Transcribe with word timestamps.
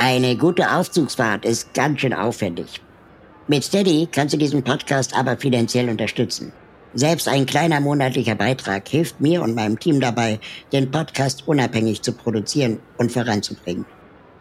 Eine 0.00 0.36
gute 0.36 0.70
Aufzugsfahrt 0.70 1.44
ist 1.44 1.74
ganz 1.74 2.00
schön 2.00 2.14
aufwendig. 2.14 2.80
Mit 3.48 3.64
Steady 3.64 4.06
kannst 4.10 4.32
du 4.32 4.38
diesen 4.38 4.62
Podcast 4.62 5.12
aber 5.12 5.36
finanziell 5.36 5.88
unterstützen. 5.88 6.52
Selbst 6.94 7.26
ein 7.26 7.46
kleiner 7.46 7.80
monatlicher 7.80 8.36
Beitrag 8.36 8.86
hilft 8.86 9.20
mir 9.20 9.42
und 9.42 9.56
meinem 9.56 9.76
Team 9.76 9.98
dabei, 10.00 10.38
den 10.72 10.88
Podcast 10.92 11.48
unabhängig 11.48 12.00
zu 12.00 12.12
produzieren 12.12 12.78
und 12.98 13.10
voranzubringen. 13.10 13.86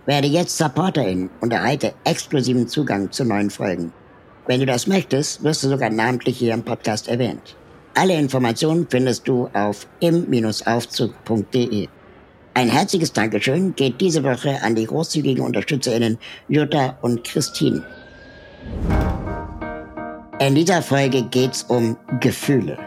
Werde 0.05 0.27
jetzt 0.27 0.55
Supporterin 0.55 1.31
und 1.41 1.51
erhalte 1.51 1.95
exklusiven 2.03 2.67
Zugang 2.67 3.11
zu 3.11 3.25
neuen 3.25 3.49
Folgen. 3.49 3.91
Wenn 4.45 4.59
du 4.59 4.67
das 4.67 4.85
möchtest, 4.85 5.43
wirst 5.43 5.63
du 5.63 5.69
sogar 5.69 5.89
namentlich 5.89 6.37
hier 6.37 6.53
im 6.53 6.61
Podcast 6.61 7.07
erwähnt. 7.07 7.55
Alle 7.95 8.13
Informationen 8.13 8.85
findest 8.87 9.27
du 9.27 9.49
auf 9.53 9.87
im-aufzug.de. 10.01 11.87
Ein 12.57 12.69
herzliches 12.69 13.13
Dankeschön 13.13 13.75
geht 13.75 14.01
diese 14.01 14.23
Woche 14.23 14.59
an 14.63 14.73
die 14.73 14.87
großzügigen 14.87 15.45
UnterstützerInnen 15.45 16.17
Jutta 16.47 16.97
und 17.03 17.23
Christine. 17.23 17.83
In 20.39 20.55
dieser 20.55 20.81
Folge 20.81 21.21
geht's 21.21 21.61
um 21.61 21.95
Gefühle. 22.19 22.79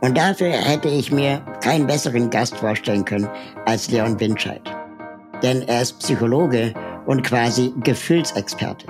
Und 0.00 0.16
dafür 0.16 0.52
hätte 0.52 0.88
ich 0.88 1.12
mir 1.12 1.42
keinen 1.62 1.86
besseren 1.86 2.30
Gast 2.30 2.56
vorstellen 2.56 3.04
können 3.04 3.28
als 3.66 3.90
Leon 3.90 4.18
Winscheid. 4.18 4.62
Denn 5.42 5.60
er 5.68 5.82
ist 5.82 5.98
Psychologe 5.98 6.72
und 7.04 7.22
quasi 7.22 7.70
Gefühlsexperte. 7.82 8.86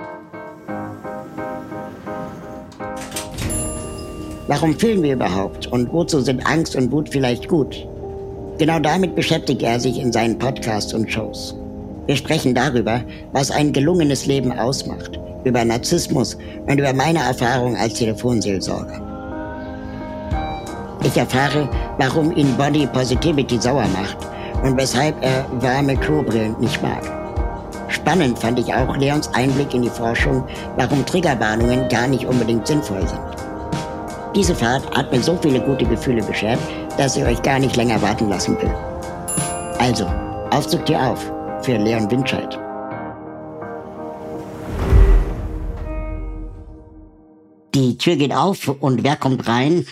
Warum 4.47 4.79
fühlen 4.79 5.03
wir 5.03 5.15
überhaupt 5.15 5.67
und 5.67 5.93
wozu 5.93 6.21
sind 6.21 6.47
Angst 6.47 6.77
und 6.77 6.93
Wut 6.93 7.09
vielleicht 7.09 7.49
gut? 7.49 7.89
Genau 8.59 8.79
damit 8.79 9.15
beschäftigt 9.15 9.63
er 9.63 9.81
sich 9.81 9.99
in 9.99 10.13
seinen 10.13 10.39
Podcasts 10.39 10.93
und 10.93 11.11
Shows. 11.11 11.57
Wir 12.07 12.17
sprechen 12.17 12.55
darüber, 12.55 13.01
was 13.33 13.51
ein 13.51 13.73
gelungenes 13.73 14.27
Leben 14.27 14.53
ausmacht, 14.53 15.19
über 15.45 15.65
Narzissmus 15.65 16.37
und 16.67 16.79
über 16.79 16.93
meine 16.93 17.21
Erfahrung 17.21 17.77
als 17.77 17.95
Telefonseelsorger. 17.95 19.01
Ich 21.05 21.17
erfahre, 21.17 21.69
warum 21.99 22.37
ihn 22.37 22.57
Body 22.57 22.87
Positivity 22.87 23.61
sauer 23.61 23.87
macht 23.89 24.19
und 24.63 24.77
weshalb 24.77 25.17
er 25.23 25.47
warme 25.61 25.97
Klobrillen 25.97 26.55
nicht 26.61 26.81
mag. 26.83 27.03
Spannend 27.89 28.39
fand 28.39 28.59
ich 28.59 28.73
auch 28.73 28.97
Leons 28.97 29.33
Einblick 29.35 29.75
in 29.75 29.83
die 29.83 29.91
Forschung, 29.91 30.45
warum 30.77 31.05
Triggerwarnungen 31.05 31.89
gar 31.89 32.07
nicht 32.07 32.27
unbedingt 32.27 32.67
sinnvoll 32.67 33.07
sind. 33.07 33.21
Diese 34.35 34.55
Fahrt 34.55 34.91
hat 34.97 35.13
mir 35.13 35.23
so 35.23 35.37
viele 35.37 35.61
gute 35.61 35.85
Gefühle 35.85 36.23
beschert, 36.23 36.59
dass 36.97 37.17
ich 37.17 37.23
euch 37.23 37.43
gar 37.43 37.59
nicht 37.59 37.77
länger 37.77 38.01
warten 38.01 38.31
lassen 38.31 38.57
will. 38.63 38.75
Also, 39.79 40.07
Aufzug 40.51 40.87
dir 40.87 40.99
auf 41.01 41.31
für 41.63 41.77
Leon 41.77 42.11
Winscheid. 42.11 42.59
Die 47.75 47.99
Tür 47.99 48.17
geht 48.17 48.33
auf 48.33 48.69
und 48.69 49.05
wer 49.05 49.17
kommt 49.17 49.47
rein? 49.47 49.87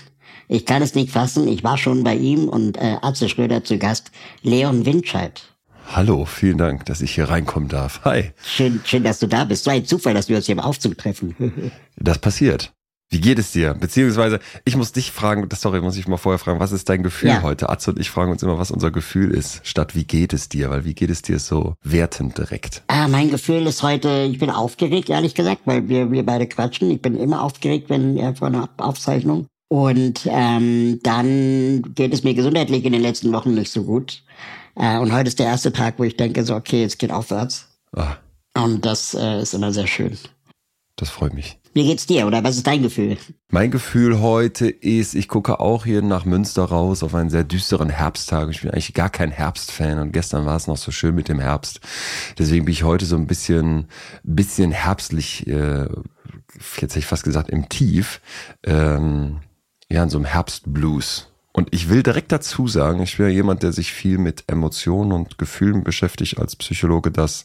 Ich 0.49 0.65
kann 0.65 0.81
es 0.81 0.95
nicht 0.95 1.11
fassen, 1.11 1.47
ich 1.47 1.62
war 1.62 1.77
schon 1.77 2.03
bei 2.03 2.15
ihm 2.15 2.49
und 2.49 2.79
äh, 2.79 2.97
Atze 3.03 3.29
Schröder 3.29 3.62
zu 3.62 3.77
Gast, 3.77 4.11
Leon 4.43 4.87
Winscheid. 4.87 5.43
Hallo, 5.93 6.25
vielen 6.25 6.56
Dank, 6.56 6.87
dass 6.87 7.03
ich 7.03 7.15
hier 7.15 7.29
reinkommen 7.29 7.69
darf. 7.69 8.00
Hi. 8.05 8.33
Schön, 8.43 8.81
schön, 8.84 9.05
dass 9.05 9.19
du 9.19 9.27
da 9.27 9.45
bist. 9.45 9.65
So 9.65 9.71
ein 9.71 9.84
Zufall, 9.84 10.15
dass 10.15 10.31
wir 10.31 10.37
uns 10.37 10.47
hier 10.47 10.55
im 10.55 10.61
Aufzug 10.61 10.97
treffen. 10.97 11.73
Das 11.97 12.19
passiert. 12.19 12.73
Wie 13.12 13.21
geht 13.21 13.41
es 13.41 13.50
dir? 13.50 13.75
Beziehungsweise, 13.75 14.38
ich 14.65 14.76
muss 14.76 14.93
dich 14.93 15.10
fragen, 15.10 15.48
das 15.48 15.60
sorry, 15.60 15.81
muss 15.81 15.97
ich 15.97 16.06
mal 16.06 16.16
vorher 16.16 16.38
fragen, 16.38 16.60
was 16.60 16.71
ist 16.71 16.88
dein 16.88 17.03
Gefühl 17.03 17.31
Ja. 17.31 17.43
heute? 17.43 17.69
Atze 17.69 17.91
und 17.91 17.98
ich 17.98 18.09
fragen 18.09 18.31
uns 18.31 18.41
immer, 18.44 18.56
was 18.56 18.71
unser 18.71 18.93
Gefühl 18.93 19.32
ist, 19.32 19.60
statt 19.66 19.97
wie 19.97 20.04
geht 20.04 20.32
es 20.32 20.48
dir? 20.48 20.71
Weil 20.71 20.84
wie 20.84 20.94
geht 20.94 21.10
es 21.10 21.20
dir 21.20 21.34
ist 21.37 21.49
so 21.49 21.75
wertend 21.82 22.38
direkt. 22.38 22.82
Ah, 22.87 23.09
mein 23.09 23.28
Gefühl 23.31 23.66
ist 23.66 23.82
heute, 23.82 24.28
ich 24.31 24.38
bin 24.38 24.49
aufgeregt, 24.49 25.10
ehrlich 25.10 25.34
gesagt, 25.34 25.62
weil 25.65 25.88
wir, 25.88 26.12
wir 26.12 26.25
beide 26.25 26.47
quatschen. 26.47 26.88
Ich 26.93 27.03
bin 27.03 27.16
immer 27.16 27.43
aufgeregt, 27.43 27.91
wenn 27.91 28.16
er 28.16 28.37
vor 28.37 28.47
einer 28.47 28.69
Aufzeichnung. 28.76 29.47
Und 29.69 30.28
ähm, 30.31 31.00
dann 31.03 31.82
geht 31.94 32.15
es 32.15 32.22
mir 32.22 32.34
gesundheitlich 32.34 32.84
in 32.84 32.93
den 32.93 33.03
letzten 33.03 33.32
Wochen 33.32 33.54
nicht 33.54 33.72
so 33.72 33.82
gut. 33.82 34.22
Äh, 34.76 34.99
und 34.99 35.12
heute 35.12 35.26
ist 35.28 35.41
der 35.41 35.47
erste 35.47 35.72
Tag, 35.72 35.94
wo 35.99 36.04
ich 36.04 36.16
denke, 36.16 36.44
so, 36.44 36.54
okay, 36.54 36.81
jetzt 36.82 37.00
geht 37.00 37.10
aufwärts. 37.10 37.66
Ah, 37.97 38.16
Und 38.56 38.84
das 38.84 39.15
äh, 39.15 39.43
ist 39.43 39.53
immer 39.54 39.72
sehr 39.72 39.88
schön. 39.88 40.16
Das 41.00 41.11
freut 41.11 41.33
mich. 41.34 41.59
Wie 41.72 41.84
geht's 41.84 42.06
dir 42.06 42.27
oder 42.27 42.43
was 42.43 42.56
ist 42.56 42.66
dein 42.66 42.83
Gefühl? 42.83 43.16
Mein 43.49 43.71
Gefühl 43.71 44.21
heute 44.21 44.69
ist, 44.69 45.15
ich 45.15 45.28
gucke 45.28 45.61
auch 45.61 45.84
hier 45.84 46.03
nach 46.03 46.25
Münster 46.25 46.65
raus 46.65 47.03
auf 47.03 47.15
einen 47.15 47.31
sehr 47.31 47.44
düsteren 47.44 47.88
Herbsttag. 47.88 48.50
Ich 48.50 48.62
bin 48.62 48.71
eigentlich 48.71 48.93
gar 48.93 49.09
kein 49.09 49.31
Herbstfan 49.31 49.99
und 49.99 50.12
gestern 50.12 50.47
war 50.47 50.56
es 50.56 50.66
noch 50.66 50.77
so 50.77 50.91
schön 50.91 51.15
mit 51.15 51.28
dem 51.28 51.38
Herbst. 51.38 51.81
Deswegen 52.38 52.65
bin 52.65 52.72
ich 52.72 52.83
heute 52.83 53.06
so 53.06 53.16
ein 53.16 53.27
bisschen, 53.27 53.87
bisschen 54.25 54.72
herbstlich, 54.72 55.47
äh, 55.47 55.87
jetzt 56.56 56.81
hätte 56.81 56.99
ich 56.99 57.06
fast 57.06 57.25
gesagt 57.25 57.49
im 57.50 57.69
Tief, 57.69 58.21
ähm, 58.65 59.41
ja, 59.88 60.03
in 60.03 60.11
so 60.11 60.19
einem 60.19 60.27
Herbstblues. 60.27 61.28
Und 61.53 61.69
ich 61.72 61.88
will 61.88 62.03
direkt 62.03 62.31
dazu 62.32 62.69
sagen, 62.69 63.03
ich 63.03 63.17
bin 63.17 63.27
ja 63.27 63.32
jemand, 63.32 63.62
der 63.62 63.72
sich 63.72 63.93
viel 63.93 64.19
mit 64.19 64.44
Emotionen 64.49 65.12
und 65.12 65.38
Gefühlen 65.38 65.82
beschäftigt 65.82 66.38
als 66.38 66.56
Psychologe, 66.56 67.11
dass 67.11 67.44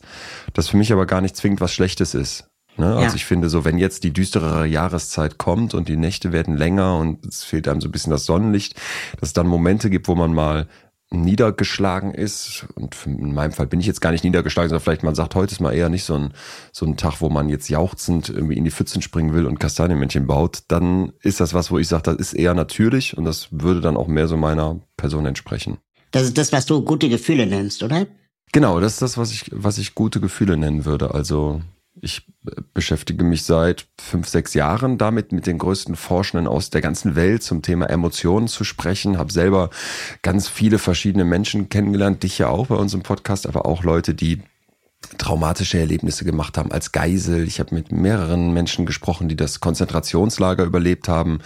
das 0.53 0.69
für 0.69 0.77
mich 0.77 0.91
aber 0.91 1.05
gar 1.05 1.22
nicht 1.22 1.35
zwingend 1.35 1.61
was 1.61 1.73
Schlechtes 1.73 2.13
ist. 2.13 2.49
Ne? 2.77 2.87
Also 2.87 3.01
Ja. 3.01 3.13
ich 3.15 3.25
finde 3.25 3.49
so, 3.49 3.63
wenn 3.65 3.77
jetzt 3.77 4.03
die 4.03 4.11
düsterere 4.11 4.65
Jahreszeit 4.65 5.37
kommt 5.37 5.73
und 5.73 5.87
die 5.87 5.97
Nächte 5.97 6.31
werden 6.31 6.57
länger 6.57 6.97
und 6.97 7.25
es 7.25 7.43
fehlt 7.43 7.67
einem 7.67 7.81
so 7.81 7.87
ein 7.87 7.91
bisschen 7.91 8.11
das 8.11 8.25
Sonnenlicht, 8.25 8.75
dass 9.19 9.29
es 9.29 9.33
dann 9.33 9.47
Momente 9.47 9.89
gibt, 9.89 10.07
wo 10.07 10.15
man 10.15 10.33
mal 10.33 10.67
niedergeschlagen 11.11 12.13
ist. 12.13 12.65
Und 12.75 12.95
in 13.05 13.33
meinem 13.33 13.51
Fall 13.51 13.67
bin 13.67 13.79
ich 13.79 13.85
jetzt 13.85 14.01
gar 14.01 14.11
nicht 14.11 14.23
niedergeschlagen, 14.23 14.69
sondern 14.69 14.83
vielleicht 14.83 15.03
man 15.03 15.15
sagt, 15.15 15.35
heute 15.35 15.53
ist 15.53 15.59
mal 15.59 15.73
eher 15.73 15.89
nicht 15.89 16.03
so 16.03 16.15
ein, 16.15 16.33
so 16.71 16.85
ein 16.85 16.97
Tag, 16.97 17.21
wo 17.21 17.29
man 17.29 17.49
jetzt 17.49 17.69
jauchzend 17.69 18.29
irgendwie 18.29 18.57
in 18.57 18.63
die 18.63 18.71
Pfützen 18.71 19.01
springen 19.01 19.33
will 19.33 19.45
und 19.45 19.59
Kastanienmännchen 19.59 20.27
baut. 20.27 20.63
Dann 20.67 21.11
ist 21.21 21.39
das 21.39 21.53
was, 21.53 21.71
wo 21.71 21.77
ich 21.77 21.87
sage, 21.87 22.03
das 22.03 22.15
ist 22.15 22.33
eher 22.33 22.53
natürlich 22.53 23.17
und 23.17 23.25
das 23.25 23.47
würde 23.51 23.81
dann 23.81 23.97
auch 23.97 24.07
mehr 24.07 24.27
so 24.27 24.37
meiner 24.37 24.79
Person 24.97 25.25
entsprechen. 25.25 25.77
Das 26.11 26.23
ist 26.23 26.37
das, 26.37 26.51
was 26.51 26.65
du 26.65 26.81
gute 26.83 27.09
Gefühle 27.09 27.45
nennst, 27.45 27.83
oder? 27.83 28.07
Genau, 28.51 28.79
das 28.79 28.93
ist 28.93 29.01
das, 29.01 29.17
was 29.17 29.31
ich, 29.31 29.49
was 29.51 29.77
ich 29.77 29.95
gute 29.95 30.21
Gefühle 30.21 30.55
nennen 30.57 30.85
würde. 30.85 31.13
Also 31.13 31.61
ich 32.01 32.28
äh, 32.47 32.61
beschäftige 32.73 33.23
mich 33.23 33.44
seit 33.44 33.88
fünf, 34.00 34.28
sechs 34.28 34.53
Jahren 34.53 34.97
damit, 34.97 35.31
mit 35.31 35.47
den 35.47 35.57
größten 35.57 35.95
Forschenden 35.95 36.47
aus 36.47 36.69
der 36.69 36.81
ganzen 36.81 37.16
Welt 37.16 37.44
zum 37.44 37.61
Thema 37.61 37.89
Emotionen 37.89 38.47
zu 38.47 38.63
sprechen. 38.63 39.17
Habe 39.17 39.31
selber 39.31 39.69
ganz 40.22 40.47
viele 40.47 40.79
verschiedene 40.79 41.25
Menschen 41.25 41.69
kennengelernt, 41.69 42.23
dich 42.23 42.38
ja 42.38 42.47
auch 42.47 42.67
bei 42.67 42.75
uns 42.75 42.94
im 42.94 43.03
Podcast, 43.03 43.47
aber 43.47 43.66
auch 43.66 43.84
Leute, 43.84 44.13
die 44.13 44.41
traumatische 45.17 45.79
Erlebnisse 45.79 46.25
gemacht 46.25 46.57
haben 46.57 46.71
als 46.71 46.91
Geisel. 46.91 47.47
Ich 47.47 47.59
habe 47.59 47.75
mit 47.75 47.91
mehreren 47.91 48.53
Menschen 48.53 48.85
gesprochen, 48.85 49.27
die 49.27 49.35
das 49.35 49.59
Konzentrationslager 49.59 50.63
überlebt 50.63 51.07
haben. 51.07 51.39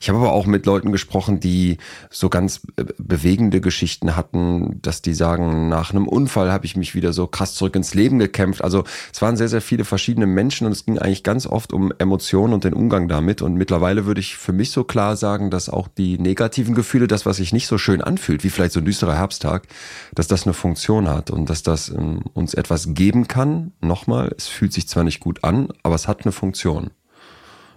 Ich 0.00 0.08
habe 0.08 0.18
aber 0.18 0.32
auch 0.32 0.46
mit 0.46 0.66
Leuten 0.66 0.92
gesprochen, 0.92 1.40
die 1.40 1.78
so 2.10 2.28
ganz 2.28 2.60
bewegende 2.98 3.60
Geschichten 3.60 4.16
hatten, 4.16 4.80
dass 4.82 5.02
die 5.02 5.14
sagen, 5.14 5.68
nach 5.68 5.90
einem 5.90 6.08
Unfall 6.08 6.52
habe 6.52 6.66
ich 6.66 6.76
mich 6.76 6.94
wieder 6.94 7.12
so 7.12 7.26
krass 7.26 7.54
zurück 7.54 7.76
ins 7.76 7.94
Leben 7.94 8.18
gekämpft. 8.18 8.62
Also 8.62 8.84
es 9.12 9.22
waren 9.22 9.36
sehr, 9.36 9.48
sehr 9.48 9.60
viele 9.60 9.84
verschiedene 9.84 10.26
Menschen 10.26 10.66
und 10.66 10.72
es 10.72 10.84
ging 10.84 10.98
eigentlich 10.98 11.22
ganz 11.22 11.46
oft 11.46 11.72
um 11.72 11.92
Emotionen 11.98 12.54
und 12.54 12.64
den 12.64 12.74
Umgang 12.74 13.08
damit. 13.08 13.42
Und 13.42 13.54
mittlerweile 13.54 14.06
würde 14.06 14.20
ich 14.20 14.36
für 14.36 14.52
mich 14.52 14.70
so 14.70 14.84
klar 14.84 15.16
sagen, 15.16 15.50
dass 15.50 15.68
auch 15.68 15.88
die 15.88 16.18
negativen 16.18 16.74
Gefühle, 16.74 17.06
das, 17.06 17.26
was 17.26 17.38
sich 17.38 17.52
nicht 17.52 17.66
so 17.66 17.78
schön 17.78 18.00
anfühlt, 18.00 18.44
wie 18.44 18.50
vielleicht 18.50 18.72
so 18.72 18.80
ein 18.80 18.84
düsterer 18.84 19.14
Herbsttag, 19.14 19.66
dass 20.14 20.28
das 20.28 20.44
eine 20.44 20.54
Funktion 20.54 21.08
hat 21.08 21.30
und 21.30 21.50
dass 21.50 21.62
das 21.62 21.88
ähm, 21.88 22.22
uns 22.34 22.54
etwas 22.54 22.94
geben 22.98 23.28
kann. 23.28 23.72
Nochmal, 23.80 24.34
es 24.36 24.48
fühlt 24.48 24.72
sich 24.72 24.88
zwar 24.88 25.04
nicht 25.04 25.20
gut 25.20 25.44
an, 25.44 25.68
aber 25.84 25.94
es 25.94 26.08
hat 26.08 26.24
eine 26.24 26.32
Funktion. 26.32 26.90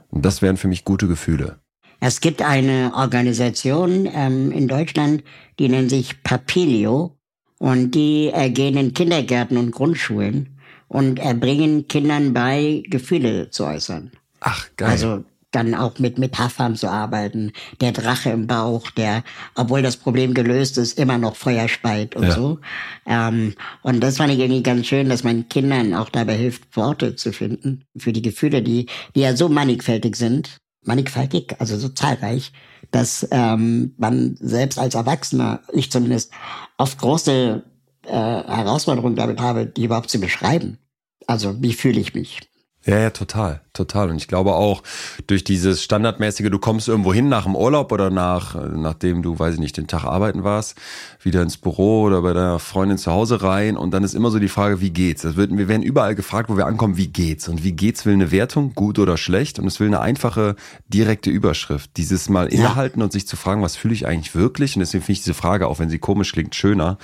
Und 0.09 0.25
das 0.25 0.41
wären 0.41 0.57
für 0.57 0.67
mich 0.67 0.83
gute 0.83 1.07
Gefühle. 1.07 1.59
Es 1.99 2.21
gibt 2.21 2.41
eine 2.41 2.91
Organisation 2.95 4.09
ähm, 4.11 4.51
in 4.51 4.67
Deutschland, 4.67 5.23
die 5.59 5.69
nennt 5.69 5.91
sich 5.91 6.23
Papilio 6.23 7.15
und 7.59 7.91
die 7.91 8.31
äh, 8.33 8.49
gehen 8.49 8.75
in 8.75 8.95
Kindergärten 8.95 9.57
und 9.57 9.71
Grundschulen 9.71 10.57
und 10.87 11.19
erbringen 11.19 11.87
Kindern 11.87 12.33
bei, 12.33 12.81
Gefühle 12.89 13.51
zu 13.51 13.65
äußern. 13.65 14.11
Ach, 14.39 14.67
geil. 14.75 14.89
Also 14.89 15.23
dann 15.51 15.75
auch 15.75 15.99
mit 15.99 16.17
Metaphern 16.17 16.75
zu 16.75 16.89
arbeiten. 16.89 17.51
Der 17.79 17.91
Drache 17.91 18.29
im 18.31 18.47
Bauch, 18.47 18.89
der, 18.91 19.23
obwohl 19.55 19.81
das 19.81 19.97
Problem 19.97 20.33
gelöst 20.33 20.77
ist, 20.77 20.97
immer 20.97 21.17
noch 21.17 21.35
Feuer 21.35 21.67
speit 21.67 22.15
und 22.15 22.23
ja. 22.23 22.31
so. 22.31 22.59
Ähm, 23.05 23.53
und 23.81 24.01
das 24.01 24.17
fand 24.17 24.33
ich 24.33 24.39
irgendwie 24.39 24.63
ganz 24.63 24.87
schön, 24.87 25.09
dass 25.09 25.23
man 25.23 25.47
Kindern 25.49 25.93
auch 25.93 26.09
dabei 26.09 26.35
hilft, 26.35 26.75
Worte 26.75 27.15
zu 27.15 27.33
finden 27.33 27.85
für 27.97 28.13
die 28.13 28.21
Gefühle, 28.21 28.61
die, 28.61 28.87
die 29.15 29.21
ja 29.21 29.35
so 29.35 29.49
mannigfältig 29.49 30.15
sind. 30.15 30.57
Mannigfaltig, 30.83 31.55
also 31.59 31.77
so 31.77 31.89
zahlreich, 31.89 32.53
dass 32.89 33.27
ähm, 33.29 33.93
man 33.97 34.35
selbst 34.39 34.79
als 34.79 34.95
Erwachsener, 34.95 35.61
ich 35.73 35.91
zumindest, 35.91 36.31
oft 36.77 36.97
große 36.97 37.63
äh, 38.05 38.09
Herausforderungen 38.11 39.15
damit 39.15 39.39
habe, 39.39 39.67
die 39.67 39.83
überhaupt 39.85 40.09
zu 40.09 40.19
beschreiben. 40.19 40.79
Also 41.27 41.61
wie 41.61 41.73
fühle 41.73 41.99
ich 41.99 42.15
mich? 42.15 42.39
Ja, 42.83 42.97
ja, 42.97 43.11
total, 43.11 43.61
total. 43.73 44.09
Und 44.09 44.17
ich 44.17 44.27
glaube 44.27 44.53
auch 44.53 44.81
durch 45.27 45.43
dieses 45.43 45.83
standardmäßige, 45.83 46.49
du 46.49 46.57
kommst 46.57 46.87
irgendwo 46.87 47.13
hin 47.13 47.29
nach 47.29 47.43
dem 47.43 47.55
Urlaub 47.55 47.91
oder 47.91 48.09
nach, 48.09 48.55
nachdem 48.55 49.21
du, 49.21 49.37
weiß 49.37 49.53
ich 49.53 49.59
nicht, 49.59 49.77
den 49.77 49.85
Tag 49.85 50.03
arbeiten 50.03 50.43
warst, 50.43 50.75
wieder 51.21 51.43
ins 51.43 51.57
Büro 51.57 52.01
oder 52.01 52.23
bei 52.23 52.33
deiner 52.33 52.57
Freundin 52.57 52.97
zu 52.97 53.11
Hause 53.11 53.43
rein 53.43 53.77
und 53.77 53.91
dann 53.91 54.03
ist 54.03 54.15
immer 54.15 54.31
so 54.31 54.39
die 54.39 54.47
Frage, 54.47 54.81
wie 54.81 54.89
geht's? 54.89 55.21
Das 55.21 55.35
wird, 55.35 55.55
wir 55.55 55.67
werden 55.67 55.83
überall 55.83 56.15
gefragt, 56.15 56.49
wo 56.49 56.57
wir 56.57 56.65
ankommen, 56.65 56.97
wie 56.97 57.09
geht's? 57.09 57.47
Und 57.47 57.63
wie 57.63 57.73
geht's 57.73 58.07
will 58.07 58.13
eine 58.13 58.31
Wertung, 58.31 58.73
gut 58.73 58.97
oder 58.97 59.15
schlecht? 59.15 59.59
Und 59.59 59.67
es 59.67 59.79
will 59.79 59.87
eine 59.87 59.99
einfache, 59.99 60.55
direkte 60.87 61.29
Überschrift. 61.29 61.91
Dieses 61.97 62.29
Mal 62.29 62.47
innehalten 62.47 62.99
ja. 62.99 63.03
und 63.03 63.11
sich 63.11 63.27
zu 63.27 63.35
fragen, 63.35 63.61
was 63.61 63.75
fühle 63.75 63.93
ich 63.93 64.07
eigentlich 64.07 64.33
wirklich? 64.33 64.75
Und 64.75 64.79
deswegen 64.79 65.03
finde 65.03 65.13
ich 65.13 65.21
diese 65.21 65.35
Frage, 65.35 65.67
auch 65.67 65.77
wenn 65.77 65.89
sie 65.91 65.99
komisch 65.99 66.31
klingt, 66.31 66.55
schöner. 66.55 66.97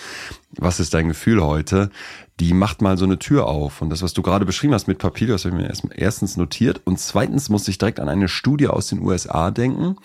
Was 0.57 0.79
ist 0.79 0.95
dein 0.95 1.07
Gefühl 1.07 1.43
heute? 1.43 1.91
Die 2.39 2.53
macht 2.53 2.81
mal 2.81 2.97
so 2.97 3.05
eine 3.05 3.17
Tür 3.17 3.47
auf. 3.47 3.81
Und 3.81 3.89
das, 3.89 4.03
was 4.03 4.13
du 4.13 4.21
gerade 4.21 4.45
beschrieben 4.45 4.73
hast 4.73 4.87
mit 4.87 4.99
Papilio, 4.99 5.33
das 5.33 5.45
habe 5.45 5.55
ich 5.55 5.61
mir 5.61 5.67
erst, 5.67 5.87
erstens 5.95 6.37
notiert. 6.37 6.81
Und 6.85 6.99
zweitens 6.99 7.49
muss 7.49 7.67
ich 7.67 7.77
direkt 7.77 7.99
an 7.99 8.09
eine 8.09 8.27
Studie 8.27 8.67
aus 8.67 8.87
den 8.87 9.01
USA 9.01 9.49
denken. 9.49 9.95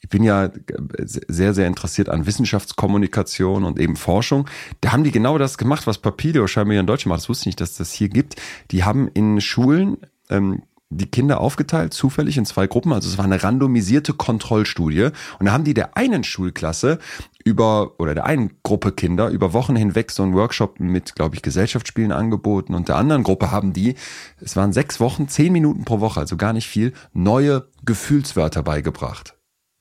Ich 0.00 0.08
bin 0.08 0.22
ja 0.22 0.50
sehr, 0.98 1.52
sehr 1.52 1.66
interessiert 1.66 2.08
an 2.08 2.24
Wissenschaftskommunikation 2.24 3.64
und 3.64 3.78
eben 3.78 3.96
Forschung. 3.96 4.48
Da 4.80 4.92
haben 4.92 5.04
die 5.04 5.12
genau 5.12 5.36
das 5.36 5.58
gemacht, 5.58 5.86
was 5.86 5.98
Papilio 5.98 6.46
scheinbar 6.46 6.72
hier 6.72 6.80
in 6.80 6.86
Deutschland 6.86 7.10
macht. 7.10 7.20
Das 7.20 7.28
wusste 7.28 7.42
ich 7.42 7.46
nicht, 7.46 7.60
dass 7.60 7.76
das 7.76 7.92
hier 7.92 8.08
gibt. 8.08 8.36
Die 8.70 8.84
haben 8.84 9.08
in 9.08 9.40
Schulen 9.42 9.98
ähm, 10.30 10.62
die 10.96 11.10
Kinder 11.10 11.40
aufgeteilt, 11.40 11.94
zufällig 11.94 12.36
in 12.36 12.46
zwei 12.46 12.66
Gruppen. 12.66 12.92
Also 12.92 13.08
es 13.08 13.18
war 13.18 13.24
eine 13.24 13.42
randomisierte 13.42 14.12
Kontrollstudie. 14.12 15.10
Und 15.38 15.46
da 15.46 15.52
haben 15.52 15.64
die 15.64 15.74
der 15.74 15.96
einen 15.96 16.24
Schulklasse 16.24 16.98
über, 17.44 17.92
oder 17.98 18.14
der 18.14 18.26
einen 18.26 18.52
Gruppe 18.62 18.92
Kinder 18.92 19.28
über 19.28 19.52
Wochen 19.52 19.76
hinweg 19.76 20.10
so 20.10 20.22
einen 20.22 20.34
Workshop 20.34 20.80
mit, 20.80 21.14
glaube 21.14 21.34
ich, 21.36 21.42
Gesellschaftsspielen 21.42 22.12
angeboten. 22.12 22.74
Und 22.74 22.88
der 22.88 22.96
anderen 22.96 23.22
Gruppe 23.22 23.50
haben 23.50 23.72
die, 23.72 23.94
es 24.40 24.56
waren 24.56 24.72
sechs 24.72 25.00
Wochen, 25.00 25.28
zehn 25.28 25.52
Minuten 25.52 25.84
pro 25.84 26.00
Woche, 26.00 26.20
also 26.20 26.36
gar 26.36 26.52
nicht 26.52 26.68
viel, 26.68 26.92
neue 27.12 27.68
Gefühlswörter 27.84 28.62
beigebracht. 28.62 29.34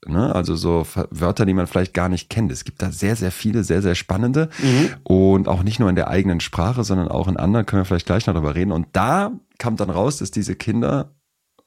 Ne? 0.07 0.33
Also 0.33 0.55
so 0.55 0.85
Wörter, 1.11 1.45
die 1.45 1.53
man 1.53 1.67
vielleicht 1.67 1.93
gar 1.93 2.09
nicht 2.09 2.29
kennt. 2.29 2.51
Es 2.51 2.63
gibt 2.63 2.81
da 2.81 2.91
sehr, 2.91 3.15
sehr 3.15 3.31
viele, 3.31 3.63
sehr, 3.63 3.81
sehr 3.81 3.95
spannende. 3.95 4.49
Mhm. 4.59 4.89
Und 5.03 5.47
auch 5.47 5.63
nicht 5.63 5.79
nur 5.79 5.89
in 5.89 5.95
der 5.95 6.07
eigenen 6.07 6.39
Sprache, 6.39 6.83
sondern 6.83 7.07
auch 7.07 7.27
in 7.27 7.37
anderen, 7.37 7.65
können 7.65 7.81
wir 7.81 7.85
vielleicht 7.85 8.07
gleich 8.07 8.25
noch 8.25 8.33
darüber 8.33 8.55
reden. 8.55 8.71
Und 8.71 8.87
da 8.93 9.31
kam 9.59 9.75
dann 9.75 9.91
raus, 9.91 10.17
dass 10.17 10.31
diese 10.31 10.55
Kinder, 10.55 11.11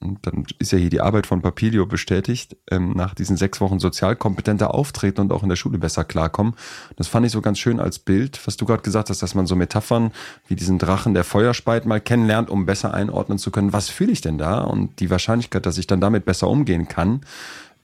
und 0.00 0.26
dann 0.26 0.46
ist 0.58 0.72
ja 0.72 0.78
hier 0.78 0.90
die 0.90 1.00
Arbeit 1.00 1.28
von 1.28 1.42
Papilio 1.42 1.86
bestätigt, 1.86 2.56
ähm, 2.72 2.92
nach 2.96 3.14
diesen 3.14 3.36
sechs 3.36 3.60
Wochen 3.60 3.78
sozial 3.78 4.16
kompetenter 4.16 4.74
auftreten 4.74 5.20
und 5.20 5.32
auch 5.32 5.44
in 5.44 5.48
der 5.48 5.54
Schule 5.54 5.78
besser 5.78 6.02
klarkommen. 6.02 6.54
Das 6.96 7.06
fand 7.06 7.24
ich 7.24 7.30
so 7.30 7.40
ganz 7.40 7.60
schön 7.60 7.78
als 7.78 8.00
Bild, 8.00 8.44
was 8.46 8.56
du 8.56 8.64
gerade 8.64 8.82
gesagt 8.82 9.10
hast, 9.10 9.22
dass 9.22 9.36
man 9.36 9.46
so 9.46 9.54
Metaphern 9.54 10.10
wie 10.48 10.56
diesen 10.56 10.80
Drachen, 10.80 11.14
der 11.14 11.22
Feuer 11.22 11.54
speit, 11.54 11.86
mal 11.86 12.00
kennenlernt, 12.00 12.50
um 12.50 12.66
besser 12.66 12.92
einordnen 12.92 13.38
zu 13.38 13.52
können, 13.52 13.72
was 13.72 13.90
fühle 13.90 14.10
ich 14.10 14.22
denn 14.22 14.38
da? 14.38 14.62
Und 14.62 14.98
die 14.98 15.08
Wahrscheinlichkeit, 15.08 15.64
dass 15.66 15.78
ich 15.78 15.86
dann 15.86 16.00
damit 16.00 16.24
besser 16.24 16.48
umgehen 16.48 16.88
kann, 16.88 17.20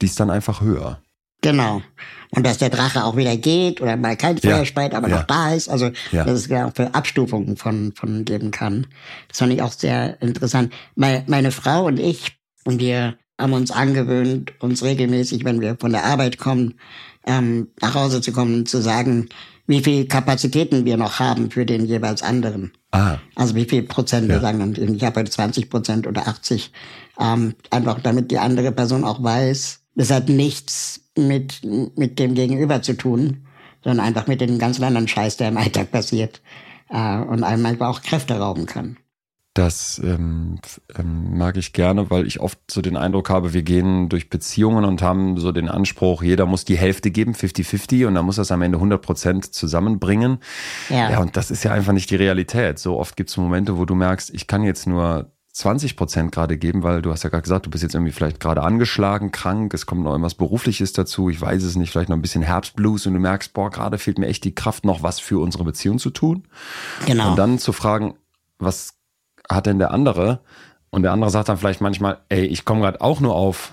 die 0.00 0.06
ist 0.06 0.18
dann 0.18 0.30
einfach 0.30 0.60
höher. 0.60 1.00
Genau. 1.42 1.82
Und 2.30 2.46
dass 2.46 2.58
der 2.58 2.70
Drache 2.70 3.04
auch 3.04 3.16
wieder 3.16 3.36
geht 3.36 3.80
oder 3.80 3.96
mal 3.96 4.16
kein 4.16 4.38
Feuer 4.38 4.58
ja. 4.58 4.64
speit, 4.64 4.94
aber 4.94 5.08
ja. 5.08 5.16
noch 5.16 5.24
da 5.24 5.52
ist. 5.52 5.68
Also, 5.68 5.90
ja. 6.12 6.24
dass 6.24 6.34
es 6.34 6.48
ja 6.48 6.68
auch 6.68 6.74
für 6.74 6.94
Abstufungen 6.94 7.56
von, 7.56 7.92
von 7.94 8.24
geben 8.24 8.50
kann. 8.50 8.86
Das 9.28 9.38
fand 9.38 9.52
ich 9.52 9.62
auch 9.62 9.72
sehr 9.72 10.20
interessant. 10.22 10.72
Meine, 10.94 11.24
meine 11.26 11.50
Frau 11.50 11.86
und 11.86 11.98
ich, 11.98 12.36
und 12.64 12.78
wir 12.78 13.16
haben 13.40 13.52
uns 13.54 13.70
angewöhnt, 13.70 14.52
uns 14.60 14.82
regelmäßig, 14.84 15.44
wenn 15.44 15.60
wir 15.60 15.76
von 15.80 15.92
der 15.92 16.04
Arbeit 16.04 16.38
kommen, 16.38 16.74
ähm, 17.26 17.68
nach 17.80 17.94
Hause 17.94 18.20
zu 18.20 18.32
kommen, 18.32 18.66
zu 18.66 18.80
sagen, 18.80 19.28
wie 19.66 19.82
viel 19.82 20.06
Kapazitäten 20.06 20.84
wir 20.84 20.96
noch 20.96 21.20
haben 21.20 21.50
für 21.50 21.64
den 21.64 21.86
jeweils 21.86 22.22
anderen. 22.22 22.72
Ah. 22.90 23.18
Also 23.34 23.54
wie 23.54 23.64
viel 23.64 23.82
Prozent 23.82 24.28
ja. 24.28 24.34
wir 24.34 24.40
sagen, 24.40 24.74
ich 24.76 25.04
habe 25.04 25.20
heute 25.20 25.30
20 25.30 25.70
Prozent 25.70 26.06
oder 26.06 26.28
80. 26.28 26.72
Ähm, 27.18 27.54
einfach 27.70 28.00
damit 28.00 28.30
die 28.30 28.38
andere 28.38 28.72
Person 28.72 29.04
auch 29.04 29.22
weiß, 29.22 29.79
das 29.94 30.10
hat 30.10 30.28
nichts 30.28 31.10
mit, 31.16 31.62
mit 31.96 32.18
dem 32.18 32.34
Gegenüber 32.34 32.82
zu 32.82 32.96
tun, 32.96 33.46
sondern 33.82 34.06
einfach 34.06 34.26
mit 34.26 34.40
dem 34.40 34.58
ganzen 34.58 34.84
anderen 34.84 35.08
Scheiß, 35.08 35.36
der 35.36 35.48
im 35.48 35.56
Alltag 35.56 35.90
passiert 35.90 36.40
äh, 36.90 37.18
und 37.18 37.44
einem 37.44 37.62
manchmal 37.62 37.90
auch 37.90 38.02
Kräfte 38.02 38.34
rauben 38.38 38.66
kann. 38.66 38.96
Das 39.54 40.00
ähm, 40.04 40.60
ähm, 40.96 41.36
mag 41.36 41.56
ich 41.56 41.72
gerne, 41.72 42.08
weil 42.08 42.24
ich 42.24 42.38
oft 42.38 42.58
so 42.70 42.80
den 42.82 42.96
Eindruck 42.96 43.30
habe, 43.30 43.52
wir 43.52 43.62
gehen 43.62 44.08
durch 44.08 44.30
Beziehungen 44.30 44.84
und 44.84 45.02
haben 45.02 45.38
so 45.38 45.50
den 45.50 45.68
Anspruch, 45.68 46.22
jeder 46.22 46.46
muss 46.46 46.64
die 46.64 46.78
Hälfte 46.78 47.10
geben, 47.10 47.32
50-50, 47.32 48.06
und 48.06 48.14
dann 48.14 48.24
muss 48.24 48.36
das 48.36 48.52
am 48.52 48.62
Ende 48.62 48.78
100 48.78 49.02
Prozent 49.02 49.52
zusammenbringen. 49.52 50.38
Ja. 50.88 51.10
ja, 51.10 51.20
und 51.20 51.36
das 51.36 51.50
ist 51.50 51.64
ja 51.64 51.72
einfach 51.72 51.92
nicht 51.92 52.10
die 52.10 52.16
Realität. 52.16 52.78
So 52.78 52.96
oft 52.96 53.16
gibt 53.16 53.30
es 53.30 53.36
Momente, 53.36 53.76
wo 53.76 53.84
du 53.86 53.96
merkst, 53.96 54.32
ich 54.32 54.46
kann 54.46 54.62
jetzt 54.62 54.86
nur 54.86 55.32
20 55.52 55.96
Prozent 55.96 56.32
gerade 56.32 56.56
geben, 56.56 56.82
weil 56.82 57.02
du 57.02 57.10
hast 57.10 57.24
ja 57.24 57.30
gerade 57.30 57.42
gesagt, 57.42 57.66
du 57.66 57.70
bist 57.70 57.82
jetzt 57.82 57.94
irgendwie 57.94 58.12
vielleicht 58.12 58.38
gerade 58.38 58.62
angeschlagen, 58.62 59.32
krank, 59.32 59.74
es 59.74 59.84
kommt 59.84 60.02
noch 60.02 60.12
irgendwas 60.12 60.34
Berufliches 60.34 60.92
dazu, 60.92 61.28
ich 61.28 61.40
weiß 61.40 61.62
es 61.64 61.76
nicht, 61.76 61.90
vielleicht 61.90 62.08
noch 62.08 62.16
ein 62.16 62.22
bisschen 62.22 62.42
Herbstblues 62.42 63.06
und 63.06 63.14
du 63.14 63.20
merkst, 63.20 63.52
boah, 63.52 63.70
gerade 63.70 63.98
fehlt 63.98 64.18
mir 64.18 64.28
echt 64.28 64.44
die 64.44 64.54
Kraft, 64.54 64.84
noch 64.84 65.02
was 65.02 65.18
für 65.18 65.40
unsere 65.40 65.64
Beziehung 65.64 65.98
zu 65.98 66.10
tun. 66.10 66.44
Genau. 67.06 67.30
Und 67.30 67.36
dann 67.36 67.58
zu 67.58 67.72
fragen, 67.72 68.14
was 68.58 68.94
hat 69.48 69.66
denn 69.66 69.78
der 69.78 69.90
andere? 69.90 70.40
Und 70.90 71.02
der 71.02 71.12
andere 71.12 71.30
sagt 71.30 71.48
dann 71.48 71.56
vielleicht 71.56 71.80
manchmal, 71.80 72.18
ey, 72.28 72.44
ich 72.44 72.64
komme 72.64 72.82
gerade 72.82 73.00
auch 73.00 73.20
nur 73.20 73.34
auf 73.34 73.72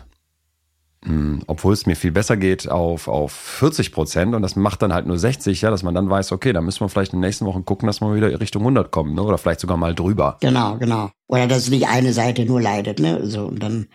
obwohl 1.47 1.73
es 1.73 1.85
mir 1.85 1.95
viel 1.95 2.11
besser 2.11 2.37
geht, 2.37 2.69
auf, 2.69 3.07
auf 3.07 3.31
40 3.31 3.91
Prozent 3.91 4.35
und 4.35 4.41
das 4.41 4.55
macht 4.55 4.81
dann 4.81 4.93
halt 4.93 5.05
nur 5.05 5.17
60, 5.17 5.61
ja, 5.61 5.69
dass 5.69 5.83
man 5.83 5.93
dann 5.93 6.09
weiß, 6.09 6.31
okay, 6.31 6.53
da 6.53 6.59
müssen 6.59 6.81
wir 6.81 6.89
vielleicht 6.89 7.13
in 7.13 7.19
den 7.19 7.27
nächsten 7.27 7.45
Wochen 7.45 7.65
gucken, 7.65 7.87
dass 7.87 8.01
wir 8.01 8.13
wieder 8.15 8.39
Richtung 8.39 8.63
100 8.63 8.91
kommen, 8.91 9.13
ne? 9.13 9.23
oder 9.23 9.37
vielleicht 9.37 9.59
sogar 9.59 9.77
mal 9.77 9.95
drüber. 9.95 10.37
Genau, 10.41 10.77
genau. 10.77 11.11
Oder 11.27 11.47
dass 11.47 11.69
nicht 11.69 11.87
eine 11.87 12.13
Seite 12.13 12.45
nur 12.45 12.61
leidet, 12.61 12.99
ne, 12.99 13.25
so, 13.25 13.45
und 13.45 13.61
dann 13.61 13.87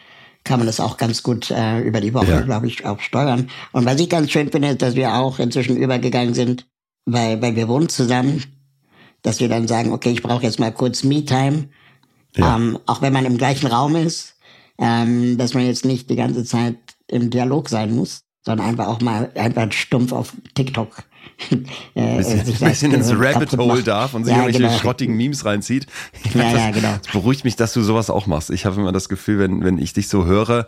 kann 0.44 0.58
man 0.58 0.66
das 0.66 0.80
auch 0.80 0.96
ganz 0.96 1.22
gut 1.22 1.50
äh, 1.50 1.80
über 1.80 2.00
die 2.00 2.14
Woche, 2.14 2.30
ja. 2.30 2.40
glaube 2.40 2.66
ich, 2.66 2.84
auch 2.84 3.00
steuern. 3.00 3.48
Und 3.72 3.84
was 3.84 4.00
ich 4.00 4.08
ganz 4.08 4.30
schön 4.30 4.50
finde, 4.50 4.68
ist, 4.68 4.82
dass 4.82 4.94
wir 4.94 5.14
auch 5.14 5.38
inzwischen 5.38 5.76
übergegangen 5.76 6.34
sind, 6.34 6.66
weil, 7.04 7.40
weil 7.42 7.56
wir 7.56 7.68
wohnen 7.68 7.88
zusammen, 7.88 8.42
dass 9.22 9.40
wir 9.40 9.48
dann 9.48 9.68
sagen, 9.68 9.92
okay, 9.92 10.10
ich 10.10 10.22
brauche 10.22 10.42
jetzt 10.42 10.58
mal 10.58 10.72
kurz 10.72 11.04
Me-Time, 11.04 11.68
ja. 12.36 12.56
ähm, 12.56 12.78
auch 12.86 13.02
wenn 13.02 13.12
man 13.12 13.24
im 13.24 13.38
gleichen 13.38 13.68
Raum 13.68 13.94
ist, 13.96 14.36
ähm, 14.78 15.38
dass 15.38 15.54
man 15.54 15.64
jetzt 15.64 15.84
nicht 15.84 16.10
die 16.10 16.16
ganze 16.16 16.44
Zeit 16.44 16.76
im 17.12 17.30
Dialog 17.30 17.68
sein 17.68 17.94
muss, 17.94 18.22
sondern 18.44 18.66
einfach 18.66 18.88
auch 18.88 19.00
mal 19.00 19.30
einfach 19.34 19.70
stumpf 19.72 20.12
auf 20.12 20.32
TikTok 20.54 21.04
äh, 21.94 22.16
bisschen, 22.16 22.44
sich 22.44 22.58
bisschen 22.58 22.92
ins 22.92 23.12
Rabbit 23.12 23.56
Hole 23.56 23.82
darf 23.82 24.14
und 24.14 24.24
sich 24.24 24.32
ja, 24.32 24.40
irgendwelche 24.40 24.66
genau. 24.66 24.78
schrottigen 24.78 25.16
Memes 25.16 25.44
reinzieht. 25.44 25.86
Ja, 26.34 26.44
das, 26.44 26.52
ja, 26.54 26.70
genau. 26.70 26.94
Das 27.02 27.12
beruhigt 27.12 27.44
mich, 27.44 27.56
dass 27.56 27.72
du 27.72 27.82
sowas 27.82 28.08
auch 28.08 28.26
machst. 28.26 28.50
Ich 28.50 28.64
habe 28.64 28.80
immer 28.80 28.92
das 28.92 29.08
Gefühl, 29.08 29.38
wenn, 29.38 29.62
wenn 29.62 29.78
ich 29.78 29.92
dich 29.92 30.08
so 30.08 30.24
höre 30.24 30.66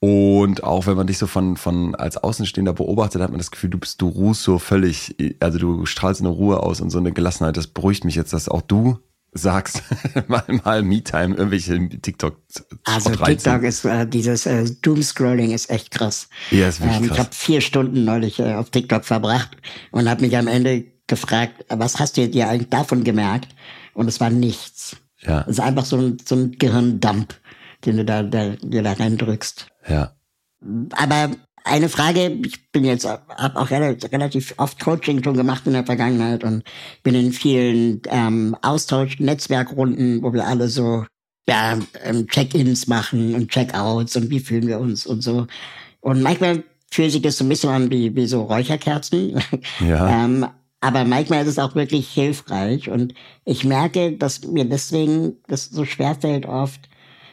und 0.00 0.64
auch 0.64 0.86
wenn 0.86 0.96
man 0.96 1.06
dich 1.06 1.18
so 1.18 1.26
von, 1.26 1.56
von 1.56 1.94
als 1.94 2.16
Außenstehender 2.16 2.72
beobachtet, 2.72 3.22
hat 3.22 3.30
man 3.30 3.38
das 3.38 3.50
Gefühl, 3.50 3.70
du 3.70 3.78
bist, 3.78 4.00
du 4.02 4.08
ruhst 4.08 4.42
so 4.42 4.58
völlig, 4.58 5.14
also 5.38 5.58
du 5.58 5.86
strahlst 5.86 6.20
eine 6.20 6.30
Ruhe 6.30 6.60
aus 6.62 6.80
und 6.80 6.90
so 6.90 6.98
eine 6.98 7.12
Gelassenheit. 7.12 7.56
Das 7.56 7.68
beruhigt 7.68 8.04
mich 8.04 8.16
jetzt, 8.16 8.32
dass 8.32 8.48
auch 8.48 8.62
du 8.62 8.98
sagst, 9.36 9.82
mal, 10.28 10.44
mal 10.64 10.82
Me-Time, 10.82 11.34
irgendwelche 11.36 11.88
TikTok. 12.00 12.40
Also 12.84 13.10
TikTok 13.10 13.62
ist 13.62 13.84
äh, 13.84 14.06
dieses 14.06 14.46
äh, 14.46 14.64
Doomscrolling 14.82 15.52
ist 15.52 15.70
echt 15.70 15.90
krass. 15.90 16.28
Ja, 16.50 16.68
ist 16.68 16.80
wirklich 16.80 16.98
ähm, 16.98 17.06
krass. 17.08 17.16
Ich 17.16 17.24
habe 17.24 17.34
vier 17.34 17.60
Stunden 17.60 18.04
neulich 18.04 18.38
äh, 18.38 18.54
auf 18.54 18.70
TikTok 18.70 19.04
verbracht 19.04 19.56
und 19.90 20.08
habe 20.08 20.22
mich 20.22 20.36
am 20.36 20.48
Ende 20.48 20.84
gefragt, 21.06 21.64
was 21.68 21.98
hast 21.98 22.16
du 22.16 22.28
dir 22.28 22.48
eigentlich 22.48 22.70
davon 22.70 23.04
gemerkt? 23.04 23.54
Und 23.94 24.08
es 24.08 24.20
war 24.20 24.30
nichts. 24.30 24.96
Ja. 25.20 25.42
Es 25.42 25.58
ist 25.58 25.60
einfach 25.60 25.84
so 25.84 25.96
ein, 25.96 26.18
so 26.24 26.34
ein 26.34 26.52
Gehirndump, 26.52 27.34
den 27.84 27.96
du 27.98 28.04
da, 28.04 28.22
da, 28.22 28.50
dir 28.56 28.82
da 28.82 28.92
reindrückst. 28.92 29.68
Ja. 29.88 30.12
Aber 30.92 31.30
eine 31.66 31.88
Frage, 31.88 32.38
ich 32.44 32.70
bin 32.70 32.84
jetzt, 32.84 33.04
habe 33.04 33.60
auch 33.60 33.70
relativ 33.70 34.54
oft 34.56 34.78
Coaching 34.80 35.22
schon 35.22 35.36
gemacht 35.36 35.66
in 35.66 35.72
der 35.72 35.84
Vergangenheit 35.84 36.44
und 36.44 36.62
bin 37.02 37.14
in 37.14 37.32
vielen 37.32 38.00
ähm, 38.08 38.56
Austausch-Netzwerkrunden, 38.62 40.22
wo 40.22 40.32
wir 40.32 40.46
alle 40.46 40.68
so 40.68 41.04
ja, 41.48 41.78
ähm, 42.04 42.26
Check-ins 42.28 42.86
machen 42.86 43.34
und 43.34 43.50
Check-outs 43.50 44.16
und 44.16 44.30
wie 44.30 44.40
fühlen 44.40 44.68
wir 44.68 44.78
uns 44.78 45.06
und 45.06 45.22
so. 45.22 45.46
Und 46.00 46.22
manchmal 46.22 46.62
fühlt 46.90 47.10
sich 47.10 47.22
das 47.22 47.38
so 47.38 47.44
ein 47.44 47.48
bisschen 47.48 47.70
an 47.70 47.90
wie, 47.90 48.14
wie 48.14 48.26
so 48.26 48.42
Räucherkerzen. 48.42 49.42
Ja. 49.80 50.08
ähm, 50.24 50.46
aber 50.80 51.04
manchmal 51.04 51.42
ist 51.42 51.48
es 51.48 51.58
auch 51.58 51.74
wirklich 51.74 52.08
hilfreich 52.08 52.90
und 52.90 53.14
ich 53.44 53.64
merke, 53.64 54.12
dass 54.12 54.44
mir 54.44 54.64
deswegen 54.66 55.36
das 55.48 55.64
so 55.64 55.84
schwer 55.84 56.14
fällt 56.14 56.46
oft, 56.46 56.88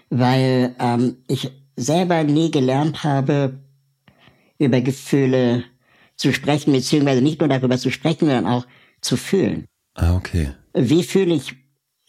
weil 0.10 0.76
ähm, 0.80 1.18
ich 1.28 1.52
selber 1.76 2.24
nie 2.24 2.50
gelernt 2.50 3.04
habe, 3.04 3.60
über 4.64 4.82
Gefühle 4.82 5.64
zu 6.16 6.34
sprechen, 6.34 6.74
beziehungsweise 6.74 7.22
nicht 7.22 7.40
nur 7.40 7.50
darüber 7.50 7.78
zu 7.78 7.92
sprechen, 7.92 8.28
sondern 8.28 8.48
auch 8.48 8.66
zu 9.02 9.18
fühlen. 9.18 9.66
Ah, 9.96 10.16
okay. 10.16 10.52
Wie 10.74 11.04
fühle 11.04 11.36
ich 11.36 11.56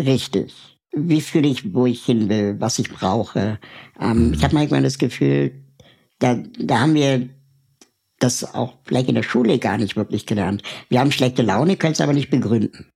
richtig? 0.00 0.78
Wie 0.96 1.20
fühle 1.20 1.49
ich, 1.49 1.75
wo 1.75 1.87
ich 1.87 2.04
hin 2.04 2.28
will, 2.28 2.61
was 2.61 2.78
ich 2.78 2.90
brauche? 2.90 3.58
Ähm, 4.00 4.28
mhm. 4.28 4.34
Ich 4.34 4.44
habe 4.44 4.54
manchmal 4.54 4.82
das 4.82 4.99
Gefühl, 4.99 5.52
da, 6.18 6.37
da 6.58 6.80
haben 6.80 6.94
wir 6.94 7.28
das 8.20 8.54
auch 8.54 8.75
vielleicht 8.84 9.08
in 9.08 9.16
der 9.16 9.23
Schule 9.23 9.58
gar 9.58 9.76
nicht 9.76 9.96
wirklich 9.96 10.25
gelernt. 10.25 10.62
Wir 10.88 11.00
haben 11.00 11.12
schlechte 11.12 11.42
Laune, 11.42 11.76
können 11.76 11.92
es 11.92 12.00
aber 12.00 12.12
nicht 12.12 12.30
begründen. 12.30 12.87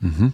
Mhm. 0.00 0.32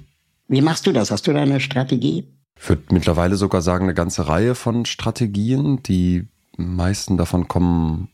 Wie 0.48 0.62
machst 0.62 0.86
du 0.86 0.92
das? 0.92 1.10
Hast 1.10 1.26
du 1.26 1.32
da 1.32 1.42
eine 1.42 1.60
Strategie? 1.60 2.28
Ich 2.56 2.68
würde 2.68 2.82
mittlerweile 2.90 3.36
sogar 3.36 3.62
sagen, 3.62 3.84
eine 3.84 3.94
ganze 3.94 4.28
Reihe 4.28 4.54
von 4.54 4.84
Strategien. 4.86 5.82
Die 5.82 6.28
meisten 6.56 7.16
davon 7.16 7.48
kommen 7.48 8.08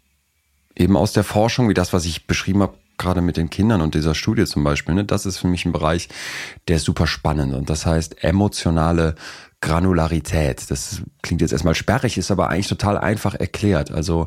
eben 0.76 0.96
aus 0.96 1.12
der 1.12 1.24
Forschung, 1.24 1.68
wie 1.68 1.74
das, 1.74 1.92
was 1.92 2.04
ich 2.04 2.26
beschrieben 2.26 2.62
habe, 2.62 2.74
gerade 2.98 3.20
mit 3.20 3.36
den 3.36 3.50
Kindern 3.50 3.80
und 3.80 3.94
dieser 3.94 4.14
Studie 4.14 4.46
zum 4.46 4.64
Beispiel. 4.64 4.94
Ne? 4.94 5.04
Das 5.04 5.26
ist 5.26 5.38
für 5.38 5.48
mich 5.48 5.66
ein 5.66 5.72
Bereich, 5.72 6.08
der 6.68 6.76
ist 6.76 6.84
super 6.84 7.06
spannend. 7.06 7.54
Und 7.54 7.68
das 7.68 7.84
heißt, 7.84 8.24
emotionale 8.24 9.16
Granularität. 9.62 10.70
Das 10.70 11.02
klingt 11.22 11.40
jetzt 11.40 11.52
erstmal 11.52 11.74
sperrig, 11.74 12.18
ist 12.18 12.30
aber 12.30 12.50
eigentlich 12.50 12.68
total 12.68 12.98
einfach 12.98 13.34
erklärt. 13.34 13.90
Also 13.90 14.26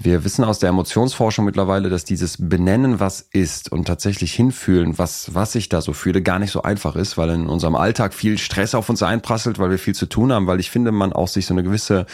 wir 0.00 0.24
wissen 0.24 0.42
aus 0.42 0.58
der 0.58 0.70
Emotionsforschung 0.70 1.44
mittlerweile, 1.44 1.90
dass 1.90 2.04
dieses 2.04 2.36
Benennen, 2.38 2.98
was 2.98 3.20
ist 3.20 3.70
und 3.70 3.84
tatsächlich 3.84 4.32
hinfühlen, 4.32 4.98
was, 4.98 5.34
was 5.34 5.54
ich 5.54 5.68
da 5.68 5.82
so 5.82 5.92
fühle, 5.92 6.22
gar 6.22 6.38
nicht 6.38 6.50
so 6.50 6.62
einfach 6.62 6.96
ist, 6.96 7.18
weil 7.18 7.28
in 7.30 7.46
unserem 7.46 7.76
Alltag 7.76 8.14
viel 8.14 8.38
Stress 8.38 8.74
auf 8.74 8.88
uns 8.88 9.02
einprasselt, 9.02 9.58
weil 9.58 9.70
wir 9.70 9.78
viel 9.78 9.94
zu 9.94 10.06
tun 10.06 10.32
haben, 10.32 10.46
weil 10.46 10.60
ich 10.60 10.70
finde, 10.70 10.92
man 10.92 11.12
auch 11.12 11.28
sich 11.28 11.46
so 11.46 11.54
eine 11.54 11.62
gewisse 11.62 12.06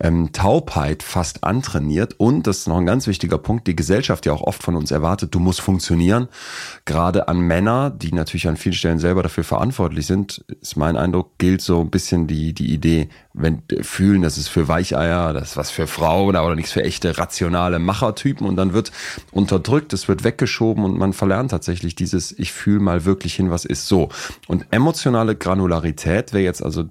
ähm, 0.00 0.32
Taubheit 0.32 1.02
fast 1.02 1.44
antrainiert. 1.44 2.14
Und 2.18 2.46
das 2.46 2.58
ist 2.58 2.68
noch 2.68 2.78
ein 2.78 2.86
ganz 2.86 3.06
wichtiger 3.06 3.38
Punkt, 3.38 3.66
die 3.66 3.76
Gesellschaft 3.76 4.26
ja 4.26 4.32
auch 4.32 4.42
oft 4.42 4.62
von 4.62 4.74
uns 4.74 4.90
erwartet, 4.90 5.34
du 5.34 5.38
musst 5.38 5.60
funktionieren. 5.60 6.28
Gerade 6.84 7.28
an 7.28 7.40
Männer, 7.40 7.90
die 7.90 8.12
natürlich 8.12 8.48
an 8.48 8.56
vielen 8.56 8.72
Stellen 8.72 8.98
selber 8.98 9.22
dafür 9.22 9.44
verantwortlich 9.44 10.06
sind, 10.06 10.44
ist 10.60 10.76
mein 10.76 10.96
Eindruck, 10.96 11.38
gilt 11.38 11.60
so 11.60 11.80
ein 11.80 11.90
bisschen 11.90 12.26
die, 12.26 12.54
die 12.54 12.72
Idee, 12.72 13.08
wenn 13.32 13.62
fühlen, 13.82 14.22
das 14.22 14.38
ist 14.38 14.48
für 14.48 14.68
Weicheier, 14.68 15.32
das 15.32 15.50
ist 15.50 15.56
was 15.56 15.70
für 15.70 15.86
Frauen 15.86 16.36
oder 16.36 16.54
nichts 16.54 16.72
für 16.72 16.82
echte 16.82 17.18
rationale 17.18 17.78
Machertypen 17.78 18.46
und 18.46 18.56
dann 18.56 18.72
wird 18.72 18.90
unterdrückt, 19.30 19.92
es 19.92 20.08
wird 20.08 20.24
weggeschoben 20.24 20.84
und 20.84 20.98
man 20.98 21.12
verlernt 21.12 21.50
tatsächlich 21.50 21.94
dieses, 21.94 22.36
ich 22.38 22.52
fühle 22.52 22.80
mal 22.80 23.04
wirklich 23.04 23.34
hin, 23.34 23.50
was 23.50 23.64
ist 23.64 23.86
so. 23.86 24.08
Und 24.48 24.66
emotionale 24.70 25.36
Granularität 25.36 26.32
wäre 26.32 26.44
jetzt 26.44 26.62
also 26.62 26.84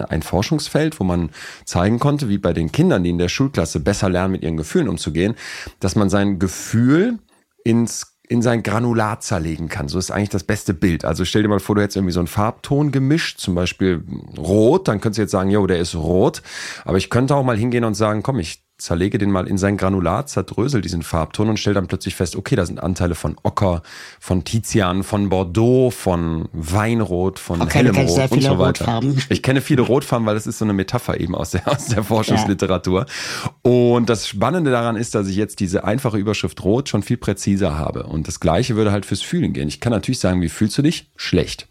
ein 0.00 0.22
Forschungsfeld, 0.22 1.00
wo 1.00 1.04
man 1.04 1.30
zeigen 1.64 1.98
konnte, 1.98 2.28
wie 2.28 2.38
bei 2.38 2.52
den 2.52 2.72
Kindern, 2.72 3.04
die 3.04 3.10
in 3.10 3.18
der 3.18 3.28
Schulklasse 3.28 3.80
besser 3.80 4.08
lernen, 4.08 4.32
mit 4.32 4.42
ihren 4.42 4.56
Gefühlen 4.56 4.88
umzugehen, 4.88 5.34
dass 5.80 5.96
man 5.96 6.10
sein 6.10 6.38
Gefühl 6.38 7.18
ins 7.64 8.16
in 8.28 8.42
sein 8.42 8.62
Granulat 8.62 9.22
zerlegen 9.22 9.68
kann. 9.68 9.88
So 9.88 9.98
ist 9.98 10.10
eigentlich 10.10 10.30
das 10.30 10.42
beste 10.42 10.74
Bild. 10.74 11.04
Also 11.04 11.24
stell 11.24 11.42
dir 11.42 11.48
mal 11.48 11.60
vor, 11.60 11.76
du 11.76 11.82
hättest 11.82 11.96
irgendwie 11.96 12.12
so 12.12 12.20
einen 12.20 12.26
Farbton 12.26 12.90
gemischt, 12.90 13.38
zum 13.38 13.54
Beispiel 13.54 14.02
rot, 14.36 14.88
dann 14.88 15.00
könntest 15.00 15.18
du 15.18 15.22
jetzt 15.22 15.30
sagen, 15.30 15.50
jo, 15.50 15.66
der 15.66 15.78
ist 15.78 15.94
rot. 15.94 16.42
Aber 16.84 16.98
ich 16.98 17.08
könnte 17.08 17.36
auch 17.36 17.44
mal 17.44 17.56
hingehen 17.56 17.84
und 17.84 17.94
sagen, 17.94 18.24
komm, 18.24 18.40
ich 18.40 18.65
zerlege 18.78 19.16
den 19.18 19.30
mal 19.30 19.46
in 19.46 19.56
sein 19.56 19.76
Granulat, 19.76 20.28
zerdrösel 20.28 20.82
diesen 20.82 21.02
Farbton 21.02 21.48
und 21.48 21.58
stelle 21.58 21.74
dann 21.74 21.86
plötzlich 21.86 22.14
fest, 22.14 22.36
okay, 22.36 22.56
da 22.56 22.66
sind 22.66 22.82
Anteile 22.82 23.14
von 23.14 23.36
Ocker, 23.42 23.82
von 24.20 24.44
Tizian, 24.44 25.02
von 25.02 25.30
Bordeaux, 25.30 25.90
von 25.90 26.48
Weinrot, 26.52 27.38
von 27.38 27.62
okay, 27.62 27.78
hellem 27.78 27.96
Rot 27.96 28.30
und 28.30 28.42
so 28.42 28.58
weiter. 28.58 28.84
Rotfarben. 28.84 29.22
Ich 29.28 29.42
kenne 29.42 29.60
viele 29.60 29.82
Rotfarben, 29.82 30.26
weil 30.26 30.34
das 30.34 30.46
ist 30.46 30.58
so 30.58 30.64
eine 30.64 30.72
Metapher 30.72 31.18
eben 31.18 31.34
aus 31.34 31.50
der, 31.50 31.66
aus 31.68 31.86
der 31.86 32.04
Forschungsliteratur. 32.04 33.06
Ja. 33.06 33.70
Und 33.70 34.08
das 34.08 34.28
Spannende 34.28 34.70
daran 34.70 34.96
ist, 34.96 35.14
dass 35.14 35.28
ich 35.28 35.36
jetzt 35.36 35.60
diese 35.60 35.84
einfache 35.84 36.18
Überschrift 36.18 36.62
Rot 36.62 36.88
schon 36.88 37.02
viel 37.02 37.16
präziser 37.16 37.78
habe. 37.78 38.04
Und 38.04 38.28
das 38.28 38.40
Gleiche 38.40 38.76
würde 38.76 38.92
halt 38.92 39.06
fürs 39.06 39.22
Fühlen 39.22 39.52
gehen. 39.52 39.68
Ich 39.68 39.80
kann 39.80 39.92
natürlich 39.92 40.20
sagen, 40.20 40.42
wie 40.42 40.48
fühlst 40.48 40.76
du 40.78 40.82
dich? 40.82 41.10
Schlecht. 41.16 41.68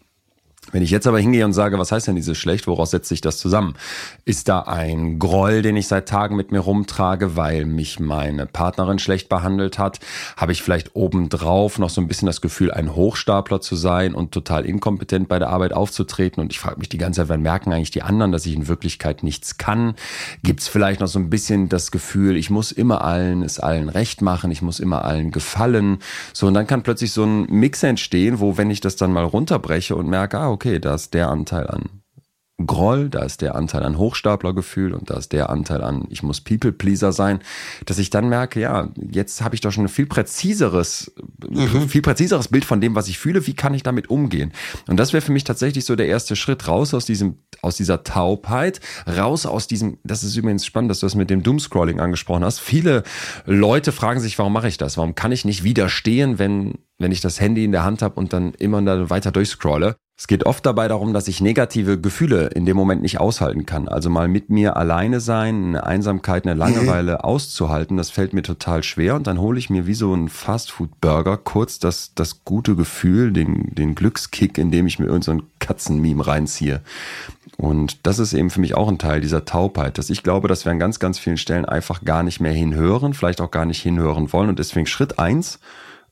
Wenn 0.71 0.81
ich 0.81 0.89
jetzt 0.89 1.05
aber 1.05 1.19
hingehe 1.19 1.45
und 1.45 1.53
sage, 1.53 1.77
was 1.77 1.91
heißt 1.91 2.07
denn 2.07 2.15
dieses 2.15 2.37
schlecht, 2.37 2.65
woraus 2.67 2.91
setzt 2.91 3.07
sich 3.07 3.21
das 3.21 3.37
zusammen? 3.37 3.75
Ist 4.25 4.49
da 4.49 4.61
ein 4.61 5.19
Groll, 5.19 5.61
den 5.61 5.77
ich 5.77 5.87
seit 5.87 6.09
Tagen 6.09 6.35
mit 6.35 6.51
mir 6.51 6.59
rumtrage, 6.59 7.35
weil 7.35 7.65
mich 7.65 7.99
meine 7.99 8.47
Partnerin 8.47 8.97
schlecht 8.97 9.29
behandelt 9.29 9.77
hat? 9.77 9.99
Habe 10.35 10.51
ich 10.51 10.63
vielleicht 10.63 10.95
obendrauf 10.95 11.77
noch 11.77 11.89
so 11.89 12.01
ein 12.01 12.07
bisschen 12.07 12.25
das 12.25 12.41
Gefühl, 12.41 12.71
ein 12.71 12.95
Hochstapler 12.95 13.61
zu 13.61 13.75
sein 13.75 14.15
und 14.15 14.31
total 14.31 14.65
inkompetent 14.65 15.27
bei 15.27 15.37
der 15.37 15.49
Arbeit 15.49 15.73
aufzutreten? 15.73 16.41
Und 16.41 16.51
ich 16.51 16.59
frage 16.59 16.79
mich 16.79 16.89
die 16.89 16.97
ganze 16.97 17.21
Zeit, 17.21 17.29
wann 17.29 17.41
merken 17.41 17.71
eigentlich 17.71 17.91
die 17.91 18.01
anderen, 18.01 18.31
dass 18.31 18.45
ich 18.45 18.55
in 18.55 18.67
Wirklichkeit 18.67 19.21
nichts 19.21 19.57
kann? 19.57 19.93
Gibt 20.43 20.61
es 20.61 20.67
vielleicht 20.67 20.99
noch 20.99 21.07
so 21.07 21.19
ein 21.19 21.29
bisschen 21.29 21.69
das 21.69 21.91
Gefühl, 21.91 22.35
ich 22.35 22.49
muss 22.49 22.71
immer 22.71 23.03
allen, 23.03 23.43
es 23.43 23.59
allen 23.59 23.87
recht 23.87 24.23
machen, 24.23 24.49
ich 24.49 24.63
muss 24.63 24.79
immer 24.79 25.05
allen 25.05 25.29
gefallen? 25.29 25.99
So, 26.33 26.47
und 26.47 26.55
dann 26.55 26.65
kann 26.65 26.81
plötzlich 26.81 27.11
so 27.11 27.23
ein 27.23 27.45
Mix 27.51 27.83
entstehen, 27.83 28.39
wo, 28.39 28.57
wenn 28.57 28.71
ich 28.71 28.81
das 28.81 28.95
dann 28.95 29.13
mal 29.13 29.25
runterbreche 29.25 29.95
und 29.95 30.09
merke, 30.09 30.39
ah, 30.39 30.54
okay, 30.55 30.79
da 30.79 30.95
ist 30.95 31.13
der 31.13 31.29
Anteil 31.29 31.67
an 31.67 32.01
Groll, 32.65 33.09
da 33.09 33.23
ist 33.23 33.41
der 33.41 33.55
Anteil 33.55 33.83
an 33.83 33.97
Hochstaplergefühl 33.97 34.93
und 34.93 35.09
da 35.09 35.17
ist 35.17 35.33
der 35.33 35.49
Anteil 35.49 35.83
an, 35.83 36.05
ich 36.09 36.23
muss 36.23 36.39
People-Pleaser 36.39 37.11
sein, 37.11 37.39
dass 37.85 37.97
ich 37.97 38.11
dann 38.11 38.29
merke, 38.29 38.61
ja, 38.61 38.87
jetzt 39.11 39.41
habe 39.41 39.55
ich 39.55 39.61
doch 39.61 39.73
schon 39.73 39.83
ein 39.83 39.89
viel 39.89 40.05
präziseres, 40.05 41.13
mhm. 41.45 41.89
viel 41.89 42.01
präziseres 42.01 42.47
Bild 42.47 42.63
von 42.63 42.79
dem, 42.79 42.95
was 42.95 43.09
ich 43.09 43.19
fühle, 43.19 43.45
wie 43.45 43.55
kann 43.55 43.73
ich 43.73 43.83
damit 43.83 44.09
umgehen? 44.09 44.53
Und 44.87 44.97
das 44.97 45.11
wäre 45.11 45.19
für 45.19 45.33
mich 45.33 45.43
tatsächlich 45.43 45.83
so 45.83 45.97
der 45.97 46.07
erste 46.07 46.37
Schritt 46.37 46.65
raus 46.69 46.93
aus 46.93 47.03
diesem, 47.03 47.39
aus 47.61 47.75
dieser 47.75 48.03
Taubheit, 48.03 48.79
raus 49.05 49.45
aus 49.45 49.67
diesem, 49.67 49.97
das 50.05 50.23
ist 50.23 50.37
übrigens 50.37 50.65
spannend, 50.65 50.91
dass 50.91 51.01
du 51.01 51.07
das 51.07 51.15
mit 51.15 51.29
dem 51.29 51.43
Doomscrolling 51.43 51.99
angesprochen 51.99 52.45
hast. 52.45 52.61
Viele 52.61 53.03
Leute 53.45 53.91
fragen 53.91 54.21
sich, 54.21 54.39
warum 54.39 54.53
mache 54.53 54.69
ich 54.69 54.77
das? 54.77 54.95
Warum 54.95 55.13
kann 55.13 55.33
ich 55.33 55.43
nicht 55.43 55.65
widerstehen, 55.65 56.39
wenn, 56.39 56.75
wenn 56.99 57.11
ich 57.11 57.19
das 57.19 57.41
Handy 57.41 57.65
in 57.65 57.73
der 57.73 57.83
Hand 57.83 58.01
habe 58.01 58.15
und 58.17 58.31
dann 58.31 58.53
immer 58.53 59.09
weiter 59.09 59.33
durchscrolle? 59.33 59.97
Es 60.17 60.27
geht 60.27 60.45
oft 60.45 60.65
dabei 60.65 60.87
darum, 60.87 61.13
dass 61.13 61.27
ich 61.27 61.41
negative 61.41 61.99
Gefühle 61.99 62.47
in 62.47 62.65
dem 62.65 62.77
Moment 62.77 63.01
nicht 63.01 63.19
aushalten 63.19 63.65
kann. 63.65 63.89
Also 63.89 64.09
mal 64.09 64.29
mit 64.29 64.49
mir 64.49 64.77
alleine 64.77 65.19
sein, 65.19 65.65
eine 65.65 65.83
Einsamkeit, 65.85 66.45
eine 66.45 66.53
Langeweile 66.53 67.15
mhm. 67.15 67.19
auszuhalten, 67.19 67.97
das 67.97 68.11
fällt 68.11 68.31
mir 68.31 68.41
total 68.41 68.81
schwer. 68.81 69.15
Und 69.15 69.27
dann 69.27 69.41
hole 69.41 69.59
ich 69.59 69.69
mir 69.69 69.87
wie 69.87 69.93
so 69.93 70.13
ein 70.13 70.29
Fastfood-Burger 70.29 71.35
kurz 71.35 71.79
das, 71.79 72.13
das 72.15 72.45
gute 72.45 72.77
Gefühl, 72.77 73.33
den, 73.33 73.75
den 73.75 73.93
Glückskick, 73.93 74.57
indem 74.57 74.87
ich 74.87 74.99
mir 74.99 75.07
irgendein 75.07 75.39
so 75.39 75.45
Katzenmeme 75.59 76.25
reinziehe. 76.25 76.79
Und 77.57 78.07
das 78.07 78.19
ist 78.19 78.31
eben 78.31 78.49
für 78.49 78.61
mich 78.61 78.73
auch 78.75 78.87
ein 78.87 78.99
Teil 78.99 79.19
dieser 79.19 79.43
Taubheit, 79.43 79.97
dass 79.97 80.09
ich 80.09 80.23
glaube, 80.23 80.47
dass 80.47 80.63
wir 80.63 80.71
an 80.71 80.79
ganz, 80.79 80.99
ganz 80.99 81.19
vielen 81.19 81.37
Stellen 81.37 81.65
einfach 81.65 82.05
gar 82.05 82.23
nicht 82.23 82.39
mehr 82.39 82.53
hinhören, 82.53 83.13
vielleicht 83.13 83.41
auch 83.41 83.51
gar 83.51 83.65
nicht 83.65 83.81
hinhören 83.81 84.31
wollen. 84.31 84.47
Und 84.47 84.59
deswegen 84.59 84.85
Schritt 84.85 85.19
eins, 85.19 85.59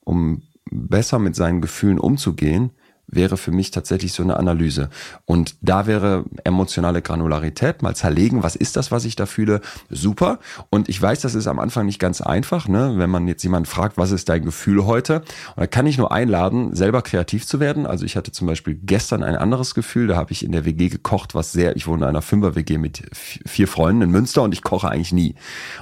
um 0.01 0.41
besser 0.69 1.19
mit 1.19 1.37
seinen 1.37 1.61
Gefühlen 1.61 1.99
umzugehen, 1.99 2.71
wäre 3.07 3.37
für 3.37 3.51
mich 3.51 3.71
tatsächlich 3.71 4.13
so 4.13 4.23
eine 4.23 4.37
Analyse. 4.37 4.89
Und 5.25 5.55
da 5.61 5.87
wäre 5.87 6.25
emotionale 6.43 7.01
Granularität, 7.01 7.81
mal 7.81 7.95
zerlegen, 7.95 8.43
was 8.43 8.55
ist 8.55 8.75
das, 8.75 8.91
was 8.91 9.05
ich 9.05 9.15
da 9.15 9.25
fühle, 9.25 9.61
super. 9.89 10.39
Und 10.69 10.89
ich 10.89 11.01
weiß, 11.01 11.21
das 11.21 11.35
ist 11.35 11.47
am 11.47 11.59
Anfang 11.59 11.85
nicht 11.85 11.99
ganz 11.99 12.21
einfach, 12.21 12.67
ne? 12.67 12.93
wenn 12.97 13.09
man 13.09 13.27
jetzt 13.27 13.43
jemanden 13.43 13.65
fragt, 13.65 13.97
was 13.97 14.11
ist 14.11 14.29
dein 14.29 14.45
Gefühl 14.45 14.85
heute? 14.85 15.19
Und 15.55 15.57
da 15.57 15.67
kann 15.67 15.85
ich 15.85 15.97
nur 15.97 16.11
einladen, 16.11 16.75
selber 16.75 17.01
kreativ 17.01 17.45
zu 17.45 17.59
werden. 17.59 17.85
Also 17.85 18.05
ich 18.05 18.15
hatte 18.15 18.31
zum 18.31 18.47
Beispiel 18.47 18.79
gestern 18.81 19.23
ein 19.23 19.35
anderes 19.35 19.75
Gefühl, 19.75 20.07
da 20.07 20.15
habe 20.15 20.31
ich 20.31 20.43
in 20.43 20.51
der 20.51 20.65
WG 20.65 20.89
gekocht, 20.89 21.35
was 21.35 21.51
sehr, 21.51 21.75
ich 21.75 21.87
wohne 21.87 22.03
in 22.03 22.09
einer 22.09 22.21
Fünfer-WG 22.21 22.77
mit 22.77 23.03
vier 23.13 23.67
Freunden 23.67 24.03
in 24.03 24.11
Münster 24.11 24.41
und 24.41 24.53
ich 24.53 24.63
koche 24.63 24.89
eigentlich 24.89 25.13
nie. 25.13 25.35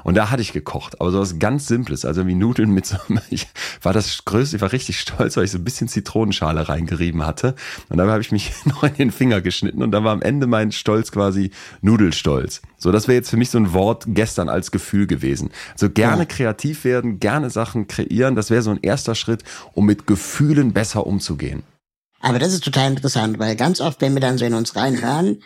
Und 0.03 0.15
da 0.15 0.29
hatte 0.29 0.41
ich 0.41 0.53
gekocht, 0.53 0.99
aber 0.99 1.11
so 1.11 1.19
was 1.19 1.39
ganz 1.39 1.67
Simples, 1.67 2.05
also 2.05 2.27
wie 2.27 2.35
Nudeln 2.35 2.71
mit 2.71 2.85
so, 2.85 2.97
ich 3.29 3.47
war 3.81 3.93
das 3.93 4.25
größte, 4.25 4.57
ich 4.57 4.61
war 4.61 4.71
richtig 4.71 4.99
stolz, 4.99 5.37
weil 5.37 5.45
ich 5.45 5.51
so 5.51 5.57
ein 5.57 5.63
bisschen 5.63 5.87
Zitronenschale 5.87 6.67
reingerieben 6.67 7.10
gegeben 7.11 7.25
hatte. 7.25 7.55
Und 7.89 7.97
dabei 7.97 8.11
habe 8.11 8.21
ich 8.21 8.31
mich 8.31 8.51
noch 8.65 8.83
in 8.83 8.93
den 8.95 9.11
Finger 9.11 9.41
geschnitten 9.41 9.83
und 9.83 9.91
da 9.91 10.03
war 10.03 10.13
am 10.13 10.21
Ende 10.21 10.47
mein 10.47 10.71
Stolz 10.71 11.11
quasi 11.11 11.51
Nudelstolz. 11.81 12.61
So, 12.77 12.91
das 12.91 13.07
wäre 13.07 13.15
jetzt 13.15 13.29
für 13.29 13.37
mich 13.37 13.49
so 13.49 13.57
ein 13.57 13.73
Wort 13.73 14.05
gestern 14.07 14.49
als 14.49 14.71
Gefühl 14.71 15.07
gewesen. 15.07 15.51
Also 15.73 15.89
gerne 15.89 16.23
ja. 16.23 16.25
kreativ 16.25 16.83
werden, 16.83 17.19
gerne 17.19 17.49
Sachen 17.49 17.87
kreieren, 17.87 18.35
das 18.35 18.49
wäre 18.49 18.61
so 18.61 18.71
ein 18.71 18.79
erster 18.81 19.15
Schritt, 19.15 19.43
um 19.73 19.85
mit 19.85 20.07
Gefühlen 20.07 20.73
besser 20.73 21.05
umzugehen. 21.05 21.63
Aber 22.21 22.39
das 22.39 22.53
ist 22.53 22.63
total 22.63 22.91
interessant, 22.91 23.39
weil 23.39 23.55
ganz 23.55 23.81
oft, 23.81 23.99
wenn 24.01 24.13
wir 24.13 24.21
dann 24.21 24.37
so 24.37 24.45
in 24.45 24.53
uns 24.53 24.75
reinhören, 24.75 25.39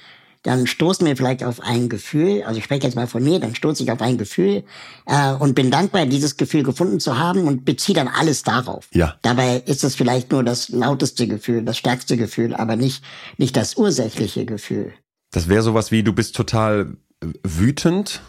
dann 0.45 0.67
stoßen 0.67 1.05
wir 1.07 1.17
vielleicht 1.17 1.43
auf 1.43 1.59
ein 1.59 1.89
Gefühl, 1.89 2.43
also 2.43 2.59
ich 2.59 2.63
spreche 2.63 2.83
jetzt 2.83 2.95
mal 2.95 3.07
von 3.07 3.23
mir, 3.23 3.39
dann 3.39 3.55
stoße 3.55 3.81
ich 3.81 3.91
auf 3.91 3.99
ein 3.99 4.19
Gefühl 4.19 4.63
äh, 5.07 5.33
und 5.33 5.55
bin 5.55 5.71
dankbar, 5.71 6.05
dieses 6.05 6.37
Gefühl 6.37 6.61
gefunden 6.61 6.99
zu 6.99 7.17
haben 7.17 7.47
und 7.47 7.65
beziehe 7.65 7.95
dann 7.95 8.07
alles 8.07 8.43
darauf. 8.43 8.87
Ja. 8.93 9.15
Dabei 9.23 9.63
ist 9.65 9.83
es 9.83 9.95
vielleicht 9.95 10.31
nur 10.31 10.43
das 10.43 10.69
lauteste 10.69 11.27
Gefühl, 11.27 11.63
das 11.63 11.77
stärkste 11.77 12.15
Gefühl, 12.15 12.53
aber 12.53 12.75
nicht, 12.75 13.03
nicht 13.37 13.57
das 13.57 13.75
ursächliche 13.75 14.45
Gefühl. 14.45 14.93
Das 15.31 15.49
wäre 15.49 15.63
sowas 15.63 15.91
wie, 15.91 16.03
du 16.03 16.13
bist 16.13 16.35
total 16.35 16.95
wütend 17.41 18.21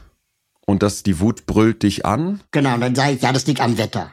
und 0.64 0.82
dass 0.82 1.02
die 1.02 1.20
Wut 1.20 1.44
brüllt 1.44 1.82
dich 1.82 2.06
an. 2.06 2.40
Genau, 2.50 2.78
dann 2.78 2.94
sage 2.94 3.12
ich, 3.12 3.22
ja, 3.22 3.32
das 3.32 3.46
liegt 3.46 3.60
am 3.60 3.76
Wetter. 3.76 4.10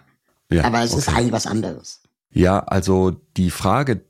Ja, 0.52 0.66
aber 0.66 0.84
es 0.84 0.92
okay. 0.92 1.00
ist 1.00 1.10
eigentlich 1.10 1.32
was 1.32 1.48
anderes. 1.48 2.02
Ja, 2.34 2.60
also 2.60 3.12
die 3.38 3.50
Frage, 3.50 4.04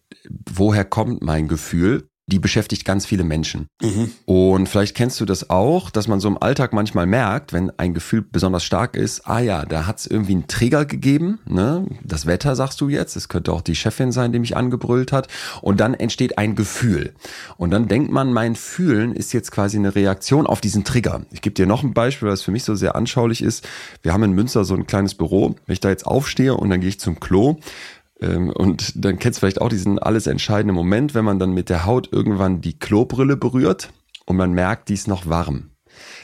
woher 0.50 0.84
kommt 0.84 1.22
mein 1.22 1.48
Gefühl, 1.48 2.08
die 2.28 2.40
beschäftigt 2.40 2.86
ganz 2.86 3.06
viele 3.06 3.26
Menschen. 3.26 3.68
Mhm. 3.82 4.12
Und 4.26 4.70
vielleicht 4.70 4.96
kennst 4.96 5.20
du 5.20 5.26
das 5.26 5.50
auch, 5.50 5.90
dass 5.90 6.08
man 6.08 6.22
so 6.22 6.30
im 6.30 6.42
Alltag 6.42 6.72
manchmal 6.72 7.06
merkt, 7.06 7.52
wenn 7.52 7.72
ein 7.78 7.94
Gefühl 7.94 8.22
besonders 8.22 8.64
stark 8.64 8.96
ist, 8.96 9.28
ah 9.28 9.40
ja, 9.40 9.66
da 9.66 9.86
hat 9.88 10.00
es 10.00 10.08
irgendwie 10.08 10.34
einen 10.34 10.48
Trigger 10.48 10.86
gegeben, 10.86 11.40
ne? 11.46 11.86
Das 12.02 12.26
Wetter 12.26 12.56
sagst 12.56 12.80
du 12.80 12.88
jetzt, 12.88 13.18
es 13.18 13.28
könnte 13.28 13.52
auch 13.52 13.62
die 13.62 13.76
Chefin 13.76 14.14
sein, 14.14 14.32
die 14.32 14.40
mich 14.40 14.56
angebrüllt 14.56 15.12
hat. 15.12 15.28
Und 15.62 15.82
dann 15.82 15.94
entsteht 15.94 16.38
ein 16.38 16.56
Gefühl. 16.56 17.14
Und 17.58 17.72
dann 17.72 17.90
denkt 17.90 18.12
man, 18.12 18.32
mein 18.32 18.56
Fühlen 18.56 19.16
ist 19.16 19.34
jetzt 19.34 19.52
quasi 19.52 19.78
eine 19.78 19.94
Reaktion 19.94 20.48
auf 20.48 20.62
diesen 20.62 20.86
Trigger. 20.86 21.26
Ich 21.32 21.42
gebe 21.42 21.54
dir 21.54 21.66
noch 21.66 21.84
ein 21.84 21.94
Beispiel, 21.94 22.30
was 22.30 22.42
für 22.42 22.52
mich 22.52 22.64
so 22.64 22.76
sehr 22.76 22.96
anschaulich 22.96 23.42
ist. 23.42 23.68
Wir 24.02 24.14
haben 24.14 24.24
in 24.24 24.32
Münster 24.32 24.64
so 24.64 24.76
ein 24.76 24.88
kleines 24.88 25.16
Büro. 25.16 25.56
Wenn 25.66 25.74
ich 25.74 25.82
da 25.82 25.90
jetzt 25.90 26.06
aufstehe 26.06 26.56
und 26.56 26.70
dann 26.70 26.80
gehe 26.80 26.90
ich 26.90 27.00
zum 27.00 27.20
Klo, 27.20 27.58
und 28.54 28.94
dann 28.96 29.20
kennst 29.20 29.38
du 29.38 29.42
vielleicht 29.42 29.62
auch 29.62 29.70
diesen 29.70 30.00
alles 30.00 30.28
entscheidenden 30.28 30.76
Moment, 30.76 31.14
wenn 31.16 31.26
man 31.26 31.40
dann 31.40 31.54
mit 31.54 31.70
der 31.70 31.86
Haut 31.86 32.10
irgendwann 32.12 32.62
die 32.62 32.78
Klobrille 32.78 33.38
berührt 33.38 33.92
und 34.26 34.38
man 34.38 34.54
merkt, 34.54 34.90
die 34.90 34.94
ist 34.94 35.08
noch 35.08 35.28
warm. 35.28 35.70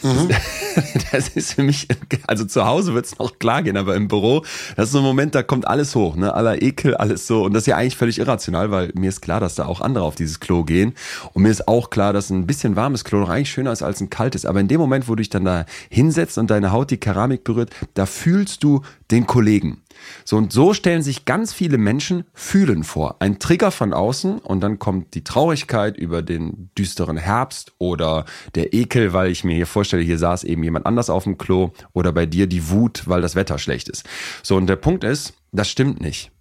Mhm. 0.01 0.29
Das, 0.29 1.03
das, 1.11 1.29
ist 1.29 1.53
für 1.53 1.63
mich, 1.63 1.87
also 2.27 2.45
zu 2.45 2.65
Hause 2.65 2.93
wird 2.93 3.05
es 3.05 3.17
noch 3.19 3.37
klar 3.39 3.63
gehen, 3.63 3.77
aber 3.77 3.95
im 3.95 4.07
Büro, 4.07 4.43
das 4.75 4.87
ist 4.87 4.91
so 4.93 4.99
ein 4.99 5.03
Moment, 5.03 5.35
da 5.35 5.43
kommt 5.43 5.67
alles 5.67 5.95
hoch, 5.95 6.15
ne? 6.15 6.33
Aller 6.33 6.61
Ekel, 6.61 6.95
alles 6.95 7.27
so. 7.27 7.43
Und 7.43 7.53
das 7.53 7.63
ist 7.63 7.67
ja 7.67 7.77
eigentlich 7.77 7.97
völlig 7.97 8.19
irrational, 8.19 8.71
weil 8.71 8.91
mir 8.95 9.09
ist 9.09 9.21
klar, 9.21 9.39
dass 9.39 9.55
da 9.55 9.65
auch 9.65 9.81
andere 9.81 10.05
auf 10.05 10.15
dieses 10.15 10.39
Klo 10.39 10.63
gehen. 10.63 10.93
Und 11.33 11.43
mir 11.43 11.49
ist 11.49 11.67
auch 11.67 11.89
klar, 11.89 12.13
dass 12.13 12.29
ein 12.29 12.47
bisschen 12.47 12.75
warmes 12.75 13.03
Klo 13.03 13.19
noch 13.19 13.29
eigentlich 13.29 13.51
schöner 13.51 13.71
ist 13.71 13.83
als 13.83 14.01
ein 14.01 14.09
kaltes. 14.09 14.45
Aber 14.45 14.59
in 14.59 14.67
dem 14.67 14.79
Moment, 14.79 15.07
wo 15.07 15.13
du 15.15 15.17
dich 15.17 15.29
dann 15.29 15.45
da 15.45 15.65
hinsetzt 15.89 16.37
und 16.37 16.49
deine 16.49 16.71
Haut 16.71 16.91
die 16.91 16.97
Keramik 16.97 17.43
berührt, 17.43 17.71
da 17.93 18.05
fühlst 18.05 18.63
du 18.63 18.81
den 19.11 19.27
Kollegen. 19.27 19.81
So 20.25 20.37
und 20.37 20.51
so 20.51 20.73
stellen 20.73 21.01
sich 21.01 21.25
ganz 21.25 21.53
viele 21.53 21.77
Menschen 21.77 22.25
fühlen 22.33 22.83
vor. 22.83 23.17
Ein 23.19 23.39
Trigger 23.39 23.71
von 23.71 23.93
außen 23.93 24.39
und 24.39 24.61
dann 24.61 24.79
kommt 24.79 25.13
die 25.13 25.23
Traurigkeit 25.23 25.97
über 25.97 26.21
den 26.21 26.69
düsteren 26.77 27.17
Herbst 27.17 27.73
oder 27.77 28.25
der 28.55 28.73
Ekel, 28.73 29.13
weil 29.13 29.31
ich 29.31 29.43
mir 29.43 29.55
hier 29.55 29.67
vorstelle, 29.67 30.03
hier 30.03 30.17
saß 30.17 30.43
eben 30.43 30.63
jemand 30.63 30.85
anders 30.85 31.09
auf 31.09 31.23
dem 31.23 31.37
Klo 31.37 31.71
oder 31.93 32.11
bei 32.11 32.25
dir 32.25 32.47
die 32.47 32.69
Wut, 32.69 33.03
weil 33.07 33.21
das 33.21 33.35
Wetter 33.35 33.57
schlecht 33.57 33.89
ist. 33.89 34.07
So 34.43 34.55
und 34.55 34.67
der 34.67 34.75
Punkt 34.75 35.03
ist, 35.03 35.33
das 35.51 35.69
stimmt 35.69 36.01
nicht. 36.01 36.31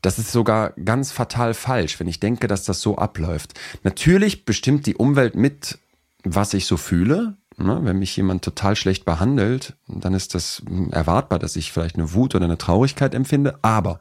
Das 0.00 0.18
ist 0.18 0.32
sogar 0.32 0.70
ganz 0.84 1.12
fatal 1.12 1.54
falsch, 1.54 2.00
wenn 2.00 2.08
ich 2.08 2.18
denke, 2.18 2.48
dass 2.48 2.64
das 2.64 2.80
so 2.80 2.96
abläuft. 2.98 3.52
Natürlich 3.84 4.44
bestimmt 4.44 4.86
die 4.86 4.96
Umwelt 4.96 5.36
mit, 5.36 5.78
was 6.24 6.54
ich 6.54 6.66
so 6.66 6.76
fühle? 6.76 7.36
Wenn 7.64 7.98
mich 7.98 8.16
jemand 8.16 8.44
total 8.44 8.76
schlecht 8.76 9.04
behandelt, 9.04 9.76
dann 9.86 10.14
ist 10.14 10.34
das 10.34 10.62
erwartbar, 10.90 11.38
dass 11.38 11.56
ich 11.56 11.72
vielleicht 11.72 11.96
eine 11.96 12.12
Wut 12.14 12.34
oder 12.34 12.44
eine 12.44 12.58
Traurigkeit 12.58 13.14
empfinde. 13.14 13.58
Aber 13.62 14.00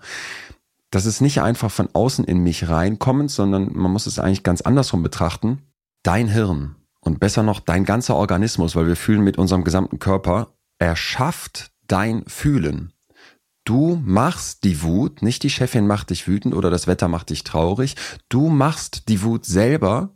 das 0.89 1.05
ist 1.05 1.21
nicht 1.21 1.41
einfach 1.41 1.71
von 1.71 1.89
außen 1.93 2.25
in 2.25 2.39
mich 2.39 2.69
reinkommend, 2.69 3.31
sondern 3.31 3.71
man 3.73 3.91
muss 3.91 4.07
es 4.07 4.19
eigentlich 4.19 4.43
ganz 4.43 4.61
andersrum 4.61 5.03
betrachten. 5.03 5.59
Dein 6.03 6.27
Hirn 6.27 6.75
und 6.99 7.19
besser 7.19 7.43
noch 7.43 7.59
dein 7.59 7.85
ganzer 7.85 8.15
Organismus, 8.15 8.75
weil 8.75 8.87
wir 8.87 8.95
fühlen 8.95 9.23
mit 9.23 9.37
unserem 9.37 9.63
gesamten 9.63 9.99
Körper, 9.99 10.49
erschafft 10.79 11.71
dein 11.87 12.23
Fühlen. 12.27 12.93
Du 13.63 14.01
machst 14.03 14.63
die 14.63 14.81
Wut, 14.81 15.21
nicht 15.21 15.43
die 15.43 15.49
Chefin 15.49 15.85
macht 15.85 16.09
dich 16.09 16.27
wütend 16.27 16.55
oder 16.55 16.69
das 16.71 16.87
Wetter 16.87 17.07
macht 17.07 17.29
dich 17.29 17.43
traurig. 17.43 17.95
Du 18.27 18.49
machst 18.49 19.07
die 19.07 19.21
Wut 19.21 19.45
selber, 19.45 20.15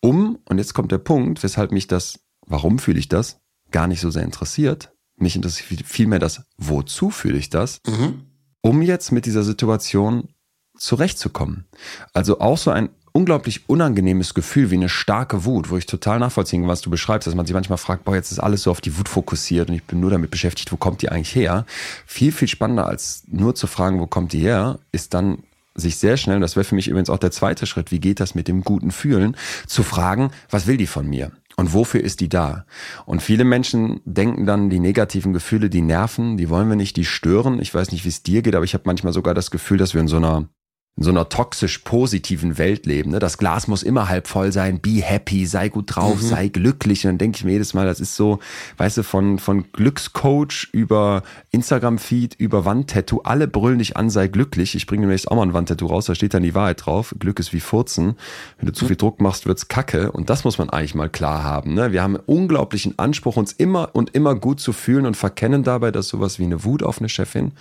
um, 0.00 0.38
und 0.48 0.58
jetzt 0.58 0.72
kommt 0.72 0.92
der 0.92 0.98
Punkt, 0.98 1.42
weshalb 1.42 1.72
mich 1.72 1.88
das 1.88 2.20
warum 2.46 2.78
fühle 2.78 2.98
ich 2.98 3.08
das, 3.08 3.40
gar 3.70 3.86
nicht 3.86 4.00
so 4.00 4.10
sehr 4.10 4.22
interessiert. 4.22 4.92
Mich 5.16 5.36
interessiert 5.36 5.82
vielmehr 5.84 6.18
das, 6.18 6.42
wozu 6.56 7.10
fühle 7.10 7.38
ich 7.38 7.50
das, 7.50 7.80
mhm. 7.86 8.22
um 8.60 8.82
jetzt 8.82 9.12
mit 9.12 9.26
dieser 9.26 9.42
Situation 9.42 10.28
zurechtzukommen. 10.76 11.64
Also 12.12 12.40
auch 12.40 12.58
so 12.58 12.70
ein 12.70 12.90
unglaublich 13.12 13.66
unangenehmes 13.66 14.34
Gefühl 14.34 14.70
wie 14.70 14.74
eine 14.74 14.90
starke 14.90 15.46
Wut, 15.46 15.70
wo 15.70 15.78
ich 15.78 15.86
total 15.86 16.18
nachvollziehen 16.18 16.62
kann, 16.62 16.68
was 16.68 16.82
du 16.82 16.90
beschreibst, 16.90 17.26
dass 17.26 17.34
man 17.34 17.46
sich 17.46 17.54
manchmal 17.54 17.78
fragt, 17.78 18.04
boah, 18.04 18.14
jetzt 18.14 18.30
ist 18.30 18.40
alles 18.40 18.62
so 18.62 18.70
auf 18.70 18.82
die 18.82 18.98
Wut 18.98 19.08
fokussiert 19.08 19.70
und 19.70 19.74
ich 19.74 19.84
bin 19.84 20.00
nur 20.00 20.10
damit 20.10 20.30
beschäftigt, 20.30 20.70
wo 20.70 20.76
kommt 20.76 21.00
die 21.00 21.08
eigentlich 21.08 21.34
her? 21.34 21.64
Viel, 22.04 22.30
viel 22.30 22.46
spannender 22.46 22.86
als 22.86 23.22
nur 23.26 23.54
zu 23.54 23.66
fragen, 23.66 24.00
wo 24.00 24.06
kommt 24.06 24.34
die 24.34 24.40
her, 24.40 24.78
ist 24.92 25.14
dann 25.14 25.38
sich 25.74 25.96
sehr 25.96 26.18
schnell, 26.18 26.40
das 26.40 26.56
wäre 26.56 26.64
für 26.64 26.74
mich 26.74 26.88
übrigens 26.88 27.08
auch 27.08 27.18
der 27.18 27.30
zweite 27.30 27.66
Schritt, 27.66 27.90
wie 27.90 28.00
geht 28.00 28.20
das 28.20 28.34
mit 28.34 28.48
dem 28.48 28.62
guten 28.62 28.90
Fühlen, 28.90 29.36
zu 29.66 29.82
fragen, 29.82 30.30
was 30.50 30.66
will 30.66 30.76
die 30.76 30.86
von 30.86 31.06
mir? 31.06 31.32
Und 31.58 31.72
wofür 31.72 32.02
ist 32.02 32.20
die 32.20 32.28
da? 32.28 32.66
Und 33.06 33.22
viele 33.22 33.44
Menschen 33.44 34.00
denken 34.04 34.44
dann, 34.44 34.68
die 34.68 34.78
negativen 34.78 35.32
Gefühle, 35.32 35.70
die 35.70 35.80
nerven, 35.80 36.36
die 36.36 36.50
wollen 36.50 36.68
wir 36.68 36.76
nicht, 36.76 36.96
die 36.96 37.06
stören. 37.06 37.60
Ich 37.60 37.74
weiß 37.74 37.92
nicht, 37.92 38.04
wie 38.04 38.10
es 38.10 38.22
dir 38.22 38.42
geht, 38.42 38.54
aber 38.54 38.64
ich 38.66 38.74
habe 38.74 38.84
manchmal 38.86 39.14
sogar 39.14 39.32
das 39.32 39.50
Gefühl, 39.50 39.78
dass 39.78 39.94
wir 39.94 40.02
in 40.02 40.08
so 40.08 40.18
einer 40.18 40.50
in 40.96 41.02
so 41.02 41.10
einer 41.10 41.28
toxisch 41.28 41.78
positiven 41.78 42.56
Welt 42.56 42.86
leben. 42.86 43.10
Ne? 43.10 43.18
Das 43.18 43.36
Glas 43.36 43.68
muss 43.68 43.82
immer 43.82 44.08
halb 44.08 44.28
voll 44.28 44.50
sein, 44.50 44.80
be 44.80 45.02
happy, 45.02 45.44
sei 45.44 45.68
gut 45.68 45.94
drauf, 45.94 46.22
mhm. 46.22 46.26
sei 46.26 46.48
glücklich. 46.48 47.04
Und 47.04 47.10
dann 47.12 47.18
denke 47.18 47.36
ich 47.36 47.44
mir 47.44 47.52
jedes 47.52 47.74
Mal, 47.74 47.84
das 47.84 48.00
ist 48.00 48.16
so, 48.16 48.38
weißt 48.78 48.96
du, 48.96 49.02
von, 49.02 49.38
von 49.38 49.70
Glückscoach 49.72 50.68
über 50.72 51.22
Instagram-Feed, 51.50 52.36
über 52.36 52.64
Wandtattoo, 52.64 53.20
alle 53.24 53.46
brüllen 53.46 53.78
dich 53.78 53.98
an, 53.98 54.08
sei 54.08 54.28
glücklich. 54.28 54.74
Ich 54.74 54.86
bringe 54.86 55.02
nämlich 55.02 55.28
auch 55.28 55.36
mal 55.36 55.42
ein 55.42 55.52
Wandtattoo 55.52 55.86
raus, 55.86 56.06
da 56.06 56.14
steht 56.14 56.32
dann 56.32 56.42
die 56.42 56.54
Wahrheit 56.54 56.86
drauf. 56.86 57.14
Glück 57.18 57.40
ist 57.40 57.52
wie 57.52 57.60
Furzen. 57.60 58.16
Wenn 58.58 58.66
du 58.66 58.72
zu 58.72 58.86
viel 58.86 58.96
Druck 58.96 59.20
machst, 59.20 59.44
wird's 59.44 59.68
kacke. 59.68 60.12
Und 60.12 60.30
das 60.30 60.44
muss 60.44 60.56
man 60.56 60.70
eigentlich 60.70 60.94
mal 60.94 61.10
klar 61.10 61.44
haben. 61.44 61.74
Ne? 61.74 61.92
Wir 61.92 62.02
haben 62.02 62.16
einen 62.16 62.24
unglaublichen 62.24 62.98
Anspruch, 62.98 63.36
uns 63.36 63.52
immer 63.52 63.90
und 63.92 64.14
immer 64.14 64.34
gut 64.34 64.60
zu 64.60 64.72
fühlen 64.72 65.04
und 65.04 65.16
verkennen 65.16 65.62
dabei, 65.62 65.90
dass 65.90 66.08
sowas 66.08 66.38
wie 66.38 66.44
eine 66.44 66.64
Wut 66.64 66.82
auf 66.82 67.00
eine 67.00 67.10
Chefin 67.10 67.52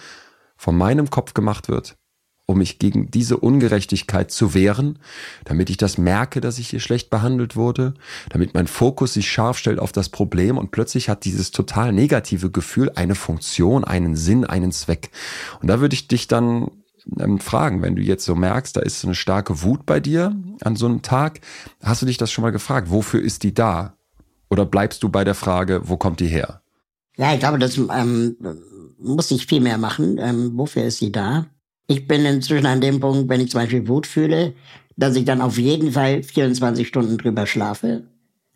von 0.55 0.77
meinem 0.77 1.09
Kopf 1.09 1.33
gemacht 1.33 1.67
wird 1.67 1.97
um 2.45 2.59
mich 2.59 2.79
gegen 2.79 3.09
diese 3.09 3.37
Ungerechtigkeit 3.37 4.31
zu 4.31 4.53
wehren, 4.53 4.99
damit 5.45 5.69
ich 5.69 5.77
das 5.77 5.97
merke, 5.97 6.41
dass 6.41 6.59
ich 6.59 6.69
hier 6.69 6.79
schlecht 6.79 7.09
behandelt 7.09 7.55
wurde, 7.55 7.93
damit 8.29 8.53
mein 8.53 8.67
Fokus 8.67 9.13
sich 9.13 9.29
scharf 9.29 9.57
stellt 9.57 9.79
auf 9.79 9.91
das 9.91 10.09
Problem 10.09 10.57
und 10.57 10.71
plötzlich 10.71 11.09
hat 11.09 11.25
dieses 11.25 11.51
total 11.51 11.91
negative 11.91 12.51
Gefühl 12.51 12.91
eine 12.95 13.15
Funktion, 13.15 13.83
einen 13.83 14.15
Sinn, 14.15 14.45
einen 14.45 14.71
Zweck. 14.71 15.09
Und 15.61 15.69
da 15.69 15.79
würde 15.79 15.95
ich 15.95 16.07
dich 16.07 16.27
dann 16.27 16.69
ähm, 17.19 17.39
fragen, 17.39 17.81
wenn 17.81 17.95
du 17.95 18.01
jetzt 18.01 18.25
so 18.25 18.35
merkst, 18.35 18.77
da 18.77 18.81
ist 18.81 19.03
eine 19.03 19.15
starke 19.15 19.63
Wut 19.63 19.85
bei 19.85 19.99
dir 19.99 20.35
an 20.61 20.75
so 20.75 20.85
einem 20.85 21.01
Tag, 21.01 21.41
hast 21.81 22.01
du 22.01 22.05
dich 22.05 22.17
das 22.17 22.31
schon 22.31 22.43
mal 22.43 22.51
gefragt, 22.51 22.91
wofür 22.91 23.21
ist 23.21 23.43
die 23.43 23.53
da? 23.53 23.95
Oder 24.49 24.65
bleibst 24.65 25.01
du 25.01 25.09
bei 25.09 25.23
der 25.23 25.35
Frage, 25.35 25.81
wo 25.85 25.97
kommt 25.97 26.19
die 26.19 26.27
her? 26.27 26.61
Ja, 27.17 27.33
ich 27.33 27.39
glaube, 27.39 27.59
das 27.59 27.77
ähm, 27.77 28.35
muss 28.99 29.31
ich 29.31 29.47
viel 29.47 29.61
mehr 29.61 29.77
machen. 29.77 30.17
Ähm, 30.19 30.51
wofür 30.55 30.83
ist 30.83 30.99
sie 30.99 31.11
da? 31.11 31.47
Ich 31.87 32.07
bin 32.07 32.25
inzwischen 32.25 32.65
an 32.65 32.81
dem 32.81 32.99
Punkt, 32.99 33.29
wenn 33.29 33.41
ich 33.41 33.51
zum 33.51 33.61
Beispiel 33.61 33.87
Wut 33.87 34.07
fühle, 34.07 34.53
dass 34.97 35.15
ich 35.15 35.25
dann 35.25 35.41
auf 35.41 35.57
jeden 35.57 35.91
Fall 35.91 36.23
24 36.23 36.87
Stunden 36.87 37.17
drüber 37.17 37.45
schlafe 37.45 38.03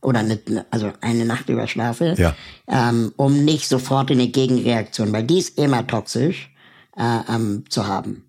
oder 0.02 0.20
eine, 0.20 0.39
also 0.72 0.92
eine 1.02 1.26
Nacht 1.26 1.50
über 1.50 1.68
schlafe, 1.68 2.15
ja. 2.18 2.36
ähm, 2.68 3.12
um 3.18 3.44
nicht 3.44 3.68
sofort 3.68 4.12
eine 4.12 4.28
Gegenreaktion, 4.28 5.12
weil 5.12 5.24
die 5.24 5.39
ist 5.39 5.58
immer 5.58 5.86
toxisch 5.86 6.52
äh, 6.98 7.20
ähm, 7.30 7.65
zu 7.70 7.88
haben. 7.88 8.26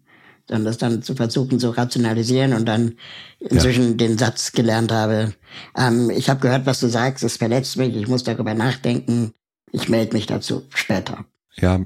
Sondern 0.49 0.65
das 0.65 0.79
dann 0.79 1.03
zu 1.03 1.15
versuchen 1.15 1.61
zu 1.61 1.71
rationalisieren 1.71 2.55
und 2.55 2.67
dann 2.67 2.97
inzwischen 3.39 3.91
ja. 3.91 3.95
den 3.95 4.19
Satz 4.19 4.51
gelernt 4.51 4.91
habe, 4.91 5.33
ähm, 5.77 6.11
ich 6.11 6.29
habe 6.29 6.41
gehört, 6.41 6.67
was 6.67 6.81
du 6.81 6.89
sagst, 6.89 7.23
es 7.23 7.37
verletzt 7.37 7.77
mich, 7.77 7.95
ich 7.95 8.09
muss 8.09 8.25
darüber 8.25 8.55
nachdenken, 8.55 9.33
ich 9.71 9.89
melde 9.89 10.15
mich 10.15 10.27
dazu 10.27 10.63
später. 10.75 11.25
Ja, 11.55 11.81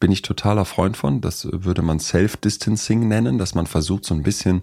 bin 0.00 0.10
ich 0.10 0.22
totaler 0.22 0.64
Freund 0.64 0.96
von. 0.96 1.20
Das 1.20 1.46
würde 1.50 1.82
man 1.82 2.00
Self-Distancing 2.00 3.06
nennen, 3.06 3.38
dass 3.38 3.54
man 3.54 3.66
versucht, 3.66 4.04
so 4.04 4.14
ein 4.14 4.22
bisschen, 4.22 4.62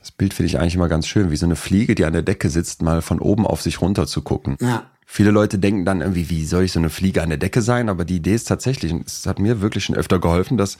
das 0.00 0.10
Bild 0.10 0.34
finde 0.34 0.48
ich 0.48 0.58
eigentlich 0.58 0.74
immer 0.74 0.88
ganz 0.88 1.06
schön, 1.06 1.30
wie 1.30 1.36
so 1.36 1.46
eine 1.46 1.56
Fliege, 1.56 1.94
die 1.94 2.04
an 2.04 2.12
der 2.12 2.22
Decke 2.22 2.50
sitzt, 2.50 2.82
mal 2.82 3.00
von 3.00 3.20
oben 3.20 3.46
auf 3.46 3.62
sich 3.62 3.80
runter 3.80 4.06
zu 4.06 4.22
gucken. 4.22 4.56
Ja. 4.60 4.84
Viele 5.06 5.30
Leute 5.30 5.58
denken 5.58 5.84
dann 5.84 6.00
irgendwie, 6.00 6.28
wie 6.28 6.44
soll 6.44 6.64
ich 6.64 6.72
so 6.72 6.80
eine 6.80 6.90
Fliege 6.90 7.22
an 7.22 7.28
der 7.28 7.38
Decke 7.38 7.62
sein? 7.62 7.88
Aber 7.88 8.04
die 8.04 8.16
Idee 8.16 8.34
ist 8.34 8.48
tatsächlich, 8.48 8.92
und 8.92 9.06
es 9.06 9.24
hat 9.24 9.38
mir 9.38 9.60
wirklich 9.60 9.84
schon 9.84 9.96
öfter 9.96 10.18
geholfen, 10.18 10.58
dass 10.58 10.78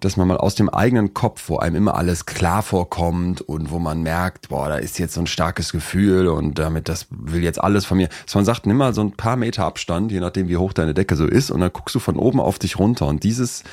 dass 0.00 0.16
man 0.16 0.28
mal 0.28 0.36
aus 0.36 0.54
dem 0.54 0.68
eigenen 0.68 1.14
Kopf, 1.14 1.48
wo 1.48 1.58
einem 1.58 1.76
immer 1.76 1.94
alles 1.94 2.26
klar 2.26 2.62
vorkommt 2.62 3.40
und 3.40 3.70
wo 3.70 3.78
man 3.78 4.02
merkt, 4.02 4.48
boah, 4.48 4.68
da 4.68 4.76
ist 4.76 4.98
jetzt 4.98 5.14
so 5.14 5.20
ein 5.20 5.26
starkes 5.26 5.72
Gefühl 5.72 6.28
und 6.28 6.58
damit 6.58 6.88
das 6.88 7.06
will 7.10 7.42
jetzt 7.42 7.60
alles 7.60 7.84
von 7.84 7.96
mir. 7.96 8.08
Dass 8.24 8.34
man 8.34 8.44
sagt, 8.44 8.66
nimm 8.66 8.76
mal 8.76 8.94
so 8.94 9.02
ein 9.02 9.12
paar 9.12 9.36
Meter 9.36 9.64
Abstand, 9.64 10.12
je 10.12 10.20
nachdem 10.20 10.48
wie 10.48 10.56
hoch 10.56 10.72
deine 10.72 10.94
Decke 10.94 11.16
so 11.16 11.26
ist 11.26 11.50
und 11.50 11.60
dann 11.60 11.72
guckst 11.72 11.94
du 11.94 11.98
von 11.98 12.16
oben 12.16 12.40
auf 12.40 12.58
dich 12.58 12.78
runter 12.78 13.06
und 13.06 13.24
dieses 13.24 13.64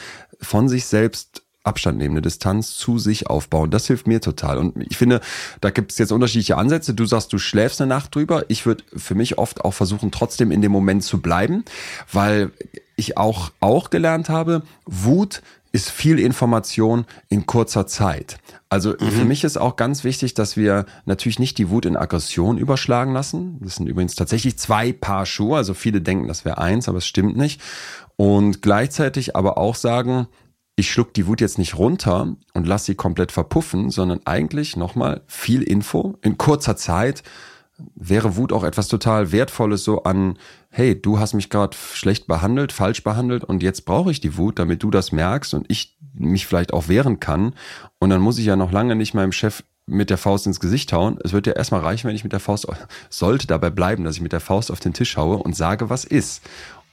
von 0.41 0.67
sich 0.67 0.85
selbst 0.85 1.43
Abstand 1.65 1.97
nehmen, 1.97 2.13
eine 2.13 2.21
Distanz 2.21 2.75
zu 2.75 2.99
sich 2.99 3.27
aufbauen. 3.27 3.71
Das 3.71 3.87
hilft 3.87 4.07
mir 4.07 4.21
total. 4.21 4.57
Und 4.59 4.75
ich 4.87 4.97
finde, 4.97 5.19
da 5.61 5.71
gibt 5.71 5.91
es 5.91 5.97
jetzt 5.97 6.11
unterschiedliche 6.11 6.57
Ansätze. 6.57 6.93
Du 6.93 7.05
sagst, 7.05 7.33
du 7.33 7.39
schläfst 7.39 7.81
eine 7.81 7.89
Nacht 7.89 8.13
drüber. 8.13 8.45
Ich 8.49 8.65
würde 8.65 8.83
für 8.95 9.15
mich 9.15 9.39
oft 9.39 9.65
auch 9.65 9.73
versuchen, 9.73 10.11
trotzdem 10.11 10.51
in 10.51 10.61
dem 10.61 10.71
Moment 10.71 11.03
zu 11.03 11.21
bleiben, 11.21 11.65
weil 12.11 12.51
ich 12.95 13.17
auch, 13.17 13.51
auch 13.59 13.89
gelernt 13.89 14.29
habe, 14.29 14.61
Wut 14.85 15.41
ist 15.75 15.91
viel 15.91 16.19
Information 16.19 17.05
in 17.27 17.45
kurzer 17.45 17.85
Zeit. 17.85 18.37
Also 18.69 18.91
mhm. 18.91 19.11
für 19.11 19.25
mich 19.25 19.43
ist 19.43 19.57
auch 19.57 19.75
ganz 19.75 20.05
wichtig, 20.05 20.33
dass 20.33 20.55
wir 20.55 20.85
natürlich 21.03 21.37
nicht 21.37 21.57
die 21.57 21.69
Wut 21.69 21.85
in 21.85 21.97
Aggression 21.97 22.57
überschlagen 22.57 23.11
lassen. 23.11 23.59
Das 23.59 23.75
sind 23.75 23.87
übrigens 23.87 24.15
tatsächlich 24.15 24.57
zwei 24.57 24.93
Paar 24.93 25.25
Schuhe. 25.25 25.57
Also 25.57 25.73
viele 25.73 25.99
denken, 25.99 26.29
das 26.29 26.45
wäre 26.45 26.59
eins, 26.59 26.87
aber 26.87 26.99
es 26.99 27.05
stimmt 27.05 27.35
nicht. 27.35 27.59
Und 28.15 28.61
gleichzeitig 28.61 29.35
aber 29.35 29.57
auch 29.57 29.75
sagen, 29.75 30.27
ich 30.77 30.89
schluck 30.89 31.13
die 31.13 31.27
Wut 31.27 31.41
jetzt 31.41 31.57
nicht 31.57 31.77
runter 31.77 32.37
und 32.53 32.65
lass 32.65 32.85
sie 32.85 32.95
komplett 32.95 33.33
verpuffen, 33.33 33.89
sondern 33.89 34.21
eigentlich 34.23 34.77
nochmal 34.77 35.23
viel 35.27 35.61
Info 35.61 36.15
in 36.21 36.37
kurzer 36.37 36.77
Zeit 36.77 37.21
wäre 37.95 38.37
Wut 38.37 38.53
auch 38.53 38.63
etwas 38.63 38.87
total 38.87 39.31
Wertvolles 39.31 39.83
so 39.83 40.03
an, 40.03 40.37
hey, 40.77 41.01
du 41.01 41.19
hast 41.19 41.33
mich 41.33 41.49
gerade 41.49 41.77
schlecht 41.93 42.27
behandelt, 42.27 42.73
falsch 42.73 43.01
behandelt 43.01 43.45
und 43.45 43.63
jetzt 43.63 43.85
brauche 43.85 44.11
ich 44.11 44.19
die 44.19 44.35
Wut, 44.35 44.59
damit 44.59 44.83
du 44.83 44.91
das 44.91 45.13
merkst 45.13 45.53
und 45.53 45.65
ich 45.69 45.97
mich 46.13 46.45
vielleicht 46.45 46.73
auch 46.73 46.89
wehren 46.89 47.21
kann. 47.21 47.53
Und 47.97 48.09
dann 48.09 48.19
muss 48.19 48.37
ich 48.39 48.45
ja 48.45 48.57
noch 48.57 48.73
lange 48.73 48.97
nicht 48.97 49.13
meinem 49.13 49.31
Chef 49.31 49.63
mit 49.85 50.09
der 50.09 50.17
Faust 50.17 50.47
ins 50.47 50.59
Gesicht 50.59 50.91
hauen. 50.91 51.17
Es 51.23 51.31
wird 51.31 51.47
ja 51.47 51.53
erstmal 51.53 51.79
reichen, 51.79 52.09
wenn 52.09 52.15
ich 52.15 52.25
mit 52.25 52.33
der 52.33 52.41
Faust, 52.41 52.67
sollte 53.09 53.47
dabei 53.47 53.69
bleiben, 53.69 54.03
dass 54.03 54.17
ich 54.17 54.21
mit 54.21 54.33
der 54.33 54.41
Faust 54.41 54.69
auf 54.69 54.81
den 54.81 54.91
Tisch 54.91 55.15
haue 55.15 55.37
und 55.37 55.55
sage, 55.55 55.89
was 55.89 56.03
ist. 56.03 56.43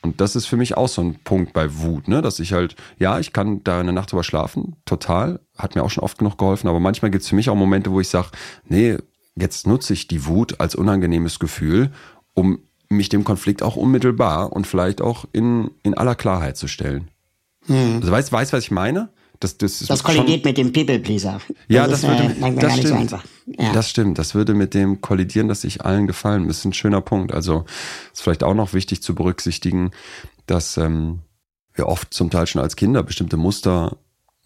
Und 0.00 0.20
das 0.20 0.36
ist 0.36 0.46
für 0.46 0.56
mich 0.56 0.76
auch 0.76 0.88
so 0.88 1.02
ein 1.02 1.18
Punkt 1.24 1.52
bei 1.52 1.76
Wut, 1.78 2.06
ne? 2.06 2.22
dass 2.22 2.38
ich 2.38 2.52
halt, 2.52 2.76
ja, 3.00 3.18
ich 3.18 3.32
kann 3.32 3.64
da 3.64 3.80
eine 3.80 3.92
Nacht 3.92 4.12
drüber 4.12 4.22
schlafen, 4.22 4.76
total, 4.84 5.40
hat 5.58 5.74
mir 5.74 5.82
auch 5.82 5.90
schon 5.90 6.04
oft 6.04 6.18
genug 6.18 6.38
geholfen, 6.38 6.68
aber 6.68 6.78
manchmal 6.78 7.10
gibt 7.10 7.22
es 7.22 7.28
für 7.28 7.36
mich 7.36 7.50
auch 7.50 7.56
Momente, 7.56 7.90
wo 7.90 7.98
ich 7.98 8.08
sage, 8.08 8.28
nee, 8.64 8.96
jetzt 9.34 9.66
nutze 9.66 9.92
ich 9.92 10.06
die 10.06 10.24
Wut 10.26 10.60
als 10.60 10.76
unangenehmes 10.76 11.40
Gefühl, 11.40 11.90
um 12.34 12.60
mich 12.92 13.08
dem 13.08 13.24
Konflikt 13.24 13.62
auch 13.62 13.76
unmittelbar 13.76 14.52
und 14.52 14.66
vielleicht 14.66 15.00
auch 15.00 15.24
in, 15.32 15.70
in 15.82 15.94
aller 15.94 16.14
Klarheit 16.14 16.56
zu 16.56 16.68
stellen. 16.68 17.08
Hm. 17.66 17.96
Also 18.00 18.12
weißt 18.12 18.28
du, 18.30 18.32
weißt, 18.32 18.52
was 18.52 18.64
ich 18.64 18.70
meine? 18.70 19.10
Das, 19.40 19.58
das, 19.58 19.80
das 19.80 20.04
kollidiert 20.04 20.42
schon, 20.42 20.50
mit 20.50 20.58
dem 20.58 20.72
People-Pleaser. 20.72 21.40
Ja, 21.66 21.88
das, 21.88 22.02
das 22.02 22.10
würde, 22.10 22.46
äh, 22.46 22.54
das 22.54 22.78
stimmt. 22.78 23.10
So 23.10 23.18
ja. 23.46 23.72
Das 23.72 23.90
stimmt. 23.90 24.18
Das 24.18 24.36
würde 24.36 24.54
mit 24.54 24.72
dem 24.72 25.00
kollidieren, 25.00 25.48
dass 25.48 25.62
sich 25.62 25.84
allen 25.84 26.06
gefallen. 26.06 26.46
Das 26.46 26.58
ist 26.58 26.64
ein 26.64 26.72
schöner 26.72 27.00
Punkt. 27.00 27.32
Also 27.32 27.64
ist 28.12 28.22
vielleicht 28.22 28.44
auch 28.44 28.54
noch 28.54 28.72
wichtig 28.72 29.02
zu 29.02 29.16
berücksichtigen, 29.16 29.90
dass 30.46 30.76
ähm, 30.76 31.22
wir 31.74 31.88
oft 31.88 32.14
zum 32.14 32.30
Teil 32.30 32.46
schon 32.46 32.62
als 32.62 32.76
Kinder 32.76 33.02
bestimmte 33.02 33.36
Muster 33.36 33.96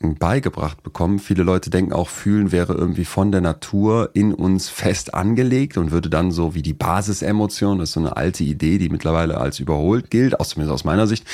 beigebracht 0.00 0.82
bekommen. 0.82 1.18
Viele 1.18 1.42
Leute 1.42 1.70
denken 1.70 1.92
auch, 1.92 2.08
fühlen 2.08 2.52
wäre 2.52 2.74
irgendwie 2.74 3.06
von 3.06 3.32
der 3.32 3.40
Natur 3.40 4.10
in 4.12 4.34
uns 4.34 4.68
fest 4.68 5.14
angelegt 5.14 5.78
und 5.78 5.90
würde 5.90 6.10
dann 6.10 6.30
so 6.30 6.54
wie 6.54 6.62
die 6.62 6.74
Basisemotion, 6.74 7.78
das 7.78 7.90
ist 7.90 7.94
so 7.94 8.00
eine 8.00 8.16
alte 8.16 8.44
Idee, 8.44 8.78
die 8.78 8.90
mittlerweile 8.90 9.38
als 9.38 9.58
überholt 9.58 10.10
gilt, 10.10 10.38
auch 10.38 10.46
zumindest 10.46 10.74
aus 10.74 10.84
meiner 10.84 11.06
Sicht, 11.06 11.24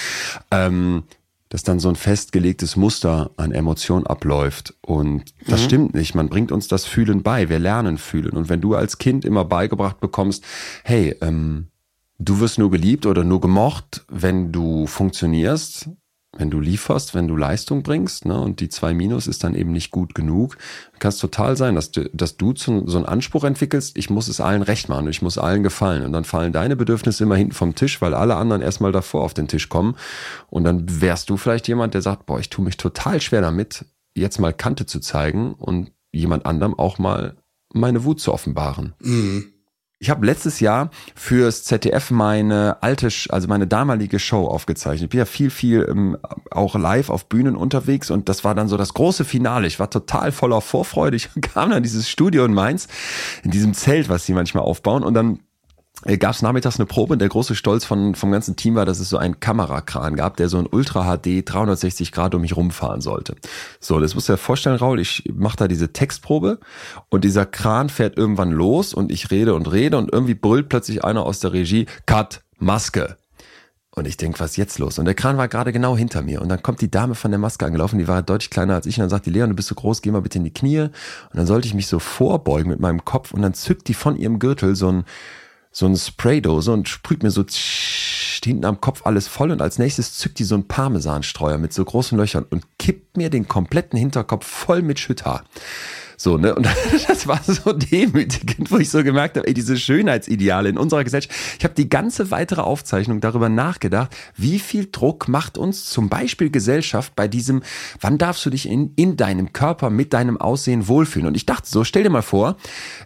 ähm, 0.51 1.03
dass 1.49 1.65
dann 1.65 1.81
so 1.81 1.89
ein 1.89 1.97
festgelegtes 1.97 2.77
Muster 2.77 3.31
an 3.37 3.53
Emotion 3.53 4.07
abläuft. 4.07 4.75
Und 4.81 5.35
das 5.47 5.61
mhm. 5.61 5.65
stimmt 5.65 5.95
nicht. 5.95 6.15
Man 6.15 6.29
bringt 6.29 6.51
uns 6.51 6.69
das 6.69 6.87
Fühlen 6.87 7.23
bei. 7.23 7.49
Wir 7.49 7.59
lernen 7.59 7.99
fühlen. 7.99 8.31
Und 8.31 8.49
wenn 8.49 8.63
du 8.63 8.75
als 8.75 8.97
Kind 8.97 9.25
immer 9.25 9.45
beigebracht 9.45 10.01
bekommst, 10.01 10.45
hey, 10.85 11.15
ähm, 11.21 11.67
du 12.19 12.41
wirst 12.41 12.59
nur 12.59 12.71
geliebt 12.71 13.05
oder 13.05 13.25
nur 13.25 13.41
gemocht, 13.41 14.05
wenn 14.09 14.51
du 14.51 14.87
funktionierst, 14.87 15.91
wenn 16.37 16.51
du 16.51 16.61
lieferst, 16.61 17.15
wenn 17.15 17.29
du 17.29 17.37
Leistung 17.37 17.83
bringst, 17.83 18.25
ne, 18.25 18.41
und 18.41 18.61
die 18.61 18.71
zwei 18.71 18.95
Minus 18.95 19.27
ist 19.27 19.45
dann 19.45 19.55
eben 19.55 19.71
nicht 19.71 19.91
gut 19.91 20.15
genug, 20.15 20.57
kann 20.99 21.11
es 21.11 21.19
total 21.19 21.57
sein, 21.57 21.75
dass 21.75 21.91
du, 21.91 22.09
dass 22.15 22.39
du 22.39 22.53
zu, 22.53 22.85
so 22.87 22.97
einen 22.97 23.07
Anspruch 23.07 23.45
entwickelst, 23.45 23.99
ich 23.99 24.09
muss 24.09 24.29
es 24.29 24.41
allen 24.41 24.63
recht 24.63 24.89
machen, 24.89 25.09
ich 25.09 25.21
muss 25.21 25.37
allen 25.37 25.63
gefallen. 25.63 26.05
Und 26.05 26.13
dann 26.13 26.25
fallen 26.25 26.53
deine 26.53 26.75
Bedürfnisse 26.75 27.25
immer 27.25 27.37
hinten 27.37 27.53
vom 27.53 27.75
Tisch, 27.75 28.01
weil 28.01 28.15
alle 28.15 28.37
anderen 28.37 28.63
erstmal 28.63 28.93
davor 28.93 29.23
auf 29.23 29.35
den 29.35 29.49
Tisch 29.49 29.69
kommen. 29.69 29.97
Und 30.49 30.65
dann 30.65 31.03
wärst 31.03 31.29
du 31.29 31.37
vielleicht 31.37 31.69
jemand, 31.69 31.93
der 31.93 32.03
sagt, 32.03 32.25
boah, 32.25 32.41
ich 32.41 32.49
tue 32.49 32.65
mich 32.65 32.79
total 32.79 33.21
schwer 33.21 33.43
damit, 33.43 33.85
jetzt 34.15 34.39
mal 34.39 34.55
Kante 34.55 34.87
zu 34.87 35.01
zeigen 35.01 35.53
und 35.53 35.93
jemand 36.13 36.47
anderem 36.47 36.79
auch 36.79 36.99
mal 36.99 37.37
meine 37.75 38.05
Wut 38.05 38.21
zu 38.21 38.33
offenbaren. 38.33 38.95
Mhm. 39.01 39.52
Ich 40.03 40.11
habe 40.11 40.27
letztes 40.27 40.59
Jahr 40.59 40.91
fürs 41.15 41.63
ZDF 41.63 42.11
meine 42.11 42.83
alte, 42.83 43.07
also 43.29 43.47
meine 43.47 43.69
damalige 43.69 44.19
Show 44.19 44.49
aufgezeichnet. 44.49 45.05
Ich 45.05 45.11
bin 45.11 45.19
ja 45.19 45.27
viel, 45.27 45.49
viel 45.49 45.87
ähm, 45.89 46.19
auch 46.51 46.75
live 46.75 47.09
auf 47.09 47.27
Bühnen 47.27 47.55
unterwegs 47.55 48.11
und 48.11 48.29
das 48.29 48.43
war 48.43 48.57
dann 48.57 48.67
so 48.67 48.77
das 48.77 48.95
große 48.95 49.25
Finale. 49.25 49.69
Ich 49.69 49.79
war 49.79 49.91
total 49.91 50.33
voller 50.33 50.61
Vorfreude. 50.61 51.17
Ich 51.17 51.29
kam 51.41 51.69
dann 51.69 51.77
in 51.77 51.83
dieses 51.85 52.11
Studio 52.11 52.45
in 52.45 52.53
Mainz, 52.53 52.89
in 53.45 53.53
diesem 53.53 53.75
Zelt, 53.75 54.09
was 54.09 54.27
sie 54.27 54.33
manchmal 54.33 54.65
aufbauen 54.65 55.05
und 55.05 55.15
dann 55.15 55.39
gab 56.19 56.35
es 56.35 56.43
nachmittags 56.43 56.79
eine 56.79 56.87
Probe 56.87 57.13
und 57.13 57.19
der 57.21 57.29
große 57.29 57.55
Stolz 57.55 57.85
von, 57.85 58.15
vom 58.15 58.33
ganzen 58.33 58.57
Team 58.57 58.75
war, 58.75 58.85
dass 58.85 58.99
es 58.99 59.09
so 59.09 59.19
einen 59.19 59.41
Kamerakran 59.41 60.17
gab, 60.17 60.37
der 60.37 60.49
so 60.49 60.59
ein 60.59 60.67
Ultra 60.71 61.17
HD 61.17 61.43
360 61.45 62.13
Grad 62.13 62.35
um 62.35 62.41
mich 62.41 62.57
rumfahren 62.57 63.01
sollte. 63.01 63.37
So, 63.81 64.01
das 64.01 64.15
musst 64.15 64.29
du 64.29 64.33
dir 64.33 64.39
vorstellen, 64.39 64.77
Raul, 64.77 65.01
ich 65.01 65.25
mache 65.33 65.57
da 65.57 65.69
diese 65.69 65.93
Textprobe 65.93 66.59
und 67.09 67.25
dieser 67.25 67.47
Kran 67.47 67.89
fährt 67.89 68.17
irgendwann 68.17 68.51
los 68.51 68.95
und 68.95 69.13
ich 69.13 69.31
rede 69.31 69.55
und 69.55 69.71
rede 69.71 69.97
und 69.97 70.13
irgendwie 70.13 70.35
brüllt 70.35 70.69
plötzlich 70.69 71.05
einer 71.05 71.23
aus 71.25 71.41
der 71.41 71.53
Regie, 71.53 71.87
Cut, 72.07 72.43
Maske. 72.59 73.17
Und 73.95 74.09
ich 74.09 74.17
denk, 74.17 74.41
was 74.41 74.53
ist 74.53 74.57
jetzt 74.57 74.79
los? 74.79 74.99
Und 74.99 75.05
der 75.05 75.15
Kran 75.15 75.37
war 75.37 75.49
gerade 75.49 75.71
genau 75.71 75.99
hinter 75.99 76.23
mir. 76.23 76.41
Und 76.41 76.49
dann 76.49 76.63
kommt 76.63 76.81
die 76.81 76.91
Dame 76.91 77.15
von 77.15 77.31
der 77.31 77.39
Maske 77.39 77.67
angelaufen, 77.67 77.99
die 77.99 78.09
war 78.09 78.23
deutlich 78.23 78.49
kleiner 78.49 78.75
als 78.75 78.87
ich. 78.87 78.97
Und 78.97 79.03
dann 79.03 79.11
sagt 79.11 79.27
die 79.27 79.31
Leon, 79.31 79.51
du 79.51 79.57
bist 79.57 79.69
so 79.69 79.75
groß, 79.75 80.01
geh 80.01 80.11
mal 80.11 80.23
bitte 80.23 80.39
in 80.39 80.45
die 80.45 80.55
Knie. 80.55 80.81
Und 80.81 80.91
dann 81.35 81.47
sollte 81.47 81.69
ich 81.69 81.75
mich 81.75 81.89
so 81.89 81.99
vorbeugen 81.99 82.71
mit 82.71 82.81
meinem 82.81 83.05
Kopf. 83.05 83.35
Und 83.35 83.43
dann 83.43 83.53
zückt 83.53 83.89
die 83.89 83.95
von 83.95 84.17
ihrem 84.17 84.39
Gürtel 84.39 84.77
so 84.77 84.91
ein 84.91 85.05
so 85.73 85.87
eine 85.87 85.97
Spraydose 85.97 86.73
und 86.73 86.89
sprüht 86.89 87.23
mir 87.23 87.31
so 87.31 87.45
hinten 88.45 88.65
am 88.65 88.81
Kopf 88.81 89.07
alles 89.07 89.29
voll 89.29 89.51
und 89.51 89.63
als 89.63 89.79
nächstes 89.79 90.19
zückt 90.19 90.39
die 90.39 90.45
so 90.45 90.55
einen 90.55 90.69
Parmesanstreuer 90.69 91.59
mit 91.59 91.73
so 91.73 91.85
großen 91.85 92.19
Löchern 92.19 92.45
und 92.51 92.65
kippt 92.79 93.17
mir 93.17 93.31
den 93.31 93.49
kompletten 93.49 93.99
Hinterkopf 93.99 94.47
voll 94.47 94.83
mit 94.83 94.99
Schütthaar. 94.99 95.45
So, 96.23 96.39
ne? 96.39 96.55
Und 96.55 96.69
das 97.09 97.27
war 97.27 97.41
so 97.43 97.73
demütigend, 97.73 98.71
wo 98.71 98.79
ich 98.79 98.91
so 98.91 99.03
gemerkt 99.03 99.37
habe, 99.37 99.49
ey, 99.49 99.55
diese 99.55 99.77
Schönheitsideale 99.77 100.69
in 100.69 100.79
unserer 100.79 101.03
Gesellschaft. 101.03 101.35
Ich 101.59 101.65
habe 101.65 101.75
die 101.75 101.89
ganze 101.89 102.31
weitere 102.31 102.61
Aufzeichnung 102.61 103.21
darüber 103.21 103.49
nachgedacht, 103.49 104.15
wie 104.37 104.61
viel 104.61 104.89
Druck 104.93 105.27
macht 105.27 105.59
uns 105.59 105.87
zum 105.87 106.09
Beispiel 106.09 106.51
Gesellschaft 106.51 107.17
bei 107.17 107.27
diesem, 107.27 107.65
wann 108.01 108.19
darfst 108.19 108.47
du 108.47 108.51
dich 108.51 108.69
in, 108.69 108.93
in 108.95 109.17
deinem 109.17 109.53
Körper 109.53 109.91
mit 109.91 110.13
deinem 110.13 110.37
Aussehen 110.37 110.87
wohlfühlen? 110.87 111.27
Und 111.27 111.35
ich 111.35 111.45
dachte 111.45 111.69
so, 111.69 111.83
stell 111.83 112.05
dir 112.05 112.11
mal 112.11 112.23
vor, 112.23 112.57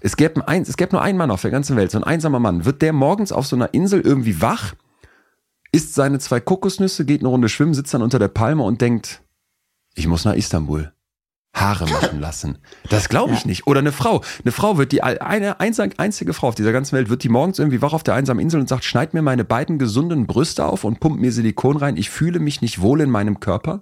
es 0.02 0.18
gäbe, 0.18 0.46
ein, 0.46 0.61
es 0.61 0.76
gäbe 0.76 0.92
nur 0.92 1.00
einen 1.00 1.16
Mann 1.16 1.31
auf 1.31 1.40
der 1.40 1.50
ganzen 1.50 1.74
Welt, 1.79 1.92
so 1.92 1.96
ein 1.96 2.05
einsamer 2.05 2.38
Mann. 2.38 2.66
Wird 2.66 2.83
der 2.83 2.92
morgens 2.92 3.33
auf 3.33 3.46
so 3.46 3.57
einer 3.57 3.72
Insel 3.72 4.02
irgendwie 4.02 4.42
wach, 4.42 4.74
isst 5.72 5.94
seine 5.94 6.18
zwei 6.18 6.40
Kokosnüsse, 6.40 7.07
geht 7.07 7.22
eine 7.22 7.29
Runde 7.29 7.48
schwimmen, 7.48 7.72
sitzt 7.72 7.94
dann 7.94 8.02
unter 8.02 8.18
der 8.18 8.29
Palme 8.29 8.62
und 8.62 8.83
denkt, 8.83 9.22
ich 9.94 10.07
muss 10.07 10.26
nach 10.26 10.35
Istanbul. 10.35 10.92
Haare 11.57 11.87
machen 11.87 12.21
lassen. 12.21 12.59
Das 12.90 13.09
glaube 13.09 13.33
ich 13.33 13.47
nicht. 13.47 13.66
Oder 13.66 13.81
eine 13.81 13.92
Frau. 13.92 14.23
Eine 14.45 14.53
Frau 14.53 14.77
wird 14.77 14.92
die 14.92 15.03
eine 15.03 15.59
einzige 15.59 16.35
Frau 16.35 16.49
auf 16.49 16.55
dieser 16.55 16.73
ganzen 16.73 16.92
Welt 16.92 17.09
wird 17.09 17.23
die 17.23 17.31
morgens 17.31 17.59
irgendwie 17.59 17.81
wach 17.81 17.95
auf 17.95 18.03
der 18.03 18.14
einsamen 18.14 18.42
Insel 18.42 18.61
und 18.61 18.69
sagt, 18.69 18.85
schneid 18.85 19.14
mir 19.14 19.23
meine 19.23 19.45
beiden 19.45 19.79
gesunden 19.79 20.27
Brüste 20.27 20.66
auf 20.66 20.85
und 20.85 21.01
pumpt 21.01 21.21
mir 21.21 21.33
Silikon 21.33 21.79
rein. 21.79 21.97
Ich 21.97 22.11
fühle 22.11 22.40
mich 22.40 22.61
nicht 22.61 22.81
wohl 22.81 23.01
in 23.01 23.11
meinem 23.11 23.40
Körper. 23.40 23.81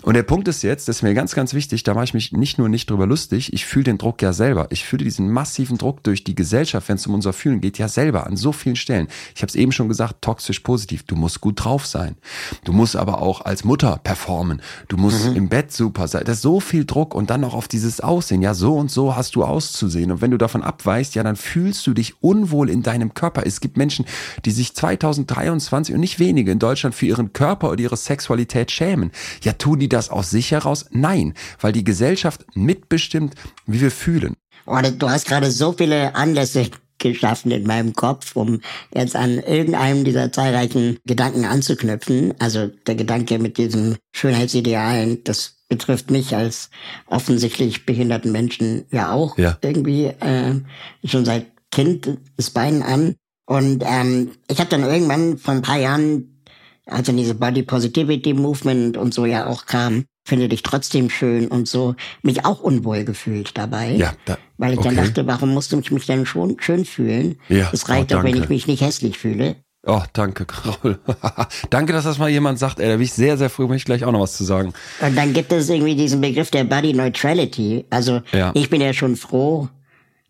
Und 0.00 0.14
der 0.14 0.22
Punkt 0.22 0.48
ist 0.48 0.62
jetzt, 0.62 0.88
das 0.88 0.96
ist 0.96 1.02
mir 1.02 1.12
ganz, 1.12 1.34
ganz 1.34 1.52
wichtig, 1.52 1.82
da 1.82 1.94
mache 1.94 2.04
ich 2.04 2.14
mich 2.14 2.32
nicht 2.32 2.58
nur 2.58 2.68
nicht 2.68 2.88
drüber 2.90 3.06
lustig, 3.06 3.52
ich 3.52 3.66
fühle 3.66 3.84
den 3.84 3.98
Druck 3.98 4.22
ja 4.22 4.32
selber. 4.32 4.68
Ich 4.70 4.84
fühle 4.84 5.04
diesen 5.04 5.30
massiven 5.30 5.76
Druck 5.76 6.02
durch 6.02 6.24
die 6.24 6.34
Gesellschaft, 6.34 6.88
wenn 6.88 6.96
es 6.96 7.06
um 7.06 7.14
unser 7.14 7.34
Fühlen 7.34 7.60
geht, 7.60 7.78
ja 7.78 7.88
selber 7.88 8.26
an 8.26 8.36
so 8.36 8.52
vielen 8.52 8.76
Stellen. 8.76 9.08
Ich 9.34 9.42
habe 9.42 9.48
es 9.48 9.54
eben 9.54 9.72
schon 9.72 9.88
gesagt, 9.88 10.22
toxisch 10.22 10.60
positiv. 10.60 11.02
Du 11.02 11.16
musst 11.16 11.40
gut 11.42 11.62
drauf 11.62 11.86
sein. 11.86 12.16
Du 12.64 12.72
musst 12.72 12.96
aber 12.96 13.20
auch 13.20 13.42
als 13.42 13.64
Mutter 13.64 14.00
performen. 14.02 14.62
Du 14.88 14.96
musst 14.96 15.28
mhm. 15.28 15.36
im 15.36 15.48
Bett 15.48 15.72
super 15.72 16.08
sein. 16.08 16.24
Das 16.24 16.36
ist 16.36 16.42
so 16.42 16.60
viel 16.60 16.84
Druck 16.84 17.01
Druck 17.02 17.14
und 17.16 17.30
dann 17.30 17.40
noch 17.40 17.54
auf 17.54 17.66
dieses 17.66 18.00
Aussehen. 18.00 18.42
Ja, 18.42 18.54
so 18.54 18.76
und 18.76 18.90
so 18.90 19.16
hast 19.16 19.34
du 19.34 19.42
auszusehen. 19.42 20.12
Und 20.12 20.20
wenn 20.20 20.30
du 20.30 20.38
davon 20.38 20.62
abweichst, 20.62 21.16
ja, 21.16 21.24
dann 21.24 21.34
fühlst 21.34 21.84
du 21.86 21.94
dich 21.94 22.22
unwohl 22.22 22.70
in 22.70 22.82
deinem 22.82 23.12
Körper. 23.12 23.44
Es 23.44 23.60
gibt 23.60 23.76
Menschen, 23.76 24.04
die 24.44 24.52
sich 24.52 24.74
2023 24.74 25.94
und 25.94 26.00
nicht 26.00 26.20
wenige 26.20 26.52
in 26.52 26.60
Deutschland 26.60 26.94
für 26.94 27.06
ihren 27.06 27.32
Körper 27.32 27.70
oder 27.70 27.80
ihre 27.80 27.96
Sexualität 27.96 28.70
schämen. 28.70 29.10
Ja, 29.42 29.52
tun 29.52 29.80
die 29.80 29.88
das 29.88 30.10
aus 30.10 30.30
sich 30.30 30.52
heraus? 30.52 30.86
Nein, 30.90 31.34
weil 31.60 31.72
die 31.72 31.82
Gesellschaft 31.82 32.44
mitbestimmt, 32.54 33.34
wie 33.66 33.80
wir 33.80 33.90
fühlen. 33.90 34.36
Oh, 34.66 34.78
du 34.80 35.10
hast 35.10 35.26
gerade 35.26 35.50
so 35.50 35.72
viele 35.72 36.14
Anlässe 36.14 36.70
geschaffen 36.98 37.50
in 37.50 37.66
meinem 37.66 37.94
Kopf, 37.94 38.36
um 38.36 38.60
jetzt 38.94 39.16
an 39.16 39.40
irgendeinem 39.40 40.04
dieser 40.04 40.30
zahlreichen 40.30 40.98
Gedanken 41.04 41.44
anzuknüpfen. 41.46 42.34
Also 42.38 42.68
der 42.86 42.94
Gedanke 42.94 43.40
mit 43.40 43.58
diesem 43.58 43.96
Schönheitsidealen, 44.14 45.24
das 45.24 45.56
betrifft 45.72 46.10
mich 46.10 46.36
als 46.36 46.68
offensichtlich 47.06 47.86
behinderten 47.86 48.30
Menschen 48.30 48.84
ja 48.90 49.10
auch 49.10 49.38
ja. 49.38 49.56
irgendwie 49.62 50.04
äh, 50.04 50.60
schon 51.02 51.24
seit 51.24 51.46
Kind 51.70 52.18
des 52.36 52.50
Beinen 52.50 52.82
an. 52.82 53.14
Und 53.46 53.82
ähm, 53.86 54.32
ich 54.48 54.58
habe 54.60 54.68
dann 54.68 54.82
irgendwann 54.82 55.38
vor 55.38 55.54
ein 55.54 55.62
paar 55.62 55.78
Jahren, 55.78 56.42
als 56.84 57.06
dann 57.06 57.16
diese 57.16 57.34
Body 57.34 57.62
Positivity 57.62 58.34
Movement 58.34 58.98
und 58.98 59.14
so 59.14 59.24
ja 59.24 59.46
auch 59.46 59.64
kam, 59.64 60.04
finde 60.26 60.50
dich 60.50 60.62
trotzdem 60.62 61.08
schön 61.08 61.48
und 61.48 61.66
so, 61.66 61.94
mich 62.20 62.44
auch 62.44 62.60
unwohl 62.60 63.04
gefühlt 63.04 63.56
dabei. 63.56 63.92
Ja, 63.92 64.12
da, 64.26 64.36
weil 64.58 64.74
ich 64.74 64.78
okay. 64.78 64.94
dann 64.94 65.06
dachte, 65.06 65.26
warum 65.26 65.54
musst 65.54 65.72
du 65.72 65.78
mich 65.78 66.06
denn 66.06 66.26
schon 66.26 66.56
schön 66.60 66.84
fühlen? 66.84 67.38
Ja, 67.48 67.70
es 67.72 67.88
reicht 67.88 68.12
oh, 68.12 68.16
doch, 68.16 68.24
wenn 68.24 68.36
ich 68.36 68.50
mich 68.50 68.66
nicht 68.66 68.82
hässlich 68.82 69.16
fühle. 69.16 69.56
Oh, 69.84 70.02
danke, 70.12 70.46
Raul. 70.64 70.98
danke, 71.70 71.92
dass 71.92 72.04
das 72.04 72.18
mal 72.18 72.30
jemand 72.30 72.58
sagt. 72.58 72.78
Ey, 72.78 72.88
da 72.88 72.94
bin 72.94 73.02
ich 73.02 73.12
sehr, 73.12 73.36
sehr 73.36 73.50
früh, 73.50 73.72
ich 73.74 73.84
gleich 73.84 74.04
auch 74.04 74.12
noch 74.12 74.20
was 74.20 74.36
zu 74.36 74.44
sagen. 74.44 74.72
Und 75.00 75.16
dann 75.16 75.32
gibt 75.32 75.52
es 75.52 75.68
irgendwie 75.68 75.96
diesen 75.96 76.20
Begriff 76.20 76.50
der 76.50 76.64
Body 76.64 76.92
Neutrality. 76.92 77.84
Also 77.90 78.20
ja. 78.32 78.52
ich 78.54 78.70
bin 78.70 78.80
ja 78.80 78.92
schon 78.92 79.16
froh, 79.16 79.68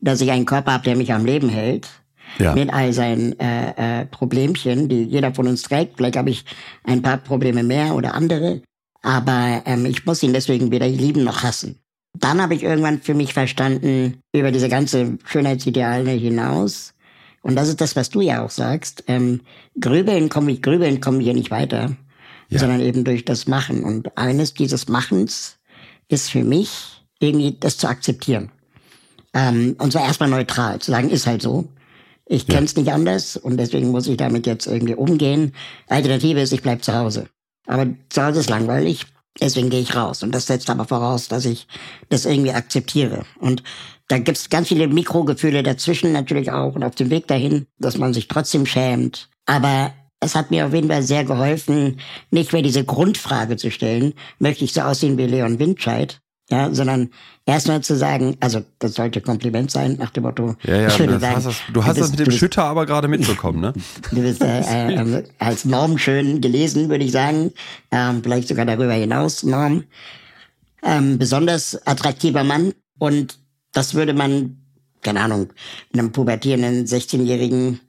dass 0.00 0.20
ich 0.22 0.30
einen 0.30 0.46
Körper 0.46 0.72
habe, 0.72 0.84
der 0.84 0.96
mich 0.96 1.12
am 1.12 1.26
Leben 1.26 1.50
hält. 1.50 1.88
Ja. 2.38 2.54
Mit 2.54 2.72
all 2.72 2.94
seinen 2.94 3.38
äh, 3.38 4.00
äh, 4.00 4.06
Problemchen, 4.06 4.88
die 4.88 5.02
jeder 5.02 5.34
von 5.34 5.46
uns 5.46 5.62
trägt. 5.62 5.98
Vielleicht 5.98 6.16
habe 6.16 6.30
ich 6.30 6.46
ein 6.84 7.02
paar 7.02 7.18
Probleme 7.18 7.62
mehr 7.62 7.94
oder 7.94 8.14
andere. 8.14 8.62
Aber 9.02 9.62
ähm, 9.66 9.84
ich 9.84 10.06
muss 10.06 10.22
ihn 10.22 10.32
deswegen 10.32 10.70
weder 10.70 10.88
lieben 10.88 11.24
noch 11.24 11.42
hassen. 11.42 11.78
Dann 12.18 12.40
habe 12.40 12.54
ich 12.54 12.62
irgendwann 12.62 13.02
für 13.02 13.14
mich 13.14 13.34
verstanden, 13.34 14.18
über 14.34 14.50
diese 14.50 14.70
ganze 14.70 15.18
Schönheitsideale 15.26 16.12
hinaus, 16.12 16.94
und 17.42 17.56
das 17.56 17.68
ist 17.68 17.80
das, 17.80 17.96
was 17.96 18.08
du 18.10 18.20
ja 18.20 18.44
auch 18.44 18.50
sagst, 18.50 19.04
ähm, 19.08 19.40
grübeln 19.78 20.28
komme 20.28 20.52
ich, 20.52 20.62
grübeln 20.62 21.00
komme 21.00 21.18
ich 21.18 21.24
hier 21.24 21.34
nicht 21.34 21.50
weiter, 21.50 21.96
ja. 22.48 22.58
sondern 22.58 22.80
eben 22.80 23.04
durch 23.04 23.24
das 23.24 23.48
Machen. 23.48 23.82
Und 23.82 24.16
eines 24.16 24.54
dieses 24.54 24.88
Machens 24.88 25.58
ist 26.08 26.30
für 26.30 26.44
mich 26.44 27.04
irgendwie 27.18 27.56
das 27.58 27.78
zu 27.78 27.88
akzeptieren. 27.88 28.50
Ähm, 29.34 29.76
und 29.78 29.92
zwar 29.92 30.04
erstmal 30.04 30.28
neutral, 30.28 30.78
zu 30.78 30.90
sagen, 30.92 31.10
ist 31.10 31.26
halt 31.26 31.42
so. 31.42 31.68
Ich 32.26 32.46
ja. 32.46 32.54
kenn's 32.54 32.76
nicht 32.76 32.92
anders 32.92 33.36
und 33.36 33.56
deswegen 33.56 33.90
muss 33.90 34.06
ich 34.06 34.16
damit 34.16 34.46
jetzt 34.46 34.66
irgendwie 34.66 34.94
umgehen. 34.94 35.52
Alternative 35.88 36.40
ist, 36.40 36.52
ich 36.52 36.62
bleib 36.62 36.84
zu 36.84 36.94
Hause. 36.94 37.28
Aber 37.66 37.86
zu 38.08 38.24
Hause 38.24 38.40
ist 38.40 38.50
langweilig, 38.50 39.06
deswegen 39.40 39.70
gehe 39.70 39.80
ich 39.80 39.96
raus. 39.96 40.22
Und 40.22 40.32
das 40.32 40.46
setzt 40.46 40.70
aber 40.70 40.84
voraus, 40.84 41.28
dass 41.28 41.44
ich 41.44 41.66
das 42.08 42.24
irgendwie 42.24 42.52
akzeptiere. 42.52 43.24
Und 43.40 43.62
da 44.12 44.18
gibt's 44.18 44.50
ganz 44.50 44.68
viele 44.68 44.88
Mikrogefühle 44.88 45.62
dazwischen 45.62 46.12
natürlich 46.12 46.52
auch 46.52 46.74
und 46.74 46.84
auf 46.84 46.94
dem 46.94 47.08
Weg 47.08 47.28
dahin, 47.28 47.66
dass 47.78 47.96
man 47.96 48.12
sich 48.12 48.28
trotzdem 48.28 48.66
schämt. 48.66 49.30
Aber 49.46 49.94
es 50.20 50.34
hat 50.34 50.50
mir 50.50 50.66
auf 50.66 50.74
jeden 50.74 50.88
Fall 50.88 51.02
sehr 51.02 51.24
geholfen, 51.24 51.98
nicht 52.30 52.52
mehr 52.52 52.60
diese 52.60 52.84
Grundfrage 52.84 53.56
zu 53.56 53.70
stellen, 53.70 54.12
möchte 54.38 54.66
ich 54.66 54.74
so 54.74 54.82
aussehen 54.82 55.16
wie 55.16 55.24
Leon 55.24 55.58
Windscheid, 55.58 56.20
ja, 56.50 56.74
sondern 56.74 57.08
erstmal 57.46 57.80
zu 57.80 57.96
sagen, 57.96 58.36
also 58.40 58.60
das 58.80 58.92
sollte 58.92 59.22
Kompliment 59.22 59.70
sein 59.70 59.96
nach 59.98 60.10
dem 60.10 60.24
Motto. 60.24 60.56
Ja, 60.64 60.76
ja, 60.76 60.88
ich 60.88 60.98
würde 60.98 61.18
sagen, 61.18 61.36
hast 61.36 61.46
das, 61.46 61.56
du 61.72 61.82
hast 61.82 61.96
du 61.96 62.00
bist, 62.02 62.12
das 62.12 62.18
mit 62.18 62.26
dem 62.26 62.32
Schütter 62.32 62.64
aber 62.64 62.84
gerade 62.84 63.08
mitbekommen, 63.08 63.62
ne? 63.62 63.72
du 64.10 64.20
bist 64.20 64.42
äh, 64.42 64.60
äh, 64.94 65.24
als 65.38 65.64
Norm 65.64 65.96
schön 65.96 66.42
gelesen, 66.42 66.90
würde 66.90 67.04
ich 67.06 67.12
sagen, 67.12 67.50
ähm, 67.90 68.22
vielleicht 68.22 68.48
sogar 68.48 68.66
darüber 68.66 68.92
hinaus 68.92 69.42
Norm. 69.42 69.84
Ähm, 70.82 71.16
besonders 71.16 71.86
attraktiver 71.86 72.44
Mann 72.44 72.74
und 72.98 73.38
das 73.72 73.94
würde 73.94 74.14
man, 74.14 74.58
keine 75.02 75.20
Ahnung, 75.20 75.52
einem 75.92 76.12
pubertierenden 76.12 76.86
16-Jährigen 76.86 77.80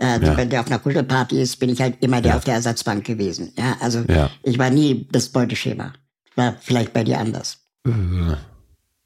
äh, 0.00 0.24
ja. 0.24 0.36
wenn 0.36 0.50
der 0.50 0.60
auf 0.60 0.66
einer 0.66 0.78
Kuschelparty 0.78 1.40
ist, 1.40 1.56
bin 1.56 1.70
ich 1.70 1.80
halt 1.80 1.96
immer 2.00 2.20
der 2.20 2.32
ja. 2.32 2.36
auf 2.36 2.44
der 2.44 2.54
Ersatzbank 2.54 3.04
gewesen. 3.04 3.52
Ja, 3.58 3.76
also 3.80 4.04
ja. 4.08 4.30
ich 4.42 4.58
war 4.58 4.70
nie 4.70 5.08
das 5.10 5.28
Beuteschema. 5.28 5.92
War 6.36 6.56
vielleicht 6.60 6.92
bei 6.92 7.04
dir 7.04 7.18
anders. 7.18 7.58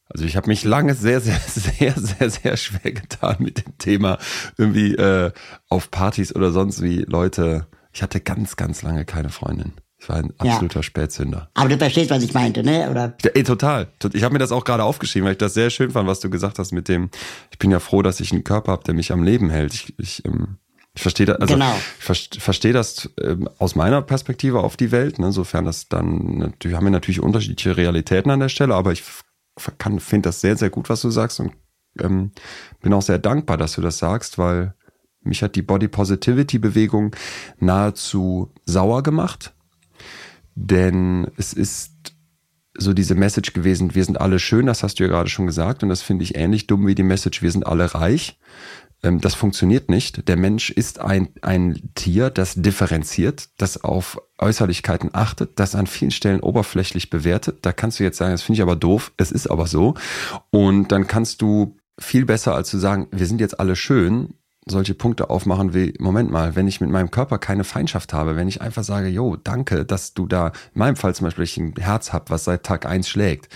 Also 0.09 0.25
ich 0.25 0.37
habe 0.37 0.49
mich 0.49 0.65
lange 0.65 0.95
sehr, 0.95 1.21
sehr, 1.21 1.41
sehr, 1.47 1.95
sehr, 1.97 2.31
sehr 2.31 2.57
schwer 2.57 2.93
getan 2.93 3.37
mit 3.39 3.65
dem 3.65 3.79
Thema 3.79 4.19
irgendwie 4.59 4.95
äh, 4.95 5.33
auf 5.69 5.91
Partys 5.91 6.35
oder 6.35 6.53
sonst 6.53 6.83
wie 6.83 6.99
Leute. 7.09 7.67
Ich 7.93 8.03
hatte 8.03 8.21
ganz, 8.21 8.57
ganz 8.57 8.83
lange 8.83 9.05
keine 9.05 9.31
Freundin. 9.31 9.73
Ich 10.03 10.09
war 10.09 10.17
ein 10.17 10.33
absoluter 10.37 10.81
ja. 10.81 10.83
Spätzünder. 10.83 11.49
Aber 11.55 11.69
du 11.69 11.79
verstehst, 11.79 12.11
was 12.11 12.25
ich 12.25 12.35
meinte, 12.35 12.65
ne? 12.65 12.91
Oder? 12.91 13.15
Ja, 13.23 13.31
ey, 13.35 13.45
total. 13.45 13.87
Ich 14.13 14.25
habe 14.25 14.33
mir 14.33 14.41
das 14.41 14.51
auch 14.51 14.65
gerade 14.65 14.83
aufgeschrieben, 14.83 15.27
weil 15.27 15.33
ich 15.33 15.39
das 15.39 15.55
sehr 15.55 15.71
schön 15.71 15.93
fand, 15.93 16.09
was 16.09 16.19
du 16.19 16.29
gesagt 16.29 16.59
hast 16.59 16.73
mit 16.73 16.89
dem, 16.89 17.09
ich 17.53 17.59
bin 17.59 17.71
ja 17.71 17.79
froh, 17.79 18.03
dass 18.03 18.19
ich 18.19 18.33
einen 18.33 18.43
Körper 18.43 18.73
habe, 18.73 18.83
der 18.83 18.95
mich 18.95 19.13
am 19.13 19.23
Leben 19.23 19.49
hält. 19.49 19.75
Ich, 19.75 19.97
ich, 20.01 20.25
ähm, 20.25 20.57
ich 20.93 21.03
verstehe 21.03 21.27
das, 21.27 21.37
also 21.37 21.55
genau. 21.55 21.73
ich 22.01 22.31
verstehe 22.41 22.73
das 22.73 23.11
ähm, 23.23 23.49
aus 23.59 23.77
meiner 23.77 24.03
Perspektive 24.03 24.59
auf 24.65 24.77
die 24.77 24.91
Welt, 24.91 25.21
ne? 25.21 25.27
Insofern 25.27 25.67
das 25.67 25.89
dann, 25.89 26.39
natürlich 26.39 26.77
haben 26.77 26.85
wir 26.85 26.91
natürlich 26.91 27.21
unterschiedliche 27.21 27.77
Realitäten 27.77 28.33
an 28.33 28.41
der 28.41 28.49
Stelle, 28.49 28.75
aber 28.75 28.91
ich 28.91 29.05
kann, 29.79 30.01
finde 30.01 30.31
das 30.31 30.41
sehr, 30.41 30.57
sehr 30.57 30.71
gut, 30.71 30.89
was 30.89 31.01
du 31.01 31.11
sagst 31.11 31.39
und 31.39 31.53
ähm, 32.01 32.33
bin 32.81 32.93
auch 32.93 33.03
sehr 33.03 33.21
dankbar, 33.21 33.57
dass 33.57 33.75
du 33.75 33.81
das 33.81 33.99
sagst, 33.99 34.37
weil 34.37 34.75
mich 35.21 35.45
hat 35.45 35.55
die 35.55 35.63
Body 35.63 35.87
Positivity 35.87 36.59
Bewegung 36.59 37.15
nahezu 37.61 38.53
sauer 38.67 39.05
gemacht 39.05 39.55
denn 40.55 41.31
es 41.37 41.53
ist 41.53 42.15
so 42.77 42.93
diese 42.93 43.15
Message 43.15 43.53
gewesen, 43.53 43.95
wir 43.95 44.05
sind 44.05 44.21
alle 44.21 44.39
schön, 44.39 44.67
das 44.67 44.83
hast 44.83 44.99
du 44.99 45.05
ja 45.05 45.11
gerade 45.11 45.29
schon 45.29 45.47
gesagt, 45.47 45.83
und 45.83 45.89
das 45.89 46.03
finde 46.03 46.25
ich 46.25 46.37
ähnlich 46.37 46.67
dumm 46.67 46.87
wie 46.87 46.95
die 46.95 47.03
Message, 47.03 47.43
wir 47.43 47.51
sind 47.51 47.67
alle 47.67 47.95
reich. 47.95 48.39
Ähm, 49.03 49.21
das 49.21 49.35
funktioniert 49.35 49.89
nicht. 49.91 50.29
Der 50.29 50.37
Mensch 50.37 50.71
ist 50.71 51.01
ein, 51.01 51.29
ein 51.43 51.91
Tier, 51.95 52.31
das 52.31 52.55
differenziert, 52.55 53.49
das 53.59 53.83
auf 53.85 54.19
Äußerlichkeiten 54.39 55.11
achtet, 55.13 55.59
das 55.59 55.75
an 55.75 55.87
vielen 55.87 56.11
Stellen 56.11 56.41
oberflächlich 56.41 57.11
bewertet. 57.11 57.59
Da 57.63 57.73
kannst 57.73 58.01
du 58.01 58.05
jetzt 58.05 58.19
sagen, 58.19 58.33
das 58.33 58.43
finde 58.43 58.57
ich 58.59 58.63
aber 58.63 58.77
doof, 58.77 59.13
es 59.17 59.33
ist 59.33 59.49
aber 59.49 59.67
so. 59.67 59.95
Und 60.51 60.93
dann 60.93 61.07
kannst 61.07 61.43
du 61.43 61.77
viel 61.99 62.25
besser 62.25 62.55
als 62.55 62.71
zu 62.71 62.79
sagen, 62.79 63.09
wir 63.11 63.27
sind 63.27 63.41
jetzt 63.41 63.61
alle 63.61 63.77
schön, 63.77 64.35
solche 64.67 64.95
Punkte 64.95 65.29
aufmachen 65.31 65.75
wie, 65.75 65.95
Moment 65.99 66.31
mal, 66.31 66.55
wenn 66.55 66.69
ich 66.69 66.81
mit 66.81 66.91
meinem 66.91 67.11
Körper 67.11 67.39
keine 67.39 67.65
Feindschaft 67.65 68.13
habe, 68.13 68.37
wenn 68.37 68.47
ich 68.47 68.61
einfach 68.61 68.85
sage, 68.85 69.09
jo, 69.09 69.37
danke, 69.37 69.85
dass 69.85 70.15
du 70.15 70.27
da, 70.27 70.49
in 70.49 70.79
meinem 70.79 70.97
Fall 70.97 71.15
zum 71.15 71.25
Beispiel, 71.25 71.45
ich 71.45 71.57
ein 71.57 71.75
Herz 71.79 72.13
hab, 72.13 72.31
was 72.31 72.45
seit 72.45 72.63
Tag 72.63 72.87
eins 72.87 73.09
schlägt. 73.09 73.49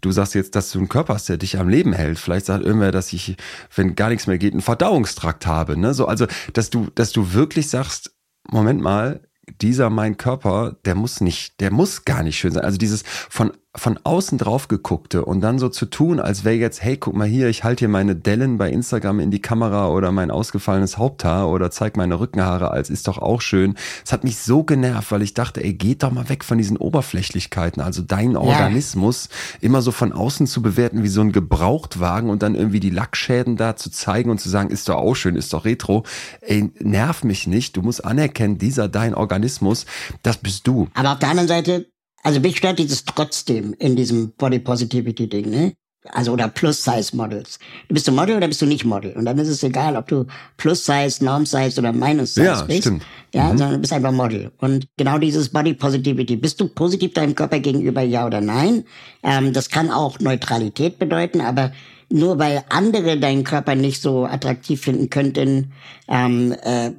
Du 0.00 0.12
sagst 0.12 0.34
jetzt, 0.34 0.54
dass 0.54 0.70
du 0.70 0.78
einen 0.78 0.88
Körper 0.88 1.14
hast, 1.14 1.28
der 1.28 1.36
dich 1.36 1.58
am 1.58 1.68
Leben 1.68 1.92
hält. 1.92 2.18
Vielleicht 2.18 2.46
sagt 2.46 2.64
irgendwer, 2.64 2.92
dass 2.92 3.12
ich, 3.12 3.36
wenn 3.74 3.96
gar 3.96 4.08
nichts 4.08 4.26
mehr 4.26 4.38
geht, 4.38 4.52
einen 4.52 4.62
Verdauungstrakt 4.62 5.46
habe, 5.46 5.76
ne? 5.76 5.94
So, 5.94 6.06
also, 6.06 6.26
dass 6.52 6.70
du, 6.70 6.88
dass 6.94 7.12
du 7.12 7.32
wirklich 7.32 7.68
sagst, 7.68 8.14
Moment 8.48 8.80
mal, 8.80 9.20
dieser 9.60 9.90
mein 9.90 10.16
Körper, 10.16 10.76
der 10.84 10.94
muss 10.94 11.20
nicht, 11.20 11.60
der 11.60 11.72
muss 11.72 12.04
gar 12.04 12.22
nicht 12.22 12.38
schön 12.38 12.52
sein. 12.52 12.64
Also 12.64 12.78
dieses 12.78 13.02
von 13.02 13.52
von 13.74 13.98
außen 14.04 14.36
drauf 14.36 14.68
geguckte 14.68 15.24
und 15.24 15.40
dann 15.40 15.58
so 15.58 15.70
zu 15.70 15.86
tun, 15.86 16.20
als 16.20 16.44
wäre 16.44 16.56
jetzt, 16.56 16.82
hey, 16.82 16.98
guck 16.98 17.14
mal 17.14 17.26
hier, 17.26 17.48
ich 17.48 17.64
halte 17.64 17.80
hier 17.80 17.88
meine 17.88 18.14
Dellen 18.14 18.58
bei 18.58 18.70
Instagram 18.70 19.18
in 19.18 19.30
die 19.30 19.40
Kamera 19.40 19.88
oder 19.88 20.12
mein 20.12 20.30
ausgefallenes 20.30 20.98
Haupthaar 20.98 21.48
oder 21.48 21.70
zeig 21.70 21.96
meine 21.96 22.20
Rückenhaare 22.20 22.70
als 22.70 22.90
ist 22.90 23.08
doch 23.08 23.16
auch 23.16 23.40
schön. 23.40 23.76
Es 24.04 24.12
hat 24.12 24.24
mich 24.24 24.36
so 24.36 24.62
genervt, 24.62 25.10
weil 25.10 25.22
ich 25.22 25.32
dachte, 25.32 25.64
ey, 25.64 25.72
geht 25.72 26.02
doch 26.02 26.10
mal 26.10 26.28
weg 26.28 26.44
von 26.44 26.58
diesen 26.58 26.76
Oberflächlichkeiten. 26.76 27.82
Also 27.82 28.02
dein 28.02 28.36
Organismus 28.36 29.30
ja. 29.30 29.68
immer 29.68 29.80
so 29.80 29.90
von 29.90 30.12
außen 30.12 30.46
zu 30.46 30.60
bewerten 30.60 31.02
wie 31.02 31.08
so 31.08 31.22
ein 31.22 31.32
Gebrauchtwagen 31.32 32.28
und 32.28 32.42
dann 32.42 32.54
irgendwie 32.54 32.80
die 32.80 32.90
Lackschäden 32.90 33.56
da 33.56 33.74
zu 33.74 33.90
zeigen 33.90 34.30
und 34.30 34.38
zu 34.38 34.50
sagen, 34.50 34.68
ist 34.68 34.90
doch 34.90 34.96
auch 34.96 35.14
schön, 35.14 35.34
ist 35.34 35.50
doch 35.54 35.64
retro. 35.64 36.04
Ey, 36.42 36.70
nerv 36.78 37.24
mich 37.24 37.46
nicht. 37.46 37.74
Du 37.78 37.80
musst 37.80 38.04
anerkennen, 38.04 38.58
dieser 38.58 38.88
dein 38.88 39.14
Organismus, 39.14 39.86
das 40.22 40.36
bist 40.36 40.66
du. 40.66 40.88
Aber 40.92 41.12
auf 41.12 41.18
der 41.20 41.30
anderen 41.30 41.48
Seite 41.48 41.91
also 42.22 42.40
mich 42.40 42.56
stört 42.56 42.78
dieses 42.78 43.04
trotzdem 43.04 43.74
in 43.78 43.96
diesem 43.96 44.32
Body 44.32 44.58
Positivity 44.58 45.28
Ding, 45.28 45.50
ne? 45.50 45.74
Also 46.10 46.32
oder 46.32 46.48
Plus-Size-Models. 46.48 47.60
Du 47.86 47.94
bist 47.94 48.08
du 48.08 48.12
Model 48.12 48.36
oder 48.36 48.48
bist 48.48 48.60
du 48.60 48.66
nicht 48.66 48.84
Model? 48.84 49.12
Und 49.12 49.24
dann 49.24 49.38
ist 49.38 49.46
es 49.46 49.62
egal, 49.62 49.96
ob 49.96 50.08
du 50.08 50.26
Plus-Size, 50.56 51.24
Norm-Size 51.24 51.78
oder 51.78 51.92
Minus-Size 51.92 52.44
ja, 52.44 52.62
bist. 52.62 52.80
Stimmt. 52.80 53.04
Ja, 53.32 53.44
mhm. 53.44 53.58
sondern 53.58 53.74
du 53.74 53.78
bist 53.78 53.92
einfach 53.92 54.10
Model. 54.10 54.50
Und 54.58 54.88
genau 54.96 55.18
dieses 55.18 55.50
Body 55.50 55.74
Positivity. 55.74 56.36
Bist 56.36 56.60
du 56.60 56.66
positiv 56.66 57.14
deinem 57.14 57.36
Körper 57.36 57.60
gegenüber, 57.60 58.02
ja 58.02 58.26
oder 58.26 58.40
nein? 58.40 58.84
Ähm, 59.22 59.52
das 59.52 59.70
kann 59.70 59.92
auch 59.92 60.18
Neutralität 60.18 60.98
bedeuten, 60.98 61.40
aber 61.40 61.70
nur 62.10 62.38
weil 62.38 62.64
andere 62.68 63.18
deinen 63.18 63.44
Körper 63.44 63.76
nicht 63.76 64.02
so 64.02 64.26
attraktiv 64.26 64.82
finden 64.82 65.08
könnten, 65.08 65.72
ähm, 66.08 66.52
äh, 66.64 66.90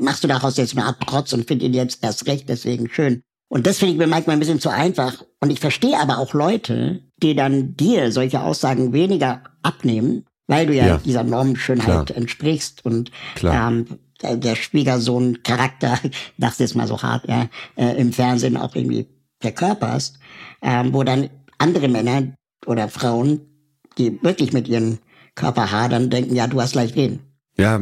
machst 0.00 0.24
du 0.24 0.28
daraus 0.28 0.56
jetzt 0.56 0.76
eine 0.76 0.86
Art 0.86 0.96
Trotz 1.06 1.34
und 1.34 1.46
findest 1.46 1.68
ihn 1.68 1.74
jetzt 1.74 2.02
erst 2.02 2.26
recht 2.26 2.48
deswegen 2.48 2.88
schön. 2.88 3.22
Und 3.48 3.66
das 3.66 3.78
finde 3.78 3.92
ich 3.92 3.98
mir 3.98 4.06
manchmal 4.06 4.36
ein 4.36 4.40
bisschen 4.40 4.60
zu 4.60 4.70
einfach. 4.70 5.24
Und 5.40 5.50
ich 5.50 5.60
verstehe 5.60 5.98
aber 5.98 6.18
auch 6.18 6.34
Leute, 6.34 7.02
die 7.18 7.34
dann 7.34 7.76
dir 7.76 8.10
solche 8.10 8.40
Aussagen 8.40 8.92
weniger 8.92 9.42
abnehmen, 9.62 10.24
weil 10.46 10.66
du 10.66 10.74
ja, 10.74 10.86
ja. 10.86 10.96
dieser 10.98 11.22
Normschönheit 11.22 12.06
Klar. 12.06 12.16
entsprichst 12.16 12.84
und 12.84 13.10
ähm, 13.42 13.86
der 14.22 14.56
Schwiegersohn-Charakter, 14.56 15.98
das 16.38 16.60
ist 16.60 16.74
mal 16.74 16.86
so 16.86 17.02
hart, 17.02 17.28
ja, 17.28 17.48
äh, 17.76 17.96
im 18.00 18.12
Fernsehen 18.12 18.56
auch 18.56 18.74
irgendwie 18.74 19.06
verkörperst, 19.40 20.18
ähm, 20.62 20.92
wo 20.92 21.04
dann 21.04 21.30
andere 21.58 21.88
Männer 21.88 22.34
oder 22.66 22.88
Frauen, 22.88 23.40
die 23.98 24.22
wirklich 24.22 24.52
mit 24.52 24.68
ihren 24.68 24.98
Körper 25.34 25.70
hadern, 25.70 26.10
denken, 26.10 26.34
ja, 26.34 26.46
du 26.46 26.60
hast 26.60 26.74
leicht 26.74 26.96
reden. 26.96 27.20
Ja, 27.58 27.80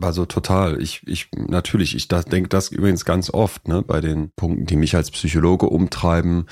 also 0.00 0.26
total. 0.26 0.82
Ich, 0.82 1.02
ich 1.06 1.30
natürlich, 1.34 1.96
ich 1.96 2.08
denke 2.08 2.48
das 2.48 2.68
übrigens 2.68 3.06
ganz 3.06 3.30
oft, 3.30 3.68
ne, 3.68 3.80
bei 3.82 4.02
den 4.02 4.30
Punkten, 4.36 4.66
die 4.66 4.76
mich 4.76 4.94
als 4.96 5.10
Psychologe 5.10 5.66
umtreiben. 5.66 6.46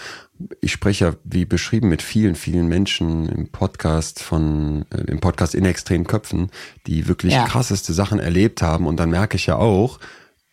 Ich 0.63 0.73
spreche 0.73 1.05
ja, 1.05 1.15
wie 1.23 1.45
beschrieben, 1.45 1.91
mit 1.91 2.01
vielen, 2.01 2.35
vielen 2.35 2.69
Menschen 2.69 3.29
im 3.29 3.49
Podcast 3.49 4.23
von, 4.23 4.87
äh, 4.91 5.03
im 5.03 5.21
Podcast 5.21 5.55
in 5.55 5.67
extremen 5.67 6.07
Köpfen, 6.07 6.51
die 6.87 7.09
wirklich 7.09 7.35
ja. 7.35 7.47
krasseste 7.47 7.93
Sachen 7.93 8.19
erlebt 8.19 8.63
haben. 8.63 8.87
Und 8.87 8.97
dann 8.97 9.11
merke 9.11 9.37
ich 9.37 9.47
ja 9.47 9.57
auch, 9.57 9.99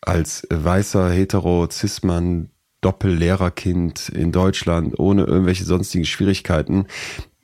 als 0.02 0.46
weißer, 0.50 1.10
hetero, 1.10 1.70
cis-Mann, 1.70 2.50
Doppellehrerkind 2.82 4.10
in 4.10 4.32
Deutschland, 4.32 4.98
ohne 5.00 5.24
irgendwelche 5.24 5.66
sonstigen 5.66 6.06
Schwierigkeiten, 6.06 6.86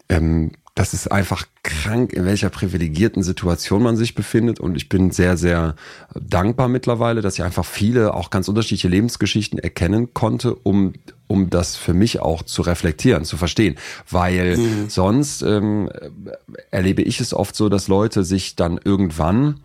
ähm, 0.10 0.52
das 0.76 0.94
ist 0.94 1.10
einfach 1.10 1.46
krank, 1.64 2.12
in 2.12 2.26
welcher 2.26 2.50
privilegierten 2.50 3.24
Situation 3.24 3.82
man 3.82 3.96
sich 3.96 4.14
befindet. 4.14 4.60
Und 4.60 4.76
ich 4.76 4.90
bin 4.90 5.10
sehr, 5.10 5.38
sehr 5.38 5.76
dankbar 6.14 6.68
mittlerweile, 6.68 7.22
dass 7.22 7.36
ich 7.36 7.44
einfach 7.44 7.66
viele, 7.66 8.14
auch 8.14 8.30
ganz 8.30 8.50
unterschiedliche 8.50 8.90
Lebensgeschichten 8.90 9.58
erkennen 9.58 10.14
konnte, 10.14 10.54
um, 10.54 10.92
um 11.28 11.50
das 11.50 11.78
für 11.78 11.94
mich 11.94 12.20
auch 12.20 12.44
zu 12.44 12.62
reflektieren, 12.62 13.24
zu 13.24 13.38
verstehen. 13.38 13.78
Weil 14.12 14.58
mhm. 14.58 14.90
sonst 14.90 15.44
ähm, 15.44 15.90
erlebe 16.72 17.04
ich 17.04 17.22
es 17.22 17.34
oft 17.34 17.56
so, 17.56 17.70
dass 17.70 17.88
Leute 17.88 18.26
sich 18.26 18.58
dann 18.58 18.78
irgendwann 18.84 19.62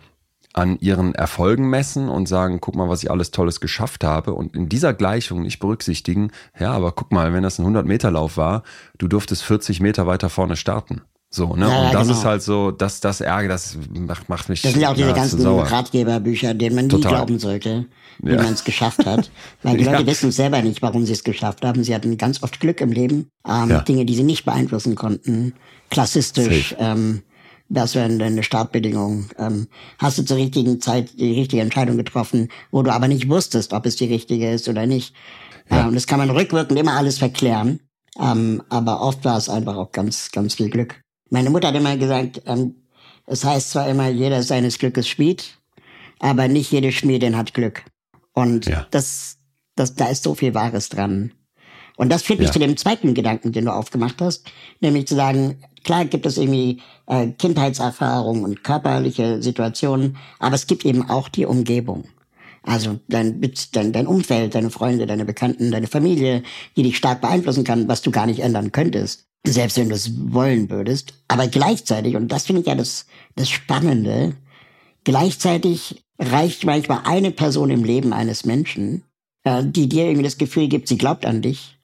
an 0.52 0.78
ihren 0.80 1.14
Erfolgen 1.14 1.70
messen 1.70 2.08
und 2.08 2.26
sagen, 2.28 2.60
guck 2.60 2.74
mal, 2.74 2.88
was 2.88 3.02
ich 3.02 3.10
alles 3.10 3.30
Tolles 3.30 3.60
geschafft 3.60 4.02
habe 4.04 4.34
und 4.34 4.56
in 4.56 4.68
dieser 4.68 4.94
Gleichung 4.94 5.42
nicht 5.42 5.60
berücksichtigen, 5.60 6.32
ja, 6.58 6.72
aber 6.72 6.92
guck 6.92 7.12
mal, 7.12 7.32
wenn 7.32 7.42
das 7.42 7.58
ein 7.58 7.66
100-Meter-Lauf 7.66 8.36
war, 8.36 8.62
du 8.98 9.06
durftest 9.06 9.42
40 9.44 9.80
Meter 9.80 10.06
weiter 10.06 10.28
vorne 10.28 10.56
starten. 10.56 11.02
So, 11.32 11.54
ne? 11.54 11.68
Ja, 11.68 11.82
und 11.86 11.94
das 11.94 12.08
genau. 12.08 12.18
ist 12.18 12.24
halt 12.24 12.42
so, 12.42 12.72
das, 12.72 12.98
das 12.98 13.20
Ärger, 13.20 13.46
das 13.48 13.78
macht, 13.96 14.28
macht 14.28 14.48
mich 14.48 14.62
Das 14.62 14.72
sind 14.72 14.80
ja 14.80 14.90
auch 14.90 14.94
diese 14.94 15.12
ganzen 15.12 15.40
sauer. 15.40 15.62
Ratgeberbücher, 15.62 16.54
denen 16.54 16.74
man 16.74 16.86
nie 16.86 16.90
Total. 16.90 17.12
glauben 17.12 17.38
sollte, 17.38 17.86
wie 18.18 18.32
Ja. 18.32 18.42
man 18.42 18.52
es 18.52 18.64
geschafft 18.64 19.06
hat. 19.06 19.30
Weil 19.62 19.76
die 19.76 19.84
Leute 19.84 20.00
Ja. 20.02 20.06
wissen 20.08 20.32
selber 20.32 20.60
nicht, 20.62 20.82
warum 20.82 21.06
sie 21.06 21.12
es 21.12 21.22
geschafft 21.22 21.64
haben. 21.64 21.84
Sie 21.84 21.94
hatten 21.94 22.18
ganz 22.18 22.42
oft 22.42 22.58
Glück 22.58 22.80
im 22.80 22.90
Leben. 22.90 23.28
Ähm. 23.46 23.80
Dinge, 23.86 24.04
die 24.06 24.16
sie 24.16 24.24
nicht 24.24 24.44
beeinflussen 24.44 24.96
konnten. 24.96 25.54
Klassistisch. 25.88 26.70
Safe. 26.70 26.82
Ähm, 26.82 27.22
das 27.70 27.94
wäre 27.94 28.04
eine 28.06 28.42
Startbedingung. 28.42 29.30
Ähm, 29.38 29.68
hast 29.98 30.18
du 30.18 30.24
zur 30.24 30.36
richtigen 30.36 30.80
Zeit 30.80 31.18
die 31.18 31.32
richtige 31.32 31.62
Entscheidung 31.62 31.96
getroffen, 31.96 32.48
wo 32.70 32.82
du 32.82 32.92
aber 32.92 33.08
nicht 33.08 33.28
wusstest, 33.28 33.72
ob 33.72 33.86
es 33.86 33.96
die 33.96 34.06
richtige 34.06 34.50
ist 34.50 34.68
oder 34.68 34.86
nicht. 34.86 35.14
Ähm, 35.70 35.94
das 35.94 36.06
kann 36.06 36.18
man 36.18 36.30
rückwirkend 36.30 36.78
immer 36.78 36.94
alles 36.96 37.18
verklären. 37.18 37.80
Ähm, 38.20 38.62
aber 38.68 39.00
oft 39.00 39.24
war 39.24 39.38
es 39.38 39.48
einfach 39.48 39.76
auch 39.76 39.92
ganz, 39.92 40.32
ganz 40.32 40.54
viel 40.54 40.68
Glück. 40.68 41.00
Meine 41.30 41.48
Mutter 41.50 41.68
hat 41.68 41.76
immer 41.76 41.96
gesagt, 41.96 42.42
ähm, 42.46 42.74
es 43.26 43.44
heißt 43.44 43.70
zwar 43.70 43.88
immer, 43.88 44.08
jeder 44.08 44.42
seines 44.42 44.78
Glückes 44.78 45.08
Schmied, 45.08 45.56
aber 46.18 46.48
nicht 46.48 46.72
jede 46.72 46.90
Schmiedin 46.90 47.36
hat 47.36 47.54
Glück. 47.54 47.84
Und 48.32 48.66
Ja. 48.66 48.86
das, 48.90 49.38
das, 49.76 49.94
da 49.94 50.06
ist 50.06 50.24
so 50.24 50.34
viel 50.34 50.54
Wahres 50.54 50.88
dran. 50.88 51.32
Und 52.00 52.08
das 52.08 52.22
führt 52.22 52.38
mich 52.38 52.48
Ja. 52.48 52.52
zu 52.54 52.58
dem 52.58 52.78
zweiten 52.78 53.12
Gedanken, 53.12 53.52
den 53.52 53.66
du 53.66 53.74
aufgemacht 53.74 54.22
hast, 54.22 54.50
nämlich 54.80 55.06
zu 55.06 55.14
sagen, 55.14 55.58
klar 55.84 56.06
gibt 56.06 56.24
es 56.24 56.38
irgendwie 56.38 56.80
äh, 57.06 57.26
Kindheitserfahrungen 57.26 58.42
und 58.42 58.64
körperliche 58.64 59.42
Situationen, 59.42 60.16
aber 60.38 60.54
es 60.54 60.66
gibt 60.66 60.86
eben 60.86 61.10
auch 61.10 61.28
die 61.28 61.44
Umgebung. 61.44 62.04
Also 62.62 63.00
dein, 63.08 63.42
dein, 63.72 63.92
dein 63.92 64.06
Umfeld, 64.06 64.54
deine 64.54 64.70
Freunde, 64.70 65.04
deine 65.04 65.26
Bekannten, 65.26 65.70
deine 65.70 65.88
Familie, 65.88 66.42
die 66.74 66.84
dich 66.84 66.96
stark 66.96 67.20
beeinflussen 67.20 67.64
kann, 67.64 67.86
was 67.86 68.00
du 68.00 68.10
gar 68.10 68.24
nicht 68.24 68.40
ändern 68.40 68.72
könntest, 68.72 69.26
selbst 69.46 69.76
wenn 69.76 69.90
du 69.90 69.94
es 69.94 70.10
wollen 70.32 70.70
würdest. 70.70 71.12
Aber 71.28 71.48
gleichzeitig, 71.48 72.16
und 72.16 72.28
das 72.32 72.46
finde 72.46 72.62
ich 72.62 72.66
ja 72.66 72.76
das, 72.76 73.04
das 73.36 73.50
Spannende, 73.50 74.36
gleichzeitig 75.04 76.02
reicht 76.18 76.64
manchmal 76.64 77.00
eine 77.04 77.30
Person 77.30 77.68
im 77.68 77.84
Leben 77.84 78.14
eines 78.14 78.46
Menschen, 78.46 79.04
äh, 79.44 79.62
die 79.62 79.86
dir 79.86 80.04
irgendwie 80.04 80.24
das 80.24 80.38
Gefühl 80.38 80.68
gibt, 80.68 80.88
sie 80.88 80.96
glaubt 80.96 81.26
an 81.26 81.42
dich, 81.42 81.76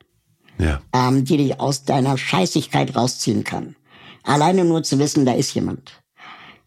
Ja. 0.59 0.81
ähm, 0.92 1.25
die 1.25 1.37
dich 1.37 1.61
aus 1.61 1.85
deiner 1.85 2.16
Scheißigkeit 2.19 2.97
rausziehen 2.97 3.45
kann. 3.45 3.77
Alleine 4.23 4.64
nur 4.64 4.83
zu 4.83 4.99
wissen, 4.99 5.25
da 5.27 5.33
ist 5.33 5.55
jemand. 5.55 6.01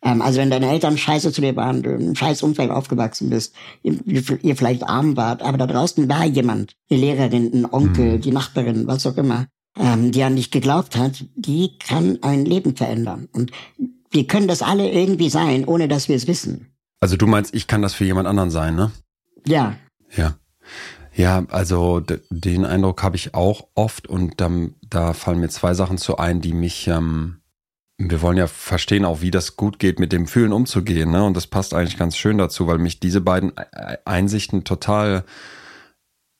Ähm, 0.02 0.21
also 0.21 0.39
wenn 0.39 0.49
deine 0.49 0.69
Eltern 0.69 0.97
scheiße 0.97 1.32
zu 1.32 1.41
dir 1.41 1.56
waren, 1.56 1.84
du 1.84 1.89
in 1.89 2.02
einem 2.02 2.15
scheiß 2.15 2.43
Umfeld 2.43 2.71
aufgewachsen 2.71 3.30
bist, 3.30 3.54
ihr, 3.84 3.99
ihr 4.06 4.56
vielleicht 4.56 4.84
arm 4.84 5.17
wart, 5.17 5.41
aber 5.41 5.58
da 5.58 5.67
draußen 5.67 6.08
war 6.08 6.25
jemand, 6.25 6.75
die 6.89 6.95
Lehrerin, 6.95 7.52
ein 7.54 7.65
Onkel, 7.71 8.19
die 8.19 8.32
Nachbarin, 8.32 8.88
was 8.88 9.06
auch 9.06 9.17
immer, 9.17 9.47
ähm, 9.78 10.12
die 10.12 10.23
an 10.23 10.36
dich 10.36 10.52
geglaubt 10.52 10.95
hat, 10.95 11.25
die 11.36 11.78
kann 11.80 12.19
ein 12.21 12.45
Leben 12.45 12.75
verändern. 12.75 13.28
Und 13.34 13.52
wir 14.12 14.25
können 14.25 14.47
das 14.47 14.62
alle 14.62 14.89
irgendwie 14.89 15.30
sein, 15.30 15.65
ohne 15.65 15.88
dass 15.88 16.08
wir 16.08 16.15
es 16.15 16.28
wissen. 16.28 16.67
Also 17.02 17.17
du 17.17 17.28
meinst, 17.28 17.54
ich 17.54 17.67
kann 17.67 17.82
das 17.82 17.93
für 17.93 18.06
jemand 18.06 18.28
anderen 18.28 18.52
sein, 18.52 18.75
ne? 18.75 18.91
Ja, 19.45 19.75
Ja. 20.15 20.36
Ja, 21.15 21.45
also 21.49 22.01
den 22.29 22.65
Eindruck 22.65 23.03
habe 23.03 23.15
ich 23.15 23.33
auch 23.33 23.67
oft 23.75 24.07
und 24.07 24.39
dann, 24.39 24.75
da 24.81 25.13
fallen 25.13 25.39
mir 25.39 25.49
zwei 25.49 25.73
Sachen 25.73 25.97
zu 25.97 26.17
ein, 26.17 26.41
die 26.41 26.53
mich, 26.53 26.87
ähm, 26.87 27.41
wir 27.97 28.21
wollen 28.21 28.37
ja 28.37 28.47
verstehen 28.47 29.05
auch, 29.05 29.21
wie 29.21 29.31
das 29.31 29.57
gut 29.57 29.79
geht, 29.79 29.99
mit 29.99 30.13
dem 30.13 30.27
Fühlen 30.27 30.53
umzugehen, 30.53 31.11
ne? 31.11 31.23
Und 31.23 31.35
das 31.35 31.47
passt 31.47 31.73
eigentlich 31.73 31.97
ganz 31.97 32.15
schön 32.15 32.37
dazu, 32.37 32.67
weil 32.67 32.77
mich 32.77 32.99
diese 32.99 33.19
beiden 33.21 33.51
Einsichten 34.05 34.63
total, 34.63 35.25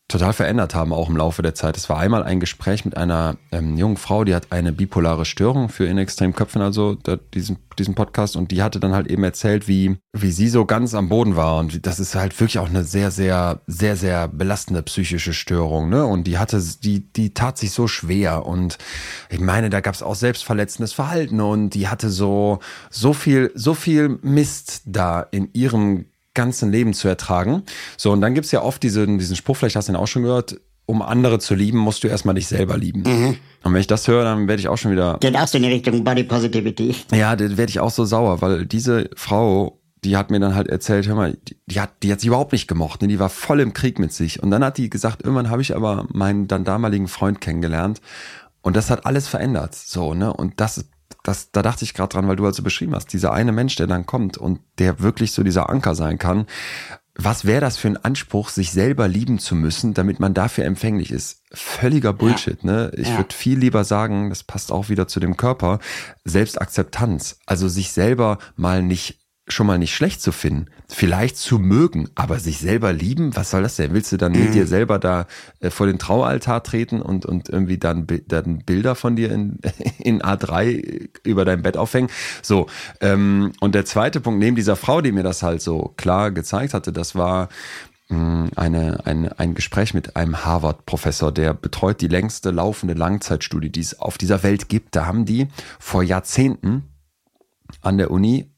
total 0.10 0.34
verändert 0.34 0.74
haben, 0.74 0.92
auch 0.92 1.08
im 1.08 1.16
Laufe 1.16 1.44
der 1.44 1.54
Zeit. 1.54 1.78
Es 1.78 1.88
war 1.88 2.00
einmal 2.00 2.24
ein 2.24 2.40
Gespräch 2.40 2.84
mit 2.84 2.98
einer 2.98 3.38
ähm, 3.52 3.78
jungen 3.78 3.96
Frau, 3.96 4.24
die 4.24 4.34
hat 4.34 4.52
eine 4.52 4.74
bipolare 4.74 5.24
Störung 5.24 5.70
für 5.70 5.86
in 5.86 6.00
extrem 6.00 6.34
Köpfen, 6.34 6.64
also 6.64 6.96
da, 6.96 7.16
diesen, 7.16 7.58
diesen 7.78 7.94
Podcast, 7.94 8.36
und 8.36 8.50
die 8.50 8.64
hatte 8.64 8.80
dann 8.80 8.94
halt 8.94 9.08
eben 9.08 9.24
erzählt, 9.24 9.68
wie, 9.68 9.98
wie 10.12 10.32
sie 10.32 10.50
so 10.50 10.66
ganz 10.66 10.96
am 10.96 11.10
Boden 11.10 11.36
war. 11.36 11.58
Und 11.58 11.86
das 11.86 12.00
ist 12.00 12.16
halt 12.16 12.38
wirklich 12.40 12.58
auch 12.58 12.70
eine 12.70 12.84
sehr, 12.84 13.12
sehr, 13.12 13.62
sehr, 13.68 13.96
sehr 13.96 14.28
belastende 14.28 14.82
psychische 14.82 15.34
Störung, 15.34 15.90
ne? 15.90 16.04
Und 16.04 16.26
die 16.26 16.40
hatte, 16.40 16.60
die, 16.84 17.14
die 17.14 17.36
tat 17.36 17.60
sich 17.60 17.72
so 17.72 17.88
schwer. 17.88 18.48
Und 18.48 18.80
ich 19.30 19.40
meine, 19.40 19.70
da 19.70 19.80
gab 19.80 19.94
es 19.94 20.02
auch 20.02 20.16
selbstverletzendes 20.16 20.92
Verhalten 20.92 21.40
und 21.40 21.76
die 21.76 21.88
hatte 21.88 22.10
so, 22.10 22.60
so 22.90 23.14
viel, 23.14 23.52
so 23.54 23.76
viel 23.76 24.18
Mist 24.24 24.82
da 24.86 25.22
in 25.22 25.50
ihrem 25.54 26.06
ganzen 26.34 26.72
Leben 26.72 26.94
zu 26.94 27.08
ertragen. 27.08 27.64
So, 27.98 28.12
und 28.12 28.22
dann 28.22 28.34
gibt's 28.34 28.52
ja 28.52 28.62
oft 28.62 28.82
diesen, 28.84 29.18
diesen 29.18 29.36
Spruch, 29.36 29.58
vielleicht 29.58 29.76
hast 29.76 29.88
du 29.88 29.94
ihn 29.94 29.98
auch 29.98 30.08
schon 30.08 30.24
gehört, 30.24 30.60
um 30.86 31.04
andere 31.04 31.38
zu 31.38 31.54
lieben, 31.54 31.78
musst 31.78 32.04
du 32.04 32.08
erstmal 32.08 32.34
dich 32.36 32.48
selber 32.48 32.76
lieben. 32.78 33.04
Und 33.64 33.74
wenn 33.74 33.80
ich 33.80 33.88
das 33.88 34.08
höre, 34.08 34.24
dann 34.24 34.48
werde 34.48 34.60
ich 34.60 34.68
auch 34.68 34.78
schon 34.78 34.92
wieder, 34.92 35.18
geht 35.20 35.38
auch 35.38 35.48
so 35.48 35.58
in 35.58 35.64
die 35.64 35.70
Richtung 35.70 36.04
Body 36.04 36.24
Positivity. 36.24 36.96
ja, 37.14 37.36
dann 37.36 37.58
werde 37.58 37.70
ich 37.70 37.80
auch 37.80 37.92
so 37.92 38.06
sauer, 38.06 38.42
weil 38.42 38.66
diese 38.66 39.10
Frau, 39.16 39.80
die 40.04 40.18
hat 40.18 40.32
mir 40.32 40.40
dann 40.40 40.56
halt 40.56 40.68
erzählt, 40.68 41.08
hör 41.08 41.16
mal, 41.16 41.38
die, 41.48 41.58
die 41.68 41.80
hat, 41.80 41.92
die 42.02 42.12
hat 42.12 42.22
sie 42.22 42.28
überhaupt 42.28 42.54
nicht 42.54 42.68
gemocht, 42.68 43.04
ne? 43.04 43.08
die 43.08 43.20
war 43.20 43.30
voll 43.30 43.60
im 43.60 43.74
Krieg 43.74 44.00
mit 44.00 44.14
sich. 44.14 44.42
Und 44.42 44.50
dann 44.50 44.64
hat 44.64 44.78
die 44.78 44.90
gesagt, 44.90 45.22
irgendwann 45.22 45.52
habe 45.52 45.62
ich 45.62 45.76
aber 45.76 46.08
meinen 46.12 46.48
dann 46.48 46.64
damaligen 46.64 47.08
Freund 47.08 47.40
kennengelernt 47.40 48.02
und 48.62 48.76
das 48.76 48.90
hat 48.90 49.06
alles 49.06 49.28
verändert. 49.28 49.76
So, 49.76 50.14
ne? 50.14 50.34
Und 50.34 50.60
das, 50.60 50.86
das, 51.24 51.52
da 51.52 51.62
dachte 51.62 51.84
ich 51.84 51.94
gerade 51.94 52.10
dran, 52.14 52.28
weil 52.28 52.36
du 52.38 52.46
halt 52.46 52.56
so 52.56 52.64
beschrieben 52.64 52.96
hast, 52.96 53.12
dieser 53.14 53.34
eine 53.34 53.52
Mensch, 53.52 53.76
der 53.76 53.88
dann 53.88 54.06
kommt 54.06 54.38
und 54.38 54.60
der 54.78 55.00
wirklich 55.02 55.32
so 55.34 55.44
dieser 55.44 55.70
Anker 55.70 55.96
sein 55.96 56.18
kann. 56.18 56.46
Was 57.22 57.44
wäre 57.44 57.60
das 57.60 57.76
für 57.76 57.90
ein 57.90 57.98
Anspruch, 57.98 58.48
sich 58.48 58.72
selber 58.72 59.10
lieben 59.10 59.40
zu 59.40 59.54
müssen, 59.54 59.94
damit 59.94 60.22
man 60.22 60.34
dafür 60.34 60.64
empfänglich 60.64 61.12
ist? 61.12 61.44
Völliger 61.52 62.14
Bullshit, 62.14 62.64
ne? 62.64 62.92
Ich 62.96 63.10
Ja. 63.10 63.18
würde 63.18 63.36
viel 63.36 63.60
lieber 63.60 63.84
sagen, 63.84 64.30
das 64.30 64.44
passt 64.44 64.72
auch 64.72 64.88
wieder 64.88 65.10
zu 65.10 65.20
dem 65.20 65.36
Körper, 65.36 65.80
Selbstakzeptanz. 66.24 67.40
Also 67.46 67.68
sich 67.68 67.92
selber 67.92 68.38
mal 68.56 68.82
nicht 68.82 69.20
schon 69.52 69.68
mal 69.68 69.78
nicht 69.78 69.96
schlecht 69.96 70.22
zu 70.22 70.32
finden, 70.32 70.68
vielleicht 70.88 71.38
zu 71.38 71.60
mögen, 71.60 72.10
aber 72.16 72.40
sich 72.40 72.60
selber 72.60 72.94
lieben, 72.94 73.36
was 73.36 73.52
soll 73.52 73.64
das 73.64 73.76
denn? 73.76 73.94
Willst 73.94 74.12
du 74.12 74.18
dann 74.18 74.32
mit 74.32 74.54
dir 74.54 74.68
selber 74.68 75.00
da 75.00 75.28
äh, 75.60 75.70
vor 75.70 75.88
den 75.88 76.00
Traualtar 76.00 76.64
treten 76.64 77.02
und, 77.02 77.26
und 77.26 77.50
irgendwie 77.50 77.78
dann, 77.78 78.08
dann 78.28 78.60
Bilder 78.60 78.96
von 78.96 79.16
dir 79.16 79.32
in, 79.32 79.60
in 80.00 80.22
A3 80.22 81.10
über 81.24 81.46
dein 81.46 81.62
Bett 81.62 81.78
aufhängen? 81.78 82.10
So, 82.42 82.68
ähm, 83.02 83.54
und 83.60 83.76
der 83.76 83.86
zweite 83.86 84.20
Punkt, 84.22 84.40
neben 84.40 84.56
dieser 84.56 84.76
Frau, 84.76 85.02
die 85.02 85.12
mir 85.12 85.24
das 85.24 85.44
halt 85.44 85.62
so 85.62 85.94
klar 85.98 86.32
gezeigt 86.32 86.74
hatte, 86.74 86.94
das 86.94 87.16
war 87.16 87.50
mh, 88.10 88.50
eine, 88.56 89.06
eine, 89.06 89.40
ein 89.40 89.56
Gespräch 89.56 89.94
mit 89.94 90.16
einem 90.16 90.46
Harvard-Professor, 90.46 91.32
der 91.32 91.54
betreut 91.54 92.02
die 92.02 92.08
längste 92.08 92.52
laufende 92.52 92.94
Langzeitstudie, 92.94 93.72
die 93.72 93.82
es 93.82 94.00
auf 94.00 94.18
dieser 94.18 94.44
Welt 94.44 94.70
gibt. 94.70 94.96
Da 94.96 95.06
haben 95.06 95.26
die 95.26 95.48
vor 95.80 96.04
Jahrzehnten 96.04 96.84
an 97.82 97.98
der 97.98 98.12
Uni, 98.12 98.52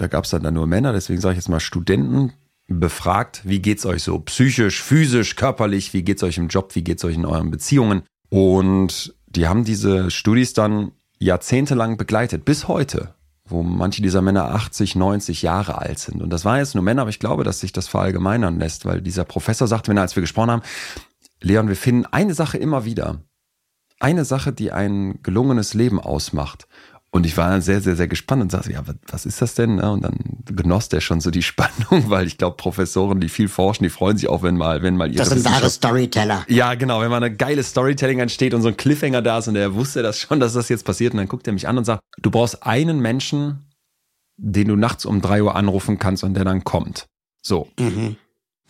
da 0.00 0.06
gab 0.06 0.24
es 0.24 0.30
dann, 0.30 0.42
dann 0.42 0.54
nur 0.54 0.66
Männer, 0.66 0.92
deswegen 0.92 1.20
sage 1.20 1.34
ich 1.34 1.38
jetzt 1.38 1.48
mal 1.48 1.60
Studenten, 1.60 2.32
befragt, 2.68 3.42
wie 3.44 3.60
geht's 3.60 3.84
euch 3.84 4.02
so 4.02 4.18
psychisch, 4.20 4.82
physisch, 4.82 5.36
körperlich, 5.36 5.92
wie 5.92 6.02
geht's 6.02 6.22
euch 6.22 6.38
im 6.38 6.48
Job, 6.48 6.74
wie 6.74 6.84
geht's 6.84 7.04
euch 7.04 7.16
in 7.16 7.26
euren 7.26 7.50
Beziehungen? 7.50 8.02
Und 8.28 9.14
die 9.26 9.48
haben 9.48 9.64
diese 9.64 10.10
Studis 10.10 10.52
dann 10.52 10.92
jahrzehntelang 11.18 11.96
begleitet, 11.96 12.44
bis 12.44 12.68
heute, 12.68 13.14
wo 13.44 13.62
manche 13.62 14.02
dieser 14.02 14.22
Männer 14.22 14.54
80, 14.54 14.94
90 14.94 15.42
Jahre 15.42 15.78
alt 15.78 15.98
sind. 15.98 16.22
Und 16.22 16.30
das 16.30 16.44
waren 16.44 16.58
jetzt 16.58 16.74
nur 16.74 16.84
Männer, 16.84 17.02
aber 17.02 17.10
ich 17.10 17.18
glaube, 17.18 17.44
dass 17.44 17.60
sich 17.60 17.72
das 17.72 17.88
verallgemeinern 17.88 18.58
lässt, 18.58 18.86
weil 18.86 19.02
dieser 19.02 19.24
Professor 19.24 19.66
sagte, 19.66 19.90
wenn 19.90 19.98
er, 19.98 20.02
als 20.02 20.16
wir 20.16 20.22
gesprochen 20.22 20.52
haben, 20.52 20.62
Leon, 21.40 21.68
wir 21.68 21.76
finden 21.76 22.06
eine 22.06 22.34
Sache 22.34 22.56
immer 22.56 22.84
wieder. 22.84 23.20
Eine 23.98 24.24
Sache, 24.24 24.52
die 24.52 24.72
ein 24.72 25.22
gelungenes 25.22 25.74
Leben 25.74 26.00
ausmacht. 26.00 26.66
Und 27.12 27.26
ich 27.26 27.36
war 27.36 27.50
dann 27.50 27.60
sehr, 27.60 27.80
sehr, 27.80 27.96
sehr 27.96 28.06
gespannt 28.06 28.40
und 28.40 28.52
sagte, 28.52 28.72
ja, 28.72 28.84
was, 29.08 29.26
ist 29.26 29.42
das 29.42 29.54
denn? 29.54 29.80
Und 29.80 30.02
dann 30.02 30.16
genoss 30.46 30.88
der 30.88 31.00
schon 31.00 31.20
so 31.20 31.32
die 31.32 31.42
Spannung, 31.50 32.08
weil 32.08 32.26
ich 32.26 32.38
glaube, 32.38 32.56
Professoren, 32.56 33.20
die 33.20 33.28
viel 33.28 33.48
forschen, 33.48 33.82
die 33.82 33.90
freuen 33.90 34.16
sich 34.16 34.28
auch, 34.28 34.42
wenn 34.42 34.56
mal, 34.56 34.82
wenn 34.82 34.96
mal 34.96 35.08
ihre 35.08 35.18
Das 35.18 35.30
sind 35.30 35.44
wahre 35.44 35.68
Storyteller. 35.68 36.44
ja, 36.48 36.74
genau, 36.74 37.00
wenn 37.00 37.10
mal 37.10 37.16
eine 37.16 37.34
geile 37.34 37.64
Storytelling 37.64 38.20
entsteht 38.20 38.54
und 38.54 38.62
so 38.62 38.68
ein 38.68 38.76
Cliffhanger 38.76 39.22
da 39.22 39.38
ist 39.38 39.48
und 39.48 39.56
er 39.56 39.74
wusste 39.74 40.02
das 40.02 40.20
schon, 40.20 40.38
dass 40.38 40.52
das 40.52 40.68
jetzt 40.68 40.84
passiert 40.84 41.12
und 41.12 41.18
dann 41.18 41.28
guckt 41.28 41.48
er 41.48 41.52
mich 41.52 41.66
an 41.66 41.78
und 41.78 41.84
sagt, 41.84 42.02
du 42.18 42.30
brauchst 42.30 42.64
einen 42.64 43.00
Menschen, 43.00 43.66
den 44.36 44.68
du 44.68 44.76
nachts 44.76 45.04
um 45.04 45.20
drei 45.20 45.42
Uhr 45.42 45.56
anrufen 45.56 45.98
kannst 45.98 46.22
und 46.22 46.34
der 46.34 46.44
dann 46.44 46.62
kommt. 46.62 47.06
So. 47.42 47.68
Mhm. 47.78 48.16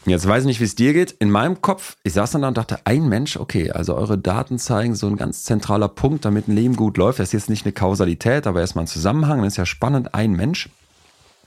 Jetzt 0.07 0.27
weiß 0.27 0.45
ich 0.45 0.47
nicht, 0.47 0.61
wie 0.61 0.65
es 0.65 0.75
dir 0.75 0.93
geht. 0.93 1.13
In 1.13 1.31
meinem 1.31 1.61
Kopf, 1.61 1.97
ich 2.05 2.15
saß 2.15 2.31
dann 2.31 2.43
da 2.43 2.49
und 2.49 2.57
dachte, 2.57 2.79
ein 2.85 3.09
Mensch, 3.09 3.37
okay, 3.37 3.71
also 3.71 3.95
eure 3.95 4.17
Daten 4.17 4.59
zeigen 4.59 4.95
so 4.95 5.07
ein 5.07 5.17
ganz 5.17 5.45
zentraler 5.45 5.89
Punkt, 5.89 6.25
damit 6.25 6.49
ein 6.49 6.55
Leben 6.55 6.75
gut 6.75 6.97
läuft. 6.97 7.19
Das 7.19 7.29
ist 7.29 7.33
jetzt 7.33 7.51
nicht 7.51 7.67
eine 7.67 7.73
Kausalität, 7.73 8.47
aber 8.47 8.61
erstmal 8.61 8.85
ein 8.85 8.89
Zusammenhang. 8.89 9.43
Das 9.43 9.55
ist 9.55 9.57
ja 9.59 9.67
spannend. 9.67 10.15
Ein 10.15 10.33
Mensch, 10.33 10.71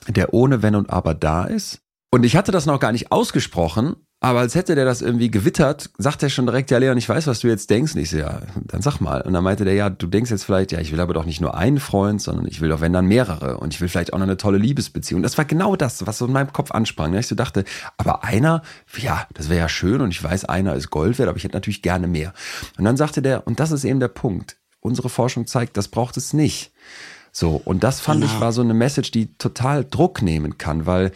der 0.08 0.34
ohne 0.34 0.62
Wenn 0.62 0.76
und 0.76 0.92
Aber 0.92 1.16
da 1.16 1.46
ist. 1.46 1.80
Und 2.12 2.24
ich 2.24 2.36
hatte 2.36 2.52
das 2.52 2.68
noch 2.68 2.80
gar 2.80 2.92
nicht 2.92 3.12
ausgesprochen, 3.12 3.96
Aber 4.24 4.40
als 4.40 4.56
hätte 4.56 4.74
der 4.74 4.86
das 4.86 5.02
irgendwie 5.02 5.30
gewittert, 5.30 5.90
sagt 5.98 6.24
er 6.24 6.30
schon 6.30 6.46
direkt, 6.46 6.72
ja 6.72 6.78
Leon, 6.78 6.98
ich 6.98 7.10
weiß, 7.10 7.28
was 7.28 7.42
du 7.42 7.50
jetzt 7.50 7.70
denkst. 7.70 7.94
Und 7.94 8.00
ich 8.00 8.10
so, 8.10 8.16
ja, 8.20 8.40
dann 8.56 8.82
sag 8.82 9.02
mal. 9.02 9.20
Und 9.22 9.34
dann 9.34 9.44
meinte 9.44 9.66
der, 9.66 9.74
ja, 9.74 9.90
du 9.90 10.08
denkst 10.08 10.32
jetzt 10.32 10.46
vielleicht, 10.46 10.72
ja, 10.72 10.80
ich 10.80 10.94
will 10.94 11.02
aber 11.02 11.14
doch 11.14 11.26
nicht 11.26 11.42
nur 11.42 11.58
einen 11.58 11.78
Freund, 11.78 12.22
sondern 12.22 12.48
ich 12.48 12.62
will 12.62 12.70
doch, 12.70 12.80
wenn 12.80 12.94
dann 12.94 13.06
mehrere. 13.06 13.58
Und 13.58 13.74
ich 13.74 13.82
will 13.82 13.90
vielleicht 13.90 14.14
auch 14.14 14.20
noch 14.20 14.26
eine 14.26 14.38
tolle 14.38 14.58
Liebesbeziehung. 14.60 15.24
Das 15.24 15.38
war 15.38 15.44
genau 15.44 15.76
das, 15.76 16.08
was 16.08 16.20
so 16.20 16.26
in 16.26 16.32
meinem 16.32 16.54
Kopf 16.54 16.72
ansprang. 16.72 17.12
Ne? 17.12 17.20
Ich 17.20 17.28
so 17.28 17.36
dachte, 17.36 17.66
aber 17.98 18.24
einer, 18.24 18.62
ja, 18.98 19.28
das 19.34 19.50
wäre 19.50 19.60
ja 19.60 19.68
schön 19.68 20.00
und 20.00 20.12
ich 20.12 20.24
weiß, 20.24 20.46
einer 20.46 20.74
ist 20.76 20.90
Gold 20.90 21.20
wert, 21.20 21.28
aber 21.28 21.38
ich 21.38 21.44
hätte 21.44 21.58
natürlich 21.58 21.82
gerne 21.82 22.08
mehr. 22.08 22.32
Und 22.78 22.86
dann 22.86 22.96
sagte 22.96 23.22
der, 23.22 23.46
und 23.46 23.60
das 23.60 23.72
ist 23.72 23.84
eben 23.84 24.00
der 24.00 24.08
Punkt. 24.08 24.56
Unsere 24.80 25.10
Forschung 25.10 25.48
zeigt, 25.48 25.76
das 25.76 25.90
braucht 25.90 26.16
es 26.16 26.32
nicht. 26.32 26.72
So, 27.34 27.62
und 27.66 27.84
das 27.84 28.00
fand 28.00 28.22
genau. 28.22 28.34
ich 28.34 28.40
war 28.40 28.54
so 28.54 28.62
eine 28.62 28.74
Message, 28.74 29.12
die 29.12 29.38
total 29.38 29.84
Druck 29.84 30.22
nehmen 30.22 30.58
kann, 30.58 30.86
weil 30.86 31.12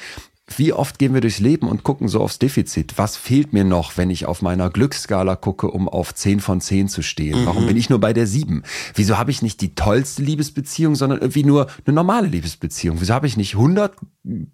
wie 0.56 0.72
oft 0.72 0.98
gehen 0.98 1.14
wir 1.14 1.20
durchs 1.20 1.40
Leben 1.40 1.68
und 1.68 1.84
gucken 1.84 2.08
so 2.08 2.22
aufs 2.22 2.40
Defizit? 2.40 2.98
Was 2.98 3.18
fehlt 3.18 3.52
mir 3.52 3.66
noch, 3.66 3.98
wenn 3.98 4.10
ich 4.10 4.26
auf 4.26 4.42
meiner 4.42 4.70
Glücksskala 4.70 5.36
gucke, 5.36 5.70
um 5.70 5.90
auf 5.90 6.16
10 6.16 6.40
von 6.40 6.62
10 6.62 6.88
zu 6.88 7.02
stehen? 7.02 7.42
Mhm. 7.42 7.46
Warum 7.46 7.68
bin 7.68 7.76
ich 7.76 7.90
nur 7.90 8.00
bei 8.00 8.14
der 8.14 8.28
7? 8.28 8.64
Wieso 8.96 9.18
habe 9.18 9.30
ich 9.30 9.42
nicht 9.42 9.60
die 9.60 9.76
tollste 9.76 10.22
Liebesbeziehung, 10.22 10.96
sondern 10.96 11.20
irgendwie 11.20 11.44
nur 11.44 11.68
eine 11.86 11.94
normale 11.94 12.28
Liebesbeziehung? 12.28 13.02
Wieso 13.02 13.14
habe 13.14 13.28
ich 13.28 13.36
nicht 13.36 13.56
100 13.56 13.94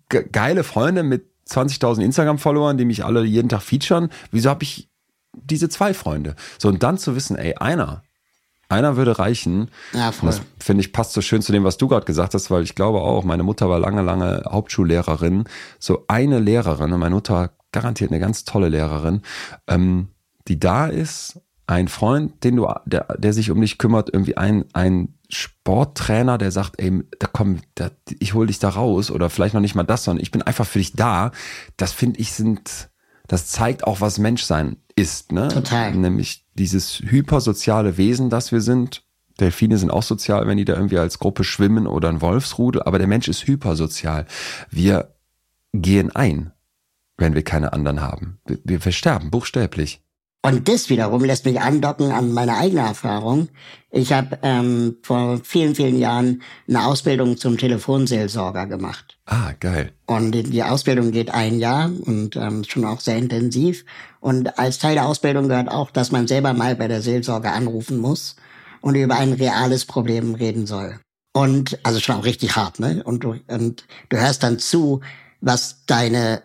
geile 0.10 0.64
Freunde 0.64 1.04
mit 1.04 1.28
20.000 1.48 2.04
Instagram-Followern, 2.04 2.78
die 2.78 2.86
mich 2.86 3.06
alle 3.06 3.24
jeden 3.24 3.50
Tag 3.50 3.62
featuren? 3.62 4.10
Wieso 4.32 4.50
habe 4.50 4.64
ich 4.64 4.90
diese 5.44 5.70
zwei 5.70 5.94
Freunde? 5.94 6.36
So, 6.58 6.70
und 6.70 6.82
dann 6.82 6.98
zu 6.98 7.16
wissen, 7.16 7.36
ey, 7.36 7.54
einer, 7.56 8.02
einer 8.70 8.96
würde 8.96 9.20
reichen. 9.20 9.70
Ja, 9.94 10.12
voll. 10.12 10.30
das 10.30 10.42
finde 10.60 10.82
ich 10.82 10.94
passt 10.94 11.14
so 11.14 11.22
schön 11.22 11.42
zu 11.42 11.52
dem, 11.52 11.64
was 11.64 11.78
du 11.78 11.88
gerade 11.88 12.06
gesagt 12.06 12.34
hast, 12.34 12.50
weil 12.52 12.64
ich 12.64 12.76
glaube 12.76 13.02
auch, 13.02 13.24
meine 13.24 13.44
Mutter 13.44 13.70
war 13.70 13.80
lange, 13.80 14.02
lange 14.02 14.44
Hauptschullehrerin. 14.50 15.46
So 15.80 16.06
eine 16.08 16.40
Lehrerin, 16.40 16.92
und 16.92 17.00
meine 17.00 17.16
Mutter 17.16 17.52
garantiert 17.72 18.12
eine 18.12 18.20
ganz 18.20 18.46
tolle 18.46 18.70
Lehrerin, 18.70 19.22
ähm, 19.68 20.08
die 20.48 20.60
da 20.60 20.88
ist, 20.88 21.40
ein 21.66 21.88
Freund, 21.88 22.44
den 22.44 22.58
du, 22.58 22.68
der, 22.86 23.16
der 23.18 23.34
sich 23.34 23.50
um 23.50 23.62
dich 23.62 23.78
kümmert, 23.78 24.10
irgendwie 24.12 24.36
ein, 24.36 24.66
ein 24.74 25.16
Sporttrainer, 25.30 26.38
der 26.38 26.52
sagt, 26.52 26.80
ey, 26.80 27.04
da 27.20 27.28
komm, 27.32 27.60
da, 27.76 27.90
ich 28.20 28.34
hol 28.34 28.48
dich 28.48 28.60
da 28.60 28.70
raus 28.70 29.10
oder 29.10 29.30
vielleicht 29.30 29.54
noch 29.54 29.62
nicht 29.62 29.76
mal 29.76 29.84
das, 29.84 30.04
sondern 30.04 30.22
ich 30.22 30.32
bin 30.32 30.42
einfach 30.42 30.68
für 30.68 30.80
dich 30.80 30.94
da. 30.94 31.32
Das 31.78 31.94
finde 31.94 32.20
ich 32.20 32.34
sind, 32.34 32.90
das 33.28 33.48
zeigt 33.48 33.86
auch, 33.86 34.02
was 34.02 34.20
Menschsein 34.20 34.78
ist, 34.96 35.32
ne? 35.32 35.48
Total. 35.48 35.94
Nämlich 35.96 36.43
dieses 36.56 37.00
hypersoziale 37.00 37.98
Wesen, 37.98 38.30
das 38.30 38.52
wir 38.52 38.62
sind. 38.62 39.04
Delfine 39.40 39.78
sind 39.78 39.90
auch 39.90 40.04
sozial, 40.04 40.48
wenn 40.48 40.58
die 40.58 40.66
da 40.66 40.76
irgendwie 40.76 41.00
als 41.00 41.20
Gruppe 41.20 41.44
schwimmen 41.44 41.88
oder 41.88 42.10
ein 42.10 42.22
Wolfsrudel, 42.22 42.84
aber 42.84 43.00
der 43.00 43.08
Mensch 43.08 43.28
ist 43.28 43.48
hypersozial. 43.48 44.28
Wir 44.70 45.16
gehen 45.74 46.16
ein, 46.16 46.52
wenn 47.18 47.34
wir 47.34 47.44
keine 47.44 47.74
anderen 47.74 48.02
haben. 48.02 48.40
Wir, 48.46 48.60
wir 48.64 48.80
versterben 48.80 49.32
buchstäblich. 49.32 50.03
Und 50.46 50.68
das 50.68 50.90
wiederum 50.90 51.24
lässt 51.24 51.46
mich 51.46 51.62
andocken 51.62 52.12
an 52.12 52.34
meine 52.34 52.58
eigene 52.58 52.82
Erfahrung. 52.82 53.48
Ich 53.92 54.12
habe 54.12 54.40
ähm, 54.42 54.98
vor 55.02 55.40
vielen, 55.42 55.74
vielen 55.74 55.98
Jahren 55.98 56.42
eine 56.68 56.86
Ausbildung 56.86 57.38
zum 57.38 57.58
Telefonseelsorger 57.58 58.68
gemacht. 58.68 59.18
Ah, 59.26 59.54
geil. 59.62 59.94
Und 60.06 60.34
die 60.34 60.64
Ausbildung 60.64 61.12
geht 61.12 61.34
ein 61.34 61.60
Jahr 61.60 61.90
und 62.06 62.36
ähm, 62.36 62.66
schon 62.66 62.84
auch 62.84 63.00
sehr 63.00 63.18
intensiv. 63.18 63.86
Und 64.20 64.60
als 64.60 64.80
Teil 64.80 64.96
der 64.96 65.06
Ausbildung 65.06 65.48
gehört 65.48 65.70
auch, 65.70 65.92
dass 65.92 66.12
man 66.12 66.28
selber 66.28 66.54
mal 66.54 66.76
bei 66.76 66.90
der 66.90 67.02
Seelsorge 67.02 67.52
anrufen 67.52 67.98
muss 67.98 68.36
und 68.82 68.96
über 68.96 69.16
ein 69.16 69.32
reales 69.32 69.86
Problem 69.86 70.36
reden 70.36 70.68
soll. 70.68 71.00
Und 71.34 71.80
also 71.84 72.02
schon 72.02 72.16
auch 72.16 72.26
richtig 72.26 72.58
hart, 72.58 72.82
ne? 72.82 73.02
Und 73.06 73.24
du, 73.24 73.36
und 73.48 73.86
du 74.10 74.18
hörst 74.18 74.44
dann 74.44 74.60
zu, 74.60 75.00
was 75.40 75.86
deine 75.86 76.44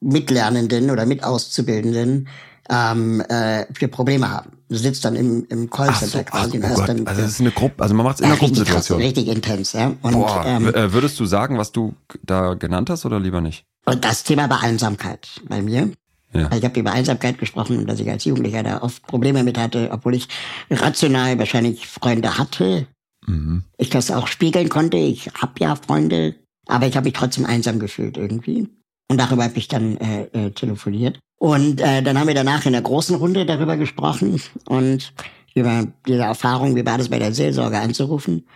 Mitlernenden 0.00 0.90
oder 0.90 1.06
Mitauszubildenden 1.06 2.28
ähm, 2.68 3.20
äh, 3.22 3.66
für 3.72 3.88
Probleme 3.88 4.30
haben. 4.30 4.58
Du 4.68 4.76
sitzt 4.76 5.04
dann 5.04 5.16
im, 5.16 5.46
im 5.48 5.70
Callcenter 5.70 6.18
so, 6.18 6.24
quasi 6.24 6.58
und 6.58 6.64
oh 6.64 6.68
hörst 6.68 6.88
dann. 6.88 7.06
Also 7.06 7.22
das 7.22 7.30
ist 7.32 7.40
eine 7.40 7.50
Gruppe, 7.50 7.82
also 7.82 7.94
man 7.94 8.04
macht 8.04 8.16
es 8.16 8.20
in 8.20 8.26
einer 8.26 8.36
Gruppensituation. 8.36 9.00
Richtig 9.00 9.28
intens, 9.28 9.72
ja. 9.72 9.94
Und, 10.02 10.12
Boah, 10.12 10.44
ähm, 10.46 10.68
äh, 10.74 10.92
würdest 10.92 11.18
du 11.18 11.24
sagen, 11.24 11.56
was 11.56 11.72
du 11.72 11.94
da 12.22 12.54
genannt 12.54 12.90
hast 12.90 13.06
oder 13.06 13.18
lieber 13.18 13.40
nicht? 13.40 13.64
Und 13.86 14.04
das 14.04 14.24
Thema 14.24 14.50
war 14.50 14.62
Einsamkeit 14.62 15.40
bei 15.48 15.62
mir. 15.62 15.90
Ja. 16.34 16.50
Ich 16.54 16.62
habe 16.62 16.78
über 16.78 16.92
Einsamkeit 16.92 17.38
gesprochen, 17.38 17.86
dass 17.86 18.00
ich 18.00 18.10
als 18.10 18.24
Jugendlicher 18.26 18.62
da 18.62 18.82
oft 18.82 19.02
Probleme 19.06 19.42
mit 19.44 19.56
hatte, 19.56 19.88
obwohl 19.90 20.14
ich 20.14 20.28
rational 20.70 21.38
wahrscheinlich 21.38 21.86
Freunde 21.86 22.36
hatte. 22.36 22.86
Mhm. 23.26 23.64
Ich 23.78 23.88
das 23.88 24.10
auch 24.10 24.26
spiegeln 24.26 24.68
konnte. 24.68 24.98
Ich 24.98 25.30
habe 25.34 25.52
ja 25.60 25.74
Freunde, 25.74 26.34
aber 26.66 26.86
ich 26.86 26.96
habe 26.96 27.04
mich 27.04 27.14
trotzdem 27.14 27.46
einsam 27.46 27.78
gefühlt 27.78 28.18
irgendwie. 28.18 28.68
Und 29.10 29.18
darüber 29.18 29.44
habe 29.44 29.58
ich 29.58 29.68
dann 29.68 29.96
äh, 29.96 30.24
äh, 30.32 30.50
telefoniert. 30.50 31.18
Und 31.38 31.80
äh, 31.80 32.02
dann 32.02 32.18
haben 32.18 32.26
wir 32.26 32.34
danach 32.34 32.66
in 32.66 32.72
der 32.72 32.82
großen 32.82 33.16
Runde 33.16 33.46
darüber 33.46 33.76
gesprochen 33.76 34.40
und 34.66 35.12
über 35.54 35.86
diese 36.06 36.22
Erfahrung, 36.22 36.76
wie 36.76 36.84
war 36.84 36.98
das 36.98 37.08
bei 37.08 37.18
der 37.18 37.32
Seelsorge 37.32 37.78
anzurufen. 37.78 38.46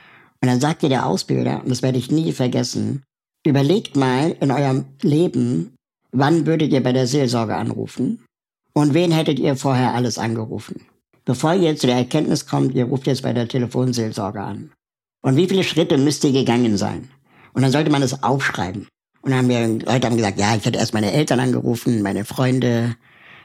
Und 0.40 0.48
dann 0.48 0.60
sagte 0.60 0.88
der 0.88 1.06
Ausbilder, 1.06 1.62
und 1.62 1.70
das 1.70 1.82
werde 1.82 1.98
ich 1.98 2.10
nie 2.10 2.32
vergessen, 2.32 3.02
überlegt 3.46 3.96
mal 3.96 4.36
in 4.40 4.50
eurem 4.50 4.86
Leben, 5.02 5.74
wann 6.10 6.46
würdet 6.46 6.72
ihr 6.72 6.82
bei 6.82 6.92
der 6.92 7.06
Seelsorge 7.06 7.54
anrufen 7.54 8.24
und 8.72 8.94
wen 8.94 9.12
hättet 9.12 9.38
ihr 9.38 9.56
vorher 9.56 9.94
alles 9.94 10.18
angerufen. 10.18 10.86
Bevor 11.24 11.54
ihr 11.54 11.76
zu 11.76 11.86
der 11.86 11.96
Erkenntnis 11.96 12.46
kommt, 12.46 12.74
ihr 12.74 12.86
ruft 12.86 13.06
jetzt 13.06 13.22
bei 13.22 13.32
der 13.32 13.46
Telefonseelsorge 13.46 14.40
an. 14.40 14.72
Und 15.22 15.36
wie 15.36 15.46
viele 15.46 15.62
Schritte 15.62 15.98
müsst 15.98 16.24
ihr 16.24 16.32
gegangen 16.32 16.76
sein? 16.76 17.08
Und 17.52 17.62
dann 17.62 17.70
sollte 17.70 17.90
man 17.90 18.02
es 18.02 18.22
aufschreiben. 18.24 18.88
Und 19.22 19.30
dann 19.30 19.38
haben 19.38 19.48
wir, 19.48 19.66
Leute 19.66 20.06
haben 20.06 20.16
gesagt, 20.16 20.38
ja, 20.38 20.54
ich 20.56 20.64
hätte 20.64 20.78
erst 20.78 20.94
meine 20.94 21.12
Eltern 21.12 21.40
angerufen, 21.40 22.02
meine 22.02 22.24
Freunde, 22.24 22.96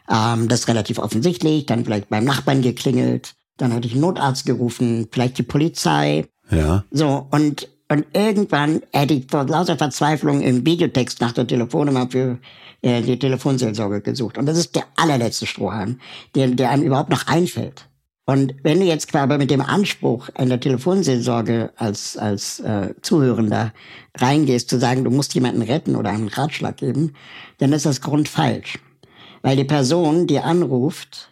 ähm, 0.09 0.47
das 0.47 0.61
ist 0.61 0.67
relativ 0.67 0.99
offensichtlich, 0.99 1.65
dann 1.65 1.85
vielleicht 1.85 2.09
beim 2.09 2.25
Nachbarn 2.25 2.61
geklingelt, 2.61 3.35
dann 3.57 3.73
hatte 3.73 3.87
ich 3.87 3.93
einen 3.93 4.01
Notarzt 4.01 4.45
gerufen, 4.45 5.07
vielleicht 5.11 5.37
die 5.37 5.43
Polizei. 5.43 6.25
Ja. 6.49 6.83
So, 6.91 7.27
und, 7.31 7.69
und 7.89 8.05
irgendwann 8.13 8.81
hätte 8.91 9.13
ich 9.13 9.27
vor 9.29 9.45
lauter 9.45 9.77
Verzweiflung 9.77 10.41
im 10.41 10.65
Videotext 10.65 11.21
nach 11.21 11.31
der 11.31 11.45
Telefonnummer 11.45 12.07
für 12.09 12.39
äh, 12.81 13.01
die 13.01 13.19
Telefonseelsorge 13.19 14.01
gesucht. 14.01 14.37
Und 14.37 14.45
das 14.45 14.57
ist 14.57 14.75
der 14.75 14.85
allerletzte 14.95 15.45
Strohhalm, 15.45 15.99
der, 16.35 16.47
der 16.47 16.71
einem 16.71 16.83
überhaupt 16.83 17.09
noch 17.09 17.27
einfällt. 17.27 17.87
Und 18.29 18.55
wenn 18.61 18.81
du 18.81 18.85
jetzt 18.85 19.15
aber 19.15 19.37
mit 19.37 19.49
dem 19.49 19.61
Anspruch 19.61 20.27
in 20.37 20.49
der 20.49 20.59
Telefonseelsorge 20.59 21.71
als, 21.77 22.17
als 22.17 22.59
äh, 22.59 22.93
Zuhörender 23.01 23.73
reingehst, 24.17 24.69
zu 24.69 24.79
sagen, 24.79 25.05
du 25.05 25.09
musst 25.09 25.33
jemanden 25.33 25.61
retten 25.61 25.95
oder 25.95 26.09
einen 26.09 26.27
Ratschlag 26.27 26.75
geben, 26.75 27.13
dann 27.59 27.71
ist 27.71 27.85
das 27.85 28.01
grundfalsch. 28.01 28.79
Weil 29.43 29.55
die 29.55 29.63
Person, 29.63 30.27
die 30.27 30.39
anruft, 30.39 31.31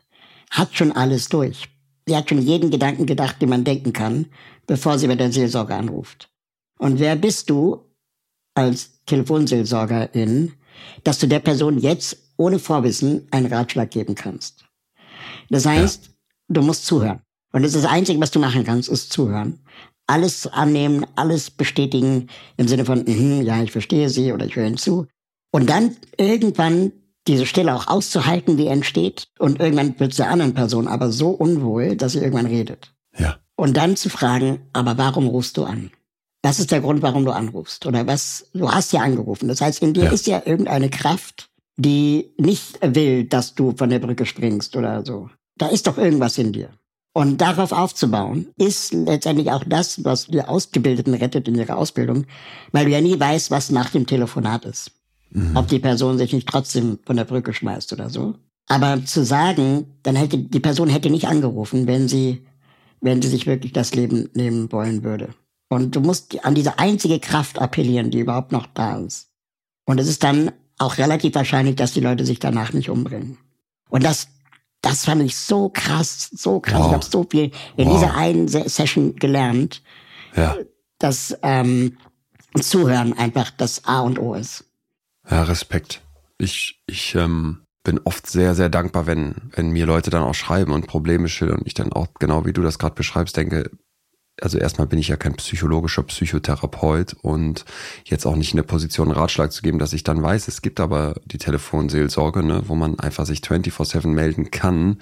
hat 0.49 0.73
schon 0.73 0.93
alles 0.93 1.27
durch. 1.27 1.67
Sie 2.07 2.15
hat 2.15 2.29
schon 2.29 2.41
jeden 2.41 2.71
Gedanken 2.71 3.05
gedacht, 3.05 3.41
den 3.41 3.49
man 3.49 3.65
denken 3.65 3.91
kann, 3.91 4.27
bevor 4.65 4.97
sie 4.97 5.07
bei 5.07 5.15
der 5.15 5.33
Seelsorge 5.33 5.75
anruft. 5.75 6.29
Und 6.79 6.99
wer 6.99 7.17
bist 7.17 7.49
du 7.49 7.81
als 8.53 9.03
Telefonseelsorgerin, 9.05 10.53
dass 11.03 11.19
du 11.19 11.27
der 11.27 11.39
Person 11.39 11.77
jetzt 11.77 12.17
ohne 12.37 12.57
Vorwissen 12.57 13.27
einen 13.31 13.51
Ratschlag 13.51 13.91
geben 13.91 14.15
kannst? 14.15 14.63
Das 15.49 15.65
heißt, 15.65 16.05
ja 16.05 16.14
Du 16.47 16.61
musst 16.61 16.85
zuhören. 16.85 17.21
Und 17.51 17.63
das 17.63 17.73
ist 17.73 17.83
das 17.83 17.91
Einzige, 17.91 18.19
was 18.19 18.31
du 18.31 18.39
machen 18.39 18.63
kannst, 18.63 18.89
ist 18.89 19.11
zuhören. 19.11 19.59
Alles 20.07 20.45
annehmen, 20.45 21.05
alles 21.15 21.49
bestätigen 21.49 22.27
im 22.57 22.67
Sinne 22.67 22.85
von, 22.85 23.03
mm, 23.05 23.41
ja, 23.43 23.63
ich 23.63 23.71
verstehe 23.71 24.09
sie 24.09 24.33
oder 24.33 24.45
ich 24.45 24.55
höre 24.55 24.67
ihnen 24.67 24.77
zu. 24.77 25.07
Und 25.51 25.69
dann 25.69 25.95
irgendwann 26.17 26.91
diese 27.27 27.45
Stille 27.45 27.73
auch 27.73 27.87
auszuhalten, 27.87 28.57
die 28.57 28.67
entsteht. 28.67 29.29
Und 29.39 29.59
irgendwann 29.59 29.99
wird 29.99 30.11
es 30.11 30.17
der 30.17 30.29
anderen 30.29 30.53
Person 30.53 30.87
aber 30.87 31.11
so 31.11 31.29
unwohl, 31.29 31.95
dass 31.95 32.11
sie 32.11 32.19
irgendwann 32.19 32.45
redet. 32.45 32.93
Ja. 33.17 33.37
Und 33.55 33.77
dann 33.77 33.95
zu 33.95 34.09
fragen, 34.09 34.59
aber 34.73 34.97
warum 34.97 35.27
rufst 35.27 35.57
du 35.57 35.63
an? 35.63 35.91
Was 36.43 36.59
ist 36.59 36.71
der 36.71 36.81
Grund, 36.81 37.01
warum 37.01 37.25
du 37.25 37.31
anrufst? 37.31 37.85
Oder 37.85 38.05
was, 38.05 38.49
du 38.53 38.69
hast 38.69 38.93
ja 38.93 39.01
angerufen. 39.01 39.47
Das 39.47 39.61
heißt, 39.61 39.81
in 39.81 39.93
dir 39.93 40.03
ja. 40.03 40.11
ist 40.11 40.27
ja 40.27 40.43
irgendeine 40.45 40.89
Kraft, 40.89 41.49
die 41.77 42.33
nicht 42.37 42.79
will, 42.81 43.23
dass 43.23 43.55
du 43.55 43.73
von 43.75 43.89
der 43.89 43.99
Brücke 43.99 44.25
springst 44.25 44.75
oder 44.75 45.03
so. 45.03 45.29
Da 45.57 45.67
ist 45.67 45.87
doch 45.87 45.97
irgendwas 45.97 46.37
in 46.37 46.53
dir. 46.53 46.69
Und 47.13 47.39
darauf 47.39 47.71
aufzubauen, 47.71 48.47
ist 48.57 48.93
letztendlich 48.93 49.49
auch 49.51 49.63
das, 49.65 50.03
was 50.03 50.27
die 50.27 50.41
Ausgebildeten 50.41 51.13
rettet 51.13 51.47
in 51.47 51.55
ihrer 51.55 51.77
Ausbildung, 51.77 52.25
weil 52.73 52.85
du 52.85 52.91
ja 52.91 52.99
nie 52.99 53.17
weißt, 53.17 53.51
was 53.51 53.69
nach 53.69 53.89
dem 53.89 54.05
Telefonat 54.05 54.65
ist. 54.65 54.91
Mhm. 55.29 55.55
Ob 55.55 55.67
die 55.69 55.79
Person 55.79 56.17
sich 56.17 56.33
nicht 56.33 56.47
trotzdem 56.47 56.99
von 57.05 57.15
der 57.15 57.23
Brücke 57.23 57.53
schmeißt 57.53 57.93
oder 57.93 58.09
so. 58.09 58.35
Aber 58.67 59.05
zu 59.05 59.23
sagen, 59.23 59.97
dann 60.03 60.17
hätte 60.17 60.37
die 60.37 60.59
Person 60.59 60.89
hätte 60.89 61.09
nicht 61.09 61.27
angerufen, 61.27 61.87
wenn 61.87 62.09
sie, 62.09 62.45
wenn 62.99 63.21
sie 63.21 63.29
sich 63.29 63.45
wirklich 63.45 63.71
das 63.71 63.95
Leben 63.95 64.29
nehmen 64.33 64.71
wollen 64.73 65.03
würde. 65.03 65.29
Und 65.69 65.95
du 65.95 66.01
musst 66.01 66.43
an 66.43 66.55
diese 66.55 66.79
einzige 66.79 67.19
Kraft 67.19 67.59
appellieren, 67.59 68.11
die 68.11 68.19
überhaupt 68.19 68.51
noch 68.51 68.65
da 68.67 68.97
ist. 68.97 69.29
Und 69.85 69.99
es 69.99 70.07
ist 70.07 70.23
dann 70.23 70.51
auch 70.77 70.97
relativ 70.97 71.35
wahrscheinlich, 71.35 71.75
dass 71.75 71.93
die 71.93 72.01
Leute 72.01 72.25
sich 72.25 72.39
danach 72.39 72.73
nicht 72.73 72.89
umbringen. 72.89 73.37
Und 73.89 74.03
das 74.03 74.27
das 74.85 75.05
fand 75.05 75.23
ich 75.23 75.35
so 75.35 75.69
krass, 75.69 76.29
so 76.31 76.59
krass. 76.59 76.79
Wow. 76.79 76.87
Ich 76.87 76.93
habe 76.93 77.05
so 77.05 77.25
viel 77.29 77.51
in 77.75 77.87
wow. 77.87 77.95
dieser 77.95 78.15
einen 78.15 78.47
Session 78.47 79.15
gelernt, 79.15 79.81
ja. 80.35 80.55
dass 80.99 81.35
ähm, 81.41 81.97
Zuhören 82.61 83.17
einfach 83.17 83.49
das 83.49 83.85
A 83.85 84.01
und 84.01 84.19
O 84.19 84.35
ist. 84.35 84.63
Ja, 85.29 85.43
Respekt. 85.43 86.01
Ich, 86.37 86.83
ich, 86.85 87.15
ähm, 87.15 87.65
bin 87.83 87.99
oft 88.03 88.27
sehr, 88.27 88.55
sehr 88.55 88.69
dankbar, 88.69 89.07
wenn, 89.07 89.35
wenn 89.51 89.69
mir 89.69 89.85
Leute 89.85 90.09
dann 90.09 90.23
auch 90.23 90.33
schreiben 90.33 90.73
und 90.73 90.87
Probleme 90.87 91.29
schildern 91.29 91.59
und 91.59 91.67
ich 91.67 91.75
dann 91.75 91.93
auch, 91.93 92.07
genau 92.19 92.45
wie 92.45 92.53
du 92.53 92.61
das 92.61 92.79
gerade 92.79 92.95
beschreibst, 92.95 93.37
denke, 93.37 93.69
also 94.41 94.57
erstmal 94.57 94.87
bin 94.87 94.99
ich 94.99 95.07
ja 95.07 95.15
kein 95.15 95.35
psychologischer 95.35 96.03
Psychotherapeut 96.03 97.15
und 97.21 97.65
jetzt 98.03 98.25
auch 98.25 98.35
nicht 98.35 98.51
in 98.51 98.57
der 98.57 98.63
Position, 98.63 99.11
Ratschlag 99.11 99.51
zu 99.51 99.61
geben, 99.61 99.79
dass 99.79 99.93
ich 99.93 100.03
dann 100.03 100.21
weiß, 100.21 100.47
es 100.47 100.61
gibt 100.61 100.79
aber 100.79 101.15
die 101.25 101.37
Telefonseelsorge, 101.37 102.43
ne, 102.43 102.63
wo 102.67 102.75
man 102.75 102.99
einfach 102.99 103.25
sich 103.25 103.39
24-7 103.39 104.07
melden 104.07 104.51
kann 104.51 104.97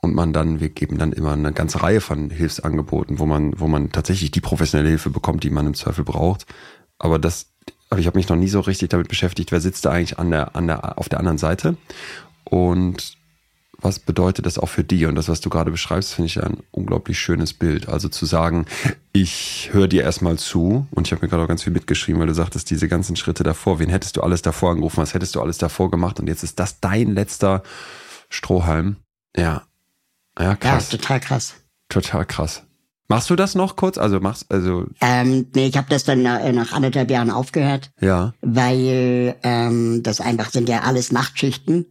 und 0.00 0.14
man 0.14 0.32
dann, 0.32 0.60
wir 0.60 0.70
geben 0.70 0.98
dann 0.98 1.12
immer 1.12 1.32
eine 1.32 1.52
ganze 1.52 1.82
Reihe 1.82 2.00
von 2.00 2.30
Hilfsangeboten, 2.30 3.18
wo 3.18 3.26
man, 3.26 3.58
wo 3.58 3.68
man 3.68 3.92
tatsächlich 3.92 4.32
die 4.32 4.40
professionelle 4.40 4.88
Hilfe 4.88 5.10
bekommt, 5.10 5.44
die 5.44 5.50
man 5.50 5.66
im 5.66 5.74
Zweifel 5.74 6.04
braucht. 6.04 6.46
Aber 6.98 7.18
das, 7.18 7.52
aber 7.88 8.00
ich 8.00 8.06
habe 8.06 8.18
mich 8.18 8.28
noch 8.28 8.36
nie 8.36 8.48
so 8.48 8.60
richtig 8.60 8.88
damit 8.88 9.08
beschäftigt, 9.08 9.52
wer 9.52 9.60
sitzt 9.60 9.84
da 9.84 9.90
eigentlich 9.90 10.18
an 10.18 10.30
der, 10.30 10.56
an 10.56 10.66
der, 10.66 10.98
auf 10.98 11.08
der 11.08 11.20
anderen 11.20 11.38
Seite 11.38 11.76
und 12.44 13.16
was 13.80 13.98
bedeutet 13.98 14.46
das 14.46 14.58
auch 14.58 14.68
für 14.68 14.84
die? 14.84 15.06
Und 15.06 15.14
das, 15.14 15.28
was 15.28 15.40
du 15.40 15.50
gerade 15.50 15.70
beschreibst, 15.70 16.14
finde 16.14 16.26
ich 16.26 16.42
ein 16.42 16.58
unglaublich 16.70 17.18
schönes 17.18 17.52
Bild. 17.52 17.88
Also 17.88 18.08
zu 18.08 18.24
sagen, 18.24 18.66
ich 19.12 19.70
höre 19.72 19.88
dir 19.88 20.02
erstmal 20.02 20.38
zu 20.38 20.86
und 20.90 21.06
ich 21.06 21.12
habe 21.12 21.24
mir 21.24 21.28
gerade 21.28 21.42
auch 21.42 21.48
ganz 21.48 21.62
viel 21.62 21.72
mitgeschrieben, 21.72 22.20
weil 22.20 22.28
du 22.28 22.34
sagtest, 22.34 22.70
diese 22.70 22.88
ganzen 22.88 23.16
Schritte 23.16 23.42
davor, 23.42 23.78
wen 23.78 23.90
hättest 23.90 24.16
du 24.16 24.22
alles 24.22 24.42
davor 24.42 24.70
angerufen, 24.70 24.98
was 24.98 25.14
hättest 25.14 25.34
du 25.34 25.40
alles 25.40 25.58
davor 25.58 25.90
gemacht 25.90 26.20
und 26.20 26.26
jetzt 26.26 26.42
ist 26.42 26.58
das 26.58 26.80
dein 26.80 27.14
letzter 27.14 27.62
Strohhalm. 28.28 28.96
Ja. 29.36 29.62
Ja, 30.38 30.56
krass. 30.56 30.92
Ja, 30.92 30.98
total 30.98 31.20
krass. 31.20 31.54
Total 31.88 32.26
krass. 32.26 32.62
Machst 33.08 33.30
du 33.30 33.36
das 33.36 33.54
noch 33.54 33.76
kurz? 33.76 33.98
Also 33.98 34.18
machst 34.18 34.50
also 34.50 34.86
ähm, 35.00 35.46
nee, 35.54 35.66
ich 35.66 35.76
habe 35.76 35.86
das 35.88 36.04
dann 36.04 36.26
äh, 36.26 36.52
nach 36.52 36.72
anderthalb 36.72 37.10
Jahren 37.10 37.30
aufgehört, 37.30 37.90
ja. 38.00 38.34
weil 38.40 39.36
ähm, 39.44 40.02
das 40.02 40.20
einfach 40.20 40.50
sind 40.50 40.68
ja 40.68 40.80
alles 40.80 41.12
Nachtschichten 41.12 41.86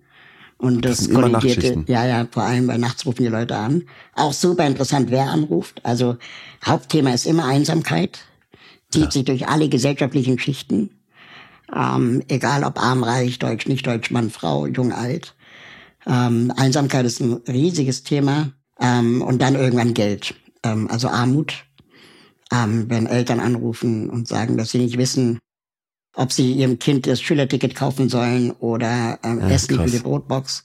und 0.58 0.84
das, 0.86 0.98
das 0.98 1.08
Nachtschichten. 1.08 1.86
ja, 1.88 2.06
ja, 2.06 2.28
vor 2.32 2.44
allem 2.44 2.68
bei 2.68 2.78
nachts 2.78 3.06
rufen 3.06 3.24
die 3.24 3.30
Leute 3.30 3.56
an. 3.58 3.84
Auch 4.14 4.34
super 4.34 4.66
interessant, 4.66 5.12
wer 5.12 5.30
anruft. 5.30 5.82
Also 5.84 6.18
Hauptthema 6.66 7.12
ist 7.14 7.26
immer 7.26 7.46
Einsamkeit, 7.46 8.20
zieht 8.90 9.04
Ja. 9.04 9.12
sich 9.12 9.26
durch 9.26 9.48
alle 9.48 9.68
gesellschaftlichen 9.70 10.40
Schichten, 10.40 10.92
ähm, 11.76 12.24
egal 12.30 12.64
ob 12.64 12.80
arm, 12.82 13.04
reich, 13.04 13.40
deutsch, 13.40 13.68
nicht 13.68 13.86
deutsch, 13.86 14.12
Mann, 14.12 14.30
Frau, 14.30 14.66
jung, 14.68 14.92
alt. 14.94 15.36
Ähm, 16.08 16.54
Einsamkeit 16.56 17.06
ist 17.06 17.20
ein 17.20 17.34
riesiges 17.48 18.04
Thema 18.04 18.52
ähm, 18.80 19.22
und 19.22 19.42
dann 19.42 19.56
irgendwann 19.56 19.94
Geld, 19.94 20.36
ähm, 20.64 20.88
also 20.90 21.10
Armut. 21.10 21.66
Ähm, 22.54 22.86
wenn 22.90 23.08
Eltern 23.08 23.40
anrufen 23.40 24.08
und 24.10 24.28
sagen, 24.28 24.56
dass 24.56 24.70
sie 24.70 24.78
nicht 24.78 25.00
wissen, 25.00 25.40
ob 26.16 26.32
sie 26.32 26.54
ihrem 26.54 26.80
Kind 26.80 27.08
das 27.08 27.22
Schülerticket 27.22 27.76
kaufen 27.76 28.10
sollen 28.10 28.52
oder 28.52 29.20
ähm, 29.24 29.40
Ja, 29.42 29.50
Essen 29.50 29.76
für 29.76 29.82
krass. 29.82 29.92
die 29.92 30.00
Brotbox. 30.00 30.64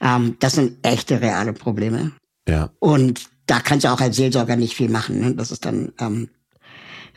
Ähm, 0.00 0.36
das 0.40 0.54
sind 0.54 0.78
echte 0.86 1.20
reale 1.20 1.52
Probleme. 1.52 2.12
Ja. 2.48 2.70
Und 2.78 3.28
da 3.46 3.60
kannst 3.60 3.84
du 3.84 3.92
auch 3.92 4.00
als 4.00 4.16
Seelsorger 4.16 4.56
nicht 4.56 4.74
viel 4.74 4.88
machen. 4.88 5.20
Ne? 5.20 5.34
Das 5.34 5.50
ist 5.50 5.64
dann, 5.64 5.92
ähm, 6.00 6.28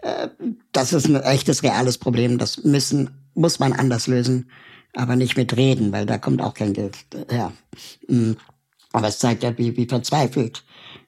äh, 0.02 0.28
das 0.72 0.94
ist 0.94 1.08
ein 1.08 1.16
echtes 1.16 1.64
reales 1.64 1.98
Problem. 1.98 2.38
Das 2.38 2.64
müssen, 2.64 3.10
muss 3.36 3.60
man 3.60 3.74
anders 3.74 4.08
lösen, 4.08 4.50
aber 4.96 5.16
nicht 5.16 5.38
mit 5.38 5.56
Reden, 5.56 5.92
weil 5.92 6.06
da 6.06 6.18
kommt 6.18 6.42
auch 6.42 6.54
kein 6.54 6.74
Geld 6.74 6.98
her. 7.30 7.52
Mm. 8.08 8.34
Aber 8.92 9.08
es 9.08 9.18
zeigt 9.20 9.44
ja, 9.44 9.58
wie, 9.58 9.76
wie 9.76 9.88
verzweifelt 9.88 10.64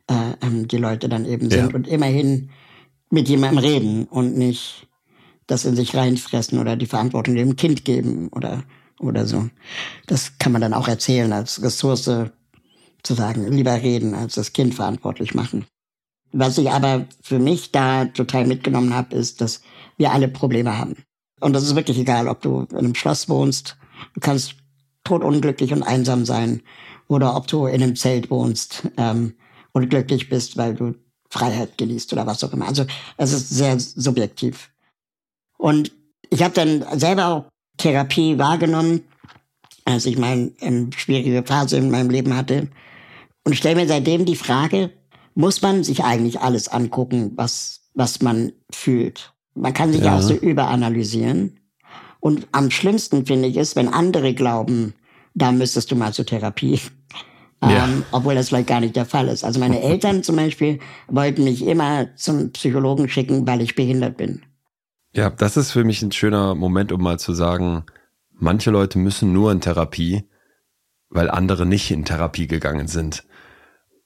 äh, 0.09 0.33
ähm, 0.41 0.67
die 0.67 0.77
Leute 0.77 1.07
dann 1.07 1.25
eben 1.25 1.49
sind 1.49 1.69
Ja. 1.69 1.75
und 1.75 1.87
immerhin 1.87 2.49
mit 3.11 3.29
jemandem 3.29 3.59
reden 3.63 4.05
und 4.05 4.35
nicht 4.37 4.87
das 5.47 5.65
in 5.65 5.75
sich 5.75 5.95
reinfressen 5.95 6.59
oder 6.59 6.75
die 6.75 6.85
Verantwortung 6.85 7.35
dem 7.35 7.55
Kind 7.55 7.85
geben 7.85 8.29
oder 8.29 8.63
oder 8.99 9.25
so. 9.25 9.49
Das 10.07 10.37
kann 10.39 10.53
man 10.53 10.61
dann 10.61 10.73
auch 10.73 10.87
erzählen 10.87 11.31
als 11.33 11.61
Ressource 11.61 12.03
zu 13.03 13.13
sagen, 13.13 13.51
lieber 13.51 13.73
reden 13.73 14.15
als 14.15 14.35
das 14.35 14.53
Kind 14.53 14.73
verantwortlich 14.73 15.35
machen. 15.35 15.65
Was 16.31 16.57
ich 16.57 16.69
aber 16.69 17.05
für 17.21 17.39
mich 17.39 17.71
da 17.71 18.05
total 18.05 18.47
mitgenommen 18.47 18.93
habe, 18.93 19.15
ist, 19.15 19.41
dass 19.41 19.61
wir 19.97 20.11
alle 20.11 20.27
Probleme 20.27 20.77
haben. 20.77 20.95
Und 21.39 21.53
das 21.53 21.63
ist 21.63 21.75
wirklich 21.75 21.99
egal, 21.99 22.27
ob 22.27 22.41
du 22.41 22.67
in 22.71 22.77
einem 22.77 22.95
Schloss 22.95 23.29
wohnst, 23.29 23.77
du 24.13 24.21
kannst 24.21 24.55
totunglücklich 25.03 25.71
und 25.73 25.83
einsam 25.83 26.25
sein, 26.25 26.61
oder 27.07 27.35
ob 27.35 27.47
du 27.47 27.67
in 27.67 27.83
einem 27.83 27.95
Zelt 27.95 28.29
wohnst 28.29 28.87
ähm, 28.97 29.35
und 29.73 29.89
glücklich 29.89 30.29
bist, 30.29 30.57
weil 30.57 30.75
du 30.75 30.95
Freiheit 31.29 31.77
genießt 31.77 32.13
oder 32.13 32.25
was 32.25 32.43
auch 32.43 32.53
immer. 32.53 32.67
Also 32.67 32.85
es 33.17 33.31
ist 33.31 33.49
sehr 33.49 33.79
subjektiv. 33.79 34.71
Und 35.57 35.91
ich 36.29 36.43
habe 36.43 36.53
dann 36.53 36.83
selber 36.99 37.27
auch 37.27 37.45
Therapie 37.77 38.37
wahrgenommen, 38.37 39.01
als 39.85 40.05
ich 40.05 40.17
mal 40.17 40.51
eine 40.61 40.89
schwierige 40.95 41.43
Phase 41.43 41.77
in 41.77 41.91
meinem 41.91 42.09
Leben 42.09 42.35
hatte. 42.35 42.67
Und 43.43 43.55
stelle 43.55 43.75
mir 43.75 43.87
seitdem 43.87 44.25
die 44.25 44.35
Frage, 44.35 44.91
muss 45.35 45.61
man 45.61 45.83
sich 45.83 46.03
eigentlich 46.03 46.39
alles 46.39 46.67
angucken, 46.67 47.33
was, 47.35 47.81
was 47.93 48.21
man 48.21 48.53
fühlt? 48.73 49.33
Man 49.53 49.73
kann 49.73 49.91
sich 49.91 50.01
Ja. 50.01 50.17
auch 50.17 50.21
so 50.21 50.33
überanalysieren. 50.33 51.59
Und 52.19 52.47
am 52.51 52.71
schlimmsten 52.71 53.25
finde 53.25 53.47
ich 53.47 53.57
es, 53.57 53.75
wenn 53.75 53.87
andere 53.87 54.33
glauben, 54.33 54.95
da 55.35 55.51
müsstest 55.51 55.91
du 55.91 55.95
mal 55.95 56.13
zur 56.13 56.25
Therapie. 56.25 56.79
Ja. 57.63 57.85
Ähm, 57.85 58.03
obwohl 58.11 58.35
das 58.35 58.49
vielleicht 58.49 58.67
gar 58.67 58.81
nicht 58.81 58.95
der 58.95 59.05
Fall 59.05 59.27
ist. 59.29 59.43
Also 59.43 59.59
meine 59.59 59.81
Eltern 59.81 60.21
zum 60.21 60.35
Beispiel 60.35 60.77
wollten 61.07 61.45
mich 61.45 61.65
immer 61.65 62.13
zum 62.15 62.51
Psychologen 62.51 63.07
schicken, 63.09 63.47
weil 63.47 63.61
ich 63.61 63.75
behindert 63.75 64.17
bin. 64.17 64.41
Ja, 65.15 65.29
das 65.29 65.55
ist 65.55 65.71
für 65.71 65.85
mich 65.85 66.01
ein 66.01 66.11
schöner 66.11 66.55
Moment, 66.55 66.91
um 66.91 67.01
mal 67.01 67.17
zu 67.17 67.33
sagen, 67.33 67.85
manche 68.31 68.69
Leute 68.69 68.99
müssen 68.99 69.31
nur 69.31 69.51
in 69.51 69.61
Therapie, 69.61 70.23
weil 71.09 71.29
andere 71.29 71.65
nicht 71.65 71.89
in 71.89 72.03
Therapie 72.03 72.47
gegangen 72.47 72.87
sind. 72.87 73.23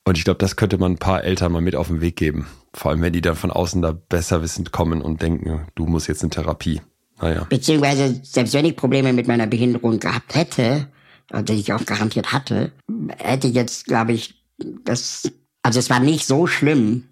Und 0.05 0.18
ich 0.18 0.24
glaube, 0.24 0.38
das 0.38 0.55
könnte 0.55 0.78
man 0.78 0.93
ein 0.93 0.97
paar 0.97 1.24
Eltern 1.24 1.51
mal 1.51 1.62
mit 1.62 1.76
auf 1.76 1.88
den 1.88 2.01
Weg 2.01 2.16
geben. 2.16 2.47
Vor 2.74 2.91
allem, 2.91 3.01
wenn 3.01 3.14
die 3.14 3.22
dann 3.22 3.36
von 3.36 3.51
außen 3.51 3.82
da 3.82 3.91
besser 3.91 4.43
wissend 4.43 4.72
kommen 4.72 5.01
und 5.01 5.22
denken, 5.22 5.68
du 5.74 5.88
musst 5.88 6.07
jetzt 6.07 6.24
in 6.24 6.30
Therapie. 6.30 6.82
Naja. 7.20 7.45
Beziehungsweise, 7.49 8.20
selbst 8.24 8.53
wenn 8.53 8.66
ich 8.66 8.76
Probleme 8.76 9.12
mit 9.12 9.28
meiner 9.28 9.47
Behinderung 9.47 9.99
gehabt 9.99 10.36
hätte, 10.36 10.88
äh, 11.32 11.43
die 11.43 11.53
ich 11.53 11.74
auch 11.74 11.86
garantiert 11.86 12.32
hatte, 12.32 12.72
hätte 13.18 13.47
ich 13.47 13.55
jetzt, 13.55 13.86
glaube 13.86 14.14
ich, 14.14 14.43
das, 14.86 15.32
also 15.64 15.80
es 15.80 15.89
war 15.89 15.99
nicht 15.99 16.26
so 16.26 16.47
schlimm, 16.47 17.09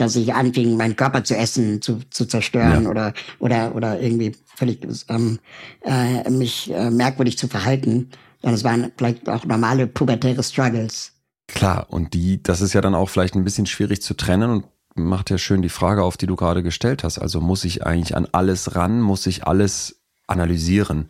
dass 0.00 0.16
ich 0.16 0.34
anfing, 0.34 0.76
meinen 0.76 0.96
Körper 0.96 1.24
zu 1.24 1.36
essen, 1.36 1.82
zu, 1.82 2.00
zu 2.10 2.26
zerstören 2.26 2.84
Ja. 2.84 2.90
oder, 2.90 3.14
oder, 3.38 3.74
oder 3.74 4.00
irgendwie 4.00 4.32
völlig, 4.56 4.80
ähm, 5.08 5.38
äh, 5.84 6.28
mich 6.30 6.72
äh, 6.72 6.90
merkwürdig 6.90 7.38
zu 7.38 7.48
verhalten. 7.48 8.10
Sondern 8.42 8.54
es 8.54 8.64
waren 8.64 8.92
vielleicht 8.96 9.28
auch 9.28 9.44
normale 9.44 9.86
pubertäre 9.86 10.42
Struggles. 10.42 11.12
Klar, 11.48 11.86
und 11.90 12.14
die, 12.14 12.42
das 12.42 12.60
ist 12.60 12.72
ja 12.72 12.80
dann 12.80 12.94
auch 12.94 13.08
vielleicht 13.10 13.34
ein 13.34 13.44
bisschen 13.44 13.66
schwierig 13.66 14.00
zu 14.00 14.14
trennen 14.14 14.50
und 14.50 14.64
macht 14.94 15.30
ja 15.30 15.38
schön 15.38 15.62
die 15.62 15.68
Frage 15.68 16.02
auf, 16.02 16.16
die 16.16 16.26
du 16.26 16.36
gerade 16.36 16.62
gestellt 16.62 17.04
hast. 17.04 17.18
Also 17.18 17.40
muss 17.40 17.64
ich 17.64 17.84
eigentlich 17.84 18.16
an 18.16 18.26
alles 18.32 18.76
ran, 18.76 19.00
muss 19.00 19.26
ich 19.26 19.46
alles 19.46 20.00
analysieren? 20.26 21.08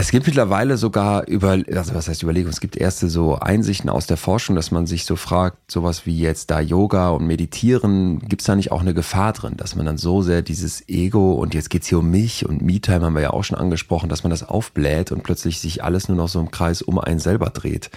Es 0.00 0.12
gibt 0.12 0.28
mittlerweile 0.28 0.76
sogar 0.76 1.26
über, 1.26 1.58
also 1.74 1.92
was 1.92 2.06
heißt 2.06 2.22
Überlegung, 2.22 2.50
es 2.50 2.60
gibt 2.60 2.76
erste 2.76 3.08
so 3.08 3.34
Einsichten 3.34 3.90
aus 3.90 4.06
der 4.06 4.16
Forschung, 4.16 4.54
dass 4.54 4.70
man 4.70 4.86
sich 4.86 5.04
so 5.04 5.16
fragt, 5.16 5.72
sowas 5.72 6.06
wie 6.06 6.16
jetzt 6.16 6.52
da 6.52 6.60
Yoga 6.60 7.08
und 7.08 7.26
Meditieren, 7.26 8.20
gibt 8.20 8.42
es 8.42 8.46
da 8.46 8.54
nicht 8.54 8.70
auch 8.70 8.80
eine 8.80 8.94
Gefahr 8.94 9.32
drin, 9.32 9.54
dass 9.56 9.74
man 9.74 9.86
dann 9.86 9.98
so 9.98 10.22
sehr 10.22 10.42
dieses 10.42 10.88
Ego 10.88 11.32
und 11.32 11.52
jetzt 11.52 11.68
geht's 11.68 11.88
hier 11.88 11.98
um 11.98 12.12
mich 12.12 12.46
und 12.46 12.62
Me-Time 12.62 13.06
haben 13.06 13.16
wir 13.16 13.22
ja 13.22 13.30
auch 13.30 13.42
schon 13.42 13.58
angesprochen, 13.58 14.08
dass 14.08 14.22
man 14.22 14.30
das 14.30 14.48
aufbläht 14.48 15.10
und 15.10 15.24
plötzlich 15.24 15.58
sich 15.58 15.82
alles 15.82 16.06
nur 16.06 16.16
noch 16.16 16.28
so 16.28 16.38
im 16.38 16.52
Kreis 16.52 16.80
um 16.80 17.00
einen 17.00 17.18
selber 17.18 17.50
dreht. 17.50 17.90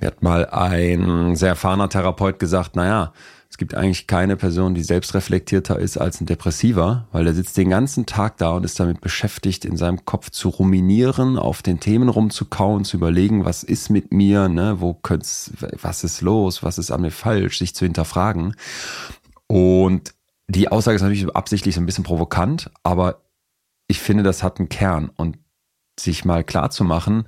Mir 0.00 0.08
hat 0.08 0.24
mal 0.24 0.46
ein 0.46 1.36
sehr 1.36 1.50
erfahrener 1.50 1.88
Therapeut 1.88 2.40
gesagt, 2.40 2.74
naja, 2.74 3.12
es 3.54 3.58
gibt 3.58 3.76
eigentlich 3.76 4.08
keine 4.08 4.34
Person, 4.36 4.74
die 4.74 4.82
selbstreflektierter 4.82 5.78
ist 5.78 5.96
als 5.96 6.20
ein 6.20 6.26
Depressiver, 6.26 7.06
weil 7.12 7.28
er 7.28 7.34
sitzt 7.34 7.56
den 7.56 7.70
ganzen 7.70 8.04
Tag 8.04 8.36
da 8.38 8.50
und 8.50 8.64
ist 8.64 8.80
damit 8.80 9.00
beschäftigt, 9.00 9.64
in 9.64 9.76
seinem 9.76 10.04
Kopf 10.04 10.30
zu 10.30 10.48
ruminieren, 10.48 11.38
auf 11.38 11.62
den 11.62 11.78
Themen 11.78 12.08
rumzukauen, 12.08 12.84
zu 12.84 12.96
überlegen, 12.96 13.44
was 13.44 13.62
ist 13.62 13.90
mit 13.90 14.12
mir, 14.12 14.48
ne, 14.48 14.80
wo 14.80 14.92
könnte 14.92 15.28
was 15.80 16.02
ist 16.02 16.20
los, 16.20 16.64
was 16.64 16.78
ist 16.78 16.90
an 16.90 17.02
mir 17.02 17.12
falsch, 17.12 17.60
sich 17.60 17.76
zu 17.76 17.84
hinterfragen. 17.84 18.56
Und 19.46 20.14
die 20.48 20.66
Aussage 20.66 20.96
ist 20.96 21.02
natürlich 21.02 21.28
absichtlich 21.28 21.76
so 21.76 21.80
ein 21.80 21.86
bisschen 21.86 22.02
provokant, 22.02 22.72
aber 22.82 23.22
ich 23.86 24.00
finde, 24.00 24.24
das 24.24 24.42
hat 24.42 24.58
einen 24.58 24.68
Kern 24.68 25.12
und 25.14 25.38
sich 25.96 26.24
mal 26.24 26.42
klar 26.42 26.70
zu 26.70 26.82
machen, 26.82 27.26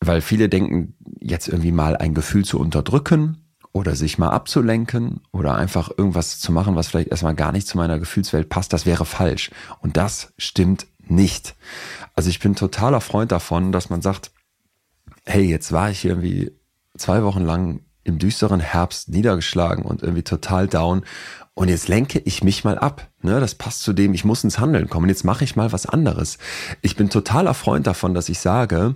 weil 0.00 0.20
viele 0.20 0.48
denken, 0.48 0.96
jetzt 1.20 1.46
irgendwie 1.46 1.70
mal 1.70 1.96
ein 1.96 2.12
Gefühl 2.12 2.44
zu 2.44 2.58
unterdrücken 2.58 3.45
oder 3.76 3.94
sich 3.94 4.16
mal 4.16 4.30
abzulenken 4.30 5.20
oder 5.32 5.54
einfach 5.54 5.90
irgendwas 5.94 6.40
zu 6.40 6.50
machen, 6.50 6.76
was 6.76 6.88
vielleicht 6.88 7.10
erstmal 7.10 7.34
gar 7.34 7.52
nicht 7.52 7.68
zu 7.68 7.76
meiner 7.76 7.98
Gefühlswelt 7.98 8.48
passt, 8.48 8.72
das 8.72 8.86
wäre 8.86 9.04
falsch. 9.04 9.50
Und 9.80 9.98
das 9.98 10.32
stimmt 10.38 10.86
nicht. 11.06 11.54
Also 12.14 12.30
ich 12.30 12.40
bin 12.40 12.54
totaler 12.54 13.02
Freund 13.02 13.32
davon, 13.32 13.72
dass 13.72 13.90
man 13.90 14.00
sagt, 14.00 14.30
hey, 15.26 15.42
jetzt 15.42 15.72
war 15.72 15.90
ich 15.90 16.06
irgendwie 16.06 16.52
zwei 16.96 17.22
Wochen 17.22 17.44
lang 17.44 17.80
im 18.02 18.18
düsteren 18.18 18.60
Herbst 18.60 19.10
niedergeschlagen 19.10 19.84
und 19.84 20.02
irgendwie 20.02 20.22
total 20.22 20.68
down. 20.68 21.02
Und 21.52 21.68
jetzt 21.68 21.88
lenke 21.88 22.18
ich 22.20 22.42
mich 22.42 22.64
mal 22.64 22.78
ab. 22.78 23.10
Ne? 23.20 23.40
Das 23.40 23.56
passt 23.56 23.82
zu 23.82 23.92
dem, 23.92 24.14
ich 24.14 24.24
muss 24.24 24.42
ins 24.42 24.58
Handeln 24.58 24.88
kommen. 24.88 25.10
Jetzt 25.10 25.24
mache 25.24 25.44
ich 25.44 25.54
mal 25.54 25.70
was 25.72 25.84
anderes. 25.84 26.38
Ich 26.80 26.96
bin 26.96 27.10
totaler 27.10 27.52
Freund 27.52 27.86
davon, 27.86 28.14
dass 28.14 28.30
ich 28.30 28.38
sage, 28.38 28.94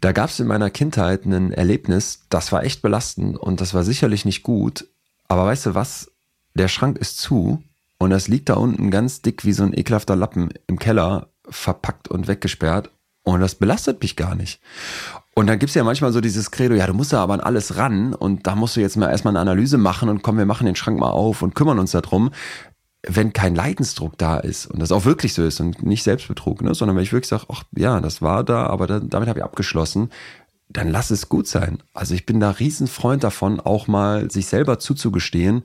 da 0.00 0.12
gab 0.12 0.30
es 0.30 0.40
in 0.40 0.46
meiner 0.46 0.70
Kindheit 0.70 1.24
ein 1.24 1.52
Erlebnis, 1.52 2.24
das 2.28 2.52
war 2.52 2.64
echt 2.64 2.82
belastend 2.82 3.36
und 3.36 3.60
das 3.60 3.74
war 3.74 3.84
sicherlich 3.84 4.24
nicht 4.24 4.42
gut. 4.42 4.86
Aber 5.28 5.46
weißt 5.46 5.66
du 5.66 5.74
was? 5.74 6.10
Der 6.54 6.68
Schrank 6.68 6.98
ist 6.98 7.18
zu 7.18 7.62
und 7.98 8.10
das 8.10 8.28
liegt 8.28 8.48
da 8.48 8.54
unten 8.54 8.90
ganz 8.90 9.22
dick 9.22 9.44
wie 9.44 9.52
so 9.52 9.64
ein 9.64 9.76
ekelhafter 9.76 10.16
Lappen 10.16 10.50
im 10.66 10.78
Keller, 10.78 11.28
verpackt 11.48 12.08
und 12.08 12.28
weggesperrt. 12.28 12.90
Und 13.24 13.40
das 13.40 13.56
belastet 13.56 14.00
mich 14.00 14.16
gar 14.16 14.34
nicht. 14.34 14.60
Und 15.34 15.46
dann 15.46 15.58
gibt's 15.58 15.74
ja 15.74 15.84
manchmal 15.84 16.12
so 16.12 16.20
dieses 16.20 16.50
Credo, 16.50 16.74
ja, 16.74 16.86
du 16.86 16.94
musst 16.94 17.12
ja 17.12 17.22
aber 17.22 17.34
an 17.34 17.40
alles 17.40 17.76
ran 17.76 18.14
und 18.14 18.46
da 18.46 18.54
musst 18.54 18.76
du 18.76 18.80
jetzt 18.80 18.96
mal 18.96 19.10
erstmal 19.10 19.32
eine 19.32 19.40
Analyse 19.40 19.78
machen 19.78 20.08
und 20.08 20.22
komm, 20.22 20.38
wir 20.38 20.46
machen 20.46 20.66
den 20.66 20.76
Schrank 20.76 20.98
mal 20.98 21.10
auf 21.10 21.42
und 21.42 21.54
kümmern 21.54 21.78
uns 21.78 21.92
darum. 21.92 22.30
Wenn 23.06 23.32
kein 23.32 23.54
Leidensdruck 23.54 24.18
da 24.18 24.38
ist 24.38 24.66
und 24.66 24.80
das 24.80 24.92
auch 24.92 25.04
wirklich 25.04 25.32
so 25.32 25.44
ist 25.44 25.60
und 25.60 25.82
nicht 25.84 26.02
Selbstbetrug, 26.02 26.62
ne, 26.62 26.74
sondern 26.74 26.96
wenn 26.96 27.04
ich 27.04 27.12
wirklich 27.12 27.28
sage, 27.28 27.46
ach 27.48 27.62
ja, 27.76 28.00
das 28.00 28.22
war 28.22 28.42
da, 28.42 28.66
aber 28.66 28.86
dann, 28.86 29.08
damit 29.08 29.28
habe 29.28 29.38
ich 29.38 29.44
abgeschlossen, 29.44 30.10
dann 30.68 30.88
lass 30.88 31.10
es 31.10 31.28
gut 31.28 31.46
sein. 31.46 31.82
Also 31.94 32.14
ich 32.14 32.26
bin 32.26 32.40
da 32.40 32.50
Riesenfreund 32.50 33.24
davon, 33.24 33.60
auch 33.60 33.86
mal 33.86 34.30
sich 34.30 34.46
selber 34.46 34.78
zuzugestehen, 34.78 35.62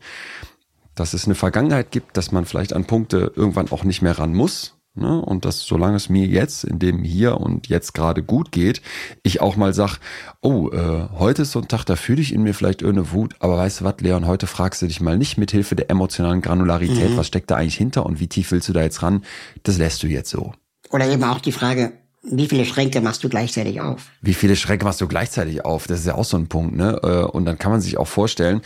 dass 0.96 1.14
es 1.14 1.26
eine 1.26 1.36
Vergangenheit 1.36 1.92
gibt, 1.92 2.18
dass 2.18 2.32
man 2.32 2.46
vielleicht 2.46 2.74
an 2.74 2.86
Punkte 2.86 3.32
irgendwann 3.36 3.72
auch 3.72 3.84
nicht 3.84 4.02
mehr 4.02 4.18
ran 4.20 4.34
muss, 4.34 4.73
Ne? 4.96 5.22
Und 5.22 5.44
dass 5.46 5.62
solange 5.62 5.96
es 5.96 6.10
mir 6.10 6.28
jetzt 6.28 6.64
in 6.64 6.78
dem 6.78 7.04
hier 7.04 7.38
und 7.38 7.68
jetzt 7.68 7.94
gerade 7.94 8.22
gut 8.22 8.52
geht, 8.52 8.82
ich 9.24 9.42
auch 9.42 9.56
mal 9.56 9.74
sag, 9.74 9.98
oh, 10.42 10.70
äh, 10.70 11.08
heute 11.18 11.42
ist 11.42 11.52
so 11.52 11.60
ein 11.60 11.68
Tag, 11.68 11.84
da 11.86 11.96
fühle 11.96 12.22
ich 12.22 12.32
in 12.32 12.44
mir 12.44 12.54
vielleicht 12.54 12.84
irgendeine 12.84 13.12
Wut, 13.12 13.36
aber 13.40 13.58
weißt 13.58 13.82
du 13.82 13.86
was, 13.86 13.96
Leon, 14.02 14.28
heute 14.28 14.46
fragst 14.46 14.84
du 14.84 14.88
dich 14.88 15.02
mal 15.02 15.18
nicht 15.18 15.38
mit 15.38 15.50
Hilfe 15.50 15.76
der 15.76 15.90
emotionalen 15.90 16.42
Granularität, 16.42 17.12
mhm. 17.12 17.18
was 17.18 17.26
steckt 17.26 17.50
da 17.50 17.56
eigentlich 17.56 17.76
hinter 17.76 18.06
und 18.06 18.20
wie 18.20 18.28
tief 18.28 18.52
willst 18.52 18.70
du 18.70 18.74
da 18.74 18.84
jetzt 18.84 19.02
ran? 19.02 19.24
Das 19.64 19.80
lässt 19.80 20.04
du 20.04 20.08
jetzt 20.08 20.30
so. 20.30 20.54
Oder 20.92 21.08
eben 21.08 21.24
auch 21.24 21.40
die 21.40 21.52
Frage, 21.52 21.94
wie 22.22 22.48
viele 22.48 22.64
Schränke 22.64 23.02
machst 23.02 23.24
du 23.24 23.30
gleichzeitig 23.30 23.82
auf? 23.82 24.12
Wie 24.22 24.36
viele 24.36 24.56
Schränke 24.56 24.86
machst 24.86 25.02
du 25.02 25.08
gleichzeitig 25.08 25.66
auf? 25.66 25.88
Das 25.88 26.02
ist 26.02 26.06
ja 26.06 26.16
auch 26.16 26.24
so 26.24 26.38
ein 26.38 26.48
Punkt, 26.48 26.76
ne? 26.76 27.00
Äh, 27.04 27.24
und 27.24 27.46
dann 27.46 27.58
kann 27.58 27.72
man 27.72 27.82
sich 27.82 27.98
auch 27.98 28.08
vorstellen, 28.08 28.62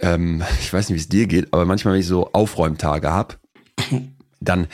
ähm, 0.00 0.42
ich 0.60 0.72
weiß 0.72 0.88
nicht, 0.88 0.96
wie 0.96 1.00
es 1.00 1.08
dir 1.08 1.26
geht, 1.26 1.52
aber 1.52 1.64
manchmal, 1.64 1.94
wenn 1.94 2.00
ich 2.00 2.06
so 2.06 2.30
Aufräumtage 2.32 3.10
hab, 3.10 3.38
dann 4.40 4.66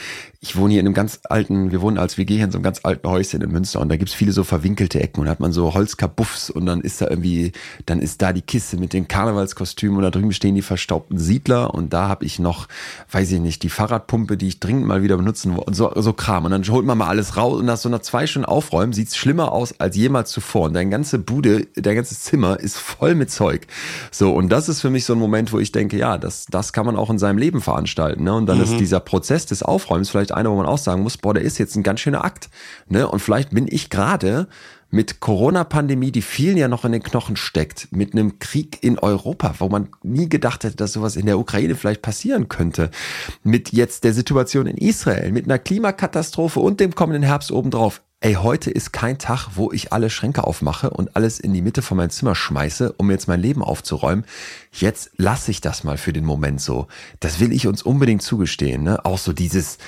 ich 0.42 0.56
wohne 0.56 0.72
hier 0.72 0.80
in 0.80 0.86
einem 0.86 0.94
ganz 0.94 1.20
alten, 1.24 1.70
wir 1.70 1.82
wohnen 1.82 1.98
als 1.98 2.16
WG 2.16 2.36
hier 2.36 2.46
in 2.46 2.50
so 2.50 2.56
einem 2.56 2.62
ganz 2.62 2.80
alten 2.82 3.06
Häuschen 3.06 3.42
in 3.42 3.52
Münster 3.52 3.78
und 3.78 3.90
da 3.90 3.96
gibt's 3.98 4.14
viele 4.14 4.32
so 4.32 4.42
verwinkelte 4.42 4.98
Ecken 4.98 5.20
und 5.20 5.26
da 5.26 5.32
hat 5.32 5.40
man 5.40 5.52
so 5.52 5.74
Holzkabuffs 5.74 6.48
und 6.48 6.64
dann 6.64 6.80
ist 6.80 7.02
da 7.02 7.08
irgendwie, 7.10 7.52
dann 7.84 8.00
ist 8.00 8.22
da 8.22 8.32
die 8.32 8.40
Kiste 8.40 8.78
mit 8.78 8.94
den 8.94 9.06
Karnevalskostümen 9.06 9.98
und 9.98 10.02
da 10.02 10.10
drüben 10.10 10.32
stehen 10.32 10.54
die 10.54 10.62
verstaubten 10.62 11.18
Siedler 11.18 11.74
und 11.74 11.92
da 11.92 12.08
habe 12.08 12.24
ich 12.24 12.38
noch, 12.38 12.68
weiß 13.10 13.32
ich 13.32 13.40
nicht, 13.40 13.62
die 13.62 13.68
Fahrradpumpe, 13.68 14.38
die 14.38 14.48
ich 14.48 14.60
dringend 14.60 14.86
mal 14.86 15.02
wieder 15.02 15.18
benutzen 15.18 15.52
wollte 15.56 15.66
und 15.66 15.74
so, 15.74 15.92
so 15.96 16.14
Kram 16.14 16.46
und 16.46 16.52
dann 16.52 16.66
holt 16.68 16.86
man 16.86 16.96
mal 16.96 17.08
alles 17.08 17.36
raus 17.36 17.58
und 17.58 17.66
nach 17.66 17.76
so 17.76 17.90
einer 17.90 18.00
zwei 18.00 18.26
Stunden 18.26 18.46
Aufräumen 18.46 18.94
sieht's 18.94 19.18
schlimmer 19.18 19.52
aus 19.52 19.78
als 19.78 19.94
jemals 19.94 20.30
zuvor 20.30 20.68
und 20.68 20.72
deine 20.72 20.88
ganze 20.88 21.18
Bude, 21.18 21.66
dein 21.74 21.96
ganzes 21.96 22.20
Zimmer 22.20 22.58
ist 22.58 22.78
voll 22.78 23.14
mit 23.14 23.30
Zeug. 23.30 23.66
So 24.10 24.32
und 24.32 24.48
das 24.48 24.70
ist 24.70 24.80
für 24.80 24.88
mich 24.88 25.04
so 25.04 25.12
ein 25.12 25.18
Moment, 25.18 25.52
wo 25.52 25.58
ich 25.58 25.70
denke, 25.70 25.98
ja, 25.98 26.16
das, 26.16 26.46
das 26.46 26.72
kann 26.72 26.86
man 26.86 26.96
auch 26.96 27.10
in 27.10 27.18
seinem 27.18 27.36
Leben 27.36 27.60
veranstalten 27.60 28.24
ne? 28.24 28.32
und 28.32 28.46
dann 28.46 28.56
mhm. 28.56 28.64
ist 28.64 28.80
dieser 28.80 29.00
Prozess 29.00 29.44
des 29.44 29.62
Aufräumens 29.62 30.08
vielleicht 30.08 30.29
vielleicht 30.30 30.34
einer, 30.34 30.50
wo 30.50 30.56
man 30.56 30.66
auch 30.66 30.78
sagen 30.78 31.02
muss, 31.02 31.16
boah, 31.16 31.34
der 31.34 31.42
ist 31.42 31.58
jetzt 31.58 31.76
ein 31.76 31.82
ganz 31.82 32.00
schöner 32.00 32.24
Akt. 32.24 32.50
Ne? 32.88 33.08
Und 33.08 33.20
vielleicht 33.20 33.50
bin 33.50 33.66
ich 33.68 33.90
gerade 33.90 34.48
mit 34.92 35.20
Corona-Pandemie, 35.20 36.10
die 36.10 36.22
vielen 36.22 36.56
ja 36.56 36.66
noch 36.66 36.84
in 36.84 36.92
den 36.92 37.02
Knochen 37.02 37.36
steckt, 37.36 37.88
mit 37.92 38.12
einem 38.12 38.40
Krieg 38.40 38.82
in 38.82 38.98
Europa, 38.98 39.54
wo 39.58 39.68
man 39.68 39.88
nie 40.02 40.28
gedacht 40.28 40.64
hätte, 40.64 40.76
dass 40.76 40.94
sowas 40.94 41.14
in 41.14 41.26
der 41.26 41.38
Ukraine 41.38 41.76
vielleicht 41.76 42.02
passieren 42.02 42.48
könnte, 42.48 42.90
mit 43.44 43.72
jetzt 43.72 44.02
der 44.02 44.14
Situation 44.14 44.66
in 44.66 44.76
Israel, 44.76 45.30
mit 45.30 45.44
einer 45.44 45.60
Klimakatastrophe 45.60 46.58
und 46.58 46.80
dem 46.80 46.94
kommenden 46.94 47.22
Herbst 47.22 47.52
obendrauf. 47.52 48.02
Ey, 48.22 48.34
heute 48.34 48.70
ist 48.70 48.92
kein 48.92 49.16
Tag, 49.16 49.48
wo 49.54 49.72
ich 49.72 49.94
alle 49.94 50.10
Schränke 50.10 50.44
aufmache 50.44 50.90
und 50.90 51.16
alles 51.16 51.40
in 51.40 51.54
die 51.54 51.62
Mitte 51.62 51.80
von 51.80 51.96
meinem 51.96 52.10
Zimmer 52.10 52.34
schmeiße, 52.34 52.92
um 52.98 53.10
jetzt 53.10 53.28
mein 53.28 53.40
Leben 53.40 53.62
aufzuräumen. 53.62 54.26
Jetzt 54.72 55.12
lasse 55.16 55.50
ich 55.50 55.62
das 55.62 55.84
mal 55.84 55.96
für 55.96 56.12
den 56.12 56.26
Moment 56.26 56.60
so. 56.60 56.86
Das 57.20 57.40
will 57.40 57.50
ich 57.50 57.66
uns 57.66 57.82
unbedingt 57.82 58.20
zugestehen. 58.20 58.82
Ne? 58.82 59.02
Auch 59.06 59.16
so 59.16 59.32
dieses, 59.32 59.78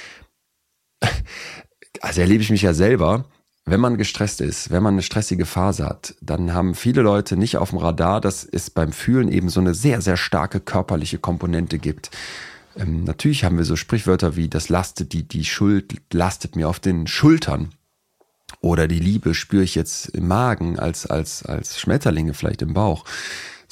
also 2.00 2.20
erlebe 2.20 2.42
ich 2.42 2.50
mich 2.50 2.62
ja 2.62 2.74
selber, 2.74 3.24
wenn 3.64 3.80
man 3.80 3.96
gestresst 3.96 4.40
ist, 4.40 4.70
wenn 4.70 4.82
man 4.82 4.94
eine 4.94 5.02
stressige 5.02 5.46
Phase 5.46 5.86
hat, 5.86 6.14
dann 6.20 6.52
haben 6.52 6.74
viele 6.74 7.02
Leute 7.02 7.36
nicht 7.36 7.58
auf 7.58 7.70
dem 7.70 7.78
Radar, 7.78 8.20
dass 8.20 8.44
es 8.44 8.70
beim 8.70 8.92
Fühlen 8.92 9.30
eben 9.30 9.48
so 9.50 9.60
eine 9.60 9.74
sehr, 9.74 10.00
sehr 10.00 10.16
starke 10.16 10.58
körperliche 10.58 11.18
Komponente 11.18 11.78
gibt. 11.78 12.10
Ähm, 12.76 13.04
natürlich 13.04 13.44
haben 13.44 13.58
wir 13.58 13.64
so 13.64 13.76
Sprichwörter 13.76 14.34
wie 14.34 14.48
das 14.48 14.68
lastet, 14.68 15.12
die, 15.12 15.22
die 15.22 15.44
Schuld 15.44 15.94
lastet 16.12 16.56
mir 16.56 16.68
auf 16.68 16.80
den 16.80 17.06
Schultern. 17.06 17.68
Oder 18.60 18.88
die 18.88 19.00
Liebe 19.00 19.34
spüre 19.34 19.64
ich 19.64 19.74
jetzt 19.74 20.08
im 20.08 20.28
Magen 20.28 20.78
als, 20.78 21.06
als, 21.06 21.44
als 21.44 21.80
Schmetterlinge 21.80 22.34
vielleicht 22.34 22.62
im 22.62 22.74
Bauch. 22.74 23.04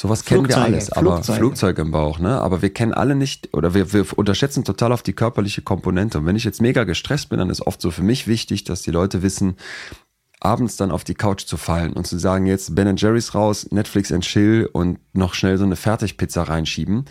Sowas 0.01 0.25
kennen 0.25 0.49
wir 0.49 0.57
alles, 0.57 0.91
aber 0.91 1.17
Flugzeuge. 1.17 1.39
Flugzeuge 1.39 1.83
im 1.83 1.91
Bauch, 1.91 2.19
ne? 2.19 2.41
Aber 2.41 2.63
wir 2.63 2.73
kennen 2.73 2.95
alle 2.95 3.15
nicht 3.15 3.53
oder 3.53 3.75
wir, 3.75 3.93
wir 3.93 4.07
unterschätzen 4.17 4.65
total 4.65 4.93
auf 4.93 5.03
die 5.03 5.13
körperliche 5.13 5.61
Komponente. 5.61 6.17
Und 6.17 6.25
wenn 6.25 6.37
ich 6.37 6.45
jetzt 6.45 6.63
mega 6.63 6.85
gestresst 6.85 7.29
bin, 7.29 7.39
dann 7.39 7.51
ist 7.51 7.67
oft 7.67 7.83
so 7.83 7.91
für 7.91 8.03
mich 8.03 8.27
wichtig, 8.27 8.65
dass 8.65 8.81
die 8.81 8.93
Leute 8.93 9.23
wissen, 9.23 9.57
abends 10.41 10.79
dann 10.79 10.91
auf 10.91 11.05
die 11.05 11.13
Couch 11.13 11.45
zu 11.45 11.59
fallen 11.59 11.93
und 11.93 12.07
zu 12.07 12.17
sagen, 12.19 12.47
jetzt 12.47 12.75
Ben 12.75 12.97
Jerry's 12.97 13.35
raus, 13.35 13.67
Netflix 13.73 14.11
and 14.11 14.25
Chill 14.25 14.71
und 14.73 15.01
noch 15.13 15.35
schnell 15.35 15.59
so 15.59 15.65
eine 15.65 15.77
Fertigpizza 15.77 16.45
reinschieben. 16.45 17.05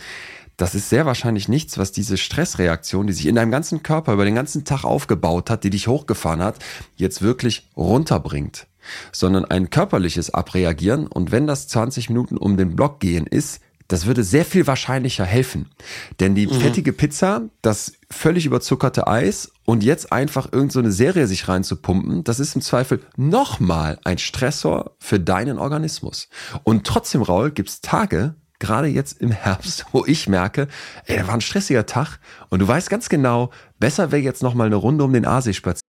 Das 0.58 0.74
ist 0.74 0.90
sehr 0.90 1.06
wahrscheinlich 1.06 1.48
nichts, 1.48 1.78
was 1.78 1.92
diese 1.92 2.18
Stressreaktion, 2.18 3.06
die 3.06 3.14
sich 3.14 3.28
in 3.28 3.36
deinem 3.36 3.52
ganzen 3.52 3.84
Körper 3.84 4.14
über 4.14 4.26
den 4.26 4.34
ganzen 4.34 4.66
Tag 4.66 4.84
aufgebaut 4.84 5.52
hat, 5.52 5.64
die 5.64 5.70
dich 5.70 5.88
hochgefahren 5.88 6.42
hat, 6.42 6.58
jetzt 6.96 7.22
wirklich 7.22 7.70
runterbringt 7.78 8.66
sondern 9.12 9.46
ein 9.46 9.70
körperliches 9.70 10.34
Abreagieren. 10.34 11.08
Und 11.08 11.32
wenn 11.32 11.48
das 11.48 11.68
20 11.68 12.10
Minuten 12.10 12.38
um 12.38 12.58
den 12.58 12.76
Block 12.76 13.00
gehen 13.00 13.26
ist, 13.28 13.62
das 13.90 14.06
würde 14.06 14.24
sehr 14.24 14.46
viel 14.46 14.68
wahrscheinlicher 14.68 15.26
helfen. 15.26 15.68
Denn 16.20 16.36
die 16.36 16.48
mhm. 16.48 16.54
fettige 16.54 16.94
Pizza, 16.94 17.50
das 17.62 17.94
völlig 18.10 18.46
überzuckerte 18.46 19.08
Eis 19.08 19.52
und 19.66 19.84
jetzt 19.84 20.14
einfach 20.14 20.54
irgendeine 20.54 20.92
so 20.92 20.98
Serie 20.98 21.28
sich 21.28 21.48
reinzupumpen, 21.48 22.24
das 22.24 22.40
ist 22.40 22.56
im 22.56 22.62
Zweifel 22.62 23.02
nochmal 23.18 24.00
ein 24.04 24.20
Stressor 24.20 24.92
für 25.00 25.20
deinen 25.20 25.58
Organismus. 25.58 26.30
Und 26.64 26.86
trotzdem, 26.86 27.24
Raul, 27.24 27.50
gibt's 27.50 27.82
Tage, 27.82 28.36
gerade 28.60 28.88
jetzt 28.88 29.20
im 29.22 29.32
Herbst, 29.32 29.88
wo 29.92 30.06
ich 30.06 30.30
merke, 30.30 30.68
ey, 31.06 31.18
da 31.18 31.28
war 31.28 31.34
ein 31.34 31.42
stressiger 31.42 31.88
Tag 31.88 32.20
und 32.50 32.60
du 32.60 32.68
weißt 32.68 32.92
ganz 32.92 33.10
genau, 33.10 33.50
besser 33.80 34.12
wäre 34.12 34.22
jetzt 34.22 34.44
nochmal 34.44 34.68
eine 34.68 34.76
Runde 34.76 35.04
um 35.04 35.14
den 35.14 35.26
Aasee 35.26 35.54
spazieren 35.54 35.89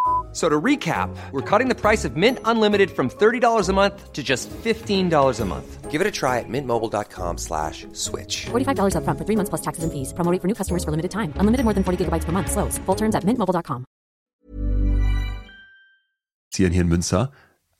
So 0.31 0.47
to 0.47 0.61
recap, 0.61 1.09
we're 1.31 1.41
cutting 1.41 1.67
the 1.67 1.75
price 1.75 2.05
of 2.05 2.15
Mint 2.15 2.39
Unlimited 2.45 2.89
from 2.91 3.09
$30 3.09 3.69
a 3.69 3.73
month 3.73 4.13
to 4.13 4.23
just 4.23 4.49
$15 4.49 5.41
a 5.41 5.45
month. 5.45 5.91
Give 5.91 5.99
it 5.99 6.07
a 6.07 6.11
try 6.11 6.39
at 6.39 6.47
mintmobile.com 6.47 7.37
slash 7.37 7.85
switch. 7.91 8.45
$45 8.45 8.95
up 8.95 9.03
front 9.03 9.19
for 9.19 9.25
three 9.25 9.35
months 9.35 9.49
plus 9.49 9.61
taxes 9.61 9.83
and 9.83 9.91
fees. 9.91 10.13
Promo 10.13 10.41
for 10.41 10.47
new 10.47 10.55
customers 10.55 10.85
for 10.85 10.91
limited 10.91 11.11
time. 11.11 11.33
Unlimited 11.35 11.65
more 11.65 11.73
than 11.73 11.83
40 11.83 12.05
gigabytes 12.05 12.23
per 12.23 12.31
month. 12.31 12.49
Slows. 12.49 12.77
Full 12.85 12.95
terms 12.95 13.13
at 13.13 13.25
mintmobile.com. 13.25 13.83
Hier 16.53 16.67
in 16.67 16.87
Münster. 16.87 17.31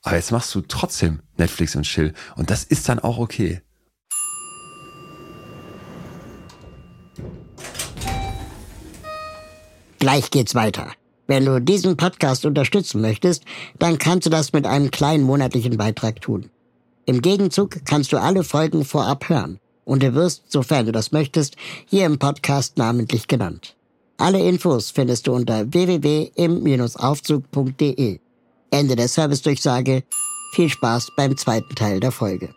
Aber 0.02 0.16
jetzt 0.16 0.32
machst 0.32 0.54
du 0.54 0.62
trotzdem 0.62 1.22
Netflix 1.36 1.76
und 1.76 1.84
Chill. 1.84 2.12
Und 2.36 2.50
das 2.50 2.64
ist 2.64 2.88
dann 2.88 2.98
auch 2.98 3.18
okay. 3.18 3.62
Gleich 10.00 10.30
geht's 10.30 10.56
weiter. 10.56 10.92
Wenn 11.32 11.46
du 11.46 11.62
diesen 11.62 11.96
Podcast 11.96 12.44
unterstützen 12.44 13.00
möchtest, 13.00 13.44
dann 13.78 13.96
kannst 13.96 14.26
du 14.26 14.30
das 14.30 14.52
mit 14.52 14.66
einem 14.66 14.90
kleinen 14.90 15.24
monatlichen 15.24 15.78
Beitrag 15.78 16.20
tun. 16.20 16.50
Im 17.06 17.22
Gegenzug 17.22 17.86
kannst 17.86 18.12
du 18.12 18.20
alle 18.20 18.44
Folgen 18.44 18.84
vorab 18.84 19.30
hören 19.30 19.58
und 19.86 20.02
du 20.02 20.14
wirst, 20.14 20.52
sofern 20.52 20.84
du 20.84 20.92
das 20.92 21.10
möchtest, 21.10 21.56
hier 21.88 22.04
im 22.04 22.18
Podcast 22.18 22.76
namentlich 22.76 23.28
genannt. 23.28 23.76
Alle 24.18 24.46
Infos 24.46 24.90
findest 24.90 25.26
du 25.26 25.32
unter 25.32 25.72
www.im-aufzug.de. 25.72 28.20
Ende 28.70 28.94
der 28.94 29.08
Servicedurchsage. 29.08 30.02
Viel 30.52 30.68
Spaß 30.68 31.12
beim 31.16 31.34
zweiten 31.38 31.74
Teil 31.74 31.98
der 31.98 32.12
Folge. 32.12 32.50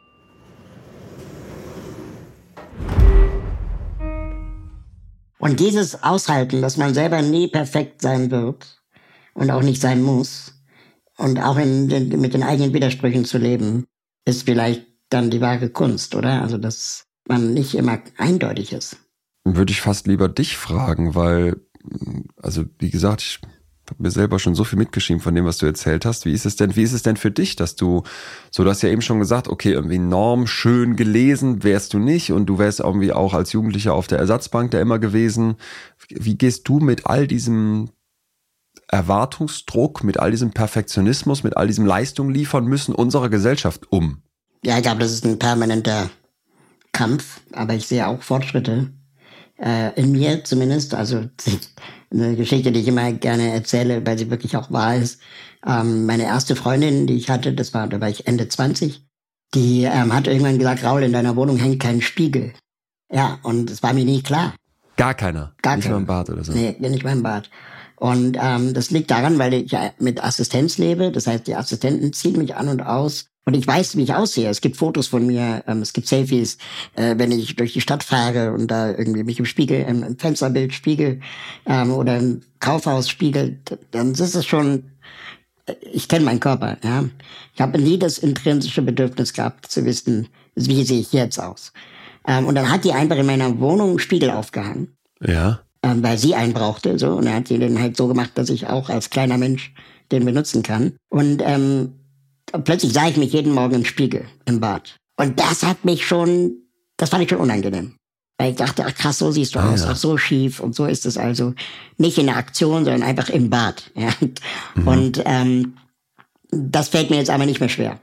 Und 5.40 5.60
dieses 5.60 6.04
Aushalten, 6.04 6.62
dass 6.62 6.78
man 6.78 6.94
selber 6.94 7.22
nie 7.22 7.48
perfekt 7.48 8.02
sein 8.02 8.32
wird 8.32 8.82
und 9.34 9.52
auch 9.52 9.62
nicht 9.62 9.82
sein 9.82 10.02
muss, 10.02 10.56
und 11.18 11.40
auch 11.40 11.58
in 11.58 11.88
den, 11.88 12.10
mit 12.20 12.34
den 12.34 12.44
eigenen 12.44 12.74
Widersprüchen 12.74 13.26
zu 13.26 13.38
leben, 13.38 13.86
ist 14.26 14.44
vielleicht 14.44 14.86
dann 15.10 15.30
die 15.30 15.42
wahre 15.42 15.70
Kunst, 15.70 16.16
oder? 16.16 16.42
Also, 16.42 16.58
dass 16.58 17.06
man 17.28 17.54
nicht 17.54 17.76
immer 17.76 18.00
eindeutig 18.18 18.74
ist. 18.74 18.98
Würde 19.44 19.72
ich 19.72 19.82
fast 19.82 20.08
lieber 20.08 20.28
dich 20.28 20.58
fragen, 20.58 21.16
weil, 21.16 21.62
also 22.42 22.66
wie 22.80 22.90
gesagt, 22.90 23.22
ich 23.22 23.40
habe 23.92 24.04
mir 24.04 24.12
selber 24.12 24.40
schon 24.40 24.56
so 24.56 24.64
viel 24.64 24.80
mitgeschrieben 24.80 25.22
von 25.22 25.36
dem, 25.36 25.46
was 25.46 25.58
du 25.58 25.66
erzählt 25.66 26.06
hast. 26.06 26.26
Wie 26.26 26.34
ist 26.34 26.46
es 26.46 26.56
denn, 26.56 26.76
wie 26.76 26.84
ist 26.84 26.94
es 26.94 27.04
denn 27.04 27.18
für 27.18 27.32
dich, 27.32 27.56
dass 27.56 27.76
du, 27.76 28.04
so 28.52 28.64
du 28.64 28.70
hast 28.70 28.82
ja 28.82 28.90
eben 28.90 29.02
schon 29.02 29.20
gesagt, 29.20 29.48
okay, 29.48 29.72
irgendwie 29.72 30.00
Norm 30.00 30.48
schön 30.48 30.96
gelesen 30.96 31.64
wärst 31.64 31.94
du 31.94 32.00
nicht 32.00 32.32
und 32.32 32.48
du 32.48 32.58
wärst 32.58 32.80
irgendwie 32.80 33.14
auch 33.14 33.34
als 33.34 33.52
Jugendlicher 33.52 33.94
auf 33.94 34.08
der 34.08 34.20
Ersatzbank 34.20 34.72
da 34.72 34.80
immer 34.80 35.00
gewesen. 35.00 35.56
Wie 36.10 36.38
gehst 36.38 36.68
du 36.68 36.80
mit 36.80 37.06
all 37.06 37.28
diesem 37.28 37.90
Erwartungsdruck, 38.88 40.04
mit 40.04 40.20
all 40.20 40.32
diesem 40.32 40.52
Perfektionismus, 40.52 41.44
mit 41.44 41.58
all 41.58 41.68
diesem 41.68 41.86
Leistung 41.86 42.30
liefern 42.30 42.66
müssen 42.66 42.96
unserer 42.96 43.30
Gesellschaft 43.30 43.92
um? 43.92 44.22
Ja, 44.64 44.78
ich 44.78 44.84
glaube, 44.84 45.00
das 45.00 45.12
ist 45.12 45.26
ein 45.26 45.38
permanenter 45.40 46.10
Kampf, 46.92 47.42
aber 47.52 47.74
ich 47.74 47.88
sehe 47.88 48.08
auch 48.08 48.22
Fortschritte. 48.22 48.92
Äh, 49.58 50.00
in 50.00 50.12
mir 50.12 50.44
zumindest. 50.44 50.94
Also 50.94 51.26
eine 52.12 52.36
Geschichte, 52.36 52.72
die 52.72 52.80
ich 52.82 52.88
immer 52.88 53.12
gerne 53.14 53.52
erzähle, 53.52 54.06
weil 54.06 54.18
sie 54.18 54.30
wirklich 54.30 54.58
auch 54.58 54.72
wahr 54.72 54.96
ist. 54.96 55.22
Ähm, 55.66 56.06
meine 56.06 56.24
erste 56.24 56.56
Freundin, 56.56 57.08
die 57.08 57.16
ich 57.16 57.30
hatte, 57.30 57.54
das 57.54 57.74
war, 57.74 57.88
da 57.88 58.00
war 58.02 58.10
ich 58.10 58.28
Ende 58.28 58.48
20, 58.48 59.06
die 59.54 59.84
ähm, 59.84 60.14
hat 60.14 60.28
irgendwann 60.28 60.60
gesagt, 60.60 60.84
Raul, 60.84 61.04
in 61.04 61.14
deiner 61.14 61.36
Wohnung 61.36 61.58
hängt 61.58 61.82
kein 61.82 62.02
Spiegel. 62.02 62.54
Ja, 63.12 63.40
und 63.44 63.70
es 63.70 63.84
war 63.84 63.94
mir 63.94 64.06
nie 64.06 64.22
klar. 64.22 64.54
Gar 64.98 65.14
keiner. 65.14 65.54
Gar 65.62 65.78
nicht 65.78 65.86
keiner. 65.86 65.96
mal 65.96 66.02
im 66.02 66.08
Bad 66.08 66.30
oder 66.30 66.44
so. 66.44 66.54
Nee, 66.54 66.76
nicht 66.80 67.04
mal 67.04 67.14
im 67.14 67.24
Bad. 67.24 67.50
Und 67.98 68.38
ähm, 68.42 68.74
das 68.74 68.92
liegt 68.92 69.12
daran, 69.12 69.40
weil 69.40 69.54
ich 69.54 69.76
mit 70.00 70.24
Assistenz 70.24 70.78
lebe. 70.78 71.12
Das 71.12 71.28
heißt, 71.28 71.48
die 71.48 71.56
Assistenten 71.56 72.14
ziehen 72.14 72.38
mich 72.38 72.56
an 72.56 72.68
und 72.68 72.82
aus. 72.82 73.28
Und 73.46 73.54
ich 73.56 73.66
weiß, 73.68 73.96
wie 73.96 74.04
ich 74.04 74.14
aussehe. 74.14 74.50
Es 74.50 74.60
gibt 74.60 74.76
Fotos 74.78 75.08
von 75.08 75.26
mir, 75.26 75.64
ähm, 75.68 75.82
es 75.82 75.94
gibt 75.94 76.08
Selfies, 76.08 76.58
äh, 76.96 77.16
wenn 77.18 77.32
ich 77.32 77.56
durch 77.56 77.74
die 77.74 77.82
Stadt 77.82 78.04
fahre 78.04 78.52
und 78.54 78.68
da 78.72 78.90
irgendwie 78.90 79.24
mich 79.24 79.38
im 79.40 79.46
Spiegel, 79.46 79.82
im, 79.88 80.02
im 80.04 80.18
Fensterbild 80.18 80.74
spiegel 80.74 81.20
ähm, 81.68 81.92
oder 81.92 82.18
im 82.18 82.42
Kaufhaus 82.60 83.08
spiegel, 83.08 83.60
dann 83.92 84.12
ist 84.14 84.20
es 84.36 84.46
schon, 84.46 84.86
äh, 85.68 85.74
ich 85.94 86.08
kenne 86.10 86.26
meinen 86.26 86.40
Körper. 86.40 86.78
Ja, 86.84 87.06
Ich 87.54 87.62
habe 87.62 87.78
nie 87.80 88.00
das 88.00 88.18
intrinsische 88.18 88.82
Bedürfnis 88.82 89.34
gehabt 89.34 89.72
zu 89.72 89.86
wissen, 89.86 90.28
wie 90.56 90.84
sehe 90.84 91.00
ich 91.02 91.14
jetzt 91.14 91.40
aus. 91.40 91.72
Ähm, 92.28 92.48
und 92.48 92.56
dann 92.56 92.72
hat 92.72 92.84
die 92.84 92.94
einfach 92.94 93.18
in 93.18 93.28
meiner 93.28 93.60
Wohnung 93.60 93.90
einen 93.92 94.00
Spiegel 94.00 94.32
aufgehangen 94.32 94.88
Ja. 95.22 95.60
ähm, 95.84 96.02
weil 96.02 96.18
sie 96.18 96.34
einen 96.34 96.54
brauchte. 96.54 96.98
So. 96.98 97.12
Und 97.12 97.28
er 97.28 97.36
hat 97.36 97.48
sie 97.48 97.60
den 97.60 97.80
halt 97.80 97.96
so 97.96 98.08
gemacht, 98.08 98.32
dass 98.34 98.50
ich 98.50 98.66
auch 98.66 98.90
als 98.90 99.12
kleiner 99.12 99.38
Mensch 99.38 99.72
den 100.12 100.26
benutzen 100.26 100.64
kann. 100.64 100.94
Und 101.10 101.44
ähm, 101.46 101.94
plötzlich 102.64 102.94
sah 102.94 103.08
ich 103.08 103.18
mich 103.18 103.34
jeden 103.34 103.54
Morgen 103.54 103.76
im 103.76 103.86
Spiegel 103.86 104.26
im 104.46 104.60
Bad. 104.60 104.98
Und 105.18 105.40
das 105.40 105.64
hat 105.64 105.86
mich 105.86 106.06
schon, 106.06 106.54
das 106.98 107.10
fand 107.10 107.24
ich 107.24 107.30
schon 107.30 107.40
unangenehm. 107.40 107.96
Weil 108.38 108.52
ich 108.52 108.58
dachte, 108.58 108.84
ach 108.86 108.94
krass, 108.94 109.20
so 109.20 109.32
siehst 109.32 109.56
du 109.56 109.60
Ah, 109.60 109.72
aus, 109.72 109.82
ja. 109.82 109.90
ach 109.92 109.96
so 109.96 110.18
schief. 110.18 110.60
Und 110.60 110.76
so 110.76 110.86
ist 110.86 111.06
es 111.06 111.18
also 111.18 111.54
nicht 111.98 112.18
in 112.18 112.26
der 112.26 112.36
Aktion, 112.36 112.84
sondern 112.84 113.04
einfach 113.04 113.30
im 113.30 113.50
Bad. 113.50 113.92
Ja. 113.96 114.10
Und 114.86 115.22
ähm, 115.26 115.78
das 116.52 116.90
fällt 116.90 117.10
mir 117.10 117.18
jetzt 117.18 117.30
aber 117.30 117.46
nicht 117.46 117.60
mehr 117.62 117.70
schwer. 117.70 118.00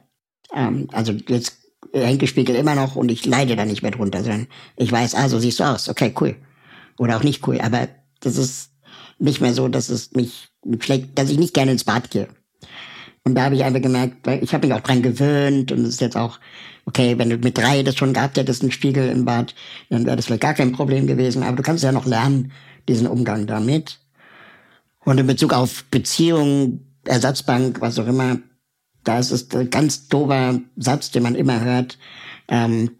Ähm, 0.54 0.88
also 0.92 1.12
jetzt 1.28 1.58
hängt 1.92 2.22
der 2.22 2.26
Spiegel 2.26 2.56
immer 2.56 2.74
noch 2.74 2.96
und 2.96 3.10
ich 3.10 3.26
leide 3.26 3.56
da 3.56 3.66
nicht 3.66 3.82
mehr 3.82 3.90
drunter, 3.90 4.22
sondern 4.22 4.46
ich 4.76 4.90
weiß, 4.90 5.14
ah, 5.14 5.28
so 5.28 5.38
siehst 5.38 5.60
du 5.60 5.64
aus. 5.64 5.90
Okay, 5.90 6.14
cool. 6.20 6.34
Oder 6.98 7.18
auch 7.18 7.22
nicht 7.22 7.46
cool. 7.46 7.60
Aber 7.60 7.88
das 8.20 8.36
ist 8.38 8.70
nicht 9.18 9.42
mehr 9.42 9.52
so, 9.52 9.68
dass 9.68 9.90
es 9.90 10.12
mich 10.12 10.48
schlägt, 10.80 11.18
dass 11.18 11.28
ich 11.28 11.38
nicht 11.38 11.52
gerne 11.52 11.72
ins 11.72 11.84
Bad 11.84 12.10
gehe. 12.10 12.28
Und 13.24 13.36
da 13.36 13.44
habe 13.44 13.54
ich 13.54 13.64
einfach 13.64 13.80
gemerkt, 13.80 14.26
ich 14.26 14.52
habe 14.52 14.66
mich 14.66 14.74
auch 14.74 14.80
dran 14.80 15.02
gewöhnt 15.02 15.70
und 15.70 15.80
es 15.82 15.90
ist 15.90 16.00
jetzt 16.00 16.16
auch, 16.16 16.40
okay, 16.86 17.18
wenn 17.18 17.30
du 17.30 17.36
mit 17.36 17.56
drei 17.56 17.82
das 17.82 17.96
schon 17.96 18.12
gehabt 18.12 18.36
hättest, 18.36 18.62
einen 18.62 18.72
Spiegel 18.72 19.08
im 19.08 19.24
Bad, 19.24 19.54
dann 19.90 20.06
wäre 20.06 20.16
das 20.16 20.26
vielleicht 20.26 20.42
gar 20.42 20.54
kein 20.54 20.72
Problem 20.72 21.06
gewesen. 21.06 21.42
Aber 21.42 21.56
du 21.56 21.62
kannst 21.62 21.84
ja 21.84 21.92
noch 21.92 22.06
lernen, 22.06 22.52
diesen 22.88 23.06
Umgang 23.06 23.46
damit. 23.46 24.00
Und 25.04 25.18
in 25.18 25.26
Bezug 25.26 25.52
auf 25.52 25.84
Beziehungen, 25.84 26.86
Ersatzbank, 27.04 27.80
was 27.80 27.98
auch 27.98 28.06
immer, 28.06 28.38
da 29.04 29.18
ist 29.18 29.30
es 29.30 29.50
ein 29.54 29.70
ganz 29.70 30.08
dober 30.08 30.60
Satz, 30.76 31.10
den 31.10 31.22
man 31.22 31.34
immer 31.34 31.60
hört. 31.60 31.98
Ähm, 32.48 32.90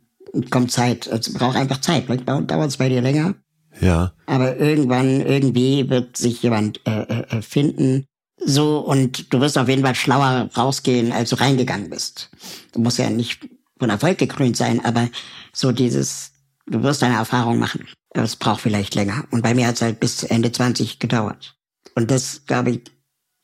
kommt 0.51 0.73
Zeit. 0.73 1.07
Es 1.07 1.33
braucht 1.33 1.57
einfach 1.57 1.81
Zeit. 1.81 2.05
Vielleicht 2.07 2.29
dauert 2.29 2.51
es 2.51 2.77
bei 2.77 2.89
dir 2.89 3.03
länger. 3.03 3.35
Ja. 3.81 4.13
Aber 4.27 4.57
irgendwann, 4.57 5.21
irgendwie 5.21 5.89
wird 5.89 6.17
sich 6.17 6.43
jemand 6.43 6.81
äh, 6.87 7.03
äh, 7.03 7.39
äh, 7.39 7.43
finden. 7.43 8.07
So, 8.45 8.79
und 8.79 9.33
du 9.33 9.41
wirst 9.41 9.57
auf 9.57 9.69
jeden 9.69 9.85
Fall 9.85 9.95
schlauer 9.95 10.51
rausgehen, 10.57 11.13
als 11.13 11.31
du 11.31 11.37
reingegangen 11.37 11.91
bist. 11.91 12.31
Du 12.73 12.81
musst 12.81 12.99
ja 12.99 13.09
nicht 13.11 13.49
von 13.79 13.91
Erfolg 13.91 14.19
gekrönt 14.19 14.57
sein, 14.57 14.85
aber 14.85 15.09
so 15.53 15.73
dieses, 15.73 16.33
du 16.67 16.83
wirst 16.83 17.03
deine 17.03 17.17
Erfahrung 17.17 17.59
machen. 17.59 17.87
Es 18.11 18.37
braucht 18.37 18.61
vielleicht 18.61 18.95
länger. 18.95 19.25
Und 19.31 19.43
bei 19.43 19.55
mir 19.55 19.67
hat 19.67 19.77
es 19.77 19.83
halt 19.83 20.01
bis 20.01 20.23
Ende 20.23 20.53
20 20.53 20.99
gedauert. 20.99 21.57
Und 21.95 22.11
das, 22.11 22.43
glaube 22.47 22.71
ich, 22.71 22.81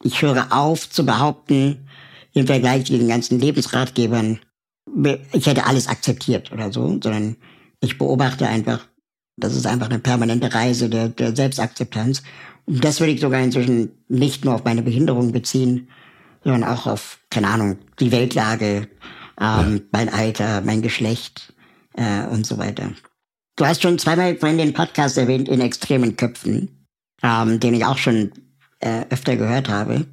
ich 0.02 0.22
höre 0.22 0.52
auf 0.52 0.88
zu 0.88 1.04
behaupten, 1.04 1.88
im 2.34 2.46
Vergleich 2.46 2.86
zu 2.86 2.96
den 2.96 3.08
ganzen 3.08 3.40
Lebensratgebern, 3.40 4.40
ich 5.32 5.46
hätte 5.46 5.66
alles 5.66 5.88
akzeptiert 5.88 6.52
oder 6.52 6.72
so, 6.72 6.98
sondern 7.02 7.36
ich 7.80 7.98
beobachte 7.98 8.46
einfach, 8.46 8.86
das 9.36 9.54
ist 9.54 9.66
einfach 9.66 9.88
eine 9.88 9.98
permanente 9.98 10.52
Reise 10.52 10.88
der, 10.88 11.08
der 11.08 11.34
Selbstakzeptanz. 11.34 12.22
Und 12.68 12.84
das 12.84 13.00
würde 13.00 13.12
ich 13.14 13.20
sogar 13.20 13.40
inzwischen 13.40 13.92
nicht 14.08 14.44
nur 14.44 14.54
auf 14.54 14.64
meine 14.64 14.82
Behinderung 14.82 15.32
beziehen, 15.32 15.88
sondern 16.44 16.64
auch 16.64 16.86
auf, 16.86 17.18
keine 17.30 17.48
Ahnung, 17.48 17.78
die 17.98 18.12
Weltlage, 18.12 18.88
ähm, 19.40 19.84
mein 19.90 20.12
Alter, 20.12 20.60
mein 20.60 20.82
Geschlecht 20.82 21.54
äh, 21.94 22.26
und 22.26 22.46
so 22.46 22.58
weiter. 22.58 22.90
Du 23.56 23.64
hast 23.64 23.80
schon 23.80 23.98
zweimal 23.98 24.36
vorhin 24.36 24.58
den 24.58 24.74
Podcast 24.74 25.16
erwähnt, 25.16 25.48
in 25.48 25.62
extremen 25.62 26.16
Köpfen, 26.16 26.86
ähm, 27.22 27.58
den 27.58 27.72
ich 27.72 27.86
auch 27.86 27.96
schon 27.96 28.32
äh, 28.80 29.06
öfter 29.08 29.36
gehört 29.36 29.70
habe. 29.70 30.06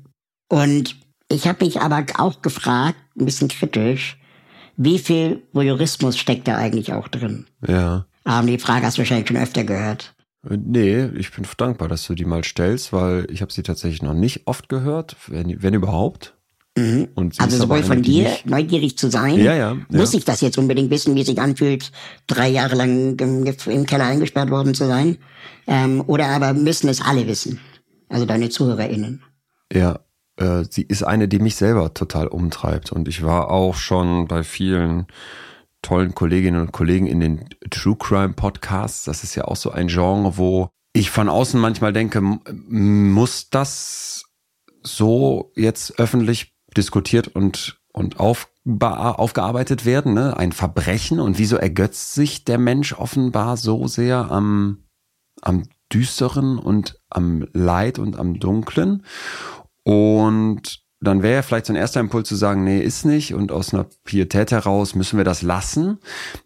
Und 0.47 0.95
ich 1.29 1.49
habe 1.49 1.65
mich 1.65 1.81
aber 1.81 2.05
auch 2.17 2.41
gefragt, 2.41 2.97
ein 3.19 3.25
bisschen 3.25 3.49
kritisch, 3.49 4.17
wie 4.77 4.99
viel 4.99 5.43
Voyeurismus 5.51 6.17
steckt 6.17 6.47
da 6.47 6.55
eigentlich 6.55 6.93
auch 6.93 7.09
drin? 7.09 7.47
Ja. 7.67 8.05
Ähm, 8.25 8.47
die 8.47 8.59
Frage 8.59 8.85
hast 8.85 8.97
du 8.97 8.99
wahrscheinlich 8.99 9.27
schon 9.27 9.37
öfter 9.37 9.65
gehört. 9.65 10.14
Nee, 10.49 11.05
ich 11.17 11.31
bin 11.31 11.45
dankbar, 11.57 11.87
dass 11.87 12.05
du 12.07 12.13
die 12.13 12.25
mal 12.25 12.43
stellst, 12.43 12.93
weil 12.93 13.27
ich 13.31 13.41
habe 13.41 13.51
sie 13.51 13.63
tatsächlich 13.63 14.01
noch 14.01 14.13
nicht 14.13 14.43
oft 14.45 14.69
gehört, 14.69 15.15
wenn, 15.27 15.61
wenn 15.63 15.73
überhaupt. 15.73 16.35
Mhm. 16.77 17.07
Und 17.15 17.35
sie 17.35 17.39
Also 17.41 17.57
sowohl 17.57 17.83
von 17.83 17.93
eine, 17.93 18.01
dir, 18.01 18.23
nicht- 18.29 18.45
neugierig 18.45 18.97
zu 18.97 19.09
sein, 19.09 19.37
Ja, 19.37 19.53
ja, 19.55 19.71
ja. 19.73 19.77
muss 19.89 20.13
ich 20.13 20.25
das 20.25 20.41
jetzt 20.41 20.57
unbedingt 20.57 20.89
wissen, 20.91 21.15
wie 21.15 21.21
es 21.21 21.27
sich 21.27 21.39
anfühlt, 21.39 21.91
drei 22.27 22.49
Jahre 22.49 22.75
lang 22.75 23.17
im, 23.19 23.45
im 23.45 23.85
Keller 23.85 24.05
eingesperrt 24.05 24.49
worden 24.49 24.73
zu 24.73 24.85
sein? 24.85 25.17
Ähm, 25.67 26.03
oder 26.05 26.27
aber 26.27 26.53
müssen 26.53 26.89
es 26.89 27.01
alle 27.01 27.27
wissen? 27.27 27.59
Also 28.09 28.25
deine 28.25 28.49
ZuhörerInnen. 28.49 29.23
Ja, 29.73 29.99
äh, 30.37 30.63
sie 30.69 30.83
ist 30.83 31.03
eine, 31.03 31.27
die 31.27 31.39
mich 31.39 31.55
selber 31.55 31.93
total 31.93 32.27
umtreibt. 32.27 32.91
Und 32.91 33.07
ich 33.07 33.23
war 33.23 33.49
auch 33.49 33.75
schon 33.75 34.27
bei 34.27 34.43
vielen 34.43 35.07
tollen 35.85 36.15
Kolleginnen 36.15 36.59
und 36.59 36.71
Kollegen 36.71 37.05
in 37.05 37.19
den 37.19 37.45
True 37.69 37.95
Crime 37.95 38.33
Podcasts. 38.33 39.03
Das 39.03 39.23
ist 39.23 39.35
ja 39.35 39.45
auch 39.45 39.55
so 39.55 39.69
ein 39.71 39.87
Genre, 39.87 40.37
wo 40.37 40.69
ich 40.93 41.11
von 41.11 41.29
außen 41.29 41.59
manchmal 41.59 41.93
denke, 41.93 42.21
muss 42.21 43.49
das 43.49 44.23
so 44.81 45.51
jetzt 45.55 45.99
öffentlich 45.99 46.55
diskutiert 46.75 47.27
und, 47.27 47.79
und 47.93 48.17
aufba- 48.19 49.15
aufgearbeitet 49.15 49.85
werden, 49.85 50.13
ne? 50.13 50.37
Ein 50.37 50.53
Verbrechen. 50.53 51.19
Und 51.19 51.37
wieso 51.37 51.57
ergötzt 51.57 52.13
sich 52.13 52.45
der 52.45 52.57
Mensch 52.57 52.93
offenbar 52.93 53.57
so 53.57 53.87
sehr 53.87 54.31
am, 54.31 54.85
am 55.41 55.63
Düsteren 55.93 56.57
und 56.57 56.99
am 57.09 57.45
Leid 57.53 57.99
und 57.99 58.17
am 58.17 58.39
Dunklen? 58.39 59.05
Und 59.83 60.84
dann 61.01 61.23
wäre 61.23 61.43
vielleicht 61.43 61.65
so 61.65 61.73
ein 61.73 61.77
erster 61.77 61.99
Impuls 61.99 62.27
zu 62.27 62.35
sagen, 62.35 62.63
nee, 62.63 62.79
ist 62.79 63.05
nicht. 63.05 63.33
Und 63.33 63.51
aus 63.51 63.73
einer 63.73 63.85
Pietät 64.03 64.51
heraus 64.51 64.95
müssen 64.95 65.17
wir 65.17 65.25
das 65.25 65.41
lassen. 65.41 65.99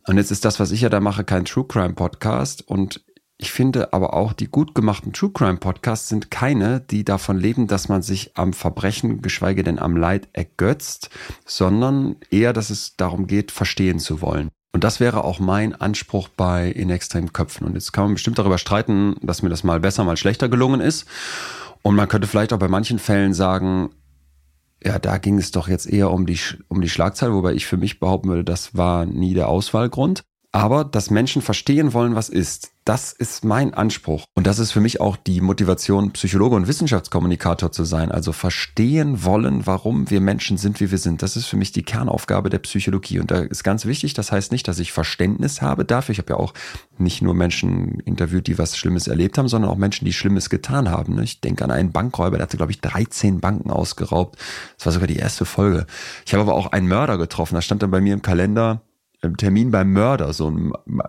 Und 0.07 0.17
jetzt 0.17 0.31
ist 0.31 0.45
das, 0.45 0.59
was 0.59 0.71
ich 0.71 0.81
ja 0.81 0.89
da 0.89 0.99
mache, 0.99 1.23
kein 1.23 1.45
True 1.45 1.65
Crime 1.67 1.93
Podcast. 1.93 2.67
Und 2.67 3.03
ich 3.37 3.53
finde 3.53 3.93
aber 3.93 4.13
auch, 4.13 4.33
die 4.33 4.47
gut 4.47 4.75
gemachten 4.75 5.13
True 5.13 5.31
Crime 5.31 5.57
Podcasts 5.57 6.09
sind 6.09 6.29
keine, 6.29 6.81
die 6.81 7.05
davon 7.05 7.37
leben, 7.37 7.67
dass 7.67 7.87
man 7.87 8.01
sich 8.01 8.35
am 8.35 8.51
Verbrechen, 8.51 9.21
geschweige 9.21 9.63
denn 9.63 9.79
am 9.79 9.95
Leid 9.95 10.27
ergötzt, 10.33 11.09
sondern 11.45 12.17
eher, 12.29 12.51
dass 12.51 12.69
es 12.69 12.97
darum 12.97 13.27
geht, 13.27 13.51
verstehen 13.51 13.99
zu 13.99 14.21
wollen. 14.21 14.49
Und 14.73 14.83
das 14.83 14.99
wäre 14.99 15.23
auch 15.23 15.39
mein 15.39 15.73
Anspruch 15.73 16.27
bei 16.27 16.69
In 16.69 16.89
Extrem 16.89 17.31
Köpfen. 17.31 17.65
Und 17.65 17.75
jetzt 17.75 17.93
kann 17.93 18.03
man 18.05 18.13
bestimmt 18.15 18.39
darüber 18.39 18.57
streiten, 18.57 19.15
dass 19.21 19.41
mir 19.41 19.49
das 19.49 19.63
mal 19.63 19.79
besser, 19.79 20.03
mal 20.03 20.17
schlechter 20.17 20.49
gelungen 20.49 20.81
ist. 20.81 21.05
Und 21.81 21.95
man 21.95 22.09
könnte 22.09 22.27
vielleicht 22.27 22.51
auch 22.51 22.59
bei 22.59 22.67
manchen 22.67 22.99
Fällen 22.99 23.33
sagen, 23.33 23.89
ja, 24.83 24.99
da 24.99 25.17
ging 25.17 25.37
es 25.37 25.51
doch 25.51 25.67
jetzt 25.67 25.87
eher 25.87 26.11
um 26.11 26.25
die, 26.25 26.39
um 26.67 26.81
die 26.81 26.89
Schlagzeile, 26.89 27.33
wobei 27.33 27.53
ich 27.53 27.65
für 27.65 27.77
mich 27.77 27.99
behaupten 27.99 28.29
würde, 28.29 28.43
das 28.43 28.75
war 28.75 29.05
nie 29.05 29.33
der 29.33 29.49
Auswahlgrund. 29.49 30.23
Aber 30.51 30.83
dass 30.83 31.11
Menschen 31.11 31.43
verstehen 31.43 31.93
wollen, 31.93 32.15
was 32.15 32.27
ist, 32.27 32.71
das 32.83 33.13
ist 33.13 33.45
mein 33.45 33.75
Anspruch. 33.75 34.25
Und 34.33 34.47
das 34.47 34.57
ist 34.57 34.71
für 34.71 34.81
mich 34.81 34.99
auch 34.99 35.15
die 35.15 35.41
Motivation, 35.41 36.11
Psychologe 36.13 36.55
und 36.55 36.67
Wissenschaftskommunikator 36.67 37.71
zu 37.71 37.83
sein. 37.83 38.11
Also 38.11 38.31
verstehen 38.31 39.23
wollen, 39.23 39.67
warum 39.67 40.09
wir 40.09 40.21
Menschen 40.21 40.57
sind, 40.57 40.79
wie 40.79 40.89
wir 40.89 40.97
sind. 40.97 41.21
Das 41.21 41.35
ist 41.35 41.45
für 41.45 41.55
mich 41.55 41.71
die 41.71 41.83
Kernaufgabe 41.83 42.49
der 42.49 42.57
Psychologie. 42.57 43.19
Und 43.19 43.29
da 43.29 43.41
ist 43.41 43.63
ganz 43.63 43.85
wichtig, 43.85 44.15
das 44.15 44.31
heißt 44.31 44.51
nicht, 44.51 44.67
dass 44.67 44.79
ich 44.79 44.91
Verständnis 44.91 45.61
habe 45.61 45.85
dafür. 45.85 46.13
Ich 46.13 46.17
habe 46.17 46.33
ja 46.33 46.37
auch 46.37 46.55
nicht 46.97 47.21
nur 47.21 47.35
Menschen 47.35 47.99
interviewt, 47.99 48.47
die 48.47 48.57
was 48.57 48.75
Schlimmes 48.75 49.07
erlebt 49.07 49.37
haben, 49.37 49.49
sondern 49.49 49.69
auch 49.69 49.77
Menschen, 49.77 50.05
die 50.05 50.13
Schlimmes 50.13 50.49
getan 50.49 50.89
haben. 50.89 51.21
Ich 51.21 51.41
denke 51.41 51.63
an 51.63 51.69
einen 51.69 51.91
Bankräuber, 51.91 52.37
der 52.37 52.45
hatte, 52.45 52.57
glaube 52.57 52.71
ich, 52.71 52.81
13 52.81 53.39
Banken 53.39 53.69
ausgeraubt. 53.69 54.39
Das 54.77 54.87
war 54.87 54.93
sogar 54.93 55.07
die 55.07 55.17
erste 55.17 55.45
Folge. 55.45 55.85
Ich 56.25 56.33
habe 56.33 56.41
aber 56.41 56.55
auch 56.55 56.71
einen 56.71 56.87
Mörder 56.87 57.19
getroffen. 57.19 57.53
Da 57.53 57.61
stand 57.61 57.83
dann 57.83 57.91
bei 57.91 58.01
mir 58.01 58.15
im 58.15 58.23
Kalender, 58.23 58.81
Termin 59.37 59.71
beim 59.71 59.91
Mörder. 59.91 60.33
So 60.33 60.51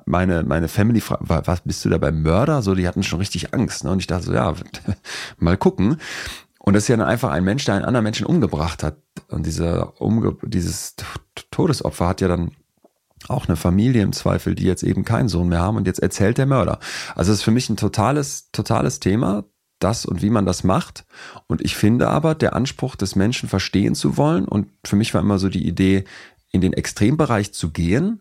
meine 0.04 0.42
meine 0.44 0.68
Family 0.68 1.00
fragt, 1.00 1.28
was 1.28 1.60
bist 1.62 1.84
du 1.84 1.88
da 1.88 1.98
beim 1.98 2.22
Mörder? 2.22 2.62
So 2.62 2.74
die 2.74 2.88
hatten 2.88 3.02
schon 3.02 3.20
richtig 3.20 3.54
Angst. 3.54 3.84
Ne? 3.84 3.90
Und 3.90 4.00
ich 4.00 4.06
dachte 4.06 4.26
so, 4.26 4.32
ja, 4.32 4.54
mal 5.38 5.56
gucken. 5.56 5.96
Und 6.58 6.74
das 6.74 6.84
ist 6.84 6.88
ja 6.88 6.96
dann 6.96 7.08
einfach 7.08 7.30
ein 7.30 7.44
Mensch, 7.44 7.64
der 7.64 7.76
einen 7.76 7.84
anderen 7.84 8.04
Menschen 8.04 8.26
umgebracht 8.26 8.82
hat. 8.82 8.96
Und 9.28 9.46
dieser 9.46 10.00
Umge 10.00 10.36
dieses 10.42 10.94
Todesopfer 11.50 12.08
hat 12.08 12.20
ja 12.20 12.28
dann 12.28 12.50
auch 13.28 13.48
eine 13.48 13.56
Familie 13.56 14.02
im 14.02 14.12
Zweifel, 14.12 14.54
die 14.54 14.64
jetzt 14.64 14.82
eben 14.82 15.04
keinen 15.04 15.28
Sohn 15.28 15.48
mehr 15.48 15.60
haben. 15.60 15.76
Und 15.76 15.86
jetzt 15.86 16.02
erzählt 16.02 16.36
der 16.36 16.46
Mörder. 16.46 16.78
Also 17.14 17.32
es 17.32 17.38
ist 17.38 17.44
für 17.44 17.50
mich 17.50 17.70
ein 17.70 17.76
totales 17.76 18.50
totales 18.50 19.00
Thema 19.00 19.44
das 19.80 20.04
und 20.04 20.22
wie 20.22 20.30
man 20.30 20.46
das 20.46 20.62
macht. 20.62 21.04
Und 21.46 21.62
ich 21.62 21.74
finde 21.74 22.08
aber, 22.08 22.34
der 22.34 22.54
Anspruch 22.54 22.96
des 22.96 23.16
Menschen 23.16 23.48
verstehen 23.48 23.94
zu 23.94 24.16
wollen, 24.16 24.44
und 24.44 24.68
für 24.84 24.96
mich 24.96 25.12
war 25.14 25.22
immer 25.22 25.38
so 25.38 25.48
die 25.48 25.66
Idee, 25.66 26.04
in 26.50 26.60
den 26.60 26.72
Extrembereich 26.72 27.52
zu 27.52 27.70
gehen, 27.70 28.20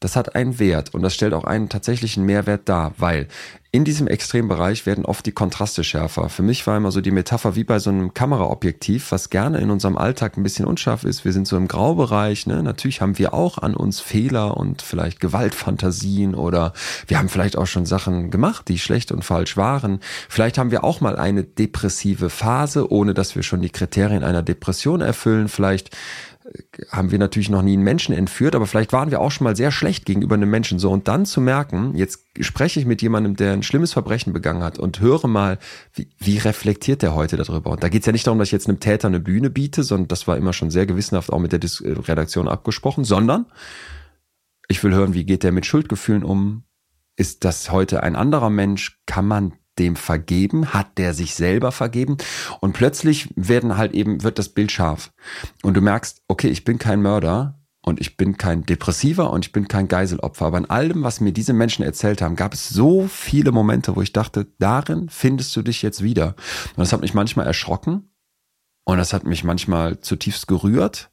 das 0.00 0.16
hat 0.16 0.34
einen 0.34 0.58
Wert 0.58 0.94
und 0.94 1.02
das 1.02 1.14
stellt 1.14 1.34
auch 1.34 1.44
einen 1.44 1.68
tatsächlichen 1.68 2.24
Mehrwert 2.24 2.68
dar, 2.70 2.94
weil 2.96 3.28
in 3.70 3.84
diesem 3.84 4.08
Extrembereich 4.08 4.84
werden 4.84 5.04
oft 5.04 5.24
die 5.26 5.32
Kontraste 5.32 5.84
schärfer. 5.84 6.28
Für 6.28 6.42
mich 6.42 6.66
war 6.66 6.76
immer 6.76 6.90
so 6.90 7.00
die 7.00 7.12
Metapher 7.12 7.54
wie 7.54 7.62
bei 7.62 7.78
so 7.78 7.90
einem 7.90 8.14
Kameraobjektiv, 8.14 9.12
was 9.12 9.30
gerne 9.30 9.58
in 9.58 9.70
unserem 9.70 9.96
Alltag 9.96 10.36
ein 10.36 10.42
bisschen 10.42 10.64
unscharf 10.64 11.04
ist. 11.04 11.24
Wir 11.24 11.32
sind 11.32 11.46
so 11.46 11.56
im 11.56 11.68
Graubereich. 11.68 12.48
Ne? 12.48 12.62
Natürlich 12.64 13.00
haben 13.00 13.18
wir 13.18 13.32
auch 13.32 13.58
an 13.58 13.76
uns 13.76 14.00
Fehler 14.00 14.56
und 14.56 14.82
vielleicht 14.82 15.20
Gewaltfantasien 15.20 16.34
oder 16.34 16.72
wir 17.06 17.18
haben 17.18 17.28
vielleicht 17.28 17.56
auch 17.56 17.68
schon 17.68 17.86
Sachen 17.86 18.30
gemacht, 18.32 18.66
die 18.66 18.78
schlecht 18.78 19.12
und 19.12 19.24
falsch 19.24 19.56
waren. 19.56 20.00
Vielleicht 20.28 20.58
haben 20.58 20.72
wir 20.72 20.82
auch 20.82 21.00
mal 21.00 21.16
eine 21.16 21.44
depressive 21.44 22.28
Phase, 22.28 22.90
ohne 22.90 23.14
dass 23.14 23.36
wir 23.36 23.44
schon 23.44 23.60
die 23.60 23.70
Kriterien 23.70 24.24
einer 24.24 24.42
Depression 24.42 25.00
erfüllen. 25.00 25.46
Vielleicht 25.46 25.96
haben 26.90 27.10
wir 27.10 27.18
natürlich 27.18 27.48
noch 27.48 27.62
nie 27.62 27.74
einen 27.74 27.84
Menschen 27.84 28.14
entführt, 28.14 28.54
aber 28.54 28.66
vielleicht 28.66 28.92
waren 28.92 29.10
wir 29.10 29.20
auch 29.20 29.30
schon 29.30 29.44
mal 29.44 29.54
sehr 29.54 29.70
schlecht 29.70 30.04
gegenüber 30.04 30.34
einem 30.34 30.50
Menschen. 30.50 30.78
So, 30.78 30.90
und 30.90 31.06
dann 31.06 31.24
zu 31.24 31.40
merken, 31.40 31.94
jetzt 31.94 32.24
spreche 32.40 32.80
ich 32.80 32.86
mit 32.86 33.02
jemandem, 33.02 33.36
der 33.36 33.52
ein 33.52 33.62
schlimmes 33.62 33.92
Verbrechen 33.92 34.32
begangen 34.32 34.62
hat 34.62 34.78
und 34.78 35.00
höre 35.00 35.28
mal, 35.28 35.58
wie, 35.94 36.08
wie 36.18 36.38
reflektiert 36.38 37.02
der 37.02 37.14
heute 37.14 37.36
darüber. 37.36 37.70
Und 37.70 37.82
da 37.82 37.88
geht 37.88 38.02
es 38.02 38.06
ja 38.06 38.12
nicht 38.12 38.26
darum, 38.26 38.38
dass 38.38 38.48
ich 38.48 38.52
jetzt 38.52 38.68
einem 38.68 38.80
Täter 38.80 39.08
eine 39.08 39.20
Bühne 39.20 39.50
biete, 39.50 39.82
sondern 39.84 40.08
das 40.08 40.26
war 40.26 40.36
immer 40.36 40.52
schon 40.52 40.70
sehr 40.70 40.86
gewissenhaft 40.86 41.32
auch 41.32 41.38
mit 41.38 41.52
der 41.52 41.60
Dis 41.60 41.80
äh, 41.80 41.92
Redaktion 41.92 42.48
abgesprochen, 42.48 43.04
sondern 43.04 43.46
ich 44.68 44.82
will 44.82 44.94
hören, 44.94 45.14
wie 45.14 45.24
geht 45.24 45.42
der 45.42 45.52
mit 45.52 45.66
Schuldgefühlen 45.66 46.24
um? 46.24 46.64
Ist 47.16 47.44
das 47.44 47.70
heute 47.70 48.02
ein 48.02 48.16
anderer 48.16 48.50
Mensch? 48.50 49.00
Kann 49.06 49.26
man 49.26 49.52
dem 49.80 49.96
vergeben? 49.96 50.72
Hat 50.72 50.98
der 50.98 51.12
sich 51.12 51.34
selber 51.34 51.72
vergeben? 51.72 52.16
Und 52.60 52.74
plötzlich 52.74 53.28
werden 53.34 53.76
halt 53.76 53.92
eben, 53.92 54.22
wird 54.22 54.38
das 54.38 54.50
Bild 54.50 54.70
scharf. 54.70 55.10
Und 55.64 55.74
du 55.74 55.80
merkst, 55.80 56.22
okay, 56.28 56.48
ich 56.48 56.64
bin 56.64 56.78
kein 56.78 57.02
Mörder, 57.02 57.60
und 57.82 58.00
ich 58.00 58.16
bin 58.16 58.36
kein 58.36 58.66
Depressiver 58.66 59.30
und 59.30 59.46
ich 59.46 59.52
bin 59.52 59.66
kein 59.66 59.88
Geiselopfer. 59.88 60.46
Aber 60.46 60.58
in 60.58 60.68
allem, 60.68 61.02
was 61.02 61.20
mir 61.20 61.32
diese 61.32 61.52
Menschen 61.52 61.82
erzählt 61.82 62.20
haben, 62.20 62.36
gab 62.36 62.52
es 62.52 62.68
so 62.68 63.08
viele 63.08 63.52
Momente, 63.52 63.96
wo 63.96 64.02
ich 64.02 64.12
dachte, 64.12 64.46
darin 64.58 65.08
findest 65.08 65.56
du 65.56 65.62
dich 65.62 65.80
jetzt 65.82 66.02
wieder. 66.02 66.34
Und 66.76 66.78
das 66.78 66.92
hat 66.92 67.00
mich 67.00 67.14
manchmal 67.14 67.46
erschrocken 67.46 68.10
und 68.84 68.98
das 68.98 69.12
hat 69.12 69.24
mich 69.24 69.44
manchmal 69.44 70.00
zutiefst 70.00 70.46
gerührt. 70.46 71.10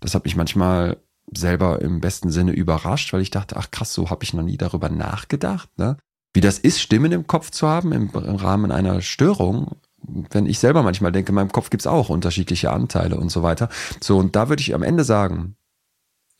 Das 0.00 0.14
hat 0.14 0.24
mich 0.24 0.34
manchmal 0.34 0.96
selber 1.32 1.80
im 1.80 2.00
besten 2.00 2.32
Sinne 2.32 2.52
überrascht, 2.52 3.12
weil 3.12 3.20
ich 3.20 3.30
dachte, 3.30 3.56
ach 3.56 3.70
krass, 3.70 3.92
so 3.92 4.10
habe 4.10 4.24
ich 4.24 4.34
noch 4.34 4.42
nie 4.42 4.56
darüber 4.56 4.88
nachgedacht. 4.88 5.68
Ne? 5.78 5.96
Wie 6.32 6.40
das 6.40 6.58
ist, 6.58 6.80
Stimmen 6.80 7.12
im 7.12 7.26
Kopf 7.26 7.50
zu 7.50 7.66
haben 7.68 7.92
im, 7.92 8.10
im 8.10 8.36
Rahmen 8.36 8.72
einer 8.72 9.02
Störung. 9.02 9.76
Wenn 10.02 10.46
ich 10.46 10.58
selber 10.58 10.82
manchmal 10.82 11.12
denke, 11.12 11.30
in 11.30 11.34
meinem 11.34 11.52
Kopf 11.52 11.70
gibt's 11.70 11.86
auch 11.86 12.08
unterschiedliche 12.08 12.70
Anteile 12.70 13.16
und 13.16 13.30
so 13.30 13.42
weiter. 13.42 13.68
So, 14.00 14.18
und 14.18 14.36
da 14.36 14.48
würde 14.48 14.62
ich 14.62 14.74
am 14.74 14.82
Ende 14.82 15.04
sagen, 15.04 15.56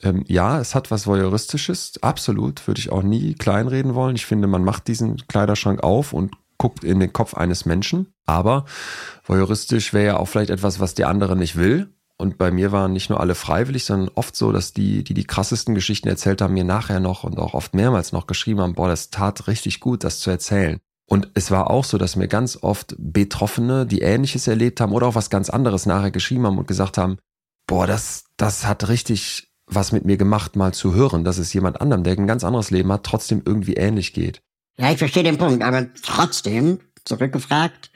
ähm, 0.03 0.24
ja, 0.26 0.59
es 0.61 0.74
hat 0.74 0.91
was 0.91 1.07
Voyeuristisches, 1.07 2.03
absolut, 2.03 2.66
würde 2.66 2.80
ich 2.80 2.91
auch 2.91 3.03
nie 3.03 3.34
kleinreden 3.34 3.95
wollen. 3.95 4.16
Ich 4.16 4.26
finde, 4.26 4.49
man 4.49 4.64
macht 4.64 4.88
diesen 4.88 5.16
Kleiderschrank 5.26 5.82
auf 5.82 6.12
und 6.12 6.34
guckt 6.57 6.84
in 6.84 7.01
den 7.01 7.12
Kopf 7.12 7.34
eines 7.34 7.64
Menschen. 7.64 8.12
Aber 8.26 8.64
voyeuristisch 9.24 9.93
wäre 9.93 10.07
ja 10.07 10.16
auch 10.18 10.26
vielleicht 10.26 10.51
etwas, 10.51 10.78
was 10.78 10.95
der 10.95 11.09
andere 11.09 11.36
nicht 11.36 11.57
will. 11.57 11.88
Und 12.21 12.37
bei 12.37 12.51
mir 12.51 12.71
waren 12.71 12.93
nicht 12.93 13.09
nur 13.09 13.18
alle 13.18 13.35
freiwillig, 13.35 13.87
sondern 13.87 14.11
oft 14.14 14.37
so, 14.37 14.53
dass 14.53 14.75
die, 14.75 15.03
die 15.05 15.14
die 15.14 15.25
krassesten 15.25 15.75
Geschichten 15.75 16.07
erzählt 16.07 16.43
haben, 16.43 16.53
mir 16.53 16.64
nachher 16.64 17.01
noch 17.01 17.25
und 17.25 17.39
auch 17.39 17.55
oft 17.55 17.75
mehrmals 17.75 18.12
noch 18.12 18.27
geschrieben 18.27 18.61
haben, 18.61 18.75
boah, 18.75 18.89
das 18.89 19.09
tat 19.09 19.47
richtig 19.47 19.81
gut, 19.81 20.05
das 20.05 20.21
zu 20.21 20.29
erzählen. 20.29 20.81
Und 21.07 21.31
es 21.33 21.51
war 21.51 21.71
auch 21.71 21.83
so, 21.83 21.97
dass 21.97 22.16
mir 22.16 22.29
ganz 22.29 22.59
oft 22.61 22.95
Betroffene, 22.99 23.87
die 23.87 24.03
Ähnliches 24.03 24.47
erlebt 24.47 24.83
haben 24.83 24.93
oder 24.93 25.07
auch 25.07 25.14
was 25.14 25.31
ganz 25.31 25.49
anderes 25.49 25.87
nachher 25.87 26.11
geschrieben 26.11 26.45
haben 26.45 26.59
und 26.59 26.68
gesagt 26.68 26.99
haben, 26.99 27.16
boah, 27.66 27.87
das, 27.87 28.25
das 28.37 28.66
hat 28.66 28.89
richtig 28.89 29.51
was 29.66 29.91
mit 29.91 30.05
mir 30.05 30.18
gemacht, 30.18 30.57
mal 30.57 30.75
zu 30.75 30.93
hören, 30.93 31.25
dass 31.25 31.39
es 31.39 31.55
jemand 31.55 31.81
anderem, 31.81 32.05
der 32.05 32.18
ein 32.18 32.27
ganz 32.27 32.45
anderes 32.45 32.71
Leben 32.71 32.93
hat, 32.93 33.03
trotzdem 33.03 33.41
irgendwie 33.47 33.75
ähnlich 33.75 34.12
geht. 34.12 34.43
Ja, 34.77 34.93
ich 34.93 34.99
verstehe 34.99 35.23
den 35.23 35.39
Punkt, 35.39 35.62
aber 35.62 35.87
trotzdem, 36.03 36.81
zurückgefragt, 37.05 37.91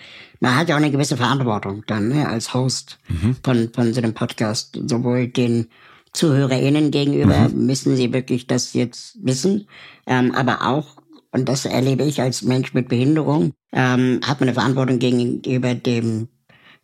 man 0.44 0.56
hat 0.56 0.68
ja 0.68 0.74
auch 0.74 0.80
eine 0.80 0.90
gewisse 0.90 1.16
Verantwortung 1.16 1.84
dann 1.86 2.08
ne, 2.08 2.28
als 2.28 2.52
Host 2.52 2.98
mhm. 3.08 3.36
von, 3.42 3.70
von 3.72 3.94
so 3.94 4.02
einem 4.02 4.12
Podcast, 4.12 4.78
sowohl 4.86 5.28
den 5.28 5.68
ZuhörerInnen 6.12 6.90
gegenüber 6.90 7.48
mhm. 7.48 7.64
müssen 7.66 7.96
sie 7.96 8.12
wirklich 8.12 8.46
das 8.46 8.74
jetzt 8.74 9.16
wissen, 9.24 9.66
ähm, 10.06 10.32
aber 10.32 10.68
auch, 10.68 10.98
und 11.32 11.48
das 11.48 11.64
erlebe 11.64 12.04
ich 12.04 12.20
als 12.20 12.42
Mensch 12.42 12.74
mit 12.74 12.88
Behinderung, 12.88 13.52
ähm, 13.72 14.20
hat 14.22 14.40
man 14.40 14.50
eine 14.50 14.54
Verantwortung 14.54 14.98
gegenüber 14.98 15.74
dem 15.74 16.28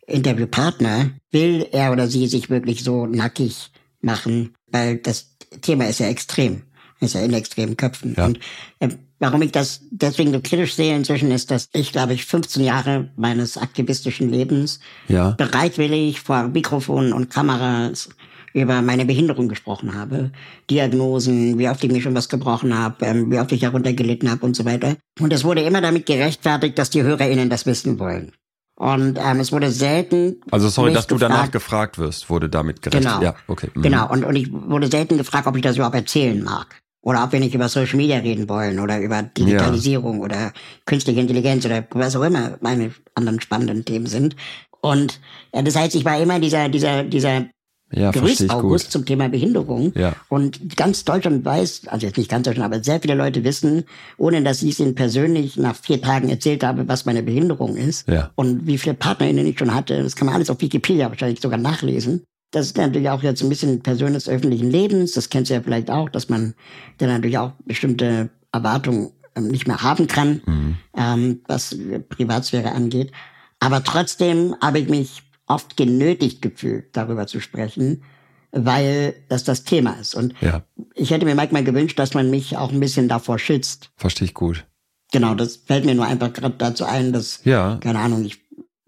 Interviewpartner. 0.07 1.11
Will 1.29 1.67
er 1.71 1.91
oder 1.91 2.07
sie 2.07 2.25
sich 2.27 2.49
wirklich 2.49 2.83
so 2.83 3.05
nackig 3.05 3.71
machen, 4.01 4.55
weil 4.71 4.97
das 4.97 5.37
Thema 5.61 5.87
ist 5.87 5.99
ja 5.99 6.07
extrem, 6.07 6.63
ist 6.99 7.13
ja 7.13 7.21
in 7.21 7.33
extremen 7.33 7.77
Köpfen. 7.77 8.15
Ja. 8.17 8.25
Und 8.25 8.39
äh, 8.79 8.89
Warum 9.21 9.43
ich 9.43 9.51
das 9.51 9.81
deswegen 9.91 10.33
so 10.33 10.39
kritisch 10.41 10.73
sehe 10.73 10.95
inzwischen 10.95 11.29
ist, 11.29 11.51
dass 11.51 11.69
ich, 11.73 11.91
glaube 11.91 12.13
ich, 12.13 12.25
15 12.25 12.63
Jahre 12.63 13.11
meines 13.15 13.55
aktivistischen 13.55 14.31
Lebens 14.31 14.79
ja. 15.07 15.35
bereitwillig 15.37 16.19
vor 16.21 16.47
Mikrofonen 16.47 17.13
und 17.13 17.29
Kameras 17.29 18.09
über 18.53 18.81
meine 18.81 19.05
Behinderung 19.05 19.47
gesprochen 19.47 19.93
habe. 19.93 20.31
Diagnosen, 20.71 21.59
wie 21.59 21.69
oft 21.69 21.83
ich 21.83 21.91
mir 21.91 22.01
schon 22.01 22.15
was 22.15 22.29
gebrochen 22.29 22.75
habe, 22.75 23.05
ähm, 23.05 23.31
wie 23.31 23.37
oft 23.37 23.51
ich 23.51 23.61
heruntergelitten 23.61 24.29
habe 24.29 24.43
und 24.43 24.55
so 24.55 24.65
weiter. 24.65 24.95
Und 25.19 25.31
es 25.31 25.43
wurde 25.43 25.61
immer 25.61 25.81
damit 25.81 26.07
gerechtfertigt, 26.07 26.79
dass 26.79 26.89
die 26.89 27.03
HörerInnen 27.03 27.51
das 27.51 27.67
wissen 27.67 27.99
wollen. 27.99 28.31
Und 28.75 29.19
ähm, 29.23 29.39
es 29.39 29.51
wurde 29.51 29.69
selten. 29.69 30.41
Also 30.49 30.67
sorry, 30.69 30.93
dass 30.93 31.07
gefragt, 31.07 31.21
du 31.21 31.27
danach 31.27 31.51
gefragt 31.51 31.99
wirst, 31.99 32.31
wurde 32.31 32.49
damit 32.49 32.81
gerechtfertigt. 32.81 33.19
Genau. 33.19 33.33
Ja, 33.33 33.35
okay. 33.45 33.69
Mhm. 33.75 33.83
Genau. 33.83 34.09
Und, 34.09 34.25
und 34.25 34.35
ich 34.35 34.51
wurde 34.51 34.87
selten 34.87 35.19
gefragt, 35.19 35.45
ob 35.45 35.55
ich 35.55 35.61
das 35.61 35.75
überhaupt 35.75 35.95
erzählen 35.95 36.41
mag. 36.43 36.80
Oder 37.01 37.23
ob 37.23 37.31
wir 37.31 37.39
nicht 37.39 37.55
über 37.55 37.67
Social 37.67 37.97
Media 37.97 38.17
reden 38.17 38.47
wollen 38.47 38.79
oder 38.79 38.99
über 38.99 39.23
Digitalisierung 39.23 40.19
ja. 40.19 40.23
oder 40.23 40.53
künstliche 40.85 41.19
Intelligenz 41.19 41.65
oder 41.65 41.83
was 41.91 42.15
auch 42.15 42.23
immer 42.23 42.57
meine 42.61 42.91
anderen 43.15 43.41
spannenden 43.41 43.85
Themen 43.85 44.05
sind. 44.05 44.35
Und 44.81 45.19
ja, 45.53 45.61
das 45.61 45.75
heißt, 45.75 45.95
ich 45.95 46.05
war 46.05 46.19
immer 46.19 46.39
dieser, 46.39 46.69
dieser, 46.69 47.03
dieser 47.03 47.45
ja, 47.91 48.11
Gerüst-August 48.11 48.91
zum 48.91 49.05
Thema 49.05 49.29
Behinderung. 49.29 49.93
Ja. 49.95 50.15
Und 50.29 50.77
ganz 50.77 51.03
Deutschland 51.03 51.43
weiß, 51.43 51.83
also 51.87 52.07
jetzt 52.07 52.17
nicht 52.17 52.29
ganz 52.29 52.45
Deutschland, 52.45 52.73
aber 52.73 52.83
sehr 52.83 53.01
viele 53.01 53.15
Leute 53.15 53.43
wissen, 53.43 53.83
ohne 54.17 54.41
dass 54.43 54.61
ich 54.61 54.71
es 54.71 54.79
ihnen 54.79 54.95
persönlich 54.95 55.57
nach 55.57 55.75
vier 55.75 56.01
Tagen 56.01 56.29
erzählt 56.29 56.63
habe, 56.63 56.87
was 56.87 57.05
meine 57.05 57.23
Behinderung 57.23 57.75
ist 57.75 58.07
ja. 58.07 58.31
und 58.35 58.65
wie 58.65 58.77
viele 58.77 58.95
PartnerInnen 58.95 59.45
ich 59.45 59.59
schon 59.59 59.73
hatte. 59.73 60.01
Das 60.01 60.15
kann 60.15 60.27
man 60.27 60.35
alles 60.35 60.49
auf 60.49 60.61
Wikipedia 60.61 61.09
wahrscheinlich 61.09 61.41
sogar 61.41 61.59
nachlesen. 61.59 62.23
Das 62.51 62.65
ist 62.67 62.77
natürlich 62.77 63.09
auch 63.09 63.23
jetzt 63.23 63.41
ein 63.41 63.49
bisschen 63.49 63.81
Person 63.81 64.13
des 64.13 64.27
öffentlichen 64.27 64.69
Lebens. 64.69 65.13
Das 65.13 65.29
kennst 65.29 65.49
du 65.49 65.55
ja 65.55 65.61
vielleicht 65.61 65.89
auch, 65.89 66.09
dass 66.09 66.29
man 66.29 66.53
dann 66.97 67.09
natürlich 67.09 67.37
auch 67.37 67.53
bestimmte 67.65 68.29
Erwartungen 68.51 69.11
ähm, 69.35 69.47
nicht 69.47 69.67
mehr 69.67 69.81
haben 69.81 70.07
kann, 70.07 70.41
mhm. 70.45 70.77
ähm, 70.95 71.41
was 71.47 71.75
Privatsphäre 72.09 72.73
angeht. 72.73 73.11
Aber 73.59 73.83
trotzdem 73.83 74.55
habe 74.61 74.79
ich 74.79 74.89
mich 74.89 75.23
oft 75.47 75.77
genötigt 75.77 76.41
gefühlt, 76.41 76.95
darüber 76.95 77.27
zu 77.27 77.39
sprechen, 77.39 78.03
weil 78.51 79.15
das 79.29 79.43
das 79.45 79.63
Thema 79.63 79.93
ist. 79.93 80.15
Und 80.15 80.33
ja. 80.41 80.63
ich 80.95 81.11
hätte 81.11 81.25
mir 81.25 81.35
manchmal 81.35 81.63
gewünscht, 81.63 81.97
dass 81.99 82.13
man 82.13 82.29
mich 82.29 82.57
auch 82.57 82.71
ein 82.71 82.79
bisschen 82.79 83.07
davor 83.07 83.39
schützt. 83.39 83.91
Verstehe 83.95 84.25
ich 84.25 84.33
gut. 84.33 84.65
Genau, 85.13 85.35
das 85.35 85.57
fällt 85.57 85.85
mir 85.85 85.95
nur 85.95 86.05
einfach 86.05 86.33
gerade 86.33 86.55
dazu 86.57 86.85
ein, 86.85 87.13
dass, 87.13 87.41
ja. 87.43 87.77
keine 87.81 87.99
Ahnung, 87.99 88.25
ich 88.25 88.41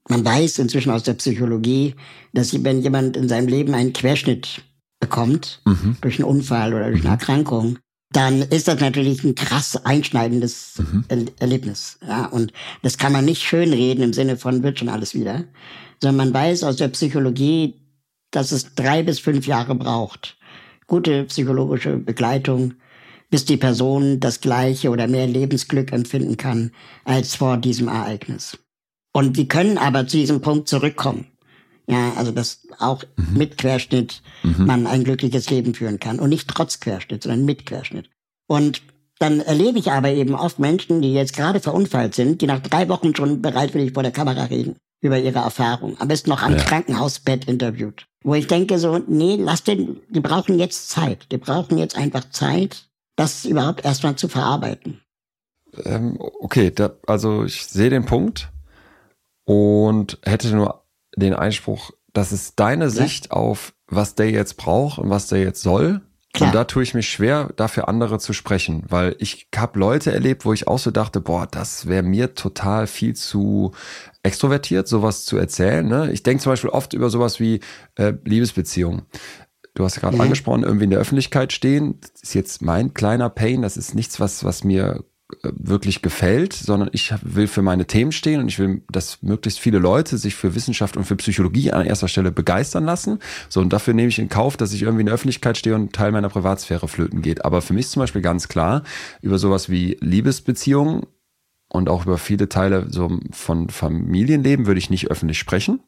man 0.10 0.26
weiß 0.26 0.60
inzwischen 0.60 0.92
aus 0.92 1.04
der 1.04 1.14
Psychologie, 1.14 1.96
dass 2.34 2.64
wenn 2.64 2.82
jemand 2.82 3.16
in 3.16 3.30
seinem 3.30 3.48
Leben 3.48 3.74
einen 3.74 3.94
Querschnitt 3.94 4.64
bekommt, 5.00 5.62
mhm. 5.66 5.98
durch 6.02 6.20
einen 6.20 6.30
Unfall 6.30 6.74
oder 6.74 6.88
durch 6.88 7.02
eine 7.02 7.10
mhm. 7.10 7.20
Erkrankung, 7.20 7.80
dann 8.12 8.42
ist 8.42 8.68
das 8.68 8.80
natürlich 8.80 9.24
ein 9.24 9.36
krass 9.36 9.76
einschneidendes 9.86 10.76
mhm. 10.78 11.04
er 11.08 11.18
Erlebnis. 11.40 11.98
Ja, 12.08 12.26
und 12.28 12.54
das 12.82 12.98
kann 12.98 13.12
man 13.12 13.26
nicht 13.26 13.42
schönreden 13.42 14.04
im 14.04 14.14
Sinne 14.14 14.38
von 14.38 14.62
wird 14.62 14.80
schon 14.80 14.90
alles 14.90 15.16
wieder, 15.16 15.46
sondern 16.02 16.28
man 16.28 16.34
weiß 16.34 16.64
aus 16.64 16.78
der 16.78 16.90
Psychologie, 16.90 17.76
dass 18.32 18.52
es 18.52 18.76
drei 18.76 19.04
bis 19.04 19.20
fünf 19.20 19.48
Jahre 19.48 19.76
braucht. 19.76 20.38
Gute 20.88 21.24
psychologische 21.26 21.98
Begleitung, 21.98 22.76
bis 23.30 23.46
die 23.46 23.58
Person 23.58 24.20
das 24.20 24.42
gleiche 24.42 24.90
oder 24.90 25.08
mehr 25.08 25.26
Lebensglück 25.26 25.92
empfinden 25.92 26.38
kann 26.38 26.72
als 27.04 27.36
vor 27.36 27.58
diesem 27.58 27.88
Ereignis. 27.88 28.58
Und 29.14 29.38
die 29.38 29.48
können 29.48 29.78
aber 29.78 30.08
zu 30.08 30.18
diesem 30.18 30.42
Punkt 30.42 30.68
zurückkommen. 30.68 31.28
Ja, 31.88 32.14
also 32.16 32.32
dass 32.32 32.68
auch 32.80 33.04
mhm. 33.16 33.38
mit 33.38 33.58
Querschnitt 33.58 34.22
mhm. 34.42 34.66
man 34.66 34.88
ein 34.88 35.04
glückliches 35.04 35.50
Leben 35.50 35.74
führen 35.74 36.00
kann. 36.00 36.20
Und 36.20 36.30
nicht 36.30 36.50
trotz 36.50 36.80
Querschnitt, 36.80 37.24
sondern 37.24 37.46
mit 37.46 37.66
Querschnitt. 37.66 38.10
Und 38.48 38.82
dann 39.20 39.40
erlebe 39.40 39.80
ich 39.80 39.92
aber 39.92 40.10
eben 40.10 40.34
oft 40.36 40.60
Menschen, 40.60 41.02
die 41.02 41.14
jetzt 41.14 41.36
gerade 41.36 41.60
verunfallt 41.60 42.16
sind, 42.16 42.42
die 42.42 42.48
nach 42.48 42.60
drei 42.60 42.90
Wochen 42.90 43.16
schon 43.16 43.42
bereitwillig 43.42 43.94
vor 43.94 44.04
der 44.04 44.12
Kamera 44.12 44.46
reden 44.46 44.76
über 45.02 45.20
ihre 45.20 45.40
Erfahrung. 45.40 46.00
Am 46.00 46.08
besten 46.08 46.30
noch 46.30 46.42
am 46.42 46.56
ja. 46.56 46.64
Krankenhausbett 46.64 47.46
interviewt. 47.46 48.08
Wo 48.24 48.36
ich 48.36 48.48
denke 48.48 48.80
so, 48.80 49.00
nee, 49.06 49.38
lass 49.40 49.64
den, 49.64 50.00
die 50.10 50.22
brauchen 50.22 50.58
jetzt 50.58 50.90
Zeit. 50.90 51.28
Die 51.32 51.38
brauchen 51.38 51.78
jetzt 51.78 51.98
einfach 51.98 52.30
Zeit, 52.30 52.88
das 53.18 53.46
überhaupt 53.46 53.84
erstmal 53.84 54.16
zu 54.16 54.30
verarbeiten. 54.30 55.02
Ähm, 55.84 56.18
okay, 56.20 56.72
da, 56.72 56.94
also 57.06 57.44
ich 57.44 57.66
sehe 57.66 57.90
den 57.90 58.06
Punkt 58.06 58.53
und 59.46 60.20
hätte 60.24 60.54
nur 60.56 60.84
den 61.16 61.34
Einspruch, 61.34 61.92
das 62.14 62.32
ist 62.32 62.60
deine 62.60 62.86
ja. 62.86 62.90
Sicht 62.90 63.32
auf, 63.32 63.74
was 63.88 64.16
der 64.16 64.30
jetzt 64.32 64.58
braucht 64.58 65.00
und 65.00 65.10
was 65.10 65.28
der 65.28 65.40
jetzt 65.40 65.62
soll. 65.62 66.02
Klar. 66.34 66.50
Und 66.50 66.56
da 66.56 66.64
tue 66.64 66.82
ich 66.82 66.96
mich 66.96 67.10
schwer, 67.10 67.52
dafür 67.56 67.88
andere 67.88 68.18
zu 68.18 68.34
sprechen, 68.34 68.84
weil 68.88 69.16
ich 69.20 69.50
habe 69.56 69.78
Leute 69.78 70.12
erlebt, 70.12 70.46
wo 70.46 70.54
ich 70.54 70.68
auch 70.68 70.80
so 70.80 70.90
dachte, 70.90 71.22
boah, 71.22 71.46
das 71.46 71.86
wäre 71.86 72.02
mir 72.02 72.34
total 72.34 72.88
viel 72.88 73.16
zu 73.16 73.72
extrovertiert, 74.24 74.88
sowas 74.88 75.26
zu 75.26 75.38
erzählen. 75.38 75.88
Ne? 75.88 76.12
Ich 76.12 76.24
denke 76.24 76.42
zum 76.42 76.52
Beispiel 76.52 76.72
oft 76.72 76.94
über 76.94 77.12
sowas 77.12 77.40
wie 77.40 77.60
äh, 77.96 78.14
Liebesbeziehungen. 78.26 79.04
Du 79.76 79.84
hast 79.84 79.96
ja 79.96 80.02
gerade 80.02 80.16
mhm. 80.16 80.22
angesprochen, 80.22 80.64
irgendwie 80.64 80.86
in 80.86 80.90
der 80.90 81.00
Öffentlichkeit 81.00 81.54
stehen. 81.54 82.00
Das 82.02 82.24
ist 82.24 82.34
jetzt 82.34 82.64
mein 82.64 82.96
kleiner 82.96 83.30
Pain. 83.30 83.62
Das 83.62 83.78
ist 83.78 83.94
nichts, 83.94 84.20
was, 84.20 84.44
was 84.44 84.64
mir 84.64 85.04
wirklich 85.42 86.02
gefällt, 86.02 86.54
sondern 86.54 86.90
ich 86.92 87.14
will 87.22 87.48
für 87.48 87.62
meine 87.62 87.86
Themen 87.86 88.12
stehen 88.12 88.40
und 88.40 88.48
ich 88.48 88.60
will, 88.60 88.84
dass 88.92 89.22
möglichst 89.22 89.60
viele 89.60 89.80
Leute 89.80 90.18
sich 90.18 90.36
für 90.36 90.54
Wissenschaft 90.56 90.98
und 90.98 91.06
für 91.06 91.16
Psychologie 91.16 91.72
an 91.72 91.86
erster 91.86 92.08
Stelle 92.08 92.32
begeistern 92.32 92.86
lassen. 92.86 93.20
So, 93.50 93.62
und 93.62 93.72
dafür 93.74 93.94
nehme 93.94 94.10
ich 94.10 94.20
in 94.20 94.30
Kauf, 94.30 94.58
dass 94.58 94.74
ich 94.74 94.84
irgendwie 94.84 95.02
in 95.02 95.06
der 95.08 95.16
Öffentlichkeit 95.16 95.58
stehe 95.58 95.76
und 95.76 95.94
Teil 95.94 96.12
meiner 96.12 96.30
Privatsphäre 96.30 96.88
flöten 96.88 97.22
geht. 97.22 97.46
Aber 97.46 97.62
für 97.62 97.74
mich 97.74 97.88
zum 97.90 98.02
Beispiel 98.02 98.22
ganz 98.22 98.48
klar, 98.48 98.84
über 99.22 99.40
sowas 99.40 99.70
wie 99.70 99.98
Liebesbeziehungen 100.02 101.06
und 101.70 101.90
auch 101.90 102.06
über 102.06 102.18
viele 102.18 102.50
Teile 102.50 102.88
so 102.90 103.20
von 103.32 103.70
Familienleben 103.70 104.68
würde 104.68 104.80
ich 104.80 104.90
nicht 104.90 105.10
öffentlich 105.10 105.40
sprechen. 105.40 105.82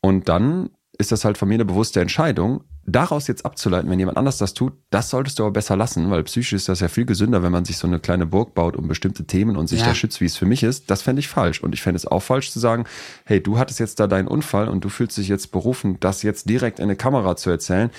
Und 0.00 0.28
dann 0.28 0.70
ist 0.96 1.12
das 1.12 1.24
halt 1.24 1.38
von 1.38 1.48
mir 1.48 1.54
eine 1.54 1.64
bewusste 1.64 2.00
Entscheidung, 2.00 2.64
daraus 2.86 3.26
jetzt 3.28 3.44
abzuleiten, 3.44 3.90
wenn 3.90 3.98
jemand 3.98 4.18
anders 4.18 4.38
das 4.38 4.54
tut, 4.54 4.74
das 4.90 5.10
solltest 5.10 5.38
du 5.38 5.44
aber 5.44 5.52
besser 5.52 5.76
lassen, 5.76 6.10
weil 6.10 6.22
psychisch 6.24 6.52
ist 6.52 6.68
das 6.68 6.80
ja 6.80 6.88
viel 6.88 7.06
gesünder, 7.06 7.42
wenn 7.42 7.52
man 7.52 7.64
sich 7.64 7.78
so 7.78 7.86
eine 7.86 7.98
kleine 7.98 8.26
Burg 8.26 8.54
baut 8.54 8.76
um 8.76 8.88
bestimmte 8.88 9.24
Themen 9.24 9.56
und 9.56 9.68
sich 9.68 9.80
ja. 9.80 9.86
da 9.86 9.94
schützt, 9.94 10.20
wie 10.20 10.26
es 10.26 10.36
für 10.36 10.46
mich 10.46 10.62
ist. 10.62 10.90
Das 10.90 11.02
fände 11.02 11.20
ich 11.20 11.28
falsch. 11.28 11.62
Und 11.62 11.74
ich 11.74 11.82
fände 11.82 11.96
es 11.96 12.06
auch 12.06 12.22
falsch 12.22 12.50
zu 12.50 12.58
sagen, 12.58 12.84
hey, 13.24 13.42
du 13.42 13.58
hattest 13.58 13.80
jetzt 13.80 14.00
da 14.00 14.06
deinen 14.06 14.28
Unfall 14.28 14.68
und 14.68 14.84
du 14.84 14.88
fühlst 14.88 15.16
dich 15.16 15.28
jetzt 15.28 15.52
berufen, 15.52 15.98
das 16.00 16.22
jetzt 16.22 16.48
direkt 16.48 16.78
in 16.78 16.84
eine 16.84 16.96
Kamera 16.96 17.36
zu 17.36 17.50
erzählen. 17.50 17.90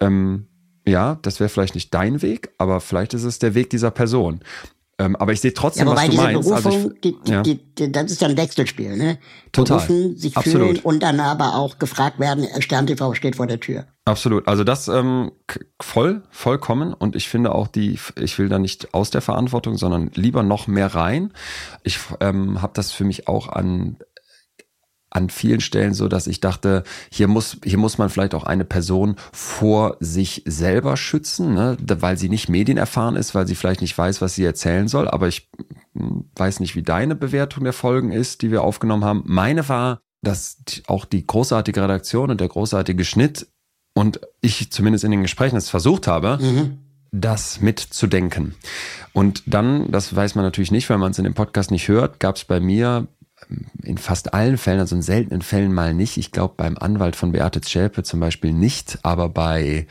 Ähm, 0.00 0.46
ja, 0.86 1.18
das 1.22 1.40
wäre 1.40 1.48
vielleicht 1.48 1.74
nicht 1.74 1.94
dein 1.94 2.22
Weg, 2.22 2.50
aber 2.58 2.80
vielleicht 2.80 3.14
ist 3.14 3.24
es 3.24 3.38
der 3.38 3.54
Weg 3.54 3.70
dieser 3.70 3.90
Person. 3.90 4.40
Ähm, 5.00 5.16
aber 5.16 5.32
ich 5.32 5.40
sehe 5.40 5.54
trotzdem, 5.54 5.88
ja, 5.88 5.94
was 5.94 6.10
du 6.10 6.16
meinst. 6.16 6.42
Berufung, 6.42 6.72
also 6.72 6.92
ich, 6.94 7.00
die, 7.00 7.16
ja. 7.30 7.42
die, 7.42 7.56
die, 7.56 7.90
das 7.90 8.10
ist 8.10 8.20
ja 8.20 8.28
ein 8.28 8.36
Wechselspiel, 8.36 8.98
ne? 8.98 9.18
Total. 9.50 9.78
Berufen, 9.78 10.16
sich 10.18 10.36
Absolut. 10.36 10.68
fühlen 10.68 10.80
und 10.80 11.02
dann 11.02 11.20
aber 11.20 11.54
auch 11.54 11.78
gefragt 11.78 12.18
werden, 12.18 12.46
Stern 12.60 12.86
TV 12.86 13.14
steht 13.14 13.36
vor 13.36 13.46
der 13.46 13.60
Tür. 13.60 13.86
Absolut. 14.10 14.48
Also 14.48 14.64
das 14.64 14.88
ähm, 14.88 15.30
voll, 15.80 16.22
vollkommen. 16.30 16.92
Und 16.92 17.14
ich 17.14 17.28
finde 17.28 17.54
auch 17.54 17.68
die, 17.68 17.96
ich 18.16 18.38
will 18.38 18.48
da 18.48 18.58
nicht 18.58 18.92
aus 18.92 19.10
der 19.10 19.20
Verantwortung, 19.20 19.76
sondern 19.76 20.10
lieber 20.14 20.42
noch 20.42 20.66
mehr 20.66 20.94
rein. 20.94 21.32
Ich 21.84 21.98
ähm, 22.18 22.60
habe 22.60 22.72
das 22.74 22.90
für 22.90 23.04
mich 23.04 23.28
auch 23.28 23.48
an 23.48 23.98
an 25.12 25.28
vielen 25.28 25.60
Stellen 25.60 25.92
so, 25.92 26.06
dass 26.06 26.28
ich 26.28 26.38
dachte, 26.38 26.84
hier 27.10 27.26
muss, 27.26 27.56
hier 27.64 27.78
muss 27.78 27.98
man 27.98 28.10
vielleicht 28.10 28.32
auch 28.32 28.44
eine 28.44 28.64
Person 28.64 29.16
vor 29.32 29.96
sich 29.98 30.44
selber 30.46 30.96
schützen, 30.96 31.52
ne? 31.52 31.76
weil 31.80 32.16
sie 32.16 32.28
nicht 32.28 32.48
medienerfahren 32.48 33.16
ist, 33.16 33.34
weil 33.34 33.48
sie 33.48 33.56
vielleicht 33.56 33.80
nicht 33.80 33.98
weiß, 33.98 34.20
was 34.20 34.36
sie 34.36 34.44
erzählen 34.44 34.86
soll. 34.86 35.08
Aber 35.08 35.26
ich 35.26 35.50
hm, 35.96 36.30
weiß 36.36 36.60
nicht, 36.60 36.76
wie 36.76 36.84
deine 36.84 37.16
Bewertung 37.16 37.64
der 37.64 37.72
Folgen 37.72 38.12
ist, 38.12 38.42
die 38.42 38.52
wir 38.52 38.62
aufgenommen 38.62 39.04
haben. 39.04 39.24
Meine 39.26 39.68
war, 39.68 40.00
dass 40.22 40.58
auch 40.86 41.04
die 41.04 41.26
großartige 41.26 41.82
Redaktion 41.82 42.30
und 42.30 42.40
der 42.40 42.48
großartige 42.48 43.04
Schnitt 43.04 43.48
und 43.94 44.20
ich 44.40 44.70
zumindest 44.70 45.04
in 45.04 45.10
den 45.10 45.22
Gesprächen 45.22 45.56
es 45.56 45.68
versucht 45.68 46.06
habe, 46.06 46.38
mhm 46.40 46.78
das 47.12 47.60
mitzudenken. 47.60 48.54
Und 49.12 49.42
dann, 49.46 49.90
das 49.90 50.14
weiß 50.14 50.34
man 50.34 50.44
natürlich 50.44 50.70
nicht, 50.70 50.88
weil 50.90 50.98
man 50.98 51.10
es 51.10 51.18
in 51.18 51.24
dem 51.24 51.34
Podcast 51.34 51.70
nicht 51.70 51.88
hört, 51.88 52.20
gab 52.20 52.36
es 52.36 52.44
bei 52.44 52.60
mir 52.60 53.08
in 53.82 53.98
fast 53.98 54.34
allen 54.34 54.58
Fällen, 54.58 54.80
also 54.80 54.94
in 54.94 55.02
seltenen 55.02 55.42
Fällen 55.42 55.72
mal 55.72 55.94
nicht. 55.94 56.18
Ich 56.18 56.30
glaube 56.30 56.54
beim 56.56 56.76
Anwalt 56.76 57.16
von 57.16 57.32
Beate 57.32 57.60
Zschäpe 57.60 58.02
zum 58.02 58.20
Beispiel 58.20 58.52
nicht, 58.52 58.98
aber 59.02 59.28
bei 59.28 59.86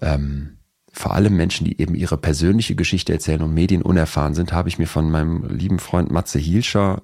ähm, 0.00 0.58
vor 0.92 1.12
allem 1.12 1.36
Menschen, 1.36 1.64
die 1.64 1.80
eben 1.80 1.96
ihre 1.96 2.16
persönliche 2.16 2.76
Geschichte 2.76 3.12
erzählen 3.12 3.42
und 3.42 3.52
medienunerfahren 3.52 4.34
sind, 4.34 4.52
habe 4.52 4.68
ich 4.68 4.78
mir 4.78 4.86
von 4.86 5.10
meinem 5.10 5.44
lieben 5.48 5.80
Freund 5.80 6.10
Matze 6.12 6.38
Hielscher 6.38 7.02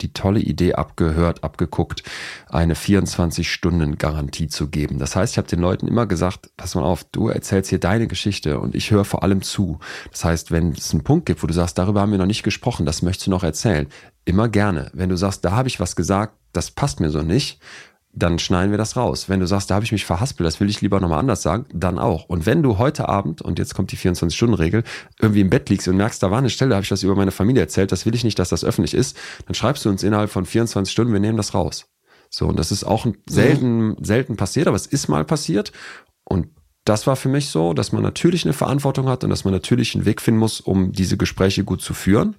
die 0.00 0.12
tolle 0.12 0.40
Idee 0.40 0.74
abgehört, 0.74 1.44
abgeguckt, 1.44 2.02
eine 2.48 2.74
24-Stunden-Garantie 2.74 4.48
zu 4.48 4.68
geben. 4.68 4.98
Das 4.98 5.16
heißt, 5.16 5.34
ich 5.34 5.38
habe 5.38 5.48
den 5.48 5.60
Leuten 5.60 5.88
immer 5.88 6.06
gesagt, 6.06 6.50
pass 6.56 6.74
mal 6.74 6.82
auf, 6.82 7.04
du 7.04 7.28
erzählst 7.28 7.70
hier 7.70 7.80
deine 7.80 8.06
Geschichte 8.06 8.60
und 8.60 8.74
ich 8.74 8.90
höre 8.90 9.04
vor 9.04 9.22
allem 9.22 9.42
zu. 9.42 9.78
Das 10.10 10.24
heißt, 10.24 10.50
wenn 10.50 10.72
es 10.72 10.92
einen 10.92 11.04
Punkt 11.04 11.26
gibt, 11.26 11.42
wo 11.42 11.46
du 11.46 11.54
sagst, 11.54 11.78
darüber 11.78 12.00
haben 12.00 12.12
wir 12.12 12.18
noch 12.18 12.26
nicht 12.26 12.42
gesprochen, 12.42 12.86
das 12.86 13.02
möchtest 13.02 13.26
du 13.26 13.30
noch 13.30 13.42
erzählen, 13.42 13.88
immer 14.24 14.48
gerne. 14.48 14.90
Wenn 14.92 15.08
du 15.08 15.16
sagst, 15.16 15.44
da 15.44 15.52
habe 15.52 15.68
ich 15.68 15.80
was 15.80 15.96
gesagt, 15.96 16.34
das 16.52 16.70
passt 16.70 17.00
mir 17.00 17.10
so 17.10 17.22
nicht, 17.22 17.60
dann 18.18 18.38
schneiden 18.38 18.70
wir 18.70 18.78
das 18.78 18.96
raus. 18.96 19.28
Wenn 19.28 19.40
du 19.40 19.46
sagst, 19.46 19.70
da 19.70 19.74
habe 19.74 19.84
ich 19.84 19.92
mich 19.92 20.04
verhaspelt, 20.04 20.46
das 20.46 20.60
will 20.60 20.68
ich 20.68 20.80
lieber 20.80 21.00
nochmal 21.00 21.20
anders 21.20 21.42
sagen, 21.42 21.66
dann 21.72 21.98
auch. 21.98 22.24
Und 22.24 22.46
wenn 22.46 22.62
du 22.62 22.78
heute 22.78 23.08
Abend, 23.08 23.42
und 23.42 23.58
jetzt 23.58 23.74
kommt 23.74 23.92
die 23.92 23.96
24-Stunden-Regel, 23.96 24.84
irgendwie 25.20 25.40
im 25.40 25.50
Bett 25.50 25.70
liegst 25.70 25.88
und 25.88 25.96
merkst, 25.96 26.22
da 26.22 26.30
war 26.30 26.38
eine 26.38 26.50
Stelle, 26.50 26.70
da 26.70 26.76
habe 26.76 26.84
ich 26.84 26.90
was 26.90 27.02
über 27.02 27.14
meine 27.14 27.30
Familie 27.30 27.62
erzählt, 27.62 27.92
das 27.92 28.06
will 28.06 28.14
ich 28.14 28.24
nicht, 28.24 28.38
dass 28.38 28.48
das 28.48 28.64
öffentlich 28.64 28.94
ist, 28.94 29.16
dann 29.46 29.54
schreibst 29.54 29.84
du 29.84 29.88
uns 29.88 30.02
innerhalb 30.02 30.30
von 30.30 30.44
24 30.44 30.90
Stunden, 30.90 31.12
wir 31.12 31.20
nehmen 31.20 31.36
das 31.36 31.54
raus. 31.54 31.86
So, 32.30 32.46
und 32.46 32.58
das 32.58 32.72
ist 32.72 32.84
auch 32.84 33.06
selten, 33.28 33.96
selten 34.02 34.36
passiert, 34.36 34.66
aber 34.66 34.76
es 34.76 34.86
ist 34.86 35.08
mal 35.08 35.24
passiert. 35.24 35.72
Und 36.24 36.48
das 36.84 37.06
war 37.06 37.16
für 37.16 37.28
mich 37.28 37.48
so, 37.48 37.74
dass 37.74 37.92
man 37.92 38.02
natürlich 38.02 38.44
eine 38.44 38.52
Verantwortung 38.52 39.08
hat 39.08 39.24
und 39.24 39.30
dass 39.30 39.44
man 39.44 39.52
natürlich 39.52 39.94
einen 39.94 40.04
Weg 40.04 40.20
finden 40.20 40.40
muss, 40.40 40.60
um 40.60 40.92
diese 40.92 41.16
Gespräche 41.16 41.64
gut 41.64 41.80
zu 41.80 41.94
führen. 41.94 42.36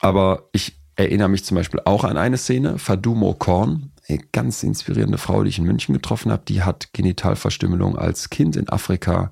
Aber 0.00 0.48
ich 0.52 0.78
erinnere 0.96 1.28
mich 1.28 1.44
zum 1.44 1.56
Beispiel 1.56 1.80
auch 1.84 2.04
an 2.04 2.16
eine 2.16 2.36
Szene, 2.36 2.78
Fadumo 2.78 3.34
Korn, 3.34 3.90
eine 4.08 4.18
ganz 4.32 4.62
inspirierende 4.62 5.18
Frau, 5.18 5.42
die 5.42 5.50
ich 5.50 5.58
in 5.58 5.64
München 5.64 5.94
getroffen 5.94 6.30
habe, 6.30 6.42
die 6.46 6.62
hat 6.62 6.92
Genitalverstümmelung 6.92 7.96
als 7.96 8.30
Kind 8.30 8.56
in 8.56 8.68
Afrika 8.68 9.30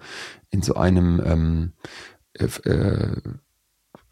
in 0.50 0.62
so 0.62 0.74
einem 0.74 1.22
ähm, 1.24 1.72
äh, 2.34 2.44
äh, 2.68 3.16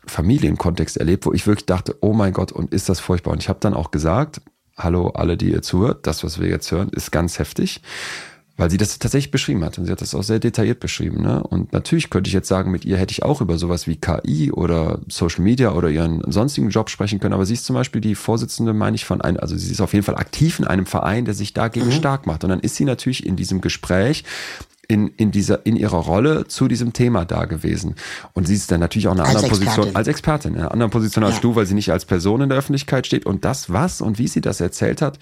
Familienkontext 0.07 0.97
erlebt, 0.97 1.27
wo 1.27 1.33
ich 1.33 1.47
wirklich 1.47 1.67
dachte, 1.67 1.97
oh 2.01 2.13
mein 2.13 2.33
Gott, 2.33 2.53
und 2.53 2.73
ist 2.73 2.89
das 2.89 3.01
furchtbar. 3.01 3.33
Und 3.33 3.43
ich 3.43 3.49
habe 3.49 3.61
dann 3.61 3.75
auch 3.75 3.91
gesagt, 3.91 4.41
hallo 4.77 5.09
alle, 5.09 5.37
die 5.37 5.51
ihr 5.51 5.63
zuhört, 5.63 6.07
das, 6.07 6.25
was 6.25 6.41
wir 6.41 6.49
jetzt 6.49 6.71
hören, 6.73 6.89
ist 6.91 7.13
ganz 7.13 7.39
heftig 7.39 7.83
weil 8.61 8.71
sie 8.71 8.77
das 8.77 8.99
tatsächlich 8.99 9.31
beschrieben 9.31 9.65
hat 9.65 9.79
und 9.79 9.87
sie 9.87 9.93
hat 9.93 10.03
das 10.03 10.15
auch 10.15 10.23
sehr 10.23 10.39
detailliert 10.39 10.81
beschrieben. 10.81 11.23
Ne? 11.23 11.43
Und 11.43 11.73
natürlich 11.73 12.11
könnte 12.11 12.29
ich 12.29 12.35
jetzt 12.35 12.47
sagen, 12.47 12.71
mit 12.71 12.85
ihr 12.85 12.99
hätte 12.99 13.11
ich 13.11 13.23
auch 13.23 13.41
über 13.41 13.57
sowas 13.57 13.87
wie 13.87 13.97
KI 13.97 14.53
oder 14.53 14.99
Social 15.09 15.43
Media 15.43 15.73
oder 15.73 15.89
ihren 15.89 16.21
sonstigen 16.31 16.69
Job 16.69 16.91
sprechen 16.91 17.21
können, 17.21 17.33
aber 17.33 17.47
sie 17.47 17.55
ist 17.55 17.65
zum 17.65 17.73
Beispiel 17.73 18.03
die 18.03 18.15
Vorsitzende, 18.15 18.75
meine 18.75 18.97
ich, 18.97 19.07
von 19.07 19.23
einem, 19.23 19.39
also 19.39 19.57
sie 19.57 19.73
ist 19.73 19.81
auf 19.81 19.95
jeden 19.95 20.05
Fall 20.05 20.17
aktiv 20.17 20.59
in 20.59 20.67
einem 20.67 20.85
Verein, 20.85 21.25
der 21.25 21.33
sich 21.33 21.55
dagegen 21.55 21.87
mhm. 21.87 21.93
stark 21.93 22.27
macht. 22.27 22.45
Und 22.45 22.51
dann 22.51 22.61
ist 22.61 22.77
sie 22.77 22.85
natürlich 22.85 23.25
in 23.25 23.35
diesem 23.35 23.63
Gespräch 23.63 24.25
in, 24.89 25.09
in 25.17 25.31
dieser, 25.31 25.65
in 25.65 25.77
ihrer 25.77 25.97
Rolle 25.97 26.47
zu 26.47 26.69
diesem 26.69 26.93
Thema 26.93 27.25
da 27.25 27.47
gewesen. 27.47 27.95
Und 28.35 28.47
sie 28.47 28.57
ist 28.57 28.71
dann 28.71 28.81
natürlich 28.81 29.09
auch 29.09 29.15
in 29.15 29.21
einer 29.21 29.29
als 29.29 29.37
anderen 29.37 29.55
Expertin. 29.55 29.77
Position, 29.77 29.97
als 29.97 30.09
Expertin, 30.09 30.55
in 30.55 30.61
einer 30.61 30.73
anderen 30.73 30.91
Position 30.91 31.25
als 31.25 31.37
ja. 31.37 31.41
du, 31.41 31.55
weil 31.55 31.65
sie 31.65 31.75
nicht 31.75 31.93
als 31.93 32.05
Person 32.05 32.43
in 32.43 32.51
der 32.51 32.59
Öffentlichkeit 32.59 33.07
steht. 33.07 33.25
Und 33.25 33.47
das, 33.47 33.73
was 33.73 34.03
und 34.03 34.19
wie 34.19 34.29
sie 34.29 34.43
das 34.43 34.61
erzählt 34.61 35.01
hat, 35.01 35.19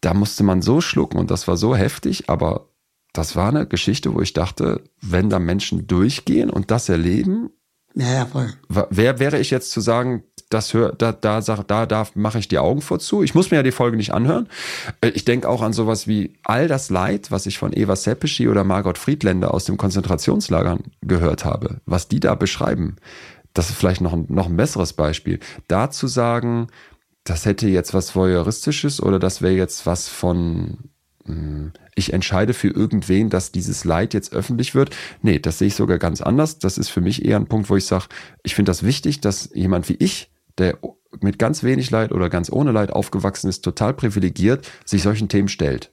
da 0.00 0.14
musste 0.14 0.44
man 0.44 0.62
so 0.62 0.80
schlucken 0.80 1.18
und 1.18 1.30
das 1.30 1.48
war 1.48 1.56
so 1.56 1.74
heftig, 1.74 2.28
aber 2.28 2.68
das 3.12 3.36
war 3.36 3.48
eine 3.48 3.66
Geschichte, 3.66 4.14
wo 4.14 4.20
ich 4.20 4.32
dachte, 4.32 4.82
wenn 5.00 5.30
da 5.30 5.38
Menschen 5.38 5.86
durchgehen 5.86 6.50
und 6.50 6.70
das 6.70 6.88
erleben, 6.88 7.50
ja, 7.94 8.12
ja, 8.12 8.26
voll. 8.26 8.52
wer 8.68 9.18
wäre 9.18 9.38
ich 9.38 9.50
jetzt 9.50 9.72
zu 9.72 9.80
sagen, 9.80 10.22
das 10.50 10.72
hör, 10.72 10.92
da, 10.92 11.12
da, 11.12 11.40
da, 11.40 11.86
da 11.86 12.06
mache 12.14 12.38
ich 12.38 12.48
die 12.48 12.58
Augen 12.58 12.80
vor 12.80 12.98
zu. 13.00 13.22
Ich 13.22 13.34
muss 13.34 13.50
mir 13.50 13.58
ja 13.58 13.62
die 13.62 13.72
Folge 13.72 13.96
nicht 13.96 14.12
anhören. 14.12 14.48
Äh, 15.00 15.08
ich 15.10 15.24
denke 15.24 15.48
auch 15.48 15.62
an 15.62 15.72
sowas 15.72 16.06
wie 16.06 16.38
all 16.44 16.68
das 16.68 16.90
Leid, 16.90 17.30
was 17.30 17.46
ich 17.46 17.58
von 17.58 17.72
Eva 17.76 17.96
Seppischi 17.96 18.48
oder 18.48 18.64
Margot 18.64 18.98
Friedländer 18.98 19.52
aus 19.52 19.64
dem 19.64 19.76
Konzentrationslagern 19.76 20.84
gehört 21.02 21.44
habe, 21.44 21.80
was 21.86 22.08
die 22.08 22.20
da 22.20 22.34
beschreiben. 22.34 22.96
Das 23.52 23.68
ist 23.68 23.76
vielleicht 23.76 24.00
noch 24.00 24.12
ein, 24.12 24.26
noch 24.28 24.46
ein 24.46 24.56
besseres 24.56 24.92
Beispiel. 24.92 25.40
Da 25.66 25.90
zu 25.90 26.06
sagen, 26.06 26.68
das 27.28 27.44
hätte 27.44 27.68
jetzt 27.68 27.94
was 27.94 28.14
Voyeuristisches 28.14 29.02
oder 29.02 29.18
das 29.18 29.42
wäre 29.42 29.54
jetzt 29.54 29.86
was 29.86 30.08
von 30.08 30.90
hm, 31.26 31.72
ich 31.94 32.12
entscheide 32.12 32.54
für 32.54 32.68
irgendwen, 32.68 33.28
dass 33.28 33.52
dieses 33.52 33.84
Leid 33.84 34.14
jetzt 34.14 34.32
öffentlich 34.32 34.74
wird. 34.74 34.96
Nee, 35.20 35.38
das 35.38 35.58
sehe 35.58 35.68
ich 35.68 35.74
sogar 35.74 35.98
ganz 35.98 36.20
anders. 36.20 36.58
Das 36.58 36.78
ist 36.78 36.88
für 36.88 37.00
mich 37.00 37.24
eher 37.24 37.36
ein 37.36 37.48
Punkt, 37.48 37.68
wo 37.68 37.76
ich 37.76 37.86
sage, 37.86 38.06
ich 38.44 38.54
finde 38.54 38.70
das 38.70 38.84
wichtig, 38.84 39.20
dass 39.20 39.50
jemand 39.52 39.88
wie 39.88 39.96
ich, 39.98 40.30
der 40.58 40.78
mit 41.20 41.38
ganz 41.38 41.62
wenig 41.62 41.90
Leid 41.90 42.12
oder 42.12 42.30
ganz 42.30 42.50
ohne 42.50 42.72
Leid 42.72 42.92
aufgewachsen 42.92 43.48
ist, 43.48 43.62
total 43.62 43.94
privilegiert, 43.94 44.70
sich 44.84 45.02
solchen 45.02 45.28
Themen 45.28 45.48
stellt. 45.48 45.92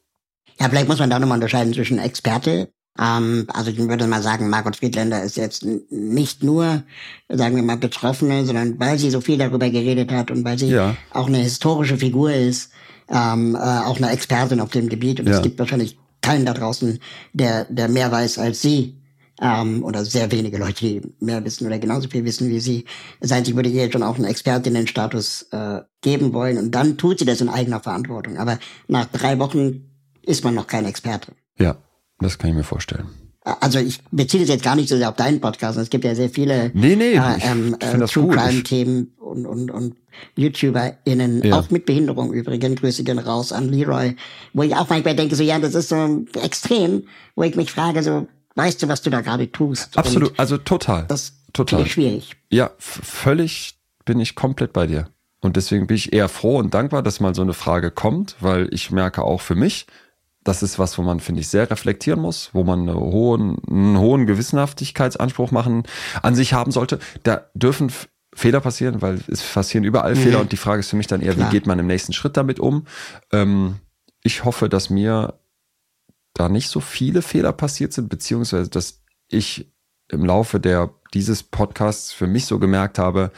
Ja, 0.60 0.70
vielleicht 0.70 0.88
muss 0.88 1.00
man 1.00 1.10
da 1.10 1.20
nochmal 1.20 1.38
unterscheiden 1.38 1.74
zwischen 1.74 2.00
Experte. 2.00 2.70
Ähm, 3.00 3.46
also 3.54 3.72
ich 3.72 3.78
würde 3.78 4.08
mal 4.08 4.22
sagen, 4.22 4.50
Margot 4.50 4.76
Friedländer 4.76 5.22
ist 5.24 5.38
jetzt 5.38 5.66
nicht 5.90 6.44
nur, 6.44 6.84
sagen 7.30 7.56
wir 7.56 7.64
mal, 7.64 7.78
Betroffene, 7.78 8.46
sondern 8.46 8.80
weil 8.80 8.98
sie 8.98 9.10
so 9.10 9.22
viel 9.22 9.38
darüber 9.38 9.70
geredet 9.70 10.12
hat 10.12 10.32
und 10.32 10.46
weil 10.46 10.58
sie 10.58 10.70
ja. 10.70 10.96
auch 11.12 11.28
eine 11.28 11.40
historische 11.40 11.98
Figur 11.98 12.34
ist, 12.34 12.72
ähm, 13.10 13.56
äh, 13.56 13.60
auch 13.60 13.98
eine 13.98 14.12
Expertin 14.12 14.62
auf 14.62 14.72
dem 14.72 14.90
Gebiet. 14.90 15.20
Und 15.20 15.28
ja. 15.28 15.36
es 15.36 15.42
gibt 15.42 15.60
wahrscheinlich 15.60 15.98
keinen 16.22 16.46
da 16.46 16.54
draußen, 16.54 17.00
der, 17.34 17.66
der 17.66 17.90
mehr 17.90 18.12
weiß 18.12 18.40
als 18.40 18.62
sie. 18.62 19.02
Ähm, 19.42 19.84
oder 19.84 20.06
sehr 20.06 20.32
wenige 20.32 20.58
Leute, 20.58 20.80
die 20.80 21.02
mehr 21.20 21.44
wissen 21.44 21.68
oder 21.68 21.78
genauso 21.78 22.08
viel 22.08 22.24
wissen 22.24 22.48
wie 22.48 22.62
sie. 22.62 22.86
Das 23.20 23.32
heißt, 23.32 23.50
ich 23.50 23.56
würde 23.58 23.68
ihr 23.68 23.92
schon 23.92 24.02
auch 24.02 24.16
einen 24.16 24.24
Expertinnenstatus 24.24 25.48
äh, 25.52 25.82
geben 26.00 26.32
wollen. 26.32 26.58
Und 26.58 26.72
dann 26.72 26.98
tut 26.98 27.20
sie 27.20 27.26
das 27.26 27.42
in 27.42 27.50
eigener 27.50 27.82
Verantwortung. 27.82 28.38
Aber 28.38 28.60
nach 28.88 29.08
drei 29.08 29.38
Wochen 29.38 29.90
ist 30.22 30.46
man 30.46 30.56
noch 30.56 30.68
kein 30.68 30.86
Experte. 30.86 31.34
Ja, 31.60 31.76
das 32.20 32.38
kann 32.38 32.50
ich 32.50 32.56
mir 32.56 32.64
vorstellen. 32.64 33.08
Also 33.46 33.78
ich 33.78 34.00
beziehe 34.10 34.42
das 34.42 34.50
jetzt 34.50 34.64
gar 34.64 34.76
nicht 34.76 34.90
so 34.90 34.98
sehr 34.98 35.10
auf 35.10 35.16
deinen 35.16 35.40
Podcast. 35.40 35.78
Es 35.78 35.92
gibt 35.92 36.04
ja 36.04 36.16
sehr 36.16 36.32
viele 36.32 36.72
nee, 36.74 36.96
nee, 36.96 37.14
äh, 37.14 37.38
ähm, 37.42 37.76
äh, 37.80 38.06
True 38.08 38.36
Crime 38.36 38.64
Themen 38.64 39.14
und, 39.20 39.46
und, 39.46 39.70
und 39.70 39.96
YouTuberInnen, 40.36 41.44
ja. 41.44 41.60
auch 41.60 41.70
mit 41.70 41.86
Behinderung 41.86 42.34
übrigens, 42.34 42.82
Grüße 42.82 43.04
gehen 43.04 43.20
raus 43.20 43.52
an 43.52 43.70
Leroy, 43.70 44.16
wo 44.54 44.64
ich 44.64 44.76
auch 44.76 44.90
manchmal 44.90 45.16
denke, 45.16 45.36
so 45.36 45.44
ja, 45.44 45.60
das 45.60 45.76
ist 45.76 45.90
so 45.90 46.26
extrem, 46.42 47.04
wo 47.36 47.44
ich 47.44 47.56
mich 47.56 47.72
frage, 47.72 48.02
so, 48.02 48.28
weißt 48.56 48.82
du, 48.82 48.88
was 48.88 49.04
du 49.04 49.12
da 49.12 49.22
gerade 49.22 49.52
tust? 49.52 49.96
Absolut, 49.96 50.32
und 50.32 50.40
also 50.40 50.58
total. 50.58 51.06
Das 51.08 51.34
total 51.54 51.86
schwierig. 51.86 52.32
Ja, 52.50 52.72
völlig 52.80 53.78
bin 54.06 54.20
ich 54.20 54.34
komplett 54.34 54.74
bei 54.74 54.88
dir. 54.88 55.10
Und 55.42 55.56
deswegen 55.56 55.86
bin 55.86 55.98
ich 55.98 56.14
eher 56.14 56.30
froh 56.30 56.58
und 56.58 56.74
dankbar, 56.74 57.04
dass 57.04 57.20
mal 57.20 57.36
so 57.36 57.44
eine 57.44 57.54
Frage 57.54 57.92
kommt, 57.92 58.36
weil 58.40 58.68
ich 58.72 58.90
merke 58.90 59.24
auch 59.24 59.42
für 59.42 59.56
mich, 59.56 59.86
das 60.46 60.62
ist 60.62 60.80
was, 60.80 60.98
wo 60.98 61.02
man, 61.02 61.20
finde 61.20 61.42
ich, 61.42 61.50
sehr 61.50 61.70
reflektieren 61.70 62.22
muss, 62.22 62.52
wo 62.54 62.64
man 62.64 62.88
einen 62.88 62.96
hohen, 62.96 63.58
einen 63.68 63.98
hohen 63.98 64.28
Gewissenhaftigkeitsanspruch 64.28 65.52
machen, 65.52 65.84
an 66.22 66.36
sich 66.36 66.54
haben 66.54 66.72
sollte. 66.72 67.00
Da 67.24 67.50
dürfen 67.56 67.92
Fehler 68.34 68.62
passieren, 68.62 69.02
weil 69.02 69.20
es 69.28 69.42
passieren 69.42 69.84
überall 69.84 70.14
mhm. 70.14 70.20
Fehler 70.20 70.40
und 70.40 70.52
die 70.52 70.58
Frage 70.58 70.82
ist 70.82 70.90
für 70.90 70.98
mich 70.98 71.08
dann 71.08 71.22
eher, 71.22 71.34
Klar. 71.34 71.48
wie 71.48 71.52
geht 71.52 71.66
man 71.66 71.80
im 71.80 71.88
nächsten 71.88 72.14
Schritt 72.14 72.38
damit 72.38 72.60
um? 72.60 72.86
Ähm, 73.34 73.80
ich 74.22 74.46
hoffe, 74.46 74.70
dass 74.70 74.92
mir 74.92 75.40
da 76.34 76.48
nicht 76.48 76.70
so 76.70 76.80
viele 76.80 77.24
Fehler 77.24 77.52
passiert 77.52 77.94
sind, 77.94 78.10
beziehungsweise 78.10 78.70
dass 78.70 79.02
ich 79.28 79.74
im 80.10 80.26
Laufe 80.26 80.60
der 80.60 80.92
dieses 81.16 81.42
Podcasts 81.42 82.12
für 82.12 82.28
mich 82.28 82.46
so 82.46 82.60
gemerkt 82.60 83.00
habe, 83.00 83.32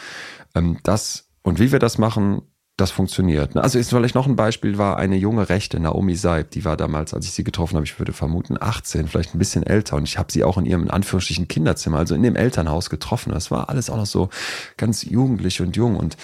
ähm, 0.55 0.79
dass 0.83 1.29
und 1.41 1.59
wie 1.59 1.71
wir 1.71 1.79
das 1.79 1.97
machen, 1.97 2.41
das 2.77 2.91
funktioniert. 2.91 3.55
Ne? 3.55 3.63
Also 3.63 3.79
ist 3.79 3.89
vielleicht 3.89 4.15
noch 4.15 4.27
ein 4.27 4.35
Beispiel 4.35 4.77
war 4.77 4.97
eine 4.97 5.17
junge 5.17 5.49
Rechte, 5.49 5.79
Naomi 5.79 6.15
Seib, 6.15 6.51
die 6.51 6.63
war 6.63 6.77
damals, 6.77 7.13
als 7.13 7.25
ich 7.25 7.31
sie 7.31 7.43
getroffen 7.43 7.75
habe, 7.75 7.85
ich 7.85 7.99
würde 7.99 8.13
vermuten 8.13 8.55
18, 8.59 9.07
vielleicht 9.07 9.33
ein 9.33 9.39
bisschen 9.39 9.63
älter 9.63 9.97
und 9.97 10.03
ich 10.03 10.17
habe 10.17 10.31
sie 10.31 10.43
auch 10.43 10.57
in 10.57 10.65
ihrem 10.65 10.83
in 10.83 10.91
Anführungsstrichen 10.91 11.47
Kinderzimmer, 11.47 11.97
also 11.97 12.13
in 12.13 12.21
dem 12.21 12.35
Elternhaus 12.35 12.89
getroffen. 12.89 13.33
Das 13.33 13.49
war 13.49 13.69
alles 13.69 13.89
auch 13.89 13.97
noch 13.97 14.05
so 14.05 14.29
ganz 14.77 15.03
jugendlich 15.03 15.59
und 15.59 15.75
jung 15.75 15.95
und 15.95 16.17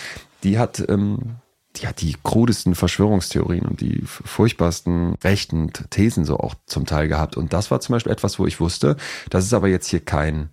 die 0.44 0.60
hat 0.60 0.84
ähm, 0.90 1.38
die 1.78 1.88
hat 1.88 2.02
die 2.02 2.16
krudesten 2.22 2.76
Verschwörungstheorien 2.76 3.66
und 3.66 3.82
die 3.82 4.04
furchtbarsten 4.06 5.16
rechten 5.24 5.72
Thesen 5.90 6.24
so 6.24 6.38
auch 6.38 6.54
zum 6.68 6.86
Teil 6.86 7.08
gehabt. 7.08 7.36
Und 7.36 7.52
das 7.52 7.72
war 7.72 7.80
zum 7.80 7.94
Beispiel 7.94 8.12
etwas, 8.12 8.38
wo 8.38 8.46
ich 8.46 8.60
wusste, 8.60 8.96
das 9.32 9.46
ist 9.46 9.54
aber 9.54 9.68
jetzt 9.68 9.88
hier 9.88 10.00
kein 10.00 10.50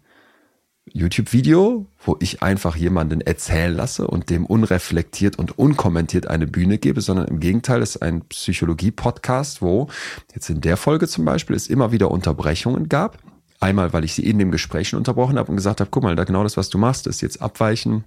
YouTube-Video, 0.92 1.86
wo 2.04 2.16
ich 2.20 2.42
einfach 2.42 2.76
jemanden 2.76 3.20
erzählen 3.20 3.74
lasse 3.74 4.06
und 4.06 4.30
dem 4.30 4.46
unreflektiert 4.46 5.38
und 5.38 5.58
unkommentiert 5.58 6.26
eine 6.26 6.46
Bühne 6.46 6.78
gebe, 6.78 7.00
sondern 7.00 7.28
im 7.28 7.40
Gegenteil 7.40 7.82
ist 7.82 8.02
ein 8.02 8.22
Psychologie-Podcast, 8.22 9.62
wo 9.62 9.88
jetzt 10.34 10.50
in 10.50 10.60
der 10.60 10.76
Folge 10.76 11.08
zum 11.08 11.24
Beispiel 11.24 11.56
es 11.56 11.68
immer 11.68 11.92
wieder 11.92 12.10
Unterbrechungen 12.10 12.88
gab. 12.88 13.18
Einmal, 13.60 13.92
weil 13.92 14.04
ich 14.04 14.14
sie 14.14 14.24
in 14.24 14.38
dem 14.38 14.50
Gespräch 14.50 14.94
unterbrochen 14.94 15.38
habe 15.38 15.50
und 15.50 15.56
gesagt 15.56 15.80
habe, 15.80 15.90
guck 15.90 16.02
mal, 16.02 16.16
da 16.16 16.24
genau 16.24 16.42
das, 16.42 16.56
was 16.56 16.70
du 16.70 16.78
machst, 16.78 17.06
ist 17.06 17.20
jetzt 17.20 17.42
abweichen 17.42 18.04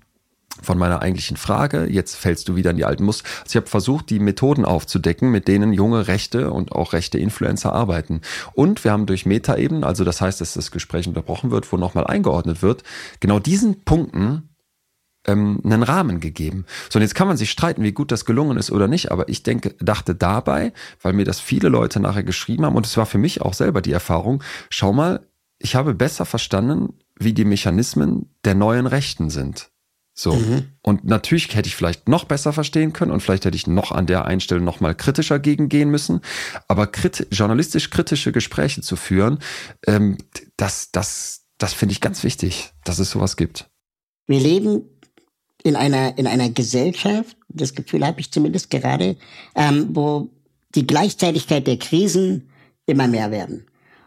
von 0.62 0.78
meiner 0.78 1.02
eigentlichen 1.02 1.38
Frage. 1.38 1.88
Jetzt 1.90 2.16
fällst 2.16 2.48
du 2.48 2.56
wieder 2.56 2.72
in 2.72 2.78
die 2.78 2.86
alten 2.86 3.04
Muster. 3.04 3.26
Also 3.42 3.50
ich 3.50 3.56
habe 3.56 3.68
versucht, 3.68 4.10
die 4.10 4.20
Methoden 4.20 4.66
aufzudecken, 4.66 5.32
mit 5.32 5.48
denen 5.48 5.74
junge 5.74 6.08
Rechte 6.08 6.52
und 6.52 6.72
auch 6.72 6.94
rechte 6.94 7.18
Influencer 7.18 7.74
arbeiten. 7.74 8.22
Und 8.54 8.84
wir 8.84 8.92
haben 8.92 9.06
durch 9.06 9.26
Metaebenen, 9.26 9.84
also 9.84 10.04
das 10.04 10.22
heißt, 10.22 10.42
dass 10.42 10.54
das 10.54 10.72
Gespräch 10.72 11.08
unterbrochen 11.08 11.52
wird, 11.52 11.72
wo 11.72 11.78
nochmal 11.78 12.08
eingeordnet 12.08 12.62
wird, 12.62 12.84
genau 13.20 13.40
diesen 13.40 13.84
Punkten 13.84 14.50
ähm, 15.26 15.62
einen 15.64 15.84
Rahmen 15.84 16.20
gegeben. 16.20 16.66
So, 16.90 16.98
und 16.98 17.04
jetzt 17.04 17.16
kann 17.16 17.28
man 17.28 17.38
sich 17.38 17.52
streiten, 17.52 17.84
wie 17.84 17.92
gut 17.92 18.12
das 18.12 18.26
gelungen 18.26 18.58
ist 18.58 18.72
oder 18.72 18.88
nicht, 18.88 19.12
aber 19.12 19.30
ich 19.30 19.44
denke, 19.44 19.76
dachte 19.80 20.16
dabei, 20.16 20.74
weil 21.02 21.14
mir 21.14 21.26
das 21.26 21.40
viele 21.40 21.70
Leute 21.70 22.00
nachher 22.00 22.24
geschrieben 22.24 22.66
haben, 22.66 22.76
und 22.76 22.86
es 22.86 22.98
war 22.98 23.06
für 23.06 23.18
mich 23.18 23.42
auch 23.42 23.54
selber 23.54 23.82
die 23.82 23.94
Erfahrung, 23.94 24.44
schau 24.70 24.94
mal, 24.94 25.26
ich 25.60 25.76
habe 25.76 25.94
besser 25.94 26.26
verstanden, 26.26 26.94
wie 27.18 27.34
die 27.34 27.46
Mechanismen 27.46 28.30
der 28.44 28.56
neuen 28.56 28.86
Rechten 28.86 29.30
sind. 29.30 29.70
So. 30.16 30.34
Mhm. 30.34 30.66
Und 30.84 31.06
natürlich 31.06 31.54
hätte 31.56 31.68
ich 31.68 31.76
vielleicht 31.76 32.08
noch 32.08 32.26
besser 32.26 32.54
verstehen 32.54 32.94
können 32.94 33.12
und 33.12 33.22
vielleicht 33.22 33.46
hätte 33.46 33.58
ich 33.58 33.66
noch 33.66 33.92
an 33.92 34.06
der 34.06 34.26
Einstellung 34.26 34.64
noch 34.64 34.80
mal 34.80 34.94
kritischer 34.94 35.40
gegengehen 35.40 35.90
müssen. 35.90 36.22
Aber 36.68 36.88
kriti 36.88 37.26
journalistisch 37.32 37.90
kritische 37.90 38.32
Gespräche 38.32 38.82
zu 38.82 38.96
führen, 38.96 39.40
ähm, 39.88 40.18
das, 40.56 40.92
das, 40.92 41.46
das 41.58 41.74
finde 41.74 41.94
ich 41.94 42.02
ganz 42.02 42.24
wichtig, 42.24 42.72
dass 42.84 43.00
es 43.00 43.10
sowas 43.10 43.38
gibt. 43.38 43.70
Wir 44.28 44.40
leben 44.40 44.84
in 45.64 45.76
einer, 45.76 46.18
in 46.18 46.28
einer 46.28 46.50
Gesellschaft, 46.50 47.36
das 47.50 47.74
Gefühl 47.74 48.06
habe 48.06 48.20
ich 48.20 48.32
zumindest 48.32 48.70
gerade, 48.70 49.18
ähm, 49.56 49.90
wo 49.94 50.30
die 50.76 50.86
Gleichzeitigkeit 50.86 51.66
der 51.66 51.78
Krisen 51.78 52.50
immer 52.86 53.08
mehr 53.08 53.32
werden. 53.32 53.66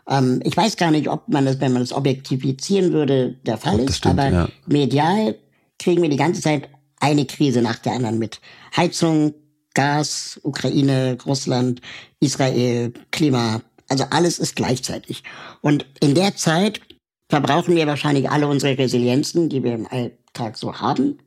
Ähm, 0.08 0.40
ich 0.44 0.56
weiß 0.56 0.76
gar 0.76 0.90
nicht, 0.92 1.08
ob 1.08 1.28
man 1.28 1.46
das, 1.46 1.60
wenn 1.60 1.72
man 1.72 1.82
das 1.82 1.92
objektivizieren 1.92 2.92
würde, 2.92 3.36
der 3.44 3.58
Fall 3.58 3.80
ist, 3.80 3.98
stimmt, 3.98 4.20
aber 4.20 4.28
ja. 4.30 4.48
medial 4.66 5.36
kriegen 5.78 6.02
wir 6.02 6.08
die 6.08 6.16
ganze 6.16 6.40
Zeit 6.40 6.68
eine 7.00 7.26
Krise 7.26 7.62
nach 7.62 7.78
der 7.78 7.92
anderen 7.92 8.18
mit. 8.18 8.40
Heizung, 8.76 9.34
Gas, 9.74 10.40
Ukraine, 10.42 11.18
Russland, 11.26 11.80
Israel, 12.20 12.92
Klima. 13.10 13.62
Also 13.88 14.04
alles 14.10 14.38
ist 14.38 14.56
gleichzeitig. 14.56 15.22
Und 15.60 15.86
in 16.00 16.14
der 16.14 16.34
Zeit 16.36 16.80
verbrauchen 17.28 17.76
wir 17.76 17.86
wahrscheinlich 17.86 18.30
alle 18.30 18.48
unsere 18.48 18.78
Resilienzen, 18.78 19.48
die 19.48 19.62
wir 19.62 19.74
im 19.74 19.86
Alltag 19.86 20.56
so 20.56 20.74
haben, 20.80 21.18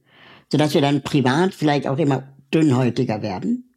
sodass 0.52 0.74
wir 0.74 0.82
dann 0.82 1.04
privat 1.04 1.54
vielleicht 1.54 1.88
auch 1.88 1.98
immer 1.98 2.24
dünnhäutiger 2.54 3.22
werden. 3.22 3.72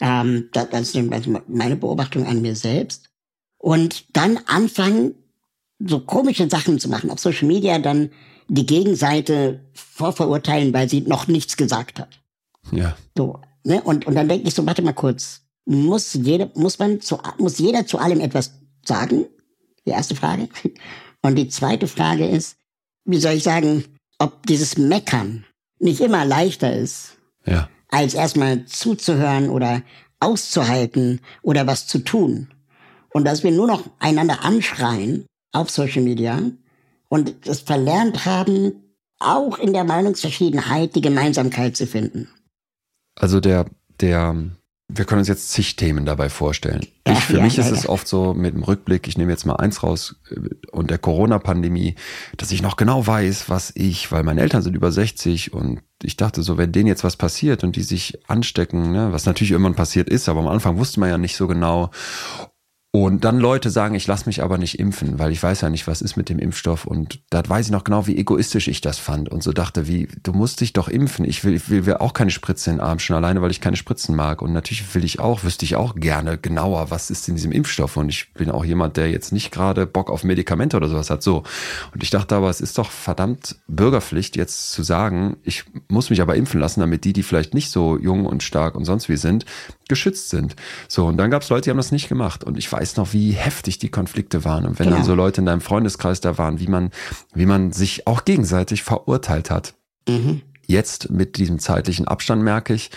Ähm, 0.00 0.48
das 0.52 0.94
ist 0.94 1.28
meine 1.48 1.76
Beobachtung 1.76 2.26
an 2.26 2.42
mir 2.42 2.56
selbst. 2.56 3.10
Und 3.58 4.06
dann 4.16 4.38
anfangen, 4.46 5.14
so 5.78 6.00
komische 6.00 6.48
Sachen 6.48 6.78
zu 6.78 6.88
machen 6.88 7.10
auf 7.10 7.20
Social 7.20 7.46
Media, 7.46 7.78
dann 7.78 8.10
die 8.52 8.66
Gegenseite 8.66 9.60
vorverurteilen, 9.72 10.74
weil 10.74 10.86
sie 10.86 11.00
noch 11.00 11.26
nichts 11.26 11.56
gesagt 11.56 11.98
hat. 11.98 12.20
Ja. 12.70 12.96
So, 13.16 13.40
ne? 13.64 13.80
Und, 13.82 14.06
und 14.06 14.14
dann 14.14 14.28
denke 14.28 14.46
ich 14.46 14.54
so, 14.54 14.66
warte 14.66 14.82
mal 14.82 14.92
kurz. 14.92 15.40
Muss 15.64 16.12
jeder, 16.12 16.50
muss 16.54 16.78
man 16.78 17.00
zu, 17.00 17.18
muss 17.38 17.58
jeder 17.58 17.86
zu 17.86 17.98
allem 17.98 18.20
etwas 18.20 18.52
sagen? 18.84 19.24
Die 19.86 19.90
erste 19.90 20.14
Frage. 20.14 20.48
Und 21.22 21.36
die 21.36 21.48
zweite 21.48 21.86
Frage 21.86 22.26
ist, 22.26 22.56
wie 23.04 23.18
soll 23.18 23.34
ich 23.34 23.44
sagen, 23.44 23.84
ob 24.18 24.44
dieses 24.46 24.76
Meckern 24.76 25.44
nicht 25.78 26.00
immer 26.00 26.24
leichter 26.24 26.76
ist, 26.76 27.16
ja. 27.46 27.68
als 27.88 28.14
erstmal 28.14 28.64
zuzuhören 28.66 29.48
oder 29.48 29.82
auszuhalten 30.18 31.20
oder 31.42 31.68
was 31.68 31.86
zu 31.86 32.00
tun. 32.00 32.48
Und 33.12 33.24
dass 33.24 33.44
wir 33.44 33.52
nur 33.52 33.68
noch 33.68 33.84
einander 34.00 34.44
anschreien 34.44 35.26
auf 35.52 35.70
Social 35.70 36.02
Media 36.02 36.40
und 37.12 37.46
es 37.46 37.60
verlernt 37.60 38.24
haben, 38.24 38.72
auch 39.18 39.58
in 39.58 39.74
der 39.74 39.84
Meinungsverschiedenheit 39.84 40.94
die 40.94 41.02
Gemeinsamkeit 41.02 41.76
zu 41.76 41.86
finden. 41.86 42.26
Also 43.16 43.38
der, 43.38 43.66
der, 44.00 44.34
wir 44.88 45.04
können 45.04 45.18
uns 45.18 45.28
jetzt 45.28 45.50
zig 45.50 45.76
Themen 45.76 46.06
dabei 46.06 46.30
vorstellen. 46.30 46.86
Ich, 47.06 47.18
für 47.18 47.36
ja, 47.36 47.42
mich 47.42 47.58
ja, 47.58 47.64
ist 47.64 47.70
ja. 47.70 47.76
es 47.76 47.86
oft 47.86 48.08
so 48.08 48.32
mit 48.32 48.54
dem 48.54 48.62
Rückblick, 48.62 49.06
ich 49.06 49.18
nehme 49.18 49.30
jetzt 49.30 49.44
mal 49.44 49.56
eins 49.56 49.82
raus, 49.82 50.16
äh, 50.30 50.40
und 50.70 50.90
der 50.90 50.96
Corona-Pandemie, 50.96 51.96
dass 52.38 52.50
ich 52.50 52.62
noch 52.62 52.76
genau 52.76 53.06
weiß, 53.06 53.50
was 53.50 53.72
ich, 53.74 54.10
weil 54.10 54.22
meine 54.22 54.40
Eltern 54.40 54.62
sind 54.62 54.74
über 54.74 54.90
60 54.90 55.52
und 55.52 55.82
ich 56.02 56.16
dachte 56.16 56.42
so, 56.42 56.56
wenn 56.56 56.72
denen 56.72 56.86
jetzt 56.86 57.04
was 57.04 57.16
passiert 57.16 57.62
und 57.62 57.76
die 57.76 57.82
sich 57.82 58.26
anstecken, 58.26 58.90
ne, 58.90 59.12
was 59.12 59.26
natürlich 59.26 59.50
irgendwann 59.50 59.74
passiert 59.74 60.08
ist, 60.08 60.30
aber 60.30 60.40
am 60.40 60.48
Anfang 60.48 60.78
wusste 60.78 60.98
man 60.98 61.10
ja 61.10 61.18
nicht 61.18 61.36
so 61.36 61.46
genau. 61.46 61.90
Und 62.94 63.24
dann 63.24 63.38
Leute 63.38 63.70
sagen, 63.70 63.94
ich 63.94 64.06
lasse 64.06 64.26
mich 64.26 64.42
aber 64.42 64.58
nicht 64.58 64.78
impfen, 64.78 65.18
weil 65.18 65.32
ich 65.32 65.42
weiß 65.42 65.62
ja 65.62 65.70
nicht, 65.70 65.86
was 65.86 66.02
ist 66.02 66.16
mit 66.16 66.28
dem 66.28 66.38
Impfstoff. 66.38 66.84
Und 66.84 67.20
da 67.30 67.42
weiß 67.42 67.64
ich 67.64 67.72
noch 67.72 67.84
genau, 67.84 68.06
wie 68.06 68.18
egoistisch 68.18 68.68
ich 68.68 68.82
das 68.82 68.98
fand. 68.98 69.30
Und 69.30 69.42
so 69.42 69.54
dachte, 69.54 69.88
wie, 69.88 70.08
du 70.22 70.34
musst 70.34 70.60
dich 70.60 70.74
doch 70.74 70.88
impfen. 70.88 71.24
Ich 71.24 71.42
will, 71.42 71.54
ich 71.54 71.70
will, 71.70 71.86
will 71.86 71.94
auch 71.94 72.12
keine 72.12 72.30
Spritze 72.30 72.68
in 72.68 72.76
den 72.76 72.82
Arm, 72.84 72.98
schon 72.98 73.16
alleine, 73.16 73.40
weil 73.40 73.50
ich 73.50 73.62
keine 73.62 73.76
Spritzen 73.76 74.14
mag. 74.14 74.42
Und 74.42 74.52
natürlich 74.52 74.94
will 74.94 75.04
ich 75.04 75.20
auch, 75.20 75.42
wüsste 75.42 75.64
ich 75.64 75.74
auch 75.74 75.94
gerne 75.94 76.36
genauer, 76.36 76.90
was 76.90 77.08
ist 77.08 77.26
in 77.30 77.36
diesem 77.36 77.50
Impfstoff. 77.50 77.96
Und 77.96 78.10
ich 78.10 78.34
bin 78.34 78.50
auch 78.50 78.62
jemand, 78.62 78.98
der 78.98 79.10
jetzt 79.10 79.32
nicht 79.32 79.52
gerade 79.52 79.86
Bock 79.86 80.10
auf 80.10 80.22
Medikamente 80.22 80.76
oder 80.76 80.90
sowas 80.90 81.08
hat. 81.08 81.22
So. 81.22 81.44
Und 81.94 82.02
ich 82.02 82.10
dachte 82.10 82.36
aber, 82.36 82.50
es 82.50 82.60
ist 82.60 82.76
doch 82.76 82.90
verdammt 82.90 83.56
Bürgerpflicht, 83.68 84.36
jetzt 84.36 84.70
zu 84.70 84.82
sagen, 84.82 85.38
ich 85.44 85.64
muss 85.88 86.10
mich 86.10 86.20
aber 86.20 86.36
impfen 86.36 86.60
lassen, 86.60 86.80
damit 86.80 87.06
die, 87.06 87.14
die 87.14 87.22
vielleicht 87.22 87.54
nicht 87.54 87.70
so 87.70 87.96
jung 87.96 88.26
und 88.26 88.42
stark 88.42 88.74
und 88.74 88.84
sonst 88.84 89.08
wie 89.08 89.16
sind, 89.16 89.46
geschützt 89.92 90.30
sind. 90.30 90.56
So, 90.88 91.06
und 91.06 91.18
dann 91.18 91.30
gab 91.30 91.42
es 91.42 91.50
Leute, 91.50 91.64
die 91.64 91.70
haben 91.70 91.76
das 91.76 91.92
nicht 91.92 92.08
gemacht. 92.08 92.42
Und 92.44 92.56
ich 92.56 92.72
weiß 92.72 92.96
noch, 92.96 93.12
wie 93.12 93.32
heftig 93.32 93.78
die 93.78 93.90
Konflikte 93.90 94.44
waren. 94.46 94.64
Und 94.64 94.78
wenn 94.78 94.86
Genau. 94.86 94.96
dann 94.96 95.04
so 95.04 95.14
Leute 95.14 95.42
in 95.42 95.46
deinem 95.46 95.60
Freundeskreis 95.60 96.20
da 96.22 96.38
waren, 96.38 96.58
wie 96.60 96.66
man, 96.66 96.90
wie 97.34 97.44
man 97.46 97.72
sich 97.72 98.06
auch 98.06 98.24
gegenseitig 98.24 98.82
verurteilt 98.82 99.50
hat. 99.50 99.74
Mhm. 100.08 100.40
Jetzt 100.66 101.10
mit 101.10 101.36
diesem 101.36 101.58
zeitlichen 101.58 102.08
Abstand 102.08 102.42
merke 102.42 102.72
ich, 102.72 102.90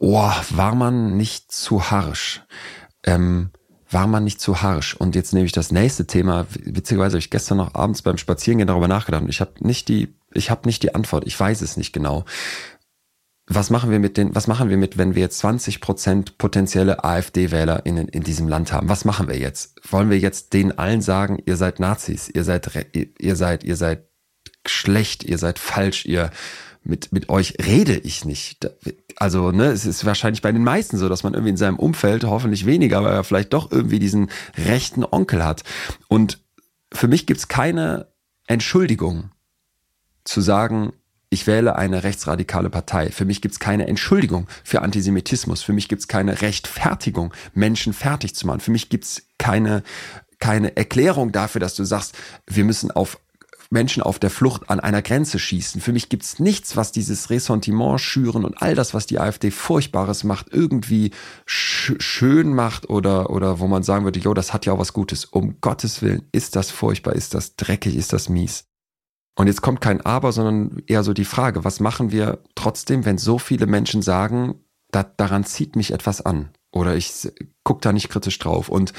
oh, 0.00 0.30
war 0.50 0.74
man 0.74 1.16
nicht 1.18 1.52
zu 1.52 1.90
harsch. 1.90 2.42
Ähm, 3.04 3.50
war 3.90 4.06
man 4.06 4.24
nicht 4.24 4.40
zu 4.40 4.62
harsch. 4.62 4.94
Und 4.94 5.14
jetzt 5.14 5.32
nehme 5.34 5.46
ich 5.46 5.52
das 5.52 5.70
nächste 5.70 6.06
Thema. 6.06 6.46
Witzigerweise 6.64 7.12
habe 7.12 7.20
ich 7.20 7.30
gestern 7.30 7.58
noch 7.58 7.74
abends 7.74 8.02
beim 8.02 8.18
Spazierengehen 8.18 8.66
darüber 8.68 8.88
nachgedacht. 8.88 9.22
Und 9.22 9.28
ich 9.28 9.40
habe 9.40 9.52
nicht 9.60 9.88
die, 9.88 10.14
ich 10.32 10.50
habe 10.50 10.66
nicht 10.66 10.82
die 10.82 10.94
Antwort. 10.94 11.24
Ich 11.26 11.38
weiß 11.38 11.60
es 11.62 11.76
nicht 11.76 11.92
genau 11.92 12.24
was 13.48 13.70
machen 13.70 13.90
wir 13.90 14.00
mit 14.00 14.16
den, 14.16 14.34
was 14.34 14.48
machen 14.48 14.70
wir 14.70 14.76
mit, 14.76 14.98
wenn 14.98 15.14
wir 15.14 15.22
jetzt 15.22 15.38
20 15.38 15.80
Prozent 15.80 16.38
potenzielle 16.38 17.04
AfD-Wähler 17.04 17.86
in, 17.86 17.96
in 17.96 18.22
diesem 18.22 18.48
Land 18.48 18.72
haben? 18.72 18.88
Was 18.88 19.04
machen 19.04 19.28
wir 19.28 19.38
jetzt? 19.38 19.80
Wollen 19.90 20.10
wir 20.10 20.18
jetzt 20.18 20.52
denen 20.52 20.76
allen 20.76 21.00
sagen, 21.00 21.40
ihr 21.46 21.56
seid 21.56 21.78
Nazis, 21.78 22.28
ihr 22.28 22.42
seid, 22.42 22.68
ihr, 23.18 23.36
seid, 23.36 23.62
ihr 23.62 23.76
seid 23.76 24.08
schlecht, 24.66 25.22
ihr 25.22 25.38
seid 25.38 25.60
falsch, 25.60 26.06
ihr, 26.06 26.30
mit, 26.82 27.12
mit 27.12 27.28
euch 27.28 27.54
rede 27.64 27.96
ich 27.96 28.24
nicht. 28.24 28.68
Also, 29.16 29.52
ne, 29.52 29.66
es 29.66 29.86
ist 29.86 30.04
wahrscheinlich 30.04 30.42
bei 30.42 30.52
den 30.52 30.64
meisten 30.64 30.98
so, 30.98 31.08
dass 31.08 31.22
man 31.22 31.34
irgendwie 31.34 31.50
in 31.50 31.56
seinem 31.56 31.78
Umfeld, 31.78 32.24
hoffentlich 32.24 32.66
weniger, 32.66 32.98
aber 32.98 33.24
vielleicht 33.24 33.52
doch 33.52 33.70
irgendwie 33.70 33.98
diesen 33.98 34.30
rechten 34.56 35.04
Onkel 35.04 35.44
hat. 35.44 35.62
Und 36.08 36.40
für 36.92 37.08
mich 37.08 37.26
gibt's 37.26 37.48
keine 37.48 38.08
Entschuldigung 38.46 39.30
zu 40.24 40.40
sagen, 40.40 40.92
ich 41.28 41.46
wähle 41.46 41.76
eine 41.76 42.04
rechtsradikale 42.04 42.70
Partei. 42.70 43.10
Für 43.10 43.24
mich 43.24 43.42
gibt's 43.42 43.58
keine 43.58 43.88
Entschuldigung 43.88 44.46
für 44.64 44.82
Antisemitismus. 44.82 45.62
Für 45.62 45.72
mich 45.72 45.88
gibt's 45.88 46.08
keine 46.08 46.40
Rechtfertigung, 46.40 47.34
Menschen 47.52 47.92
fertig 47.92 48.34
zu 48.34 48.46
machen. 48.46 48.60
Für 48.60 48.70
mich 48.70 48.88
gibt's 48.88 49.22
keine, 49.38 49.82
keine 50.38 50.76
Erklärung 50.76 51.32
dafür, 51.32 51.60
dass 51.60 51.74
du 51.74 51.84
sagst, 51.84 52.16
wir 52.46 52.64
müssen 52.64 52.90
auf 52.90 53.18
Menschen 53.70 54.02
auf 54.02 54.20
der 54.20 54.30
Flucht 54.30 54.70
an 54.70 54.78
einer 54.78 55.02
Grenze 55.02 55.40
schießen. 55.40 55.80
Für 55.80 55.92
mich 55.92 56.08
gibt's 56.08 56.38
nichts, 56.38 56.76
was 56.76 56.92
dieses 56.92 57.30
Ressentiment 57.30 58.00
schüren 58.00 58.44
und 58.44 58.62
all 58.62 58.76
das, 58.76 58.94
was 58.94 59.06
die 59.06 59.18
AfD 59.18 59.50
Furchtbares 59.50 60.22
macht, 60.22 60.52
irgendwie 60.52 61.10
sch 61.46 61.94
schön 61.98 62.54
macht 62.54 62.88
oder, 62.88 63.30
oder 63.30 63.58
wo 63.58 63.66
man 63.66 63.82
sagen 63.82 64.04
würde, 64.04 64.20
jo, 64.20 64.34
das 64.34 64.52
hat 64.52 64.66
ja 64.66 64.72
auch 64.72 64.78
was 64.78 64.92
Gutes. 64.92 65.24
Um 65.24 65.60
Gottes 65.60 66.02
Willen, 66.02 66.22
ist 66.30 66.54
das 66.54 66.70
furchtbar, 66.70 67.14
ist 67.14 67.34
das 67.34 67.56
dreckig, 67.56 67.96
ist 67.96 68.12
das 68.12 68.28
mies. 68.28 68.66
Und 69.36 69.46
jetzt 69.46 69.60
kommt 69.60 69.80
kein 69.80 70.00
Aber, 70.00 70.32
sondern 70.32 70.82
eher 70.86 71.04
so 71.04 71.12
die 71.12 71.26
Frage, 71.26 71.64
was 71.64 71.78
machen 71.78 72.10
wir 72.10 72.42
trotzdem, 72.54 73.04
wenn 73.04 73.18
so 73.18 73.38
viele 73.38 73.66
Menschen 73.66 74.02
sagen, 74.02 74.54
da, 74.90 75.02
daran 75.02 75.44
zieht 75.44 75.76
mich 75.76 75.92
etwas 75.92 76.24
an? 76.24 76.50
Oder 76.72 76.96
ich 76.96 77.28
s- 77.66 77.76
guck 77.76 77.82
da 77.82 77.92
nicht 77.92 78.08
kritisch 78.10 78.38
drauf. 78.38 78.68
Und 78.68 78.92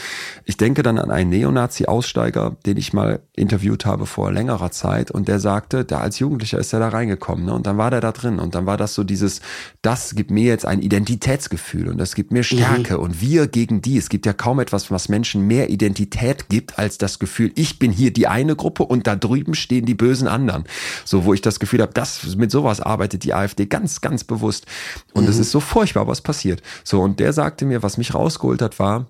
ich 0.46 0.58
denke 0.58 0.84
dann 0.84 0.98
an 1.00 1.10
einen 1.10 1.30
Neonazi-Aussteiger, 1.30 2.58
den 2.66 2.78
ich 2.78 2.92
mal 2.94 3.22
interviewt 3.34 3.86
habe 3.86 4.06
vor 4.06 4.32
längerer 4.32 4.72
Zeit 4.72 5.10
und 5.10 5.28
der 5.28 5.40
sagte, 5.40 5.86
da 5.86 6.00
als 6.00 6.20
Jugendlicher 6.20 6.60
ist 6.60 6.74
er 6.74 6.80
da 6.80 6.90
reingekommen 6.90 7.46
ne? 7.46 7.54
und 7.54 7.66
dann 7.66 7.78
war 7.78 7.92
der 7.92 8.02
da 8.02 8.12
drin 8.12 8.40
und 8.40 8.56
dann 8.56 8.66
war 8.66 8.78
das 8.78 8.94
so 8.94 9.04
dieses, 9.04 9.42
das 9.82 10.16
gibt 10.16 10.32
mir 10.32 10.44
jetzt 10.46 10.66
ein 10.66 10.82
Identitätsgefühl 10.82 11.88
und 11.88 11.98
das 11.98 12.14
gibt 12.16 12.32
mir 12.32 12.44
Stärke 12.44 12.98
und 12.98 13.22
wir 13.22 13.48
gegen 13.48 13.82
die. 13.82 13.98
Es 13.98 14.10
gibt 14.10 14.26
ja 14.26 14.34
kaum 14.34 14.60
etwas, 14.60 14.92
was 14.92 15.10
Menschen 15.10 15.48
mehr 15.48 15.70
Identität 15.70 16.50
gibt 16.50 16.78
als 16.78 16.98
das 16.98 17.20
Gefühl, 17.20 17.52
ich 17.56 17.80
bin 17.80 17.92
hier 17.92 18.12
die 18.12 18.28
eine 18.28 18.56
Gruppe 18.56 18.84
und 18.84 19.08
da 19.08 19.16
drüben 19.16 19.56
stehen 19.56 19.86
die 19.86 19.96
bösen 19.96 20.28
anderen. 20.28 20.66
So, 21.06 21.26
wo 21.26 21.34
ich 21.34 21.42
das 21.42 21.60
Gefühl 21.60 21.82
habe, 21.82 21.94
das 21.94 22.36
mit 22.36 22.52
sowas 22.52 22.82
arbeitet 22.82 23.24
die 23.24 23.34
AfD 23.34 23.66
ganz, 23.66 24.02
ganz 24.02 24.24
bewusst. 24.24 24.66
Und 25.14 25.28
es 25.30 25.38
ist 25.40 25.52
so 25.52 25.60
furchtbar, 25.60 26.08
was 26.08 26.22
passiert. 26.22 26.62
So, 26.84 27.02
und 27.02 27.20
der 27.20 27.34
sagte 27.34 27.66
mir, 27.66 27.84
was 27.84 27.98
mich 27.98 28.14
rausgeholt 28.14 28.57
hat, 28.62 28.80
war, 28.80 29.08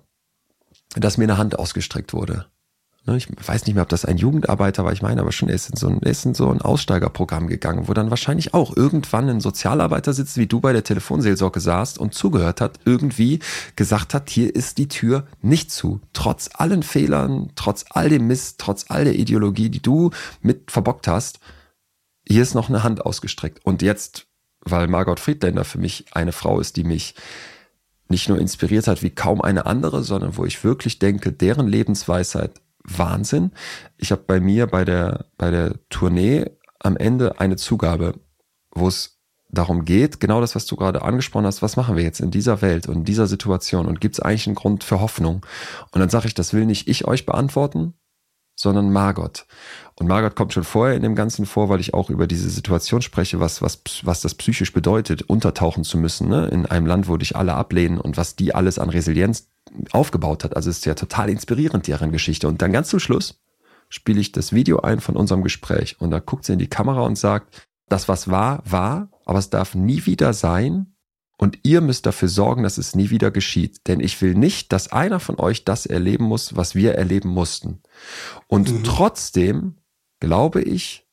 dass 0.94 1.18
mir 1.18 1.24
eine 1.24 1.38
Hand 1.38 1.58
ausgestreckt 1.58 2.12
wurde. 2.12 2.46
Ne, 3.08 3.16
Ich 3.16 3.28
weiß 3.28 3.64
nicht 3.64 3.74
mehr, 3.74 3.82
ob 3.82 3.88
das 3.88 4.04
ein 4.04 4.18
Jugendarbeiter 4.18 4.84
war, 4.84 4.92
ich 4.92 5.00
meine 5.00 5.22
aber 5.22 5.32
schon, 5.32 5.48
er 5.48 5.54
ist 5.54 5.70
in 5.70 5.76
so 5.76 5.88
ein, 5.88 5.98
ist 6.00 6.26
in 6.26 6.34
so 6.34 6.50
ein 6.50 6.60
Aussteigerprogramm 6.60 7.46
gegangen, 7.46 7.88
wo 7.88 7.94
dann 7.94 8.10
wahrscheinlich 8.10 8.52
auch 8.52 8.76
irgendwann 8.76 9.30
ein 9.30 9.40
Sozialarbeiter 9.40 10.12
sitzt, 10.12 10.36
wie 10.36 10.46
du 10.46 10.60
bei 10.60 10.74
der 10.74 10.84
Telefonseelsorge 10.84 11.60
saßt 11.60 11.98
und 11.98 12.12
zugehört 12.12 12.60
hat, 12.60 12.80
irgendwie 12.84 13.38
gesagt 13.76 14.12
hat, 14.12 14.28
hier 14.28 14.54
ist 14.54 14.76
die 14.76 14.88
Tür 14.88 15.26
nicht 15.40 15.70
zu. 15.70 16.00
Trotz 16.12 16.50
allen 16.52 16.82
Fehlern, 16.82 17.50
trotz 17.54 17.86
all 17.88 18.10
dem 18.10 18.26
Mist, 18.26 18.56
trotz 18.58 18.86
all 18.88 19.04
der 19.04 19.14
Ideologie, 19.14 19.70
die 19.70 19.82
du 19.82 20.10
mit 20.42 20.70
verbockt 20.70 21.08
hast, 21.08 21.40
hier 22.28 22.42
ist 22.42 22.54
noch 22.54 22.68
eine 22.68 22.82
Hand 22.82 23.06
ausgestreckt. 23.06 23.64
Und 23.64 23.80
jetzt, 23.80 24.26
weil 24.60 24.86
Margot 24.86 25.18
Friedländer 25.18 25.64
für 25.64 25.78
mich 25.78 26.04
eine 26.12 26.32
Frau 26.32 26.60
ist, 26.60 26.76
die 26.76 26.84
mich 26.84 27.14
nicht 28.08 28.28
nur 28.28 28.38
inspiriert 28.38 28.86
hat 28.86 29.02
wie 29.02 29.10
kaum 29.10 29.40
eine 29.40 29.66
andere, 29.66 30.02
sondern 30.02 30.36
wo 30.36 30.44
ich 30.44 30.64
wirklich 30.64 30.98
denke, 30.98 31.32
deren 31.32 31.68
Lebensweisheit 31.68 32.60
Wahnsinn. 32.84 33.52
Ich 33.96 34.12
habe 34.12 34.22
bei 34.26 34.40
mir 34.40 34.66
bei 34.66 34.84
der 34.84 35.26
bei 35.36 35.50
der 35.50 35.74
Tournee 35.90 36.46
am 36.78 36.96
Ende 36.96 37.38
eine 37.40 37.56
Zugabe, 37.56 38.14
wo 38.70 38.88
es 38.88 39.18
darum 39.50 39.84
geht, 39.84 40.20
genau 40.20 40.40
das, 40.40 40.54
was 40.54 40.66
du 40.66 40.76
gerade 40.76 41.02
angesprochen 41.02 41.46
hast, 41.46 41.62
was 41.62 41.76
machen 41.76 41.96
wir 41.96 42.04
jetzt 42.04 42.20
in 42.20 42.30
dieser 42.30 42.60
Welt 42.60 42.86
und 42.86 42.96
in 42.96 43.04
dieser 43.04 43.26
Situation 43.26 43.86
und 43.86 44.00
gibt 44.00 44.16
es 44.16 44.20
eigentlich 44.20 44.46
einen 44.46 44.56
Grund 44.56 44.84
für 44.84 45.00
Hoffnung? 45.00 45.44
Und 45.90 46.00
dann 46.00 46.10
sage 46.10 46.26
ich, 46.26 46.34
das 46.34 46.52
will 46.52 46.66
nicht 46.66 46.88
ich 46.88 47.06
euch 47.06 47.24
beantworten, 47.24 47.94
sondern 48.58 48.92
Margot. 48.92 49.46
Und 49.94 50.08
Margot 50.08 50.34
kommt 50.34 50.52
schon 50.52 50.64
vorher 50.64 50.96
in 50.96 51.02
dem 51.02 51.14
Ganzen 51.14 51.46
vor, 51.46 51.68
weil 51.68 51.78
ich 51.78 51.94
auch 51.94 52.10
über 52.10 52.26
diese 52.26 52.50
Situation 52.50 53.02
spreche, 53.02 53.38
was, 53.38 53.62
was, 53.62 53.80
was 54.02 54.20
das 54.20 54.34
psychisch 54.34 54.72
bedeutet, 54.72 55.22
untertauchen 55.22 55.84
zu 55.84 55.96
müssen, 55.96 56.28
ne? 56.28 56.48
in 56.48 56.66
einem 56.66 56.86
Land, 56.86 57.08
wo 57.08 57.16
dich 57.16 57.36
alle 57.36 57.54
ablehnen 57.54 57.98
und 57.98 58.16
was 58.16 58.34
die 58.34 58.54
alles 58.54 58.80
an 58.80 58.90
Resilienz 58.90 59.48
aufgebaut 59.92 60.42
hat. 60.42 60.56
Also 60.56 60.70
es 60.70 60.78
ist 60.78 60.86
ja 60.86 60.94
total 60.94 61.30
inspirierend, 61.30 61.86
deren 61.86 62.10
Geschichte. 62.10 62.48
Und 62.48 62.60
dann 62.60 62.72
ganz 62.72 62.88
zum 62.88 62.98
Schluss 62.98 63.40
spiele 63.88 64.20
ich 64.20 64.32
das 64.32 64.52
Video 64.52 64.80
ein 64.80 65.00
von 65.00 65.16
unserem 65.16 65.44
Gespräch 65.44 65.96
und 66.00 66.10
da 66.10 66.18
guckt 66.18 66.44
sie 66.44 66.52
in 66.52 66.58
die 66.58 66.68
Kamera 66.68 67.02
und 67.02 67.16
sagt, 67.16 67.68
das 67.88 68.08
was 68.08 68.28
war, 68.28 68.62
war, 68.64 69.08
aber 69.24 69.38
es 69.38 69.50
darf 69.50 69.76
nie 69.76 70.04
wieder 70.04 70.32
sein 70.32 70.94
und 71.38 71.60
ihr 71.62 71.80
müsst 71.80 72.04
dafür 72.04 72.28
sorgen, 72.28 72.64
dass 72.64 72.78
es 72.78 72.96
nie 72.96 73.10
wieder 73.10 73.30
geschieht. 73.30 73.86
Denn 73.86 74.00
ich 74.00 74.20
will 74.20 74.34
nicht, 74.34 74.72
dass 74.72 74.90
einer 74.90 75.20
von 75.20 75.38
euch 75.38 75.64
das 75.64 75.86
erleben 75.86 76.24
muss, 76.24 76.56
was 76.56 76.74
wir 76.74 76.96
erleben 76.96 77.28
mussten. 77.28 77.80
Und 78.48 78.84
trotzdem 78.84 79.76
glaube 80.18 80.62
ich, 80.62 81.06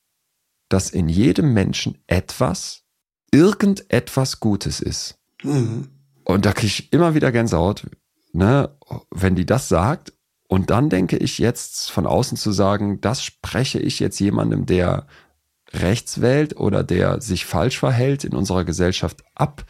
dass 0.67 0.89
in 0.89 1.09
jedem 1.09 1.53
Menschen 1.53 1.99
etwas, 2.07 2.83
irgendetwas 3.31 4.39
Gutes 4.39 4.79
ist. 4.79 5.19
Mhm. 5.43 5.89
Und 6.23 6.45
da 6.45 6.53
kriege 6.53 6.67
ich 6.67 6.91
immer 6.91 7.13
wieder 7.13 7.31
Gänsehaut, 7.31 7.85
ne, 8.33 8.75
wenn 9.11 9.35
die 9.35 9.45
das 9.45 9.69
sagt. 9.69 10.11
Und 10.47 10.71
dann 10.71 10.89
denke 10.89 11.17
ich 11.17 11.37
jetzt 11.37 11.91
von 11.91 12.07
außen 12.07 12.35
zu 12.35 12.51
sagen, 12.51 12.99
das 12.99 13.23
spreche 13.23 13.79
ich 13.79 13.99
jetzt 13.99 14.19
jemandem, 14.19 14.65
der 14.65 15.05
rechts 15.71 16.21
wählt 16.21 16.57
oder 16.57 16.83
der 16.83 17.21
sich 17.21 17.45
falsch 17.45 17.77
verhält 17.77 18.23
in 18.23 18.33
unserer 18.33 18.63
Gesellschaft 18.63 19.23
ab. 19.35 19.65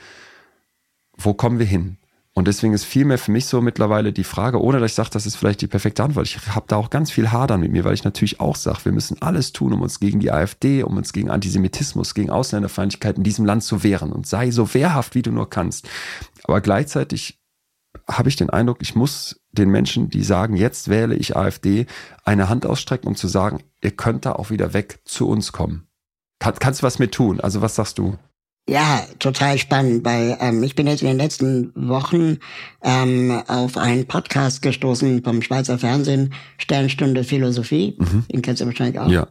Wo 1.18 1.34
kommen 1.34 1.60
wir 1.60 1.66
hin? 1.66 1.98
Und 2.38 2.50
deswegen 2.50 2.74
ist 2.74 2.84
vielmehr 2.84 3.18
für 3.18 3.32
mich 3.32 3.46
so 3.46 3.62
mittlerweile 3.62 4.12
die 4.12 4.26
Frage, 4.26 4.62
ohne 4.62 4.82
dass 4.82 4.92
ich 4.92 4.96
sage, 4.96 5.10
das 5.14 5.26
ist 5.26 5.38
vielleicht 5.38 5.62
die 5.62 5.68
perfekte 5.68 6.04
Antwort. 6.04 6.28
Ich 6.28 6.38
habe 6.50 6.66
da 6.68 6.76
auch 6.76 6.90
ganz 6.90 7.10
viel 7.10 7.32
Hadern 7.32 7.62
mit 7.62 7.72
mir, 7.72 7.86
weil 7.86 7.94
ich 7.94 8.04
natürlich 8.04 8.42
auch 8.42 8.58
sage, 8.58 8.84
wir 8.84 8.92
müssen 8.92 9.22
alles 9.22 9.54
tun, 9.54 9.72
um 9.72 9.82
uns 9.82 10.02
gegen 10.02 10.20
die 10.20 10.34
AfD, 10.34 10.84
um 10.84 10.98
uns 10.98 11.14
gegen 11.14 11.30
Antisemitismus, 11.30 12.14
gegen 12.14 12.30
Ausländerfeindlichkeit 12.30 13.18
in 13.18 13.24
diesem 13.24 13.46
Land 13.46 13.64
zu 13.64 13.84
wehren. 13.84 14.12
Und 14.12 14.28
sei 14.28 14.52
so 14.52 14.74
wehrhaft, 14.74 15.16
wie 15.16 15.22
du 15.22 15.32
nur 15.32 15.50
kannst. 15.50 15.88
Aber 16.44 16.60
gleichzeitig 16.60 17.40
habe 18.06 18.28
ich 18.28 18.36
den 18.36 18.50
Eindruck, 18.50 18.80
ich 18.82 18.96
muss 18.96 19.40
den 19.54 19.70
Menschen, 19.70 20.10
die 20.10 20.24
sagen, 20.24 20.58
jetzt 20.58 20.90
wähle 20.90 21.16
ich 21.16 21.38
AfD, 21.38 21.86
eine 22.26 22.50
Hand 22.50 22.66
ausstrecken, 22.66 23.08
um 23.08 23.16
zu 23.16 23.30
sagen, 23.30 23.64
ihr 23.82 23.92
könnt 23.92 24.26
da 24.26 24.34
auch 24.34 24.50
wieder 24.50 24.74
weg 24.74 25.00
zu 25.06 25.30
uns 25.30 25.54
kommen. 25.54 25.88
Kann, 26.40 26.56
kannst 26.60 26.82
du 26.82 26.86
was 26.86 27.00
mit 27.00 27.14
tun? 27.14 27.40
Also 27.40 27.62
was 27.62 27.76
sagst 27.76 27.98
du? 27.98 28.18
Ja, 28.68 29.06
total 29.20 29.60
spannend, 29.60 30.04
weil 30.06 30.38
ähm, 30.42 30.64
ich 30.64 30.74
bin 30.74 30.88
jetzt 30.88 31.04
in 31.04 31.08
den 31.08 31.18
letzten 31.18 31.72
Wochen 31.76 32.40
ähm, 32.84 33.44
auf 33.48 33.78
einen 33.78 34.08
Podcast 34.08 34.64
gestoßen 34.64 35.24
vom 35.24 35.44
Schweizer 35.44 35.78
Fernsehen, 35.78 36.34
Sternstunde 36.58 37.24
Philosophie, 37.24 37.96
mhm. 38.00 38.26
den 38.32 38.42
kennst 38.42 38.62
du 38.62 38.66
wahrscheinlich 38.66 39.00
auch. 39.00 39.10
Ja. 39.10 39.28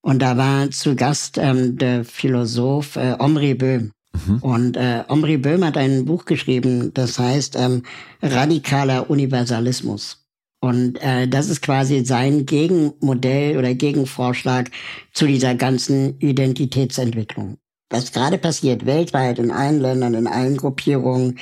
Und 0.00 0.20
da 0.20 0.38
war 0.38 0.70
zu 0.70 0.96
Gast 0.96 1.36
ähm, 1.36 1.76
der 1.76 2.02
Philosoph 2.04 2.96
äh, 2.96 3.16
Omri 3.18 3.52
Böhm. 3.52 3.92
Mhm. 4.26 4.38
Und 4.38 4.76
äh, 4.78 5.04
Omri 5.08 5.36
Böhm 5.36 5.66
hat 5.66 5.76
ein 5.76 6.06
Buch 6.06 6.24
geschrieben, 6.24 6.94
das 6.94 7.18
heißt 7.18 7.56
ähm, 7.56 7.82
Radikaler 8.22 9.10
Universalismus. 9.10 10.24
Und 10.60 10.96
äh, 11.02 11.28
das 11.28 11.50
ist 11.50 11.60
quasi 11.60 12.06
sein 12.06 12.46
Gegenmodell 12.46 13.58
oder 13.58 13.74
Gegenvorschlag 13.74 14.70
zu 15.12 15.26
dieser 15.26 15.54
ganzen 15.54 16.18
Identitätsentwicklung 16.20 17.58
was 17.90 18.12
gerade 18.12 18.38
passiert, 18.38 18.86
weltweit, 18.86 19.38
in 19.38 19.50
allen 19.50 19.80
Ländern, 19.80 20.14
in 20.14 20.26
allen 20.26 20.56
Gruppierungen, 20.56 21.38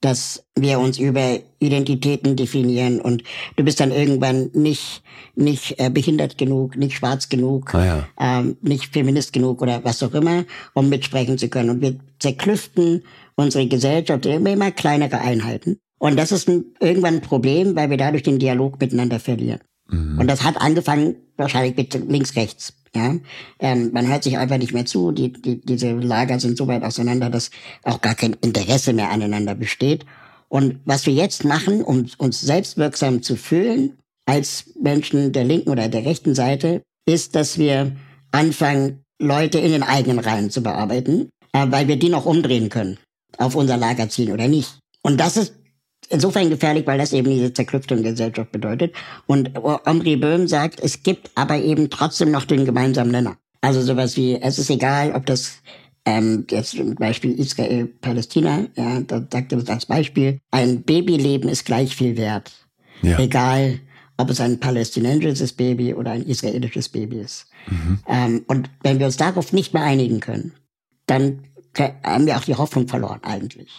dass 0.00 0.44
wir 0.56 0.78
uns 0.78 0.98
über 0.98 1.40
Identitäten 1.58 2.34
definieren 2.34 3.00
und 3.00 3.22
du 3.56 3.64
bist 3.64 3.80
dann 3.80 3.92
irgendwann 3.92 4.50
nicht 4.54 5.02
nicht 5.34 5.78
äh, 5.78 5.90
behindert 5.90 6.38
genug, 6.38 6.76
nicht 6.76 6.96
schwarz 6.96 7.28
genug, 7.28 7.74
ah 7.74 7.84
ja. 7.84 8.08
ähm, 8.18 8.56
nicht 8.62 8.92
Feminist 8.92 9.32
genug 9.32 9.62
oder 9.62 9.84
was 9.84 10.02
auch 10.02 10.14
immer, 10.14 10.44
um 10.74 10.88
mitsprechen 10.88 11.38
zu 11.38 11.48
können. 11.48 11.70
Und 11.70 11.80
wir 11.82 11.96
zerklüften 12.18 13.02
unsere 13.36 13.66
Gesellschaft 13.66 14.26
in 14.26 14.32
immer, 14.32 14.50
immer 14.50 14.70
kleinere 14.70 15.18
Einheiten. 15.18 15.78
Und 15.98 16.18
das 16.18 16.32
ist 16.32 16.48
ein, 16.48 16.64
irgendwann 16.80 17.16
ein 17.16 17.20
Problem, 17.20 17.76
weil 17.76 17.90
wir 17.90 17.96
dadurch 17.96 18.22
den 18.22 18.38
Dialog 18.38 18.80
miteinander 18.80 19.20
verlieren. 19.20 19.60
Mhm. 19.88 20.18
Und 20.18 20.26
das 20.28 20.44
hat 20.44 20.60
angefangen 20.60 21.16
wahrscheinlich 21.36 21.76
mit 21.76 21.94
links-rechts. 21.94 22.74
Ja, 22.94 23.14
ähm, 23.60 23.90
man 23.92 24.08
hört 24.08 24.24
sich 24.24 24.36
einfach 24.36 24.58
nicht 24.58 24.72
mehr 24.72 24.84
zu. 24.84 25.12
Die, 25.12 25.32
die, 25.32 25.60
diese 25.60 25.92
Lager 25.92 26.40
sind 26.40 26.58
so 26.58 26.66
weit 26.66 26.82
auseinander, 26.82 27.30
dass 27.30 27.50
auch 27.84 28.00
gar 28.00 28.16
kein 28.16 28.34
Interesse 28.40 28.92
mehr 28.92 29.10
aneinander 29.10 29.54
besteht. 29.54 30.04
Und 30.48 30.80
was 30.84 31.06
wir 31.06 31.12
jetzt 31.12 31.44
machen, 31.44 31.82
um 31.82 32.06
uns 32.18 32.40
selbstwirksam 32.40 33.22
zu 33.22 33.36
fühlen 33.36 33.96
als 34.26 34.64
Menschen 34.80 35.32
der 35.32 35.44
linken 35.44 35.70
oder 35.70 35.88
der 35.88 36.04
rechten 36.04 36.34
Seite, 36.34 36.82
ist, 37.06 37.36
dass 37.36 37.58
wir 37.58 37.96
anfangen, 38.32 39.04
Leute 39.20 39.58
in 39.58 39.70
den 39.70 39.82
eigenen 39.82 40.18
Reihen 40.18 40.50
zu 40.50 40.62
bearbeiten, 40.62 41.28
äh, 41.52 41.66
weil 41.68 41.88
wir 41.88 41.96
die 41.96 42.08
noch 42.08 42.26
umdrehen 42.26 42.70
können, 42.70 42.98
auf 43.36 43.54
unser 43.54 43.76
Lager 43.76 44.08
ziehen 44.08 44.32
oder 44.32 44.48
nicht. 44.48 44.78
Und 45.02 45.18
das 45.18 45.36
ist 45.36 45.54
insofern 46.10 46.50
gefährlich, 46.50 46.86
weil 46.86 46.98
das 46.98 47.12
eben 47.12 47.30
diese 47.30 47.52
Zerklüftung 47.52 48.02
der 48.02 48.12
Gesellschaft 48.12 48.52
bedeutet. 48.52 48.94
Und 49.26 49.52
Omri 49.56 50.16
Böhm 50.16 50.46
sagt, 50.46 50.80
es 50.80 51.02
gibt 51.02 51.30
aber 51.34 51.58
eben 51.58 51.88
trotzdem 51.88 52.30
noch 52.30 52.44
den 52.44 52.64
gemeinsamen 52.64 53.10
Nenner. 53.10 53.36
Also 53.62 53.80
sowas 53.82 54.16
wie, 54.16 54.40
es 54.40 54.58
ist 54.58 54.70
egal, 54.70 55.12
ob 55.12 55.26
das 55.26 55.62
ähm, 56.06 56.46
jetzt 56.50 56.70
zum 56.76 56.94
Beispiel 56.94 57.38
Israel-Palästina, 57.38 58.66
ja, 58.76 59.00
da 59.00 59.26
sagt 59.30 59.52
er 59.52 59.58
das 59.58 59.68
als 59.68 59.86
Beispiel, 59.86 60.40
ein 60.50 60.82
Babyleben 60.82 61.48
ist 61.48 61.64
gleich 61.64 61.94
viel 61.94 62.16
wert. 62.16 62.52
Ja. 63.02 63.18
Egal, 63.18 63.80
ob 64.16 64.30
es 64.30 64.40
ein 64.40 64.60
palästinensisches 64.60 65.52
Baby 65.52 65.94
oder 65.94 66.12
ein 66.12 66.22
israelisches 66.22 66.88
Baby 66.88 67.20
ist. 67.20 67.46
Mhm. 67.68 67.98
Ähm, 68.06 68.44
und 68.46 68.70
wenn 68.82 68.98
wir 68.98 69.06
uns 69.06 69.16
darauf 69.16 69.52
nicht 69.52 69.72
mehr 69.72 69.82
einigen 69.82 70.20
können, 70.20 70.52
dann 71.06 71.44
haben 72.02 72.26
wir 72.26 72.36
auch 72.36 72.44
die 72.44 72.56
Hoffnung 72.56 72.88
verloren 72.88 73.20
eigentlich. 73.22 73.70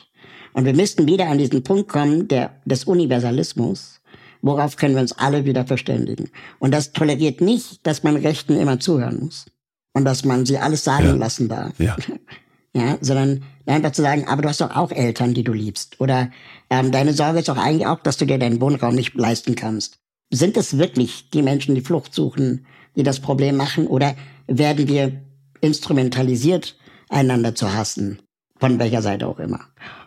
Und 0.53 0.65
wir 0.65 0.73
müssten 0.73 1.07
wieder 1.07 1.27
an 1.27 1.37
diesen 1.37 1.63
Punkt 1.63 1.89
kommen, 1.89 2.27
der, 2.27 2.51
des 2.65 2.85
Universalismus. 2.85 4.01
Worauf 4.41 4.75
können 4.75 4.95
wir 4.95 5.01
uns 5.01 5.13
alle 5.13 5.45
wieder 5.45 5.65
verständigen? 5.65 6.29
Und 6.59 6.71
das 6.71 6.93
toleriert 6.93 7.41
nicht, 7.41 7.85
dass 7.85 8.03
man 8.03 8.15
Rechten 8.15 8.57
immer 8.57 8.79
zuhören 8.79 9.19
muss. 9.25 9.45
Und 9.93 10.05
dass 10.05 10.25
man 10.25 10.45
sie 10.45 10.57
alles 10.57 10.83
sagen 10.83 11.05
ja. 11.05 11.13
lassen 11.13 11.47
darf. 11.47 11.79
Ja. 11.79 11.95
ja, 12.73 12.97
sondern 13.01 13.43
einfach 13.65 13.91
zu 13.91 14.01
sagen, 14.01 14.27
aber 14.27 14.41
du 14.41 14.49
hast 14.49 14.61
doch 14.61 14.75
auch 14.75 14.91
Eltern, 14.91 15.33
die 15.33 15.43
du 15.43 15.53
liebst. 15.53 15.99
Oder 15.99 16.31
ähm, 16.69 16.91
deine 16.91 17.13
Sorge 17.13 17.39
ist 17.39 17.49
doch 17.49 17.57
eigentlich 17.57 17.87
auch, 17.87 17.99
dass 17.99 18.17
du 18.17 18.25
dir 18.25 18.39
deinen 18.39 18.61
Wohnraum 18.61 18.95
nicht 18.95 19.15
leisten 19.15 19.55
kannst. 19.55 19.99
Sind 20.31 20.57
es 20.57 20.77
wirklich 20.77 21.29
die 21.29 21.41
Menschen, 21.41 21.75
die 21.75 21.81
Flucht 21.81 22.13
suchen, 22.13 22.65
die 22.95 23.03
das 23.03 23.19
Problem 23.19 23.57
machen? 23.57 23.87
Oder 23.87 24.15
werden 24.47 24.87
wir 24.87 25.21
instrumentalisiert, 25.59 26.77
einander 27.09 27.53
zu 27.53 27.73
hassen? 27.73 28.21
Von 28.59 28.79
welcher 28.79 29.01
Seite 29.01 29.27
auch 29.27 29.39
immer. 29.39 29.61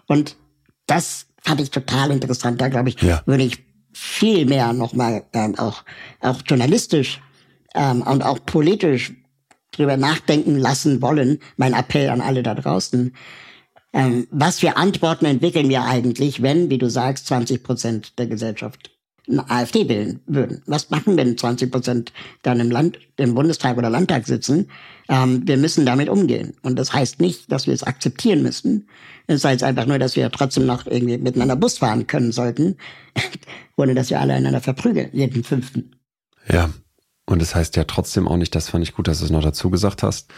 Und 0.06 0.36
das 0.86 1.26
fand 1.40 1.60
ich 1.60 1.70
total 1.70 2.10
interessant. 2.10 2.60
Da 2.60 2.68
glaube 2.68 2.88
ich, 2.88 3.00
ja. 3.00 3.22
würde 3.26 3.44
ich 3.44 3.64
viel 3.92 4.46
mehr 4.46 4.72
nochmal 4.72 5.24
ähm, 5.32 5.56
auch, 5.58 5.84
auch 6.20 6.42
journalistisch 6.46 7.20
ähm, 7.74 8.02
und 8.02 8.22
auch 8.22 8.38
politisch 8.44 9.12
drüber 9.70 9.96
nachdenken 9.96 10.56
lassen 10.56 11.02
wollen. 11.02 11.38
Mein 11.56 11.74
Appell 11.74 12.10
an 12.10 12.20
alle 12.20 12.42
da 12.42 12.54
draußen. 12.54 13.14
Ähm, 13.92 14.26
was 14.30 14.60
für 14.60 14.76
Antworten 14.76 15.24
entwickeln 15.24 15.68
wir 15.68 15.84
eigentlich, 15.84 16.42
wenn, 16.42 16.70
wie 16.70 16.78
du 16.78 16.90
sagst, 16.90 17.26
20 17.28 17.62
Prozent 17.62 18.18
der 18.18 18.26
Gesellschaft 18.26 18.90
AfD 19.28 19.88
wählen 19.88 20.20
würden? 20.26 20.62
Was 20.66 20.90
machen, 20.90 21.16
wenn 21.16 21.36
20 21.36 21.70
Prozent 21.70 22.12
dann 22.42 22.60
im 22.60 22.70
Land, 22.70 22.98
im 23.16 23.34
Bundestag 23.34 23.76
oder 23.76 23.90
Landtag 23.90 24.26
sitzen? 24.26 24.68
Ähm, 25.08 25.42
wir 25.46 25.56
müssen 25.56 25.86
damit 25.86 26.08
umgehen. 26.08 26.54
Und 26.62 26.78
das 26.78 26.92
heißt 26.92 27.20
nicht, 27.20 27.50
dass 27.50 27.66
wir 27.66 27.74
es 27.74 27.82
akzeptieren 27.82 28.42
müssen. 28.42 28.88
Es 29.26 29.44
heißt 29.44 29.62
einfach 29.62 29.86
nur, 29.86 29.98
dass 29.98 30.16
wir 30.16 30.30
trotzdem 30.30 30.66
noch 30.66 30.86
irgendwie 30.86 31.18
miteinander 31.18 31.56
Bus 31.56 31.78
fahren 31.78 32.06
können 32.06 32.32
sollten, 32.32 32.76
ohne 33.76 33.94
dass 33.94 34.10
wir 34.10 34.20
alle 34.20 34.34
einander 34.34 34.60
verprügeln, 34.60 35.10
jeden 35.12 35.44
fünften. 35.44 35.92
Ja. 36.48 36.70
Und 37.26 37.40
das 37.40 37.54
heißt 37.54 37.76
ja 37.76 37.84
trotzdem 37.84 38.28
auch 38.28 38.36
nicht, 38.36 38.54
das 38.54 38.68
fand 38.68 38.84
ich 38.84 38.92
gut, 38.92 39.08
dass 39.08 39.20
du 39.20 39.24
es 39.24 39.30
noch 39.30 39.42
dazu 39.42 39.70
gesagt 39.70 40.02
hast, 40.02 40.30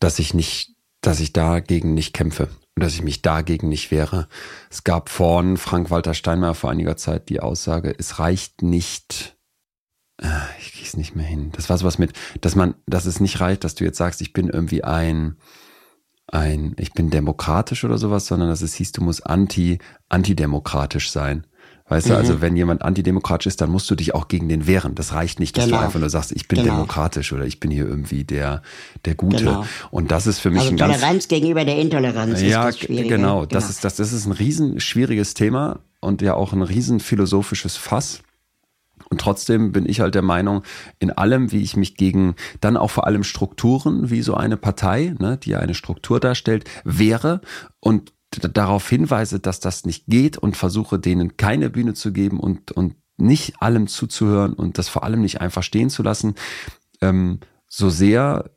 dass 0.00 0.18
ich 0.18 0.32
nicht, 0.32 0.71
dass 1.02 1.20
ich 1.20 1.32
dagegen 1.32 1.92
nicht 1.94 2.14
kämpfe 2.14 2.48
und 2.76 2.82
dass 2.82 2.94
ich 2.94 3.02
mich 3.02 3.20
dagegen 3.20 3.68
nicht 3.68 3.90
wehre. 3.90 4.28
Es 4.70 4.84
gab 4.84 5.10
vorn 5.10 5.58
Frank-Walter 5.58 6.14
Steinmeier 6.14 6.54
vor 6.54 6.70
einiger 6.70 6.96
Zeit 6.96 7.28
die 7.28 7.40
Aussage, 7.40 7.94
es 7.98 8.18
reicht 8.18 8.62
nicht, 8.62 9.36
äh, 10.22 10.28
ich 10.60 10.72
kriege 10.72 10.86
es 10.86 10.96
nicht 10.96 11.14
mehr 11.14 11.26
hin. 11.26 11.52
Das 11.52 11.68
war 11.68 11.76
sowas 11.76 11.98
mit, 11.98 12.12
dass 12.40 12.54
man, 12.54 12.74
dass 12.86 13.04
es 13.04 13.20
nicht 13.20 13.40
reicht, 13.40 13.64
dass 13.64 13.74
du 13.74 13.84
jetzt 13.84 13.98
sagst, 13.98 14.22
ich 14.22 14.32
bin 14.32 14.48
irgendwie 14.48 14.84
ein, 14.84 15.36
ein, 16.28 16.74
ich 16.78 16.92
bin 16.92 17.10
demokratisch 17.10 17.84
oder 17.84 17.98
sowas, 17.98 18.26
sondern 18.26 18.48
dass 18.48 18.62
es 18.62 18.74
hieß, 18.74 18.92
du 18.92 19.02
musst 19.02 19.26
anti, 19.26 19.78
antidemokratisch 20.08 21.10
sein. 21.10 21.46
Weißt 21.88 22.06
mhm. 22.06 22.12
du, 22.12 22.16
also 22.16 22.40
wenn 22.40 22.56
jemand 22.56 22.82
antidemokratisch 22.82 23.46
ist, 23.46 23.60
dann 23.60 23.70
musst 23.70 23.90
du 23.90 23.94
dich 23.94 24.14
auch 24.14 24.28
gegen 24.28 24.48
den 24.48 24.66
wehren. 24.66 24.94
Das 24.94 25.12
reicht 25.12 25.40
nicht, 25.40 25.56
dass 25.56 25.66
genau. 25.66 25.78
du 25.78 25.84
einfach 25.84 26.00
nur 26.00 26.10
sagst, 26.10 26.32
ich 26.32 26.48
bin 26.48 26.60
genau. 26.60 26.74
demokratisch 26.74 27.32
oder 27.32 27.44
ich 27.44 27.60
bin 27.60 27.70
hier 27.70 27.86
irgendwie 27.86 28.24
der, 28.24 28.62
der 29.04 29.14
Gute. 29.14 29.44
Genau. 29.44 29.66
Und 29.90 30.10
das 30.10 30.26
ist 30.26 30.38
für 30.38 30.50
mich 30.50 30.62
also 30.62 30.72
ein 30.72 30.78
Toleranz 30.78 31.02
ganz, 31.02 31.28
gegenüber 31.28 31.64
der 31.64 31.78
Intoleranz. 31.78 32.40
Ja, 32.40 32.68
ist 32.68 32.82
das 32.82 32.88
genau. 32.88 33.46
Das 33.46 33.64
genau. 33.64 33.70
ist, 33.70 33.84
das, 33.84 33.96
das 33.96 34.12
ist 34.12 34.26
ein 34.26 34.32
riesen 34.32 34.80
schwieriges 34.80 35.34
Thema 35.34 35.80
und 36.00 36.22
ja 36.22 36.34
auch 36.34 36.52
ein 36.52 36.62
riesen 36.62 37.00
philosophisches 37.00 37.76
Fass. 37.76 38.22
Und 39.08 39.20
trotzdem 39.20 39.72
bin 39.72 39.86
ich 39.86 40.00
halt 40.00 40.14
der 40.14 40.22
Meinung, 40.22 40.62
in 40.98 41.10
allem, 41.10 41.52
wie 41.52 41.62
ich 41.62 41.76
mich 41.76 41.96
gegen 41.96 42.34
dann 42.60 42.76
auch 42.76 42.90
vor 42.90 43.06
allem 43.06 43.24
Strukturen, 43.24 44.10
wie 44.10 44.22
so 44.22 44.34
eine 44.34 44.56
Partei, 44.56 45.14
ne, 45.18 45.36
die 45.36 45.50
ja 45.50 45.58
eine 45.58 45.74
Struktur 45.74 46.20
darstellt, 46.20 46.64
wehre 46.84 47.40
und 47.80 48.12
darauf 48.40 48.88
hinweise, 48.88 49.40
dass 49.40 49.60
das 49.60 49.84
nicht 49.84 50.06
geht 50.06 50.38
und 50.38 50.56
versuche 50.56 50.98
denen 50.98 51.36
keine 51.36 51.70
Bühne 51.70 51.94
zu 51.94 52.12
geben 52.12 52.40
und, 52.40 52.72
und 52.72 52.94
nicht 53.16 53.60
allem 53.60 53.86
zuzuhören 53.86 54.54
und 54.54 54.78
das 54.78 54.88
vor 54.88 55.04
allem 55.04 55.20
nicht 55.20 55.40
einfach 55.40 55.62
stehen 55.62 55.90
zu 55.90 56.02
lassen, 56.02 56.34
ähm, 57.00 57.40
so 57.68 57.88
sehr 57.88 58.50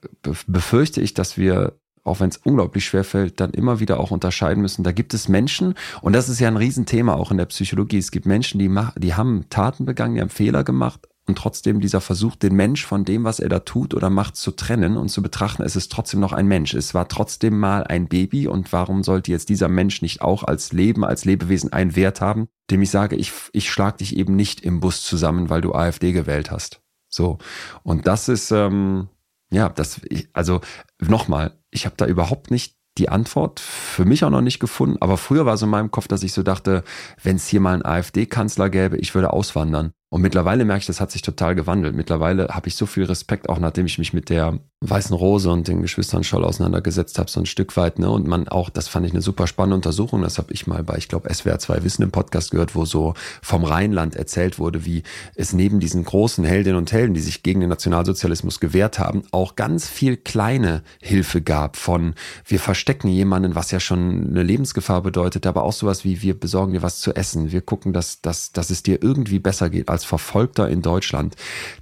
befürchte 0.47 1.02
ich, 1.02 1.14
dass 1.14 1.38
wir 1.38 1.80
auch 2.06 2.19
wenn 2.19 2.30
es 2.30 2.38
unglaublich 2.38 2.85
schwer 2.85 3.03
fällt, 3.03 3.39
dann 3.39 3.49
immer 3.49 3.80
wieder 3.80 3.99
auch 3.99 4.11
unterscheiden 4.11 4.61
müssen. 4.61 4.84
Da 4.84 4.91
gibt 4.91 5.15
es 5.15 5.27
Menschen, 5.27 5.73
und 6.02 6.14
das 6.14 6.30
ist 6.30 6.39
ja 6.39 6.47
ein 6.47 6.56
Riesenthema 6.56 7.15
auch 7.15 7.31
in 7.31 7.38
der 7.38 7.47
Psychologie. 7.47 7.97
Es 7.97 8.11
gibt 8.11 8.27
Menschen, 8.27 8.60
die, 8.60 8.69
mach, 8.69 8.93
die 8.95 9.15
haben 9.15 9.49
Taten 9.49 9.85
begangen, 9.85 10.14
die 10.14 10.22
haben 10.22 10.30
Fehler 10.30 10.64
gemacht, 10.64 11.07
und 11.27 11.38
trotzdem 11.38 11.80
dieser 11.80 12.02
Versuch, 12.02 12.35
den 12.35 12.56
Mensch 12.56 12.85
von 12.85 13.03
dem, 13.03 13.23
was 13.23 13.39
er 13.39 13.49
da 13.49 13.60
tut 13.60 13.93
oder 13.93 14.10
macht, 14.10 14.35
zu 14.35 14.52
trennen 14.52 14.95
und 14.95 15.10
zu 15.10 15.23
betrachten, 15.23 15.64
es 15.64 15.76
ist 15.76 15.91
trotzdem 15.91 16.19
noch 16.19 16.34
ein 16.34 16.47
Mensch. 16.47 16.73
Es 16.76 16.93
war 16.93 17.07
trotzdem 17.07 17.57
mal 17.57 17.84
ein 17.84 18.07
Baby 18.07 18.47
und 18.47 18.72
warum 18.72 19.03
sollte 19.03 19.31
jetzt 19.31 19.49
dieser 19.49 19.68
Mensch 19.68 20.02
nicht 20.02 20.22
auch 20.22 20.43
als 20.43 20.72
Leben, 20.72 21.03
als 21.03 21.26
Lebewesen 21.26 21.73
einen 21.73 21.95
Wert 21.95 22.22
haben, 22.22 22.47
dem 22.69 22.81
ich 22.81 22.91
sage, 22.91 23.15
ich, 23.15 23.31
ich 23.53 23.72
schlag 23.72 23.97
dich 23.97 24.15
eben 24.15 24.35
nicht 24.35 24.61
im 24.61 24.80
Bus 24.80 25.02
zusammen, 25.02 25.49
weil 25.49 25.61
du 25.61 25.73
AfD 25.73 26.11
gewählt 26.11 26.52
hast. 26.52 26.81
So. 27.10 27.39
Und 27.81 28.06
das 28.06 28.30
ist, 28.30 28.52
ähm, 28.52 29.07
ja, 29.52 29.69
das, 29.69 30.02
ich, 30.10 30.30
also 30.34 30.61
nochmal, 30.99 31.57
ich 31.72 31.85
habe 31.85 31.95
da 31.97 32.06
überhaupt 32.06 32.52
nicht 32.52 32.76
die 32.97 33.10
Antwort 33.10 33.60
für 33.60 34.06
mich 34.06 34.23
auch 34.23 34.30
noch 34.30 34.41
nicht 34.41 34.60
gefunden, 34.60 34.97
aber 35.02 35.18
früher 35.18 35.45
war 35.45 35.57
so 35.57 35.65
in 35.65 35.72
meinem 35.72 35.91
Kopf, 35.91 36.07
dass 36.07 36.23
ich 36.23 36.34
so 36.34 36.43
dachte, 36.43 36.84
wenn 37.22 37.35
es 37.35 37.47
hier 37.47 37.60
mal 37.60 37.73
einen 37.73 37.85
AfD-Kanzler 37.85 38.69
gäbe, 38.69 38.97
ich 38.97 39.14
würde 39.15 39.34
auswandern. 39.34 39.91
Und 40.16 40.22
mittlerweile 40.22 40.64
merke 40.64 40.80
ich, 40.80 40.86
das 40.86 41.02
hat 41.02 41.12
sich 41.12 41.24
total 41.24 41.56
gewandelt. 41.56 41.94
Mittlerweile 41.94 42.48
habe 42.48 42.70
ich 42.70 42.76
so 42.76 42.86
viel 42.86 43.04
Respekt, 43.04 43.50
auch 43.50 43.60
nachdem 43.60 43.86
ich 43.86 43.98
mich 43.98 44.14
mit 44.14 44.30
der 44.30 44.60
Weißen 44.80 45.14
Rose 45.14 45.52
und 45.52 45.68
den 45.68 45.82
Geschwistern 45.82 46.24
Scholl 46.24 46.46
auseinandergesetzt 46.46 47.20
habe, 47.20 47.30
so 47.30 47.42
ein 47.42 47.46
Stück 47.46 47.76
weit. 47.76 48.00
Ne? 48.00 48.10
Und 48.10 48.26
man 48.26 48.48
auch, 48.48 48.70
das 48.70 48.88
fand 48.88 49.06
ich 49.06 49.12
eine 49.12 49.22
super 49.22 49.46
spannende 49.46 49.76
Untersuchung. 49.76 50.22
Das 50.22 50.38
habe 50.38 50.54
ich 50.54 50.68
mal 50.68 50.84
bei, 50.84 50.96
ich 50.96 51.10
glaube, 51.10 51.34
SWR 51.34 51.60
2 51.60 51.84
Wissen 51.84 52.02
im 52.02 52.12
Podcast 52.12 52.52
gehört, 52.52 52.76
wo 52.76 52.86
so 52.86 53.14
vom 53.42 53.66
Rheinland 53.66 54.16
erzählt 54.16 54.58
wurde, 54.58 54.86
wie 54.86 55.04
es 55.36 55.52
neben 55.52 55.82
diesen 55.82 56.06
großen 56.06 56.46
Heldinnen 56.46 56.78
und 56.78 56.94
Helden, 56.94 57.14
die 57.14 57.20
sich 57.20 57.44
gegen 57.44 57.60
den 57.60 57.70
Nationalsozialismus 57.70 58.62
gewehrt 58.62 59.00
haben, 59.00 59.24
auch 59.32 59.58
ganz 59.58 59.90
viel 59.90 60.16
kleine 60.16 60.84
Hilfe 61.02 61.42
gab 61.42 61.76
von 61.76 62.14
wir 62.46 62.62
verstecken 62.62 63.10
jemanden, 63.10 63.56
was 63.56 63.72
ja 63.72 63.82
schon 63.82 64.28
eine 64.30 64.44
Lebensgefahr 64.44 65.02
bedeutet, 65.02 65.46
aber 65.46 65.64
auch 65.64 65.74
sowas 65.74 66.06
wie 66.06 66.22
wir 66.22 66.40
besorgen 66.40 66.72
dir 66.72 66.84
was 66.84 67.02
zu 67.02 67.14
essen. 67.14 67.52
Wir 67.52 67.60
gucken, 67.60 67.92
dass, 67.92 68.22
dass, 68.22 68.54
dass 68.54 68.70
es 68.70 68.82
dir 68.82 69.04
irgendwie 69.04 69.40
besser 69.40 69.70
geht 69.70 69.90
als 69.90 70.05
Verfolgter 70.06 70.69
in 70.69 70.82
Deutschland. 70.82 71.36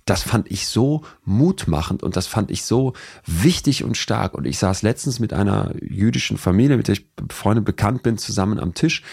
Das 0.06 0.24
fand 0.24 0.50
ich 0.52 0.68
so 0.68 1.04
mutmachend 1.24 2.04
und 2.04 2.16
das 2.16 2.28
fand 2.28 2.52
ich 2.52 2.64
so 2.64 2.94
wichtig 3.26 3.84
und 3.84 3.98
stark. 3.98 4.34
Und 4.34 4.46
ich 4.46 4.58
saß 4.58 4.82
letztens 4.82 5.20
mit 5.20 5.34
einer 5.34 5.72
jüdischen 5.82 6.38
Familie, 6.38 6.78
mit 6.78 6.88
der 6.88 6.94
ich 6.94 7.16
befreundet 7.16 7.66
bekannt 7.66 8.04
bin, 8.04 8.18
zusammen 8.18 8.60
am 8.60 8.74
Tisch. 8.74 9.04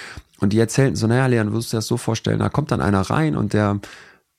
Und 0.41 0.53
die 0.53 0.59
erzählten 0.59 0.97
so, 0.97 1.07
naja, 1.07 1.27
Leon, 1.27 1.53
würdest 1.53 1.73
du 1.73 1.77
dir 1.77 1.79
das 1.79 1.87
so 1.87 1.97
vorstellen? 1.97 2.39
Da 2.39 2.49
kommt 2.49 2.71
dann 2.71 2.81
einer 2.81 3.03
rein 3.03 3.37
und 3.37 3.53
der, 3.53 3.81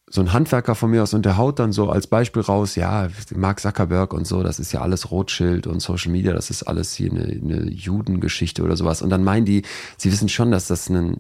so 0.10 0.20
ein 0.20 0.34
Handwerker 0.34 0.76
von 0.76 0.92
mir 0.92 1.04
aus 1.04 1.14
und 1.14 1.26
der 1.26 1.38
haut 1.38 1.60
dann 1.60 1.72
so 1.72 1.90
als 1.90 2.08
Beispiel 2.08 2.42
raus, 2.42 2.76
ja, 2.76 3.08
Mark 3.34 3.62
Zuckerberg 3.62 4.14
und 4.14 4.28
so, 4.28 4.44
das 4.44 4.60
ist 4.60 4.74
ja 4.74 4.82
alles 4.82 5.10
Rothschild 5.10 5.68
und 5.68 5.80
Social 5.80 6.12
Media, 6.12 6.34
das 6.34 6.50
ist 6.50 6.64
alles 6.64 6.94
hier 6.94 7.12
eine, 7.12 7.24
eine 7.24 7.70
Judengeschichte 7.70 8.62
oder 8.64 8.76
sowas. 8.76 9.02
Und 9.02 9.10
dann 9.10 9.24
meinen 9.24 9.46
die, 9.46 9.62
sie 9.98 10.12
wissen 10.12 10.28
schon, 10.28 10.52
dass 10.52 10.68
das 10.68 10.90
ein 10.90 11.18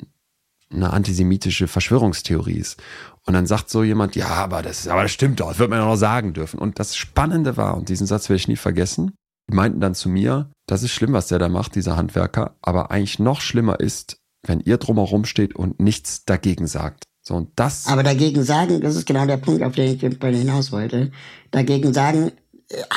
eine 0.73 0.93
antisemitische 0.93 1.67
Verschwörungstheorie 1.67 2.55
ist. 2.55 2.81
Und 3.27 3.33
dann 3.33 3.45
sagt 3.45 3.69
so 3.69 3.83
jemand, 3.83 4.15
ja, 4.15 4.27
aber 4.27 4.61
das, 4.61 4.87
aber 4.87 5.03
das 5.03 5.11
stimmt 5.11 5.39
doch, 5.39 5.49
das 5.49 5.59
wird 5.59 5.69
man 5.69 5.79
ja 5.79 5.85
noch 5.85 5.95
sagen 5.95 6.33
dürfen. 6.33 6.59
Und 6.59 6.79
das 6.79 6.95
Spannende 6.95 7.55
war, 7.55 7.77
und 7.77 7.89
diesen 7.89 8.07
Satz 8.07 8.29
werde 8.29 8.37
ich 8.37 8.47
nie 8.47 8.55
vergessen, 8.55 9.11
die 9.49 9.55
meinten 9.55 9.79
dann 9.79 9.95
zu 9.95 10.09
mir, 10.09 10.51
das 10.67 10.83
ist 10.83 10.91
schlimm, 10.91 11.13
was 11.13 11.27
der 11.27 11.39
da 11.39 11.49
macht, 11.49 11.75
dieser 11.75 11.97
Handwerker, 11.97 12.55
aber 12.61 12.89
eigentlich 12.91 13.19
noch 13.19 13.41
schlimmer 13.41 13.79
ist, 13.79 14.17
wenn 14.45 14.59
ihr 14.59 14.77
drumherum 14.77 15.25
steht 15.25 15.55
und 15.55 15.79
nichts 15.79 16.25
dagegen 16.25 16.65
sagt. 16.65 17.03
So, 17.21 17.35
und 17.35 17.51
das. 17.55 17.85
Aber 17.85 18.01
dagegen 18.01 18.43
sagen, 18.43 18.81
das 18.81 18.95
ist 18.95 19.05
genau 19.05 19.27
der 19.27 19.37
Punkt, 19.37 19.61
auf 19.61 19.73
den 19.73 19.93
ich 19.93 20.01
hinaus 20.01 20.71
wollte. 20.71 21.11
Dagegen 21.51 21.93
sagen 21.93 22.31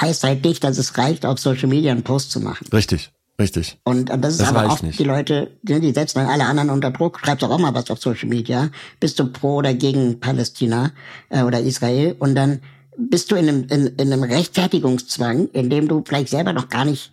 heißt 0.00 0.24
halt 0.24 0.44
nicht, 0.44 0.64
dass 0.64 0.78
es 0.78 0.96
reicht, 0.96 1.26
auf 1.26 1.38
Social 1.38 1.68
Media 1.68 1.92
einen 1.92 2.04
Post 2.04 2.30
zu 2.30 2.40
machen. 2.40 2.66
Richtig. 2.72 3.12
Richtig. 3.38 3.78
Und, 3.84 4.10
und 4.10 4.22
das 4.22 4.34
ist 4.34 4.42
Das 4.42 4.48
aber 4.54 4.66
oft 4.72 4.82
nicht. 4.84 4.98
die 4.98 5.04
Leute, 5.04 5.50
die, 5.62 5.80
die 5.80 5.92
setzen 5.92 6.20
dann 6.20 6.28
alle 6.28 6.44
anderen 6.44 6.70
unter 6.70 6.90
Druck. 6.90 7.18
Schreibst 7.18 7.42
doch 7.42 7.50
auch 7.50 7.58
mal 7.58 7.74
was 7.74 7.90
auf 7.90 7.98
Social 8.00 8.28
Media. 8.28 8.70
Bist 9.00 9.18
du 9.18 9.26
pro 9.26 9.56
oder 9.56 9.74
gegen 9.74 10.20
Palästina 10.20 10.92
äh, 11.30 11.42
oder 11.42 11.60
Israel? 11.60 12.14
Und 12.18 12.36
dann 12.36 12.60
bist 12.96 13.32
du 13.32 13.34
in 13.36 13.48
einem, 13.48 13.64
in, 13.64 13.86
in 13.86 14.12
einem 14.12 14.22
Rechtfertigungszwang, 14.22 15.48
in 15.52 15.68
dem 15.68 15.88
du 15.88 16.04
vielleicht 16.06 16.28
selber 16.28 16.52
noch 16.52 16.68
gar 16.68 16.84
nicht 16.84 17.10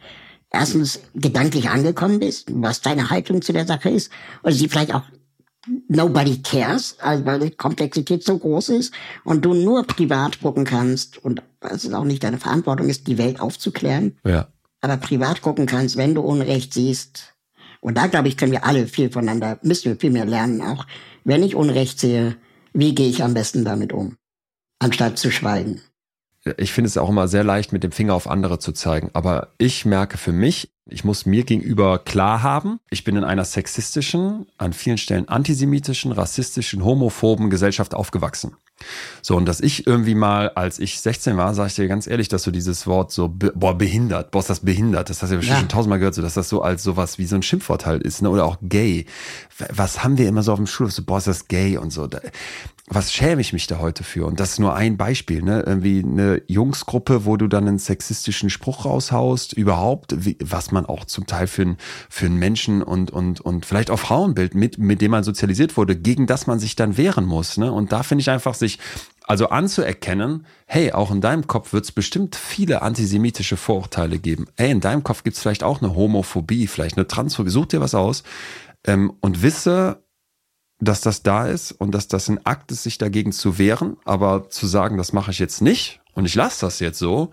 erstens 0.52 1.00
gedanklich 1.16 1.70
angekommen 1.70 2.20
bist, 2.20 2.50
was 2.54 2.82
deine 2.82 3.10
Haltung 3.10 3.42
zu 3.42 3.54
der 3.54 3.66
Sache 3.66 3.90
ist, 3.90 4.12
oder 4.44 4.54
sie 4.54 4.68
vielleicht 4.68 4.94
auch 4.94 5.04
nobody 5.88 6.42
cares, 6.42 6.98
also 7.00 7.26
weil 7.26 7.40
die 7.40 7.52
Komplexität 7.52 8.24
so 8.24 8.38
groß 8.38 8.70
ist 8.70 8.94
und 9.24 9.46
du 9.46 9.54
nur 9.54 9.86
privat 9.86 10.42
gucken 10.42 10.66
kannst 10.66 11.24
und 11.24 11.42
es 11.62 11.92
auch 11.94 12.04
nicht 12.04 12.24
deine 12.24 12.38
Verantwortung 12.38 12.90
ist, 12.90 13.08
die 13.08 13.18
Welt 13.18 13.40
aufzuklären 13.40 14.18
Ja. 14.26 14.48
Aber 14.82 14.98
privat 14.98 15.42
gucken 15.42 15.68
kannst, 15.68 15.96
wenn 15.96 16.16
du 16.16 16.22
Unrecht 16.22 16.74
siehst. 16.74 17.36
Und 17.80 17.98
da, 17.98 18.08
glaube 18.08 18.28
ich, 18.28 18.38
können 18.38 18.52
wir 18.52 18.66
alle 18.66 18.88
viel 18.88 19.12
voneinander, 19.12 19.60
müssen 19.64 19.86
wir 19.86 20.00
viel 20.00 20.12
mehr 20.12 20.26
lernen 20.26 20.62
auch. 20.62 20.86
Wenn 21.24 21.44
ich 21.44 21.56
Unrecht 21.56 22.00
sehe, 22.00 22.36
wie 22.74 22.96
gehe 22.96 23.10
ich 23.10 23.24
am 23.24 23.34
besten 23.34 23.64
damit 23.64 23.94
um? 23.94 24.18
Anstatt 24.80 25.18
zu 25.18 25.32
schweigen. 25.32 25.82
ich 26.58 26.74
finde 26.74 26.88
es 26.88 26.98
auch 26.98 27.10
immer 27.10 27.28
sehr 27.28 27.44
leicht, 27.44 27.72
mit 27.72 27.84
dem 27.84 27.92
Finger 27.92 28.16
auf 28.16 28.28
andere 28.28 28.60
zu 28.60 28.72
zeigen. 28.72 29.10
Aber 29.14 29.54
ich 29.58 29.86
merke 29.86 30.18
für 30.18 30.32
mich, 30.32 30.72
ich 30.86 31.04
muss 31.04 31.26
mir 31.26 31.44
gegenüber 31.44 32.00
klar 32.00 32.42
haben, 32.42 32.80
ich 32.90 33.04
bin 33.04 33.16
in 33.16 33.24
einer 33.24 33.46
sexistischen, 33.46 34.48
an 34.58 34.74
vielen 34.74 34.98
Stellen 34.98 35.28
antisemitischen, 35.28 36.12
rassistischen, 36.12 36.84
homophoben 36.84 37.50
Gesellschaft 37.50 37.94
aufgewachsen. 37.94 38.56
So, 39.22 39.36
und 39.36 39.46
dass 39.46 39.60
ich 39.62 39.88
irgendwie 39.88 40.16
mal, 40.16 40.50
als 40.50 40.80
ich 40.80 41.00
16 41.02 41.38
war, 41.38 41.54
sage 41.54 41.68
ich 41.70 41.76
dir 41.76 41.88
ganz 41.88 42.08
ehrlich, 42.08 42.28
dass 42.28 42.44
so 42.44 42.52
dieses 42.52 42.88
Wort 42.88 43.12
so, 43.12 43.28
be 43.30 43.52
boah, 43.56 43.78
behindert, 43.78 44.32
boah, 44.32 44.40
ist 44.40 44.50
das 44.50 44.62
behindert, 44.62 45.10
das 45.10 45.22
hast 45.22 45.30
du 45.30 45.36
ja 45.36 45.40
bestimmt 45.40 45.56
Ja. 45.58 45.60
schon 45.62 45.70
tausendmal 45.70 46.00
gehört, 46.00 46.16
so, 46.16 46.22
dass 46.22 46.34
das 46.34 46.50
so 46.50 46.62
als 46.62 46.84
sowas 46.84 47.18
wie 47.18 47.26
so 47.26 47.36
ein 47.36 47.44
Schimpfwort 47.44 47.86
halt 47.86 48.04
ist, 48.04 48.22
ne? 48.22 48.30
oder 48.30 48.46
auch 48.46 48.58
gay. 48.62 49.06
Was 49.74 50.04
haben 50.04 50.18
wir 50.18 50.28
immer 50.28 50.44
so 50.44 50.52
auf 50.54 50.60
dem 50.60 50.68
Schulhof, 50.68 50.92
so, 50.94 51.04
boah, 51.04 51.18
ist 51.20 51.28
das 51.28 51.48
gay 51.48 51.78
und 51.78 51.92
so. 51.92 52.08
Da, 52.08 52.20
was 52.94 53.14
schäme 53.14 53.40
ich 53.40 53.54
mich 53.54 53.68
da 53.68 53.80
heute 53.80 54.04
für? 54.04 54.26
Und 54.26 54.40
das 54.42 54.54
ist 54.54 54.60
nur 54.60 54.76
ein 54.76 54.98
Beispiel, 54.98 55.42
ne? 55.42 55.64
Irgendwie 55.66 56.04
eine 56.04 56.42
Jungsgruppe, 56.48 57.24
wo 57.26 57.38
du 57.38 57.48
dann 57.48 57.66
einen 57.68 57.80
sexistischen 57.80 58.50
Spruch 58.50 58.84
raushaust, 58.84 59.54
überhaupt, 59.54 60.26
wie, 60.26 60.36
was 60.44 60.72
man 60.72 60.86
auch 60.86 61.06
zum 61.06 61.26
Teil 61.26 61.48
für, 61.48 61.62
einen 61.62 61.78
für 62.10 62.26
einen 62.26 62.36
Menschen 62.36 62.82
und, 62.84 63.10
und, 63.12 63.40
und 63.40 63.66
vielleicht 63.66 63.92
auch 63.92 64.00
Frauenbild, 64.00 64.56
mit, 64.56 64.78
mit 64.78 65.00
dem 65.02 65.12
man 65.12 65.24
sozialisiert 65.24 65.78
wurde, 65.78 65.96
gegen 65.96 66.28
das 66.28 66.48
man 66.48 66.60
sich 66.60 66.76
dann 66.76 66.98
wehren 66.98 67.26
muss, 67.26 67.56
ne? 67.58 67.72
Und 67.72 67.94
da 67.94 68.04
finde 68.04 68.24
ich 68.24 68.30
einfach, 68.30 68.56
sich 68.56 68.71
also 69.28 69.48
anzuerkennen, 69.48 70.46
hey, 70.66 70.92
auch 70.92 71.12
in 71.12 71.22
deinem 71.22 71.48
Kopf 71.48 71.74
wird 71.74 71.86
es 71.86 71.92
bestimmt 71.92 72.36
viele 72.36 72.82
antisemitische 72.82 73.56
Vorurteile 73.56 74.20
geben. 74.20 74.48
Hey, 74.58 74.72
in 74.72 74.82
deinem 74.82 75.04
Kopf 75.04 75.24
gibt 75.24 75.38
es 75.38 75.42
vielleicht 75.42 75.64
auch 75.64 75.82
eine 75.82 75.96
Homophobie, 75.96 76.68
vielleicht 76.68 76.98
eine 76.98 77.08
Transphobie, 77.08 77.50
such 77.50 77.68
dir 77.68 77.82
was 77.82 77.96
aus 77.96 78.24
ähm, 78.86 79.14
und 79.22 79.42
wisse, 79.42 80.04
dass 80.80 81.02
das 81.02 81.24
da 81.24 81.48
ist 81.48 81.72
und 81.72 81.92
dass 81.92 82.08
das 82.08 82.28
ein 82.28 82.46
Akt 82.46 82.72
ist, 82.72 82.84
sich 82.84 82.98
dagegen 82.98 83.32
zu 83.32 83.58
wehren, 83.58 83.98
aber 84.04 84.50
zu 84.50 84.68
sagen, 84.68 84.98
das 84.98 85.14
mache 85.14 85.32
ich 85.32 85.40
jetzt 85.40 85.62
nicht 85.62 86.02
und 86.14 86.26
ich 86.26 86.36
lasse 86.36 86.66
das 86.66 86.80
jetzt 86.80 87.00
so, 87.00 87.32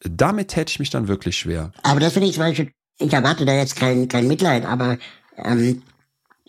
damit 0.00 0.48
täte 0.48 0.70
ich 0.70 0.78
mich 0.78 0.90
dann 0.90 1.08
wirklich 1.08 1.36
schwer. 1.36 1.72
Aber 1.82 2.00
das 2.00 2.12
finde 2.12 2.28
ich 2.28 2.34
zum 2.34 2.44
Beispiel, 2.44 2.70
ich 2.98 3.12
erwarte 3.12 3.44
da 3.44 3.52
jetzt 3.52 3.76
kein, 3.76 4.08
kein 4.08 4.28
Mitleid, 4.28 4.64
aber 4.64 4.98
ähm, 5.36 5.82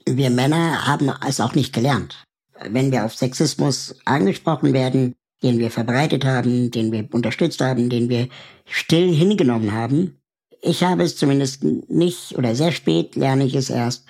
wir 0.05 0.29
Männer 0.29 0.87
haben 0.87 1.11
es 1.27 1.41
auch 1.41 1.55
nicht 1.55 1.73
gelernt. 1.73 2.23
Wenn 2.69 2.91
wir 2.91 3.05
auf 3.05 3.15
Sexismus 3.15 3.95
angesprochen 4.05 4.73
werden, 4.73 5.15
den 5.43 5.59
wir 5.59 5.69
verbreitet 5.69 6.25
haben, 6.25 6.71
den 6.71 6.91
wir 6.91 7.07
unterstützt 7.11 7.61
haben, 7.61 7.89
den 7.89 8.09
wir 8.09 8.27
still 8.65 9.13
hingenommen 9.13 9.71
haben, 9.71 10.17
ich 10.61 10.83
habe 10.83 11.03
es 11.03 11.15
zumindest 11.15 11.63
nicht 11.63 12.37
oder 12.37 12.55
sehr 12.55 12.71
spät 12.71 13.15
lerne 13.15 13.45
ich 13.45 13.55
es 13.55 13.69
erst, 13.69 14.05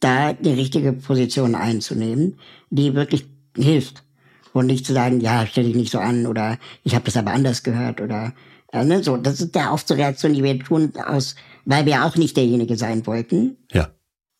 da 0.00 0.32
die 0.32 0.52
richtige 0.52 0.92
Position 0.92 1.54
einzunehmen, 1.54 2.38
die 2.70 2.94
wirklich 2.94 3.26
hilft. 3.56 4.04
Und 4.52 4.66
nicht 4.66 4.86
zu 4.86 4.92
sagen, 4.92 5.20
ja, 5.20 5.46
stell 5.46 5.64
dich 5.64 5.76
nicht 5.76 5.92
so 5.92 5.98
an 5.98 6.26
oder 6.26 6.58
ich 6.82 6.94
habe 6.94 7.04
das 7.04 7.16
aber 7.16 7.32
anders 7.32 7.62
gehört 7.62 8.00
oder 8.00 8.34
äh, 8.72 8.84
ne, 8.84 9.02
so. 9.02 9.16
Das 9.16 9.40
ist 9.40 9.54
ja 9.54 9.72
oft 9.72 9.86
so 9.86 9.94
Reaktion, 9.94 10.34
die 10.34 10.42
wir 10.42 10.58
tun, 10.58 10.92
aus, 10.96 11.34
weil 11.64 11.86
wir 11.86 12.04
auch 12.04 12.16
nicht 12.16 12.36
derjenige 12.36 12.76
sein 12.76 13.06
wollten. 13.06 13.56
Ja. 13.72 13.90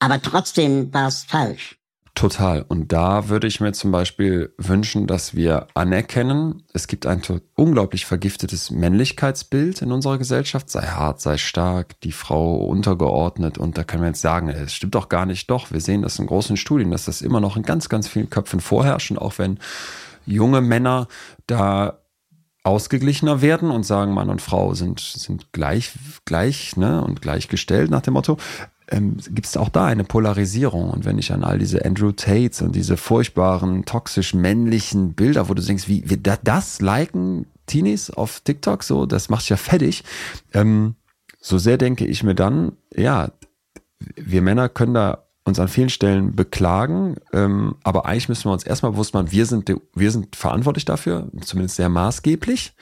Aber 0.01 0.21
trotzdem 0.21 0.93
war 0.93 1.09
es 1.09 1.25
falsch. 1.25 1.78
Total. 2.19 2.65
Und 2.67 2.93
da 2.93 3.29
würde 3.29 3.47
ich 3.47 3.61
mir 3.61 3.71
zum 3.71 3.93
Beispiel 3.93 4.53
wünschen, 4.59 5.07
dass 5.07 5.37
wir 5.37 5.69
anerkennen, 5.75 6.65
es 6.73 6.89
gibt 6.89 7.07
ein 7.07 7.23
unglaublich 7.55 8.07
vergiftetes 8.07 8.73
Männlichkeitsbild 8.73 9.83
in 9.83 9.93
unserer 9.93 10.19
Gesellschaft, 10.19 10.69
sei 10.69 10.83
hart, 10.83 11.21
sei 11.21 11.37
stark, 11.37 12.01
die 12.01 12.11
Frau 12.11 12.57
untergeordnet. 12.57 13.57
Und 13.57 13.79
da 13.79 13.85
können 13.85 14.03
wir 14.03 14.09
jetzt 14.09 14.21
sagen, 14.21 14.49
es 14.49 14.75
stimmt 14.75 14.97
doch 14.97 15.09
gar 15.09 15.27
nicht. 15.27 15.49
Doch, 15.49 15.71
wir 15.71 15.81
sehen 15.81 16.03
das 16.03 16.19
in 16.19 16.27
großen 16.27 16.57
Studien, 16.57 16.91
dass 16.91 17.05
das 17.05 17.23
immer 17.23 17.39
noch 17.39 17.57
in 17.57 17.63
ganz, 17.63 17.89
ganz 17.89 18.09
vielen 18.09 18.31
Köpfen 18.31 18.59
vorherrscht. 18.59 19.13
Und 19.13 19.19
auch 19.19 19.39
wenn 19.39 19.61
junge 20.27 20.61
Männer 20.61 21.07
da 21.47 22.01
ausgeglichener 22.65 23.43
werden 23.43 23.71
und 23.71 23.85
sagen, 23.85 24.13
Mann 24.13 24.29
und 24.29 24.43
Frau 24.43 24.75
sind, 24.75 24.99
sind 24.99 25.53
gleich, 25.53 25.93
gleich 26.25 26.77
ne, 26.77 27.01
und 27.01 27.23
gleichgestellt 27.23 27.93
nach 27.93 28.03
dem 28.03 28.15
Motto, 28.15 28.39
ähm, 28.91 29.17
gibt 29.31 29.47
es 29.47 29.57
auch 29.57 29.69
da 29.69 29.87
eine 29.87 30.05
Polarisierung. 30.05 30.91
Und 30.91 31.05
wenn 31.05 31.19
ich 31.19 31.33
an 31.33 31.45
all 31.45 31.59
diese 31.59 31.85
Andrew 31.85 32.13
Tates 32.13 32.63
und 32.63 32.75
diese 32.75 32.97
furchtbaren, 32.97 33.85
toxisch 33.85 34.35
männlichen 34.35 35.15
Bilder, 35.15 35.49
wo 35.49 35.55
du 35.55 35.63
denkst, 35.63 35.89
wie, 35.89 36.09
wie 36.09 36.17
da- 36.17 36.39
das 36.43 36.81
liken 36.81 37.47
Teenies 37.67 38.11
auf 38.11 38.41
TikTok, 38.41 38.83
so, 38.83 39.07
das 39.07 39.29
macht 39.29 39.49
ja 39.49 39.57
fertig. 39.57 40.05
Ähm, 40.53 40.95
so 41.41 41.59
sehr 41.59 41.79
denke 41.79 42.07
ich 42.07 42.23
mir 42.23 42.35
dann, 42.35 42.73
ja, 42.95 43.31
wir 44.17 44.43
Männer 44.43 44.69
können 44.69 44.95
da 44.95 45.25
uns 45.45 45.59
an 45.59 45.69
vielen 45.69 45.89
Stellen 45.89 46.37
beklagen, 46.37 47.17
ähm, 47.33 47.77
aber 47.83 48.07
eigentlich 48.07 48.29
müssen 48.29 48.45
wir 48.45 48.53
uns 48.53 48.65
erstmal 48.65 48.93
bewusst 48.93 49.15
machen, 49.15 49.33
wir 49.33 49.47
sind, 49.47 49.73
wir 49.95 50.11
sind 50.11 50.37
verantwortlich 50.37 50.85
dafür, 50.85 51.31
zumindest 51.41 51.77
sehr 51.77 51.89
maßgeblich. 51.89 52.75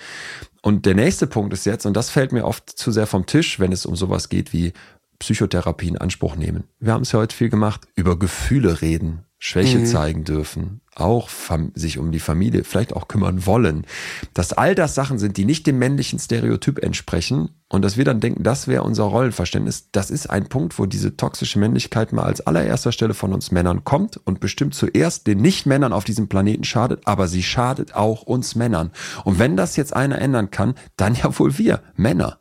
Und 0.63 0.85
der 0.85 0.97
nächste 0.97 1.29
Punkt 1.29 1.53
ist 1.53 1.65
jetzt, 1.65 1.87
und 1.87 1.97
das 1.97 2.11
fällt 2.11 2.33
mir 2.33 2.45
oft 2.45 2.69
zu 2.69 2.91
sehr 2.91 3.07
vom 3.07 3.25
Tisch, 3.25 3.61
wenn 3.61 3.71
es 3.71 3.87
um 3.87 3.95
sowas 3.95 4.29
geht 4.29 4.53
wie 4.53 4.73
Psychotherapie 5.19 5.89
in 5.89 5.99
Anspruch 5.99 6.37
nehmen. 6.37 6.65
Wir 6.81 6.93
haben 6.93 7.03
es 7.03 7.13
ja 7.13 7.19
heute 7.19 7.35
viel 7.35 7.49
gemacht, 7.49 7.89
über 7.95 8.19
Gefühle 8.19 8.83
reden, 8.83 9.25
Schwäche 9.39 9.85
zeigen 9.85 10.25
dürfen, 10.25 10.81
auch 10.95 11.29
sich 11.75 11.99
um 11.99 12.11
die 12.11 12.21
Familie 12.21 12.65
vielleicht 12.65 12.95
auch 12.95 13.07
kümmern 13.07 13.45
wollen. 13.45 13.87
Dass 14.33 14.53
all 14.55 14.75
das 14.75 14.95
Sachen 14.95 15.19
sind, 15.19 15.37
die 15.37 15.45
nicht 15.45 15.67
dem 15.67 15.79
männlichen 15.79 16.19
Stereotyp 16.19 16.83
entsprechen, 16.83 17.51
und 17.69 17.83
dass 17.83 17.97
wir 17.97 18.05
dann 18.05 18.21
denken, 18.21 18.45
das 18.45 18.69
wäre 18.69 18.85
unser 18.85 19.05
Rollenverständnis, 19.05 19.89
das 19.91 20.11
ist 20.11 20.31
ein 20.31 20.49
Punkt, 20.49 20.79
wo 20.79 20.87
diese 20.87 21.17
toxische 21.17 21.59
Männlichkeit 21.59 22.13
mal 22.13 22.23
als 22.23 22.41
allererster 22.41 22.93
Stelle 22.93 23.13
von 23.13 23.33
uns 23.33 23.51
Männern 23.51 23.85
kommt 23.85 24.19
und 24.19 24.39
bestimmt 24.41 24.75
zuerst 24.75 25.27
den 25.27 25.41
Nicht-Männern 25.41 25.93
auf 25.93 26.05
diesem 26.05 26.29
Planeten 26.29 26.65
schadet, 26.65 27.03
aber 27.07 27.27
sie 27.27 27.43
schadet 27.43 27.95
auch 27.95 28.23
uns 28.23 28.55
Männern. 28.55 28.93
Und 29.25 29.39
wenn 29.39 29.57
das 29.57 29.77
jetzt 29.77 29.95
einer 29.95 30.21
ändern 30.21 30.51
kann, 30.51 30.75
dann 30.97 31.15
ja 31.15 31.37
wohl 31.39 31.59
wir, 31.59 31.83
Männer. 31.97 32.39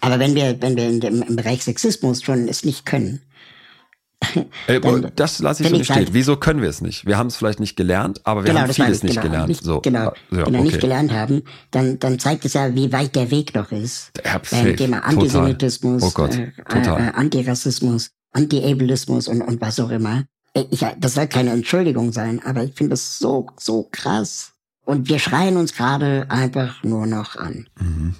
Aber 0.00 0.18
wenn 0.18 0.34
wir, 0.34 0.60
wenn 0.60 0.76
wir 0.76 0.86
im 0.86 1.36
Bereich 1.36 1.64
Sexismus 1.64 2.22
schon 2.22 2.48
es 2.48 2.64
nicht 2.64 2.84
können, 2.84 3.20
Ey, 4.66 4.80
das 5.16 5.38
lasse 5.40 5.62
ich 5.62 5.68
so 5.68 5.76
nicht 5.76 5.84
stehen. 5.86 5.96
Halt, 5.96 6.14
Wieso 6.14 6.36
können 6.36 6.62
wir 6.62 6.68
es 6.68 6.80
nicht? 6.80 7.06
Wir 7.06 7.18
haben 7.18 7.28
es 7.28 7.36
vielleicht 7.36 7.60
nicht 7.60 7.76
gelernt, 7.76 8.20
aber 8.24 8.44
wir 8.44 8.52
genau, 8.52 8.62
haben 8.62 8.72
vieles 8.72 9.02
nicht 9.02 9.14
genau, 9.14 9.26
gelernt. 9.26 9.48
Nicht, 9.48 9.64
so. 9.64 9.80
Genau, 9.80 10.04
ja, 10.04 10.14
wenn 10.30 10.52
wir 10.52 10.60
okay. 10.60 10.62
nicht 10.62 10.80
gelernt 10.80 11.12
haben, 11.12 11.42
dann, 11.70 11.98
dann 11.98 12.18
zeigt 12.18 12.44
es 12.44 12.54
ja, 12.54 12.74
wie 12.74 12.92
weit 12.92 13.14
der 13.14 13.30
Weg 13.30 13.54
noch 13.54 13.70
ist. 13.72 14.12
Ja, 14.24 14.40
beim 14.50 14.76
Thema 14.76 15.00
Antisemitismus, 15.00 16.02
oh 16.02 16.10
Gott, 16.12 16.34
äh, 16.34 16.52
äh, 16.68 17.12
Antirassismus, 17.14 18.10
Anti-Ableismus 18.32 19.28
und, 19.28 19.42
und 19.42 19.60
was 19.60 19.78
auch 19.80 19.90
immer. 19.90 20.24
Ich, 20.70 20.84
das 20.98 21.14
soll 21.14 21.26
keine 21.26 21.50
Entschuldigung 21.50 22.12
sein, 22.12 22.40
aber 22.44 22.62
ich 22.62 22.74
finde 22.74 22.94
es 22.94 23.18
so, 23.18 23.48
so 23.58 23.88
krass. 23.90 24.52
Und 24.84 25.08
wir 25.08 25.18
schreien 25.18 25.56
uns 25.56 25.74
gerade 25.74 26.26
einfach 26.28 26.84
nur 26.84 27.06
noch 27.06 27.36
an. 27.36 27.66
Mhm. 27.80 28.14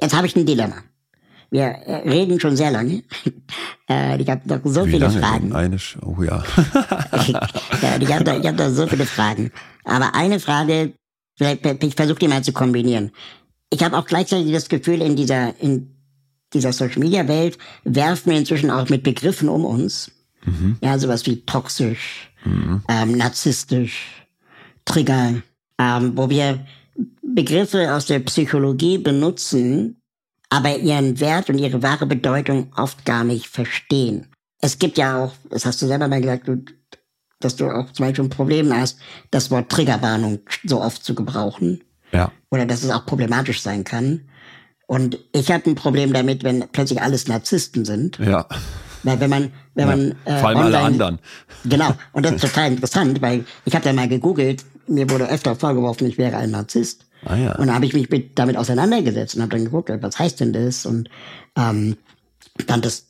Jetzt 0.00 0.14
habe 0.14 0.26
ich 0.26 0.36
ein 0.36 0.46
Dilemma. 0.46 0.76
Wir 1.52 1.64
äh, 1.64 2.08
reden 2.08 2.40
schon 2.40 2.56
sehr 2.56 2.70
lange. 2.70 3.02
Äh, 3.90 4.22
ich 4.22 4.30
habe 4.30 4.48
noch 4.48 4.60
so 4.64 4.86
Wie 4.86 4.92
viele 4.92 5.06
lange 5.06 5.18
Fragen. 5.18 5.52
Eine, 5.52 5.76
oh 6.02 6.22
ja. 6.22 6.42
ich 8.00 8.12
habe 8.14 8.42
hab 8.42 8.56
da 8.56 8.70
so 8.70 8.86
viele 8.86 9.04
Fragen. 9.04 9.50
Aber 9.84 10.14
eine 10.14 10.38
Frage, 10.38 10.94
vielleicht, 11.36 11.66
ich 11.82 11.94
versuche 11.94 12.20
die 12.20 12.28
mal 12.28 12.44
zu 12.44 12.52
kombinieren. 12.52 13.10
Ich 13.70 13.82
habe 13.82 13.98
auch 13.98 14.06
gleichzeitig 14.06 14.52
das 14.52 14.68
Gefühl, 14.68 15.02
in 15.02 15.16
dieser, 15.16 15.60
in 15.60 15.96
dieser 16.54 16.72
Social 16.72 17.00
Media 17.00 17.26
Welt 17.26 17.58
werfen 17.84 18.30
wir 18.30 18.38
inzwischen 18.38 18.70
auch 18.70 18.88
mit 18.88 19.02
Begriffen 19.02 19.48
um 19.48 19.64
uns. 19.64 20.12
Mhm. 20.44 20.76
Ja, 20.80 20.98
sowas 20.98 21.26
wie 21.26 21.44
toxisch, 21.44 22.30
mhm. 22.44 22.82
ähm, 22.88 23.16
narzisstisch, 23.18 24.24
Trigger, 24.84 25.34
ähm, 25.78 26.12
wo 26.16 26.30
wir 26.30 26.64
Begriffe 27.22 27.92
aus 27.92 28.06
der 28.06 28.20
Psychologie 28.20 28.96
benutzen, 28.96 30.01
aber 30.52 30.76
ihren 30.76 31.18
Wert 31.18 31.48
und 31.48 31.56
ihre 31.56 31.82
wahre 31.82 32.04
Bedeutung 32.04 32.70
oft 32.76 33.06
gar 33.06 33.24
nicht 33.24 33.46
verstehen. 33.46 34.26
Es 34.60 34.78
gibt 34.78 34.98
ja 34.98 35.24
auch, 35.24 35.32
das 35.48 35.64
hast 35.64 35.80
du 35.80 35.86
selber 35.86 36.08
mal 36.08 36.20
gesagt, 36.20 36.46
du, 36.46 36.62
dass 37.40 37.56
du 37.56 37.70
auch 37.70 37.90
zum 37.92 38.04
Beispiel 38.04 38.24
ein 38.24 38.30
Problem 38.30 38.70
hast, 38.70 38.98
das 39.30 39.50
Wort 39.50 39.70
Triggerwarnung 39.70 40.40
so 40.62 40.82
oft 40.82 41.02
zu 41.02 41.14
gebrauchen. 41.14 41.82
Ja. 42.12 42.30
Oder 42.50 42.66
dass 42.66 42.82
es 42.82 42.90
auch 42.90 43.06
problematisch 43.06 43.62
sein 43.62 43.84
kann. 43.84 44.28
Und 44.86 45.18
ich 45.32 45.50
habe 45.50 45.70
ein 45.70 45.74
Problem 45.74 46.12
damit, 46.12 46.44
wenn 46.44 46.68
plötzlich 46.70 47.00
alles 47.00 47.28
Narzissten 47.28 47.86
sind. 47.86 48.18
Ja. 48.18 48.46
Weil 49.04 49.20
wenn 49.20 49.30
man, 49.30 49.52
wenn 49.74 49.88
ja. 49.88 49.96
man 49.96 50.14
äh, 50.26 50.38
vor 50.38 50.50
allem 50.50 50.58
online, 50.58 50.76
alle 50.76 50.84
anderen. 50.84 51.18
Genau. 51.64 51.94
Und 52.12 52.26
das 52.26 52.32
ist 52.32 52.40
total 52.52 52.72
interessant, 52.72 53.22
weil 53.22 53.46
ich 53.64 53.74
habe 53.74 53.86
da 53.86 53.94
mal 53.94 54.06
gegoogelt. 54.06 54.66
Mir 54.86 55.08
wurde 55.08 55.30
öfter 55.30 55.56
vorgeworfen, 55.56 56.06
ich 56.08 56.18
wäre 56.18 56.36
ein 56.36 56.50
Narzisst. 56.50 57.06
Ah, 57.24 57.36
ja. 57.36 57.56
Und 57.56 57.68
da 57.68 57.74
habe 57.74 57.86
ich 57.86 57.94
mich 57.94 58.10
mit, 58.10 58.38
damit 58.38 58.56
auseinandergesetzt 58.56 59.34
und 59.34 59.42
habe 59.42 59.56
dann 59.56 59.64
geguckt, 59.64 59.90
was 60.00 60.18
heißt 60.18 60.40
denn 60.40 60.52
das? 60.52 60.86
Und 60.86 61.08
ähm, 61.56 61.96
dann 62.66 62.82
das, 62.82 63.06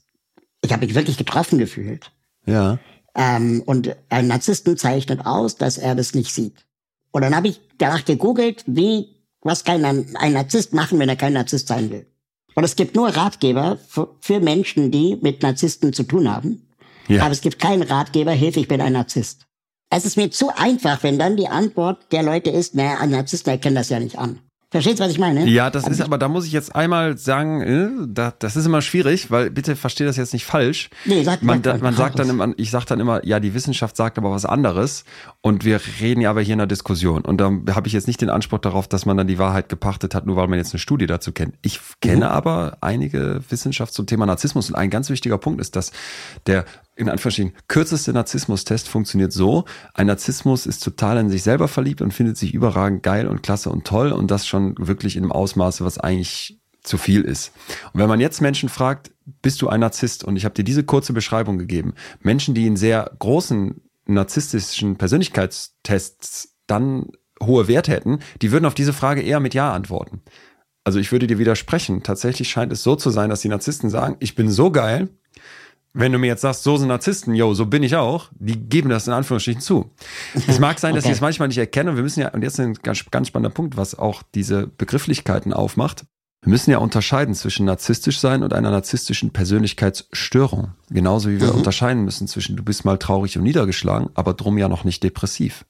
ich 0.62 0.72
habe 0.72 0.84
mich 0.84 0.94
wirklich 0.94 1.16
getroffen 1.16 1.59
gefühlt. 1.59 2.10
Ja. 2.47 2.78
Ähm, 3.14 3.62
und 3.64 3.94
ein 4.09 4.26
Narzissten 4.26 4.76
zeichnet 4.76 5.24
aus, 5.26 5.56
dass 5.56 5.78
er 5.78 5.94
das 5.94 6.14
nicht 6.14 6.32
sieht. 6.34 6.66
Und 7.10 7.22
dann 7.22 7.36
habe 7.36 7.48
ich 7.48 7.60
danach 7.78 8.05
gegoogelt, 8.05 8.64
wie, 8.66 9.09
was 9.43 9.64
kann 9.64 9.84
ein, 9.84 10.16
ein 10.16 10.32
Narzisst 10.32 10.72
machen, 10.72 10.98
wenn 10.98 11.09
er 11.09 11.16
kein 11.16 11.34
Narzisst 11.34 11.68
sein 11.68 11.90
will. 11.90 12.06
Und 12.55 12.64
es 12.64 12.76
gibt 12.76 12.94
nur 12.94 13.09
Ratgeber 13.09 13.78
für, 14.20 14.40
Menschen, 14.40 14.90
die 14.90 15.18
mit 15.20 15.43
Narzissten 15.43 15.93
zu 15.93 16.02
tun 16.02 16.30
haben. 16.30 16.68
Ja. 17.09 17.22
Aber 17.22 17.32
es 17.32 17.40
gibt 17.40 17.59
keinen 17.59 17.82
Ratgeber, 17.82 18.32
hilf, 18.32 18.56
ich 18.56 18.68
bin 18.68 18.80
ein 18.80 18.93
Narzisst. 18.93 19.47
Es 19.94 20.06
ist 20.06 20.16
mir 20.16 20.31
zu 20.31 20.48
einfach, 20.56 21.02
wenn 21.02 21.19
dann 21.19 21.36
die 21.36 21.48
Antwort 21.48 21.98
der 22.12 22.23
Leute 22.23 22.48
ist, 22.48 22.74
naja, 22.74 22.97
ein 22.98 23.10
Narzissten 23.10 23.52
erkennt 23.52 23.77
das 23.77 23.90
ja 23.90 24.01
nicht 24.01 24.19
an. 24.19 24.39
Verstehst 24.70 25.01
du, 25.01 25.05
was 25.05 25.10
ich 25.10 25.19
meine? 25.19 25.47
Ja, 25.47 25.69
das 25.69 25.86
ist, 25.86 26.01
aber 26.01 26.16
da 26.16 26.28
muss 26.28 26.47
ich 26.47 26.52
jetzt 26.52 26.74
einmal 26.74 27.19
sagen, 27.19 27.60
äh, 27.60 28.06
da, 28.09 28.32
das 28.39 28.56
ist 28.56 28.64
immer 28.64 28.81
schwierig, 28.81 29.31
weil 29.31 29.51
bitte 29.51 29.77
verstehe 29.77 30.06
das 30.06 30.16
jetzt 30.16 30.32
nicht 30.32 30.47
falsch. 30.47 30.89
Nee, 31.05 31.23
sag 31.24 31.43
man, 31.43 31.60
da, 31.60 31.77
man 31.77 31.94
sagt 31.94 32.19
dann 32.19 32.31
immer, 32.31 32.55
ich 32.56 32.70
sage 32.70 32.86
dann 32.86 32.98
immer, 32.98 33.23
ja, 33.27 33.39
die 33.39 33.52
Wissenschaft 33.52 33.98
sagt 33.98 34.16
aber 34.16 34.31
was 34.31 34.47
anderes 34.47 35.05
und 35.43 35.66
wir 35.66 35.78
reden 36.01 36.23
ja 36.23 36.31
aber 36.31 36.40
hier 36.40 36.55
in 36.55 36.60
einer 36.60 36.66
Diskussion 36.66 37.20
und 37.20 37.39
da 37.39 37.52
habe 37.74 37.86
ich 37.86 37.93
jetzt 37.93 38.06
nicht 38.06 38.23
den 38.23 38.31
Anspruch 38.31 38.60
darauf, 38.60 38.89
dass 38.89 39.05
man 39.05 39.19
dann 39.19 39.27
die 39.27 39.39
Wahrheit 39.39 39.69
gepachtet 39.69 40.14
hat, 40.14 40.24
nur 40.24 40.36
weil 40.36 40.48
man 40.48 40.59
jetzt 40.59 40.73
eine 40.73 40.81
Studie 40.81 41.06
dazu 41.06 41.32
kennt. 41.32 41.55
Ich 41.60 41.78
kenne 42.01 42.24
mhm. 42.24 42.32
aber 42.32 42.78
einige 42.81 43.43
Wissenschaft 43.51 43.93
zum 43.93 44.06
Thema 44.06 44.24
Narzissmus 44.24 44.70
und 44.70 44.77
ein 44.77 44.89
ganz 44.89 45.10
wichtiger 45.10 45.36
Punkt 45.36 45.60
ist, 45.60 45.77
dass 45.77 45.93
der 46.47 46.64
in 46.94 47.09
Anführungsstrichen, 47.09 47.55
kürzeste 47.69 48.12
Narzissmus-Test 48.12 48.89
funktioniert 48.89 49.32
so. 49.32 49.64
Ein 49.94 50.09
Narzissmus 50.09 50.66
ist 50.66 50.85
total 50.85 51.19
in 51.19 51.31
sich 51.31 51.43
selber 51.43 51.69
verliebt 51.69 52.02
und 52.02 52.12
findet 52.12 52.36
sich 52.36 52.52
überragend 52.52 53.02
geil 53.02 53.27
und 53.27 53.43
klasse 53.43 53.70
und 53.70 53.86
toll 53.86 54.12
und 54.12 54.31
das 54.31 54.47
schon 54.47 54.74
wirklich 54.78 55.16
in 55.16 55.23
einem 55.23 55.32
Ausmaße, 55.32 55.85
was 55.85 55.98
eigentlich 55.98 56.60
zu 56.82 56.98
viel 56.98 57.23
ist. 57.23 57.52
Und 57.93 58.01
wenn 58.01 58.09
man 58.09 58.20
jetzt 58.20 58.40
Menschen 58.40 58.69
fragt, 58.69 59.12
bist 59.40 59.62
du 59.62 59.69
ein 59.69 59.81
Narzisst? 59.81 60.24
Und 60.24 60.36
ich 60.36 60.44
habe 60.44 60.55
dir 60.55 60.64
diese 60.64 60.85
kurze 60.85 61.12
Beschreibung 61.12 61.59
gegeben. 61.59 61.94
Menschen, 62.20 62.55
die 62.55 62.66
in 62.66 62.77
sehr 62.77 63.10
großen 63.19 63.81
narzisstischen 64.06 64.97
Persönlichkeitstests 64.97 66.56
dann 66.66 67.09
hohe 67.43 67.69
Werte 67.69 67.93
hätten, 67.93 68.19
die 68.40 68.52
würden 68.52 68.66
auf 68.66 68.74
diese 68.74 68.93
Frage 68.93 69.23
eher 69.23 69.40
mit 69.40 69.55
Ja 69.55 69.73
antworten. 69.73 70.23
Also 70.85 70.98
ich 70.98 71.12
würde 71.12 71.27
dir 71.27 71.39
widersprechen. 71.39 72.02
Tatsächlich 72.02 72.48
scheint 72.48 72.73
es 72.73 72.82
so 72.82 72.97
zu 72.97 73.10
sein, 73.10 73.31
dass 73.31 73.40
die 73.40 73.48
Narzissten 73.48 73.89
sagen, 73.89 74.16
ich 74.19 74.35
bin 74.35 74.51
so 74.51 74.70
geil, 74.70 75.09
wenn 75.94 76.12
du 76.12 76.19
mir 76.19 76.28
jetzt 76.28 76.40
sagst, 76.40 76.62
so 76.62 76.77
sind 76.77 76.89
Narzissten, 76.89 77.35
yo, 77.35 77.52
so 77.55 77.66
bin 77.66 77.82
ich 77.82 77.97
auch, 77.97 78.31
die 78.39 78.56
geben 78.56 78.89
das 78.89 79.06
in 79.06 79.12
Anführungsstrichen 79.12 79.60
zu. 79.60 79.90
Es 80.47 80.59
mag 80.59 80.78
sein, 80.78 80.94
dass 80.94 81.05
okay. 81.05 81.12
ich 81.12 81.16
es 81.16 81.20
manchmal 81.20 81.48
nicht 81.48 81.59
erkenne 81.59 81.90
und 81.90 81.97
wir 81.97 82.02
müssen 82.02 82.20
ja, 82.20 82.28
und 82.28 82.43
jetzt 82.43 82.59
ein 82.59 82.74
ganz, 82.74 83.05
ganz 83.10 83.28
spannender 83.28 83.55
Punkt, 83.55 83.77
was 83.77 83.98
auch 83.98 84.23
diese 84.35 84.66
Begrifflichkeiten 84.66 85.52
aufmacht. 85.52 86.05
Wir 86.44 86.51
müssen 86.51 86.73
ja 86.73 86.78
unterscheiden 86.78 87.36
zwischen 87.36 87.66
narzisstisch 87.66 88.19
sein 88.19 88.43
und 88.43 88.52
einer 88.52 88.73
narzisstischen 88.73 89.32
Persönlichkeitsstörung. 89.32 90.73
Genauso 90.90 91.31
wie 91.31 91.40
wir 91.40 91.52
mhm. 91.52 91.59
unterscheiden 91.59 92.05
müssen 92.05 92.27
zwischen 92.27 92.56
du 92.56 92.64
bist 92.64 92.85
mal 92.85 92.98
traurig 92.98 93.36
und 93.36 93.44
niedergeschlagen, 93.44 94.09
aber 94.14 94.35
drum 94.35 94.59
ja 94.59 94.69
noch 94.69 94.82
nicht 94.82 95.05
depressiv. 95.05 95.66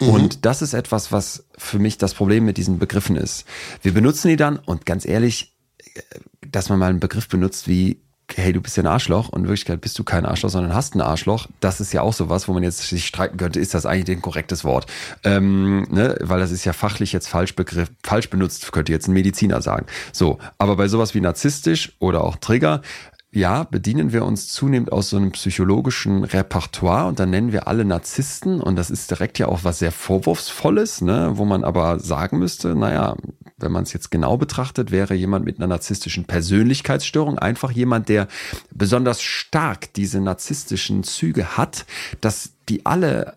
Mhm. 0.00 0.08
Und 0.08 0.46
das 0.46 0.62
ist 0.62 0.72
etwas, 0.72 1.12
was 1.12 1.46
für 1.58 1.78
mich 1.78 1.98
das 1.98 2.14
Problem 2.14 2.46
mit 2.46 2.56
diesen 2.56 2.78
Begriffen 2.78 3.16
ist. 3.16 3.44
Wir 3.82 3.92
benutzen 3.92 4.28
die 4.28 4.36
dann 4.36 4.56
und 4.56 4.86
ganz 4.86 5.04
ehrlich, 5.04 5.54
äh, 5.94 6.00
dass 6.46 6.70
man 6.70 6.78
mal 6.78 6.88
einen 6.88 7.00
Begriff 7.00 7.28
benutzt 7.28 7.68
wie 7.68 8.00
hey, 8.36 8.52
du 8.52 8.60
bist 8.60 8.76
ja 8.76 8.82
ein 8.82 8.86
Arschloch 8.86 9.28
und 9.28 9.42
in 9.42 9.48
Wirklichkeit 9.48 9.80
bist 9.80 9.98
du 9.98 10.04
kein 10.04 10.26
Arschloch, 10.26 10.50
sondern 10.50 10.74
hast 10.74 10.94
ein 10.94 11.00
Arschloch. 11.00 11.46
Das 11.60 11.80
ist 11.80 11.92
ja 11.92 12.02
auch 12.02 12.12
sowas, 12.12 12.48
wo 12.48 12.52
man 12.52 12.62
jetzt 12.62 12.78
sich 12.78 13.06
streiten 13.06 13.36
könnte, 13.36 13.60
ist 13.60 13.74
das 13.74 13.86
eigentlich 13.86 14.16
ein 14.16 14.22
korrektes 14.22 14.64
Wort? 14.64 14.86
Ähm, 15.24 15.86
ne? 15.90 16.16
Weil 16.20 16.40
das 16.40 16.50
ist 16.50 16.64
ja 16.64 16.72
fachlich 16.72 17.12
jetzt 17.12 17.28
falsch 17.28 17.56
begriff, 17.56 17.90
falsch 18.02 18.30
benutzt, 18.30 18.70
könnte 18.72 18.92
jetzt 18.92 19.08
ein 19.08 19.14
Mediziner 19.14 19.62
sagen. 19.62 19.86
So, 20.12 20.38
aber 20.58 20.76
bei 20.76 20.88
sowas 20.88 21.14
wie 21.14 21.20
narzisstisch 21.20 21.92
oder 21.98 22.22
auch 22.22 22.36
Trigger, 22.36 22.82
ja, 23.30 23.64
bedienen 23.64 24.12
wir 24.12 24.24
uns 24.24 24.48
zunehmend 24.48 24.90
aus 24.90 25.10
so 25.10 25.18
einem 25.18 25.32
psychologischen 25.32 26.24
Repertoire 26.24 27.06
und 27.06 27.20
dann 27.20 27.30
nennen 27.30 27.52
wir 27.52 27.68
alle 27.68 27.84
Narzissten. 27.84 28.60
Und 28.60 28.76
das 28.76 28.90
ist 28.90 29.10
direkt 29.10 29.38
ja 29.38 29.48
auch 29.48 29.64
was 29.64 29.80
sehr 29.80 29.92
Vorwurfsvolles, 29.92 31.02
ne, 31.02 31.32
wo 31.34 31.44
man 31.44 31.62
aber 31.62 32.00
sagen 32.00 32.38
müsste, 32.38 32.74
naja, 32.74 33.16
wenn 33.58 33.72
man 33.72 33.82
es 33.82 33.92
jetzt 33.92 34.10
genau 34.10 34.38
betrachtet, 34.38 34.90
wäre 34.92 35.14
jemand 35.14 35.44
mit 35.44 35.58
einer 35.58 35.66
narzisstischen 35.66 36.24
Persönlichkeitsstörung 36.24 37.38
einfach 37.38 37.70
jemand, 37.70 38.08
der 38.08 38.28
besonders 38.72 39.20
stark 39.20 39.92
diese 39.92 40.20
narzisstischen 40.20 41.02
Züge 41.02 41.56
hat, 41.56 41.84
dass 42.20 42.52
die 42.68 42.86
alle 42.86 43.36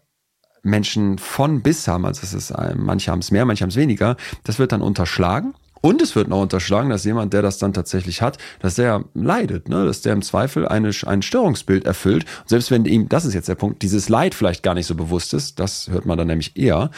Menschen 0.63 1.18
von 1.18 1.63
bis 1.63 1.88
haben, 1.88 2.05
also 2.05 2.22
es 2.23 2.34
ist, 2.34 2.53
manche 2.76 3.11
haben 3.11 3.19
es 3.19 3.31
mehr, 3.31 3.45
manche 3.45 3.63
haben 3.63 3.72
es 3.72 3.76
weniger, 3.76 4.15
das 4.43 4.59
wird 4.59 4.72
dann 4.72 4.84
unterschlagen 4.84 5.55
und 5.82 6.02
es 6.02 6.16
wird 6.16 6.28
noch 6.28 6.41
unterschlagen, 6.41 6.90
dass 6.90 7.03
jemand, 7.03 7.34
der 7.34 7.41
das 7.41 7.58
dann 7.58 7.74
tatsächlich 7.74 8.22
hat, 8.22 8.38
dass 8.60 8.76
der 8.76 9.03
leidet, 9.14 9.68
ne? 9.68 9.86
dass 9.86 10.02
der 10.02 10.14
im 10.14 10.22
Zweifel 10.22 10.68
eine, 10.68 10.91
ein 11.06 11.22
Störungsbild 11.22 11.86
erfüllt. 11.86 12.26
Und 12.41 12.49
selbst 12.49 12.72
wenn 12.72 12.86
ihm, 12.86 13.10
das 13.10 13.26
ist 13.26 13.34
jetzt 13.34 13.49
der 13.49 13.56
Punkt, 13.56 13.82
dieses 13.82 14.08
Leid 14.08 14.36
vielleicht 14.36 14.64
gar 14.64 14.76
nicht 14.76 14.86
so 14.86 14.95
bewusst 14.95 15.34
ist, 15.34 15.60
das 15.60 15.90
hört 15.90 16.06
man 16.06 16.18
dann 16.18 16.28
nämlich 16.28 16.56
eher, 16.56 16.91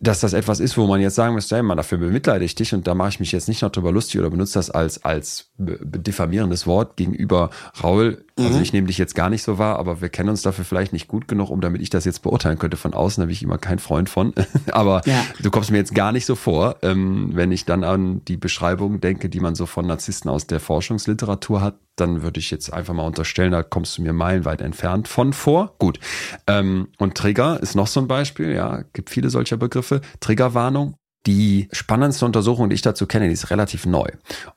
dass 0.00 0.20
das 0.20 0.32
etwas 0.32 0.60
ist, 0.60 0.76
wo 0.76 0.86
man 0.86 1.00
jetzt 1.00 1.16
sagen 1.16 1.34
müsste, 1.34 1.56
hey, 1.56 1.62
man, 1.62 1.76
dafür 1.76 1.98
bemitleide 1.98 2.44
ich 2.44 2.54
dich 2.54 2.72
und 2.72 2.86
da 2.86 2.94
mache 2.94 3.08
ich 3.08 3.20
mich 3.20 3.32
jetzt 3.32 3.48
nicht 3.48 3.62
noch 3.62 3.70
drüber 3.70 3.90
lustig 3.90 4.20
oder 4.20 4.30
benutze 4.30 4.54
das 4.54 4.70
als, 4.70 5.04
als 5.04 5.50
diffamierendes 5.56 6.66
Wort 6.66 6.96
gegenüber 6.96 7.50
Raul. 7.82 8.24
Also 8.38 8.56
mhm. 8.56 8.62
ich 8.62 8.72
nehme 8.72 8.86
dich 8.86 8.98
jetzt 8.98 9.14
gar 9.14 9.30
nicht 9.30 9.42
so 9.42 9.58
wahr, 9.58 9.78
aber 9.78 10.00
wir 10.00 10.08
kennen 10.08 10.28
uns 10.28 10.42
dafür 10.42 10.64
vielleicht 10.64 10.92
nicht 10.92 11.08
gut 11.08 11.28
genug, 11.28 11.50
um 11.50 11.60
damit 11.60 11.82
ich 11.82 11.90
das 11.90 12.04
jetzt 12.04 12.22
beurteilen 12.22 12.58
könnte 12.58 12.76
von 12.76 12.94
außen, 12.94 13.20
da 13.20 13.26
bin 13.26 13.32
ich 13.32 13.42
immer 13.42 13.58
kein 13.58 13.78
Freund 13.78 14.08
von. 14.08 14.32
aber 14.72 15.02
ja. 15.06 15.24
du 15.40 15.50
kommst 15.50 15.70
mir 15.70 15.78
jetzt 15.78 15.94
gar 15.94 16.12
nicht 16.12 16.26
so 16.26 16.34
vor, 16.34 16.76
ähm, 16.82 17.30
wenn 17.32 17.52
ich 17.52 17.64
dann 17.64 17.84
an 17.84 18.24
die 18.26 18.36
Beschreibung 18.36 19.00
denke, 19.00 19.28
die 19.28 19.40
man 19.40 19.54
so 19.54 19.66
von 19.66 19.86
Narzissten 19.86 20.30
aus 20.30 20.46
der 20.46 20.60
Forschungsliteratur 20.60 21.60
hat, 21.60 21.76
dann 21.96 22.22
würde 22.22 22.38
ich 22.38 22.50
jetzt 22.50 22.72
einfach 22.72 22.94
mal 22.94 23.06
unterstellen, 23.06 23.52
da 23.52 23.62
kommst 23.62 23.98
du 23.98 24.02
mir 24.02 24.12
meilenweit 24.12 24.60
entfernt 24.60 25.08
von 25.08 25.32
vor. 25.32 25.74
Gut. 25.78 25.98
Ähm, 26.46 26.88
und 26.98 27.16
Trigger 27.16 27.60
ist 27.60 27.74
noch 27.74 27.88
so 27.88 28.00
ein 28.00 28.08
Beispiel, 28.08 28.52
ja, 28.52 28.82
gibt 28.92 29.10
viele 29.10 29.30
solcher 29.30 29.56
Begriffe. 29.56 30.00
Triggerwarnung, 30.20 30.94
Die 31.28 31.68
spannendste 31.72 32.24
Untersuchung, 32.24 32.70
die 32.70 32.74
ich 32.74 32.80
dazu 32.80 33.06
kenne, 33.06 33.26
die 33.26 33.34
ist 33.34 33.50
relativ 33.50 33.84
neu. 33.84 34.08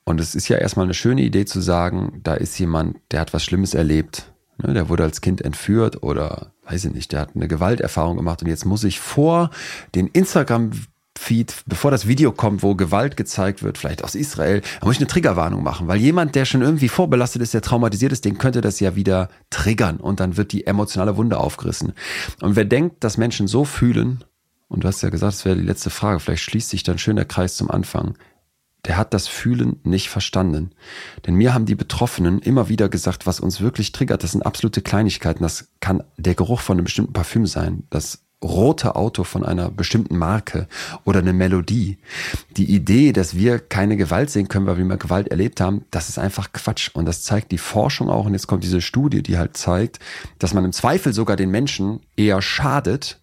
Und 0.05 0.21
es 0.21 0.35
ist 0.35 0.47
ja 0.47 0.55
erstmal 0.57 0.85
eine 0.85 0.93
schöne 0.93 1.21
Idee 1.21 1.43
zu 1.43 1.59
sagen, 1.59 2.21
da 2.23 2.33
ist 2.33 2.57
jemand, 2.59 2.95
der 3.11 3.19
hat 3.19 3.33
was 3.33 3.43
Schlimmes 3.43 3.73
erlebt. 3.73 4.31
Ne, 4.57 4.73
der 4.73 4.87
wurde 4.87 5.03
als 5.03 5.19
Kind 5.19 5.41
entführt 5.41 6.01
oder 6.01 6.53
weiß 6.65 6.85
ich 6.85 6.93
nicht, 6.93 7.11
der 7.11 7.19
hat 7.19 7.35
eine 7.35 7.49
Gewalterfahrung 7.49 8.15
gemacht 8.15 8.41
und 8.41 8.47
jetzt 8.47 8.63
muss 8.63 8.85
ich 8.85 9.01
vor 9.01 9.49
den 9.95 10.07
Instagram 10.07 10.71
Feed, 11.19 11.63
bevor 11.65 11.91
das 11.91 12.07
Video 12.07 12.31
kommt, 12.31 12.63
wo 12.63 12.73
Gewalt 12.73 13.17
gezeigt 13.17 13.63
wird, 13.63 13.77
vielleicht 13.77 14.01
aus 14.01 14.15
Israel, 14.15 14.61
da 14.79 14.85
muss 14.85 14.95
ich 14.95 15.01
eine 15.01 15.07
Triggerwarnung 15.07 15.61
machen, 15.63 15.89
weil 15.89 15.99
jemand, 15.99 16.35
der 16.35 16.45
schon 16.45 16.61
irgendwie 16.61 16.87
vorbelastet 16.87 17.41
ist, 17.41 17.53
der 17.53 17.61
traumatisiert 17.61 18.13
ist, 18.13 18.23
den 18.23 18.37
könnte 18.37 18.61
das 18.61 18.79
ja 18.79 18.95
wieder 18.95 19.27
triggern 19.49 19.97
und 19.97 20.21
dann 20.21 20.37
wird 20.37 20.53
die 20.53 20.65
emotionale 20.65 21.17
Wunde 21.17 21.37
aufgerissen. 21.37 21.93
Und 22.41 22.55
wer 22.55 22.63
denkt, 22.63 23.03
dass 23.03 23.17
Menschen 23.17 23.47
so 23.47 23.65
fühlen, 23.65 24.23
und 24.71 24.83
du 24.83 24.87
hast 24.87 25.01
ja 25.01 25.09
gesagt, 25.09 25.33
das 25.33 25.45
wäre 25.45 25.57
die 25.57 25.63
letzte 25.63 25.89
Frage, 25.89 26.19
vielleicht 26.19 26.43
schließt 26.43 26.69
sich 26.69 26.83
dann 26.83 26.97
schön 26.97 27.17
der 27.17 27.25
Kreis 27.25 27.57
zum 27.57 27.69
Anfang, 27.69 28.15
der 28.85 28.97
hat 28.97 29.13
das 29.13 29.27
Fühlen 29.27 29.79
nicht 29.83 30.09
verstanden. 30.09 30.71
Denn 31.27 31.35
mir 31.35 31.53
haben 31.53 31.65
die 31.65 31.75
Betroffenen 31.75 32.39
immer 32.39 32.69
wieder 32.69 32.89
gesagt, 32.89 33.27
was 33.27 33.39
uns 33.39 33.61
wirklich 33.61 33.91
triggert, 33.91 34.23
das 34.23 34.31
sind 34.31 34.45
absolute 34.45 34.81
Kleinigkeiten. 34.81 35.43
Das 35.43 35.67
kann 35.81 36.03
der 36.17 36.35
Geruch 36.35 36.61
von 36.61 36.77
einem 36.77 36.85
bestimmten 36.85 37.13
Parfüm 37.13 37.45
sein, 37.45 37.83
das 37.89 38.23
rote 38.43 38.95
Auto 38.95 39.23
von 39.23 39.45
einer 39.45 39.69
bestimmten 39.69 40.17
Marke 40.17 40.67
oder 41.03 41.19
eine 41.19 41.33
Melodie. 41.33 41.99
Die 42.57 42.73
Idee, 42.73 43.11
dass 43.11 43.35
wir 43.35 43.59
keine 43.59 43.97
Gewalt 43.97 44.31
sehen 44.31 44.47
können, 44.47 44.65
weil 44.65 44.77
wir 44.77 44.85
mal 44.85 44.97
Gewalt 44.97 45.27
erlebt 45.27 45.61
haben, 45.61 45.85
das 45.91 46.09
ist 46.09 46.17
einfach 46.17 46.51
Quatsch. 46.51 46.89
Und 46.93 47.05
das 47.05 47.21
zeigt 47.21 47.51
die 47.51 47.59
Forschung 47.59 48.09
auch. 48.09 48.25
Und 48.25 48.33
jetzt 48.33 48.47
kommt 48.47 48.63
diese 48.63 48.81
Studie, 48.81 49.21
die 49.21 49.37
halt 49.37 49.57
zeigt, 49.57 49.99
dass 50.39 50.55
man 50.55 50.65
im 50.65 50.73
Zweifel 50.73 51.13
sogar 51.13 51.35
den 51.35 51.51
Menschen 51.51 51.99
eher 52.15 52.41
schadet, 52.41 53.19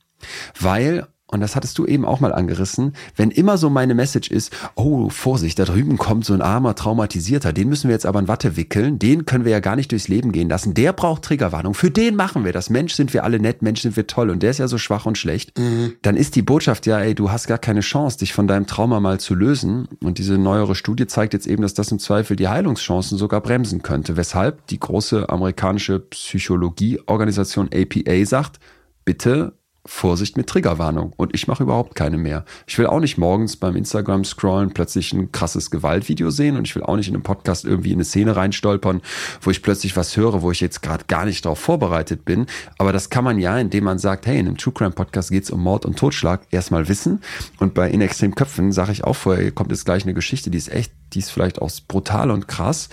weil 0.61 1.09
und 1.31 1.41
das 1.41 1.57
hattest 1.57 1.79
du 1.79 1.87
eben 1.87 2.05
auch 2.05 2.21
mal 2.21 2.33
angerissen, 2.33 2.95
wenn 3.15 3.31
immer 3.31 3.59
so 3.59 3.71
meine 3.71 3.95
Message 3.95 4.31
ist, 4.31 4.53
oh, 4.75 5.11
Vorsicht, 5.11 5.59
da 5.59 5.65
drüben 5.65 5.99
kommt 5.99 6.25
so 6.25 6.33
ein 6.35 6.43
armer 6.43 6.75
Traumatisierter, 6.75 7.53
den 7.53 7.69
müssen 7.69 7.89
wir 7.89 7.95
jetzt 7.95 8.07
aber 8.07 8.19
in 8.19 8.29
Watte 8.29 8.57
wickeln, 8.57 8.99
den 8.99 9.27
können 9.27 9.45
wir 9.45 9.53
ja 9.53 9.61
gar 9.61 9.77
nicht 9.77 9.93
durchs 9.93 10.09
Leben 10.09 10.33
gehen 10.33 10.49
lassen, 10.49 10.75
der 10.75 10.93
braucht 10.93 11.23
Triggerwarnung, 11.23 11.75
für 11.75 11.91
den 11.91 12.17
machen 12.17 12.45
wir 12.45 12.53
das. 12.53 12.71
Mensch, 12.71 12.95
sind 12.95 13.13
wir 13.13 13.25
alle 13.25 13.41
nett, 13.41 13.63
Mensch, 13.63 13.83
sind 13.83 13.97
wir 13.97 14.07
toll 14.07 14.31
und 14.31 14.43
der 14.43 14.51
ist 14.51 14.59
ja 14.59 14.69
so 14.69 14.79
schwach 14.79 15.07
und 15.07 15.19
schlecht. 15.19 15.59
Mhm. 15.59 15.95
Dann 16.03 16.17
ist 16.17 16.35
die 16.35 16.43
Botschaft 16.43 16.87
ja, 16.87 16.99
ey, 16.99 17.15
du 17.15 17.31
hast 17.31 17.47
gar 17.47 17.59
keine 17.59 17.81
Chance, 17.81 18.19
dich 18.19 18.33
von 18.33 18.47
deinem 18.47 18.67
Trauma 18.67 19.01
mal 19.01 19.21
zu 19.21 19.35
lösen. 19.35 19.89
Und 20.03 20.19
diese 20.19 20.39
neuere 20.39 20.75
Studie 20.75 21.07
zeigt 21.07 21.35
jetzt 21.35 21.47
eben, 21.47 21.63
dass 21.63 21.75
das 21.75 21.93
im 21.93 21.99
Zweifel 21.99 22.37
die 22.37 22.49
Heilungschancen 22.49 23.19
sogar 23.19 23.41
bremsen 23.41 23.83
könnte. 23.83 24.17
Weshalb 24.17 24.67
die 24.69 24.81
große 24.81 25.29
amerikanische 25.29 26.01
Psychologieorganisation 26.01 27.69
APA 27.73 28.25
sagt, 28.25 28.61
bitte 29.05 29.58
Vorsicht 29.89 30.37
mit 30.37 30.47
Triggerwarnung. 30.47 31.15
Und 31.17 31.35
ich 31.35 31.49
mache 31.49 31.63
überhaupt 31.63 31.95
keine 31.95 32.19
mehr. 32.19 32.45
Ich 32.67 32.79
will 32.79 32.87
auch 32.87 33.01
nicht 33.01 33.17
morgens 33.17 33.57
beim 33.57 33.75
Instagram 33.75 34.23
scrollen 34.23 34.73
plötzlich 34.73 35.15
ein 35.15 35.33
krasses 35.33 35.71
Gewaltvideo 35.71 36.29
sehen 36.31 36.57
und 36.57 36.67
ich 36.67 36.77
will 36.77 36.83
auch 36.83 36.97
nicht 36.97 37.09
in 37.09 37.15
einem 37.15 37.23
Podcast 37.23 37.65
irgendwie 37.65 37.91
in 37.93 37.97
eine 37.97 38.05
Szene 38.05 38.37
reinstolpern, 38.37 39.01
wo 39.41 39.51
ich 39.51 39.63
plötzlich 39.63 39.97
was 39.97 40.17
höre, 40.17 40.43
wo 40.43 40.51
ich 40.51 40.61
jetzt 40.61 40.83
gerade 40.83 41.07
gar 41.09 41.25
nicht 41.25 41.47
darauf 41.47 41.59
vorbereitet 41.59 42.27
bin. 42.27 42.47
Aber 42.77 42.93
das 42.93 43.09
kann 43.09 43.25
man 43.25 43.39
ja, 43.39 43.59
indem 43.59 43.85
man 43.85 43.99
sagt, 43.99 44.27
hey, 44.27 44.39
in 44.39 44.47
einem 44.47 44.59
True 44.59 44.75
Crime 44.75 44.91
Podcast 44.91 45.31
geht 45.31 45.45
es 45.45 45.51
um 45.51 45.63
Mord 45.63 45.87
und 45.87 45.99
Totschlag, 45.99 46.43
erstmal 46.51 46.87
wissen. 46.89 47.23
Und 47.59 47.73
bei 47.73 47.91
In 47.91 48.03
Extrem 48.03 48.35
Köpfen 48.35 48.73
sage 48.73 48.93
ich 48.93 49.05
auch 49.05 49.17
vorher, 49.17 49.43
hier 49.43 49.53
kommt 49.53 49.71
jetzt 49.71 49.87
gleich 49.87 50.03
eine 50.03 50.15
Geschichte, 50.15 50.51
die 50.51 50.59
ist 50.59 50.71
echt, 50.71 50.93
die 51.15 51.21
ist 51.21 51.31
vielleicht 51.31 51.63
auch 51.63 51.71
brutal 51.89 52.31
und 52.31 52.47
krass. 52.47 52.91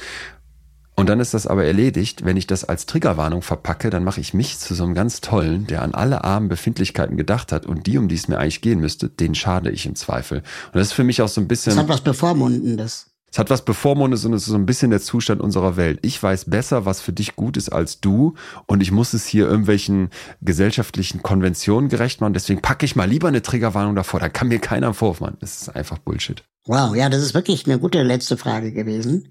Und 0.96 1.10
dann 1.10 1.20
ist 1.20 1.34
das 1.34 1.46
aber 1.46 1.66
erledigt. 1.66 2.24
Wenn 2.24 2.38
ich 2.38 2.48
das 2.48 2.64
als 2.64 2.86
Triggerwarnung 2.86 3.42
verpacke, 3.42 3.90
dann 3.90 4.04
mache 4.04 4.22
ich 4.22 4.34
mich 4.34 4.58
zu 4.58 4.74
so 4.74 4.84
einem 4.86 4.94
ganz 4.94 5.20
tollen, 5.20 5.68
der 5.68 5.82
an 5.82 5.94
alle 5.94 6.24
armen 6.24 6.48
Befindlichkeiten 6.48 7.18
gedacht 7.18 7.52
hat 7.52 7.66
und 7.66 7.86
die, 7.86 7.98
um 7.98 8.08
die 8.08 8.16
es 8.16 8.28
mir 8.28 8.40
eigentlich 8.40 8.62
gehen 8.62 8.80
müsste, 8.80 9.10
den 9.10 9.36
schade 9.36 9.72
ich 9.72 9.86
im 9.86 9.96
Zweifel. 9.96 10.40
Und 10.40 10.76
das 10.76 10.88
ist 10.88 10.94
für 10.94 11.04
mich 11.04 11.22
auch 11.22 11.28
so 11.28 11.42
ein 11.42 11.48
bisschen. 11.48 11.74
Es 11.74 11.78
hat 11.78 11.90
was 11.90 12.02
Bevormundendes. 12.02 13.08
Es 13.36 13.40
hat 13.40 13.50
was 13.50 13.66
Bevormundendes 13.66 14.24
und 14.24 14.32
es 14.32 14.44
ist 14.44 14.48
so 14.48 14.56
ein 14.56 14.66
bisschen 14.66 14.92
der 14.92 15.02
Zustand 15.02 15.42
unserer 15.42 15.76
Welt. 15.76 16.00
Ich 16.04 16.24
weiß 16.24 16.46
besser, 16.46 16.86
was 16.86 17.02
für 17.02 17.12
dich 17.12 17.36
gut 17.36 17.58
ist 17.58 17.68
als 17.68 18.00
du 18.00 18.36
und 18.66 18.82
ich 18.82 18.94
muss 18.94 19.14
es 19.14 19.26
hier 19.26 19.46
irgendwelchen 19.46 20.10
gesellschaftlichen 20.40 21.22
Konventionen 21.22 21.90
gerecht 21.90 22.22
machen. 22.22 22.32
Deswegen 22.32 22.62
packe 22.62 22.86
ich 22.86 22.96
mal 22.96 23.10
lieber 23.10 23.28
eine 23.28 23.42
Triggerwarnung 23.42 23.94
davor. 23.94 24.22
Da 24.22 24.30
kann 24.30 24.48
mir 24.48 24.60
keiner 24.60 24.88
einen 24.88 24.94
Vorwurf 24.94 25.20
machen. 25.20 25.36
Das 25.42 25.62
ist 25.62 25.76
einfach 25.76 25.98
Bullshit. 25.98 26.46
Wow, 26.66 26.96
ja, 26.96 27.10
das 27.10 27.22
ist 27.22 27.34
wirklich 27.34 27.66
eine 27.66 27.78
gute 27.78 28.04
letzte 28.04 28.38
Frage 28.38 28.72
gewesen. 28.72 29.28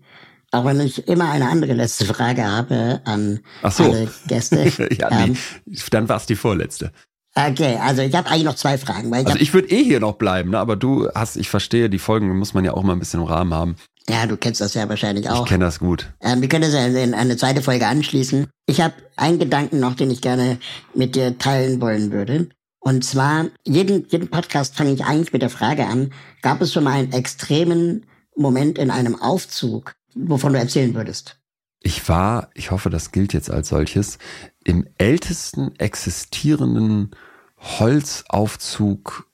Auch 0.54 0.64
wenn 0.64 0.78
ich 0.80 1.08
immer 1.08 1.30
eine 1.30 1.48
andere 1.48 1.72
letzte 1.72 2.04
Frage 2.04 2.44
habe 2.44 3.00
an 3.04 3.40
so. 3.70 3.84
alle 3.84 4.08
Gäste. 4.28 4.70
ja, 4.98 5.10
ähm, 5.10 5.36
nee, 5.66 5.78
dann 5.90 6.08
war 6.08 6.16
es 6.16 6.26
die 6.26 6.36
vorletzte. 6.36 6.92
Okay, 7.34 7.76
also 7.82 8.02
ich 8.02 8.14
habe 8.14 8.30
eigentlich 8.30 8.44
noch 8.44 8.54
zwei 8.54 8.78
Fragen. 8.78 9.10
Weil 9.10 9.22
ich 9.22 9.26
also 9.26 9.40
ich 9.40 9.52
würde 9.52 9.68
eh 9.70 9.82
hier 9.82 9.98
noch 9.98 10.14
bleiben, 10.14 10.50
ne? 10.50 10.58
aber 10.60 10.76
du 10.76 11.08
hast, 11.12 11.36
ich 11.36 11.50
verstehe, 11.50 11.90
die 11.90 11.98
Folgen 11.98 12.38
muss 12.38 12.54
man 12.54 12.64
ja 12.64 12.74
auch 12.74 12.84
mal 12.84 12.92
ein 12.92 13.00
bisschen 13.00 13.20
im 13.20 13.26
Rahmen 13.26 13.52
haben. 13.52 13.74
Ja, 14.08 14.26
du 14.26 14.36
kennst 14.36 14.60
das 14.60 14.74
ja 14.74 14.88
wahrscheinlich 14.88 15.28
auch. 15.28 15.42
Ich 15.42 15.48
kenne 15.48 15.64
das 15.64 15.80
gut. 15.80 16.12
Ähm, 16.20 16.40
wir 16.40 16.48
können 16.48 16.62
das 16.62 16.74
ja 16.74 16.86
in 16.86 17.14
eine 17.14 17.36
zweite 17.36 17.60
Folge 17.60 17.88
anschließen. 17.88 18.46
Ich 18.66 18.80
habe 18.80 18.94
einen 19.16 19.40
Gedanken 19.40 19.80
noch, 19.80 19.94
den 19.94 20.12
ich 20.12 20.20
gerne 20.20 20.58
mit 20.94 21.16
dir 21.16 21.36
teilen 21.36 21.80
wollen 21.80 22.12
würde. 22.12 22.48
Und 22.78 23.04
zwar, 23.04 23.46
jeden, 23.66 24.06
jeden 24.08 24.28
Podcast 24.28 24.76
fange 24.76 24.92
ich 24.92 25.04
eigentlich 25.04 25.32
mit 25.32 25.42
der 25.42 25.50
Frage 25.50 25.86
an, 25.86 26.12
gab 26.42 26.60
es 26.60 26.72
schon 26.72 26.84
mal 26.84 26.92
einen 26.92 27.12
extremen 27.12 28.06
Moment 28.36 28.78
in 28.78 28.90
einem 28.90 29.20
Aufzug, 29.20 29.94
wovon 30.14 30.52
du 30.52 30.58
erzählen 30.58 30.94
würdest. 30.94 31.40
Ich 31.80 32.08
war, 32.08 32.48
ich 32.54 32.70
hoffe, 32.70 32.88
das 32.88 33.12
gilt 33.12 33.34
jetzt 33.34 33.50
als 33.50 33.68
solches, 33.68 34.18
im 34.64 34.86
ältesten 34.96 35.78
existierenden 35.78 37.10
Holzaufzug, 37.58 39.28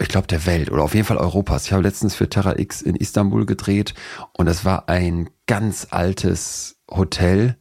ich 0.00 0.08
glaube, 0.08 0.26
der 0.26 0.44
Welt 0.46 0.70
oder 0.72 0.82
auf 0.82 0.94
jeden 0.94 1.06
Fall 1.06 1.18
Europas. 1.18 1.66
Ich 1.66 1.72
habe 1.72 1.84
letztens 1.84 2.16
für 2.16 2.28
Terra 2.28 2.58
X 2.58 2.82
in 2.82 2.96
Istanbul 2.96 3.46
gedreht 3.46 3.94
und 4.32 4.48
es 4.48 4.64
war 4.64 4.88
ein 4.88 5.30
ganz 5.46 5.86
altes 5.90 6.80
Hotel, 6.90 7.56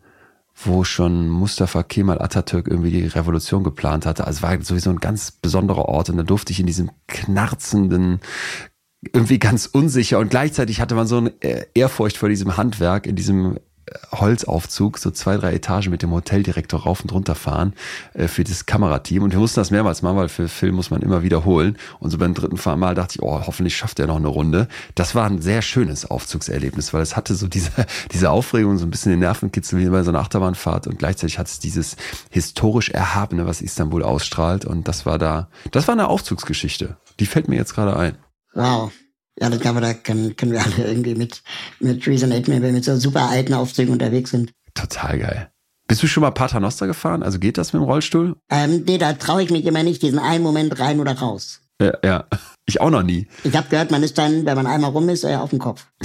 wo 0.55 0.83
schon 0.83 1.29
Mustafa 1.29 1.83
Kemal 1.83 2.21
Atatürk 2.21 2.67
irgendwie 2.67 2.91
die 2.91 3.05
Revolution 3.05 3.63
geplant 3.63 4.05
hatte. 4.05 4.25
Also 4.25 4.37
es 4.37 4.43
war 4.43 4.61
sowieso 4.63 4.89
ein 4.89 4.99
ganz 4.99 5.31
besonderer 5.31 5.85
Ort 5.85 6.09
und 6.09 6.17
da 6.17 6.23
durfte 6.23 6.51
ich 6.51 6.59
in 6.59 6.67
diesem 6.67 6.91
knarzenden, 7.07 8.19
irgendwie 9.11 9.39
ganz 9.39 9.65
unsicher 9.65 10.19
und 10.19 10.29
gleichzeitig 10.29 10.79
hatte 10.79 10.95
man 10.95 11.07
so 11.07 11.17
eine 11.17 11.33
äh, 11.41 11.65
Ehrfurcht 11.73 12.17
vor 12.17 12.29
diesem 12.29 12.57
Handwerk 12.57 13.05
in 13.05 13.15
diesem 13.15 13.57
äh, 13.85 13.91
Holzaufzug, 14.13 14.97
so 14.97 15.11
zwei, 15.11 15.35
drei 15.37 15.53
Etagen 15.53 15.89
mit 15.89 16.01
dem 16.01 16.11
Hoteldirektor 16.11 16.83
rauf 16.83 17.01
und 17.01 17.11
runter 17.11 17.35
fahren 17.35 17.73
äh, 18.13 18.27
für 18.27 18.43
das 18.43 18.65
Kamerateam. 18.65 19.23
Und 19.23 19.33
wir 19.33 19.39
mussten 19.39 19.59
das 19.59 19.71
mehrmals 19.71 20.01
machen, 20.01 20.17
weil 20.17 20.29
für 20.29 20.47
Film 20.47 20.75
muss 20.75 20.89
man 20.89 21.01
immer 21.01 21.23
wiederholen. 21.23 21.77
Und 21.99 22.11
so 22.11 22.17
beim 22.17 22.33
dritten 22.33 22.57
Mal 22.79 22.95
dachte 22.95 23.15
ich, 23.15 23.21
oh, 23.21 23.41
hoffentlich 23.45 23.75
schafft 23.75 23.99
er 23.99 24.07
noch 24.07 24.15
eine 24.15 24.27
Runde. 24.27 24.67
Das 24.95 25.15
war 25.15 25.25
ein 25.25 25.41
sehr 25.41 25.61
schönes 25.61 26.09
Aufzugserlebnis, 26.09 26.93
weil 26.93 27.01
es 27.01 27.15
hatte 27.17 27.35
so 27.35 27.47
diese, 27.47 27.71
diese 28.11 28.29
Aufregung, 28.29 28.77
so 28.77 28.85
ein 28.85 28.91
bisschen 28.91 29.11
den 29.11 29.19
Nervenkitzel 29.19 29.79
wie 29.79 29.89
bei 29.89 30.03
so 30.03 30.11
einer 30.11 30.19
Achterbahnfahrt 30.19 30.87
und 30.87 30.99
gleichzeitig 30.99 31.39
hat 31.39 31.47
es 31.47 31.59
dieses 31.59 31.97
historisch 32.29 32.89
Erhabene, 32.89 33.45
was 33.47 33.61
Istanbul 33.61 34.03
ausstrahlt. 34.03 34.65
Und 34.65 34.87
das 34.87 35.05
war 35.05 35.17
da, 35.17 35.49
das 35.71 35.87
war 35.87 35.93
eine 35.93 36.07
Aufzugsgeschichte. 36.07 36.97
Die 37.19 37.25
fällt 37.25 37.47
mir 37.47 37.57
jetzt 37.57 37.75
gerade 37.75 37.97
ein. 37.97 38.17
Wow. 38.53 38.91
Ja, 39.39 39.49
das 39.49 39.59
kann 39.59 39.73
man, 39.73 39.83
da 39.83 39.93
können, 39.93 40.35
können 40.35 40.51
wir 40.51 40.63
alle 40.63 40.87
irgendwie 40.87 41.15
mit, 41.15 41.41
mit 41.79 42.05
Resonate, 42.05 42.47
wenn 42.51 42.61
wir 42.61 42.71
mit 42.71 42.85
so 42.85 42.95
super 42.97 43.29
alten 43.29 43.53
Aufzügen 43.53 43.91
unterwegs 43.91 44.31
sind. 44.31 44.51
Total 44.75 45.17
geil. 45.17 45.49
Bist 45.87 46.01
du 46.03 46.07
schon 46.07 46.21
mal 46.21 46.31
Paternoster 46.31 46.87
gefahren? 46.87 47.23
Also 47.23 47.39
geht 47.39 47.57
das 47.57 47.73
mit 47.73 47.81
dem 47.81 47.85
Rollstuhl? 47.85 48.35
Ähm, 48.49 48.83
nee, 48.85 48.97
da 48.97 49.13
traue 49.13 49.43
ich 49.43 49.49
mich 49.49 49.65
immer 49.65 49.83
nicht, 49.83 50.01
diesen 50.01 50.19
einen 50.19 50.43
Moment 50.43 50.79
rein 50.79 50.99
oder 50.99 51.13
raus. 51.13 51.61
Ja, 51.81 51.93
ja. 52.03 52.25
ich 52.65 52.79
auch 52.79 52.89
noch 52.89 53.03
nie. 53.03 53.27
Ich 53.43 53.55
habe 53.55 53.67
gehört, 53.69 53.91
man 53.91 54.03
ist 54.03 54.17
dann, 54.17 54.45
wenn 54.45 54.55
man 54.55 54.67
einmal 54.67 54.91
rum 54.91 55.09
ist, 55.09 55.23
äh, 55.23 55.35
auf 55.35 55.49
dem 55.49 55.59
Kopf. 55.59 55.85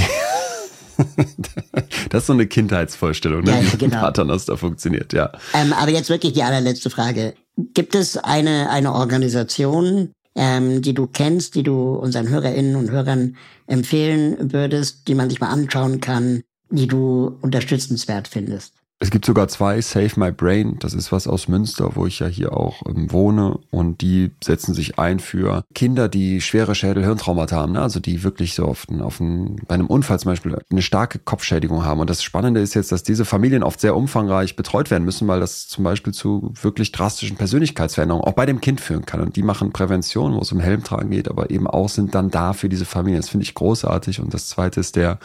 das 2.10 2.22
ist 2.22 2.26
so 2.26 2.32
eine 2.32 2.46
Kindheitsvorstellung, 2.46 3.44
ne? 3.44 3.52
ja, 3.52 3.72
wie 3.72 3.78
genau. 3.78 4.00
Paternoster 4.00 4.56
funktioniert, 4.56 5.12
ja. 5.12 5.30
Ähm, 5.54 5.72
aber 5.72 5.90
jetzt 5.90 6.10
wirklich 6.10 6.32
die 6.32 6.42
allerletzte 6.42 6.90
Frage. 6.90 7.34
Gibt 7.56 7.94
es 7.94 8.16
eine, 8.16 8.70
eine 8.70 8.92
Organisation, 8.92 10.12
ähm, 10.38 10.82
die 10.82 10.94
du 10.94 11.08
kennst, 11.08 11.56
die 11.56 11.64
du 11.64 11.94
unseren 11.94 12.28
Hörerinnen 12.28 12.76
und 12.76 12.90
Hörern 12.90 13.36
empfehlen 13.66 14.52
würdest, 14.52 15.08
die 15.08 15.16
man 15.16 15.28
sich 15.28 15.40
mal 15.40 15.50
anschauen 15.50 16.00
kann, 16.00 16.42
die 16.70 16.86
du 16.86 17.36
unterstützenswert 17.42 18.28
findest? 18.28 18.77
Es 19.00 19.12
gibt 19.12 19.24
sogar 19.24 19.46
zwei, 19.46 19.80
Save 19.80 20.10
My 20.16 20.32
Brain, 20.32 20.76
das 20.80 20.92
ist 20.92 21.12
was 21.12 21.28
aus 21.28 21.46
Münster, 21.46 21.94
wo 21.94 22.06
ich 22.06 22.18
ja 22.18 22.26
hier 22.26 22.56
auch 22.56 22.82
ähm, 22.84 23.12
wohne 23.12 23.60
und 23.70 24.00
die 24.00 24.32
setzen 24.42 24.74
sich 24.74 24.98
ein 24.98 25.20
für 25.20 25.62
Kinder, 25.72 26.08
die 26.08 26.40
schwere 26.40 26.74
Schädel-Hirntraumata 26.74 27.54
haben, 27.54 27.74
ne? 27.74 27.80
also 27.80 28.00
die 28.00 28.24
wirklich 28.24 28.54
so 28.54 28.64
auf, 28.64 28.86
auf 29.00 29.20
ein, 29.20 29.62
bei 29.68 29.76
einem 29.76 29.86
Unfall 29.86 30.18
zum 30.18 30.32
Beispiel 30.32 30.58
eine 30.68 30.82
starke 30.82 31.20
Kopfschädigung 31.20 31.84
haben. 31.84 32.00
Und 32.00 32.10
das 32.10 32.24
Spannende 32.24 32.60
ist 32.60 32.74
jetzt, 32.74 32.90
dass 32.90 33.04
diese 33.04 33.24
Familien 33.24 33.62
oft 33.62 33.78
sehr 33.78 33.94
umfangreich 33.94 34.56
betreut 34.56 34.90
werden 34.90 35.04
müssen, 35.04 35.28
weil 35.28 35.38
das 35.38 35.68
zum 35.68 35.84
Beispiel 35.84 36.12
zu 36.12 36.52
wirklich 36.60 36.90
drastischen 36.90 37.36
Persönlichkeitsveränderungen 37.36 38.26
auch 38.26 38.34
bei 38.34 38.46
dem 38.46 38.60
Kind 38.60 38.80
führen 38.80 39.06
kann. 39.06 39.20
Und 39.20 39.36
die 39.36 39.44
machen 39.44 39.72
Prävention, 39.72 40.34
wo 40.34 40.40
es 40.40 40.50
um 40.50 40.58
Helmtragen 40.58 41.10
geht, 41.10 41.28
aber 41.28 41.50
eben 41.50 41.68
auch 41.68 41.88
sind 41.88 42.16
dann 42.16 42.32
da 42.32 42.52
für 42.52 42.68
diese 42.68 42.84
Familien. 42.84 43.20
Das 43.20 43.30
finde 43.30 43.44
ich 43.44 43.54
großartig. 43.54 44.18
Und 44.18 44.34
das 44.34 44.48
zweite 44.48 44.80
ist 44.80 44.96
der 44.96 45.20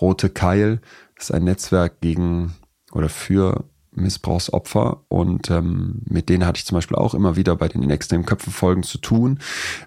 Rote 0.00 0.28
Keil. 0.28 0.80
Das 1.14 1.30
ist 1.30 1.34
ein 1.36 1.44
Netzwerk 1.44 2.00
gegen 2.00 2.52
oder 2.96 3.08
für 3.08 3.64
Missbrauchsopfer 3.92 5.04
und 5.08 5.50
ähm, 5.50 6.02
mit 6.08 6.28
denen 6.28 6.46
hatte 6.46 6.58
ich 6.58 6.66
zum 6.66 6.76
Beispiel 6.76 6.96
auch 6.96 7.14
immer 7.14 7.36
wieder 7.36 7.56
bei 7.56 7.68
den 7.68 7.82
in 7.82 7.90
extremen 7.90 8.26
Köpfen 8.26 8.82
zu 8.82 8.98
tun. 8.98 9.40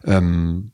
Ähm, 0.04 0.72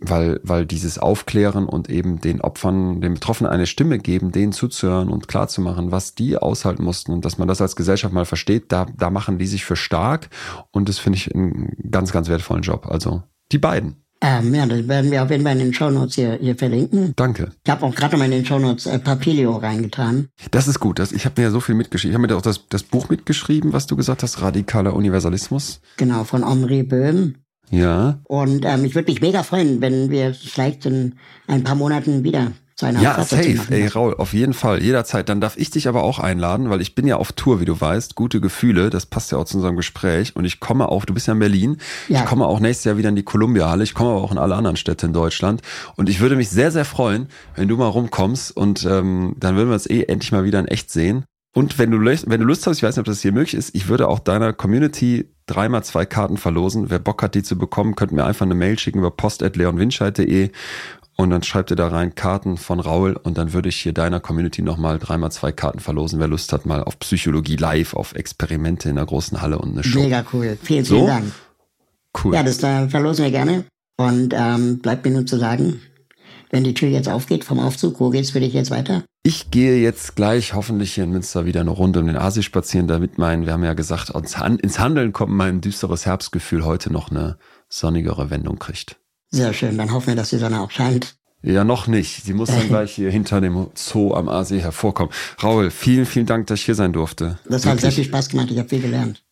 weil, 0.00 0.40
weil 0.44 0.64
dieses 0.64 0.98
Aufklären 0.98 1.66
und 1.66 1.90
eben 1.90 2.20
den 2.20 2.40
Opfern, 2.40 3.00
den 3.00 3.14
Betroffenen 3.14 3.50
eine 3.50 3.66
Stimme 3.66 3.98
geben, 3.98 4.30
denen 4.30 4.52
zuzuhören 4.52 5.08
und 5.08 5.26
klarzumachen, 5.26 5.90
was 5.90 6.14
die 6.14 6.36
aushalten 6.36 6.84
mussten 6.84 7.12
und 7.12 7.24
dass 7.24 7.38
man 7.38 7.48
das 7.48 7.60
als 7.60 7.74
Gesellschaft 7.74 8.14
mal 8.14 8.24
versteht, 8.24 8.70
da, 8.70 8.86
da 8.96 9.10
machen 9.10 9.38
die 9.38 9.46
sich 9.46 9.64
für 9.64 9.76
stark 9.76 10.30
und 10.70 10.88
das 10.88 10.98
finde 10.98 11.16
ich 11.16 11.34
einen 11.34 11.90
ganz, 11.90 12.12
ganz 12.12 12.28
wertvollen 12.28 12.62
Job. 12.62 12.86
Also 12.86 13.22
die 13.50 13.58
beiden. 13.58 14.04
Ähm, 14.20 14.52
ja, 14.54 14.66
das 14.66 14.88
werden 14.88 15.10
wir 15.10 15.22
auf 15.22 15.30
jeden 15.30 15.44
Fall 15.44 15.52
in 15.52 15.58
den 15.60 15.72
Shownotes 15.72 16.16
hier, 16.16 16.38
hier 16.40 16.56
verlinken. 16.56 17.12
Danke. 17.14 17.52
Ich 17.64 17.70
habe 17.70 17.86
auch 17.86 17.94
gerade 17.94 18.16
mal 18.16 18.24
in 18.24 18.32
den 18.32 18.44
Shownotes 18.44 18.86
äh, 18.86 18.98
Papilio 18.98 19.56
reingetan. 19.56 20.28
Das 20.50 20.66
ist 20.66 20.80
gut. 20.80 20.98
Das, 20.98 21.12
ich 21.12 21.24
habe 21.24 21.40
mir 21.40 21.48
ja 21.48 21.50
so 21.52 21.60
viel 21.60 21.76
mitgeschrieben. 21.76 22.12
Ich 22.12 22.14
habe 22.16 22.26
mir 22.26 22.36
auch 22.36 22.42
das, 22.42 22.66
das 22.68 22.82
Buch 22.82 23.08
mitgeschrieben, 23.08 23.72
was 23.72 23.86
du 23.86 23.94
gesagt 23.94 24.22
hast, 24.22 24.42
Radikaler 24.42 24.94
Universalismus. 24.94 25.80
Genau, 25.96 26.24
von 26.24 26.46
Henri 26.46 26.82
Böhm. 26.82 27.36
Ja. 27.70 28.18
Und 28.24 28.64
ähm, 28.64 28.84
ich 28.84 28.94
würde 28.94 29.10
mich 29.10 29.20
mega 29.20 29.42
freuen, 29.42 29.80
wenn 29.80 30.10
wir 30.10 30.34
vielleicht 30.34 30.86
in 30.86 31.14
ein 31.46 31.62
paar 31.62 31.76
Monaten 31.76 32.24
wieder 32.24 32.52
zu 32.78 32.86
einer 32.86 33.02
Ja, 33.02 33.22
safe, 33.24 33.58
ey, 33.70 33.88
Raul, 33.88 34.14
auf 34.18 34.32
jeden 34.32 34.54
Fall, 34.54 34.80
jederzeit. 34.80 35.28
Dann 35.28 35.40
darf 35.40 35.56
ich 35.56 35.70
dich 35.70 35.88
aber 35.88 36.04
auch 36.04 36.20
einladen, 36.20 36.70
weil 36.70 36.80
ich 36.80 36.94
bin 36.94 37.08
ja 37.08 37.16
auf 37.16 37.32
Tour, 37.32 37.60
wie 37.60 37.64
du 37.64 37.78
weißt. 37.80 38.14
Gute 38.14 38.40
Gefühle, 38.40 38.88
das 38.88 39.04
passt 39.04 39.32
ja 39.32 39.38
auch 39.38 39.46
zu 39.46 39.56
unserem 39.56 39.74
Gespräch. 39.74 40.36
Und 40.36 40.44
ich 40.44 40.60
komme 40.60 40.88
auch, 40.88 41.04
du 41.04 41.12
bist 41.12 41.26
ja 41.26 41.32
in 41.32 41.40
Berlin, 41.40 41.78
Ja. 42.06 42.20
ich 42.20 42.26
komme 42.26 42.46
auch 42.46 42.60
nächstes 42.60 42.84
Jahr 42.84 42.96
wieder 42.96 43.08
in 43.08 43.16
die 43.16 43.24
Columbia-Halle, 43.24 43.82
ich 43.82 43.94
komme 43.94 44.10
aber 44.10 44.22
auch 44.22 44.30
in 44.30 44.38
alle 44.38 44.54
anderen 44.54 44.76
Städte 44.76 45.06
in 45.06 45.12
Deutschland. 45.12 45.60
Und 45.96 46.08
ich 46.08 46.20
würde 46.20 46.36
mich 46.36 46.50
sehr, 46.50 46.70
sehr 46.70 46.84
freuen, 46.84 47.26
wenn 47.56 47.66
du 47.66 47.76
mal 47.76 47.88
rumkommst 47.88 48.56
und 48.56 48.84
ähm, 48.86 49.34
dann 49.38 49.56
würden 49.56 49.70
wir 49.70 49.74
uns 49.74 49.90
eh 49.90 50.04
endlich 50.04 50.30
mal 50.30 50.44
wieder 50.44 50.60
in 50.60 50.68
echt 50.68 50.92
sehen. 50.92 51.24
Und 51.56 51.78
wenn 51.80 51.90
du, 51.90 51.96
Lust- 51.98 52.26
wenn 52.30 52.38
du 52.40 52.46
Lust 52.46 52.64
hast, 52.68 52.76
ich 52.76 52.82
weiß 52.84 52.94
nicht, 52.94 53.00
ob 53.00 53.06
das 53.06 53.22
hier 53.22 53.32
möglich 53.32 53.54
ist, 53.54 53.74
ich 53.74 53.88
würde 53.88 54.06
auch 54.06 54.20
deiner 54.20 54.52
Community 54.52 55.28
dreimal 55.46 55.82
zwei 55.82 56.04
Karten 56.06 56.36
verlosen. 56.36 56.90
Wer 56.90 56.98
Bock 57.00 57.22
hat, 57.22 57.34
die 57.34 57.42
zu 57.42 57.56
bekommen, 57.58 57.96
könnt 57.96 58.12
mir 58.12 58.24
einfach 58.24 58.44
eine 58.46 58.54
Mail 58.54 58.78
schicken 58.78 58.98
über 58.98 59.10
post.leonwinscheid.de 59.10 60.50
und 61.20 61.30
dann 61.30 61.42
schreibt 61.42 61.70
ihr 61.70 61.76
da 61.76 61.88
rein 61.88 62.14
Karten 62.14 62.56
von 62.56 62.78
Raul 62.78 63.14
und 63.14 63.36
dann 63.38 63.52
würde 63.52 63.68
ich 63.68 63.76
hier 63.76 63.92
deiner 63.92 64.20
Community 64.20 64.62
nochmal 64.62 65.00
dreimal 65.00 65.32
zwei 65.32 65.50
Karten 65.50 65.80
verlosen, 65.80 66.20
wer 66.20 66.28
Lust 66.28 66.52
hat, 66.52 66.64
mal 66.64 66.84
auf 66.84 66.98
Psychologie 67.00 67.56
live, 67.56 67.94
auf 67.94 68.14
Experimente 68.14 68.88
in 68.88 68.94
der 68.94 69.04
großen 69.04 69.42
Halle 69.42 69.58
und 69.58 69.72
eine 69.72 69.82
Show. 69.82 70.00
Mega 70.00 70.24
cool. 70.32 70.56
Vielen, 70.62 70.84
vielen 70.84 71.00
So? 71.00 71.06
Dank. 71.08 71.32
Cool. 72.22 72.34
Ja, 72.34 72.44
das 72.44 72.62
äh, 72.62 72.88
verlosen 72.88 73.24
wir 73.24 73.32
gerne. 73.32 73.64
Und 73.96 74.32
ähm, 74.32 74.78
bleibt 74.78 75.04
mir 75.04 75.10
nur 75.10 75.26
zu 75.26 75.38
sagen, 75.38 75.80
wenn 76.50 76.62
die 76.62 76.74
Tür 76.74 76.88
jetzt 76.88 77.08
aufgeht 77.08 77.44
vom 77.44 77.58
Aufzug, 77.58 77.98
wo 77.98 78.10
geht's 78.10 78.30
für 78.30 78.40
dich 78.40 78.54
jetzt 78.54 78.70
weiter? 78.70 79.02
Ich 79.24 79.50
gehe 79.50 79.76
jetzt 79.82 80.14
gleich 80.14 80.54
hoffentlich 80.54 80.94
hier 80.94 81.02
in 81.04 81.10
Münster 81.10 81.44
wieder 81.46 81.60
eine 81.60 81.70
Runde 81.70 81.98
um 81.98 82.06
den 82.06 82.16
Asi 82.16 82.44
spazieren, 82.44 82.86
damit 82.86 83.18
mein, 83.18 83.44
wir 83.44 83.52
haben 83.54 83.64
ja 83.64 83.74
gesagt, 83.74 84.10
ins 84.10 84.78
Handeln 84.78 85.12
kommt 85.12 85.32
mein 85.32 85.60
düsteres 85.60 86.06
Herbstgefühl 86.06 86.64
heute 86.64 86.92
noch 86.92 87.10
eine 87.10 87.38
sonnigere 87.68 88.30
Wendung 88.30 88.60
kriegt. 88.60 89.00
Sehr 89.30 89.52
schön. 89.52 89.76
Dann 89.76 89.92
hoffen 89.92 90.08
wir, 90.08 90.16
dass 90.16 90.30
die 90.30 90.38
Sonne 90.38 90.60
auch 90.60 90.70
scheint. 90.70 91.16
Ja, 91.42 91.64
noch 91.64 91.86
nicht. 91.86 92.24
Sie 92.24 92.32
muss 92.32 92.48
dann 92.48 92.66
gleich 92.68 92.94
hier 92.94 93.10
hinter 93.10 93.40
dem 93.40 93.68
Zoo 93.74 94.14
am 94.14 94.28
Aasee 94.28 94.60
hervorkommen. 94.60 95.12
Raul, 95.42 95.70
vielen, 95.70 96.06
vielen 96.06 96.26
Dank, 96.26 96.46
dass 96.48 96.60
ich 96.60 96.66
hier 96.66 96.74
sein 96.74 96.92
durfte. 96.92 97.38
Das 97.48 97.64
hat 97.66 97.80
sehr 97.80 97.92
viel 97.92 98.04
Spaß 98.04 98.28
gemacht. 98.28 98.50
Ich 98.50 98.58
habe 98.58 98.68
viel 98.68 98.80
gelernt. 98.80 99.22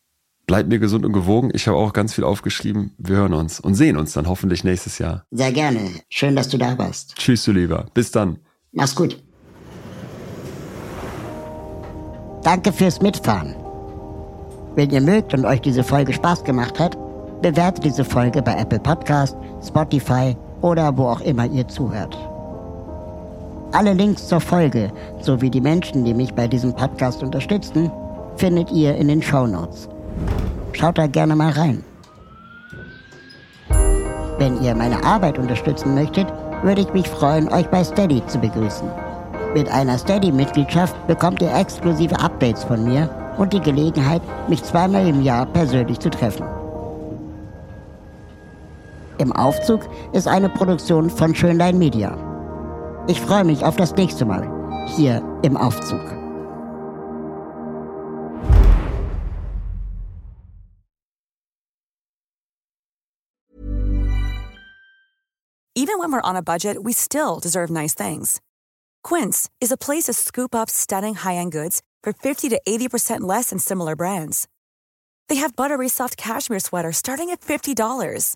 Bleibt 0.45 0.69
mir 0.69 0.79
gesund 0.79 1.05
und 1.05 1.11
gewogen. 1.11 1.51
Ich 1.53 1.67
habe 1.67 1.77
auch 1.77 1.91
ganz 1.91 2.13
viel 2.13 2.23
aufgeschrieben. 2.23 2.93
Wir 2.97 3.17
hören 3.17 3.33
uns 3.33 3.59
und 3.59 3.75
sehen 3.75 3.97
uns 3.97 4.13
dann 4.13 4.29
hoffentlich 4.29 4.63
nächstes 4.63 4.97
Jahr. 4.97 5.25
Sehr 5.31 5.51
gerne. 5.51 5.89
Schön, 6.07 6.37
dass 6.37 6.47
du 6.47 6.57
da 6.57 6.77
warst. 6.77 7.15
Tschüss, 7.17 7.43
du 7.43 7.51
Lieber. 7.51 7.87
Bis 7.93 8.11
dann. 8.11 8.39
Mach's 8.71 8.95
gut. 8.95 9.21
Danke 12.43 12.71
fürs 12.71 13.01
Mitfahren. 13.01 13.55
Wenn 14.75 14.89
ihr 14.91 15.01
mögt 15.01 15.33
und 15.33 15.43
euch 15.43 15.59
diese 15.59 15.83
Folge 15.83 16.13
Spaß 16.13 16.45
gemacht 16.45 16.79
hat, 16.79 16.95
bewertet 17.41 17.83
diese 17.83 18.03
Folge 18.03 18.41
bei 18.41 18.55
Apple 18.55 18.79
Podcast, 18.79 19.35
Spotify 19.65 20.35
oder 20.61 20.95
wo 20.97 21.07
auch 21.07 21.21
immer 21.21 21.45
ihr 21.45 21.67
zuhört. 21.67 22.17
Alle 23.73 23.93
Links 23.93 24.27
zur 24.27 24.39
Folge 24.39 24.91
sowie 25.21 25.49
die 25.49 25.61
Menschen, 25.61 26.05
die 26.05 26.13
mich 26.13 26.33
bei 26.33 26.47
diesem 26.47 26.73
Podcast 26.73 27.21
unterstützen, 27.21 27.91
findet 28.37 28.71
ihr 28.71 28.95
in 28.95 29.07
den 29.07 29.21
Show 29.21 29.45
Notes. 29.45 29.89
Schaut 30.73 30.97
da 30.97 31.07
gerne 31.07 31.35
mal 31.35 31.51
rein. 31.51 31.83
Wenn 34.37 34.61
ihr 34.61 34.75
meine 34.75 35.03
Arbeit 35.03 35.37
unterstützen 35.37 35.95
möchtet, 35.95 36.27
würde 36.63 36.81
ich 36.81 36.93
mich 36.93 37.07
freuen, 37.07 37.51
euch 37.51 37.67
bei 37.69 37.83
Steady 37.83 38.25
zu 38.27 38.39
begrüßen. 38.39 38.87
Mit 39.53 39.69
einer 39.71 39.97
Steady-Mitgliedschaft 39.97 40.95
bekommt 41.07 41.41
ihr 41.41 41.53
exklusive 41.55 42.19
Updates 42.19 42.63
von 42.63 42.83
mir 42.83 43.09
und 43.37 43.53
die 43.53 43.61
Gelegenheit, 43.61 44.21
mich 44.47 44.63
zweimal 44.63 45.07
im 45.07 45.21
Jahr 45.23 45.45
persönlich 45.45 45.99
zu 45.99 46.09
treffen. 46.09 46.45
Im 49.19 49.31
Aufzug 49.31 49.81
ist 50.13 50.27
eine 50.27 50.49
Produktion 50.49 51.09
von 51.09 51.33
Schönlein 51.33 51.79
Media. 51.79 52.15
Ich 53.07 53.19
freue 53.19 53.43
mich 53.43 53.65
auf 53.65 53.75
das 53.75 53.95
nächste 53.95 54.25
Mal 54.25 54.47
hier 54.95 55.23
im 55.41 55.57
Aufzug. 55.57 56.01
Even 65.75 65.99
when 65.99 66.11
we're 66.11 66.21
on 66.21 66.35
a 66.35 66.41
budget, 66.41 66.83
we 66.83 66.91
still 66.91 67.39
deserve 67.39 67.69
nice 67.69 67.93
things. 67.93 68.41
Quince 69.03 69.49
is 69.61 69.71
a 69.71 69.77
place 69.77 70.05
to 70.05 70.13
scoop 70.13 70.53
up 70.53 70.69
stunning 70.69 71.13
high-end 71.15 71.51
goods 71.51 71.81
for 72.03 72.13
50 72.13 72.49
to 72.49 72.59
80% 72.67 73.21
less 73.21 73.51
than 73.51 73.59
similar 73.59 73.95
brands. 73.95 74.47
They 75.29 75.35
have 75.35 75.55
buttery 75.55 75.87
soft 75.87 76.17
cashmere 76.17 76.59
sweaters 76.59 76.97
starting 76.97 77.29
at 77.29 77.41
$50, 77.41 78.35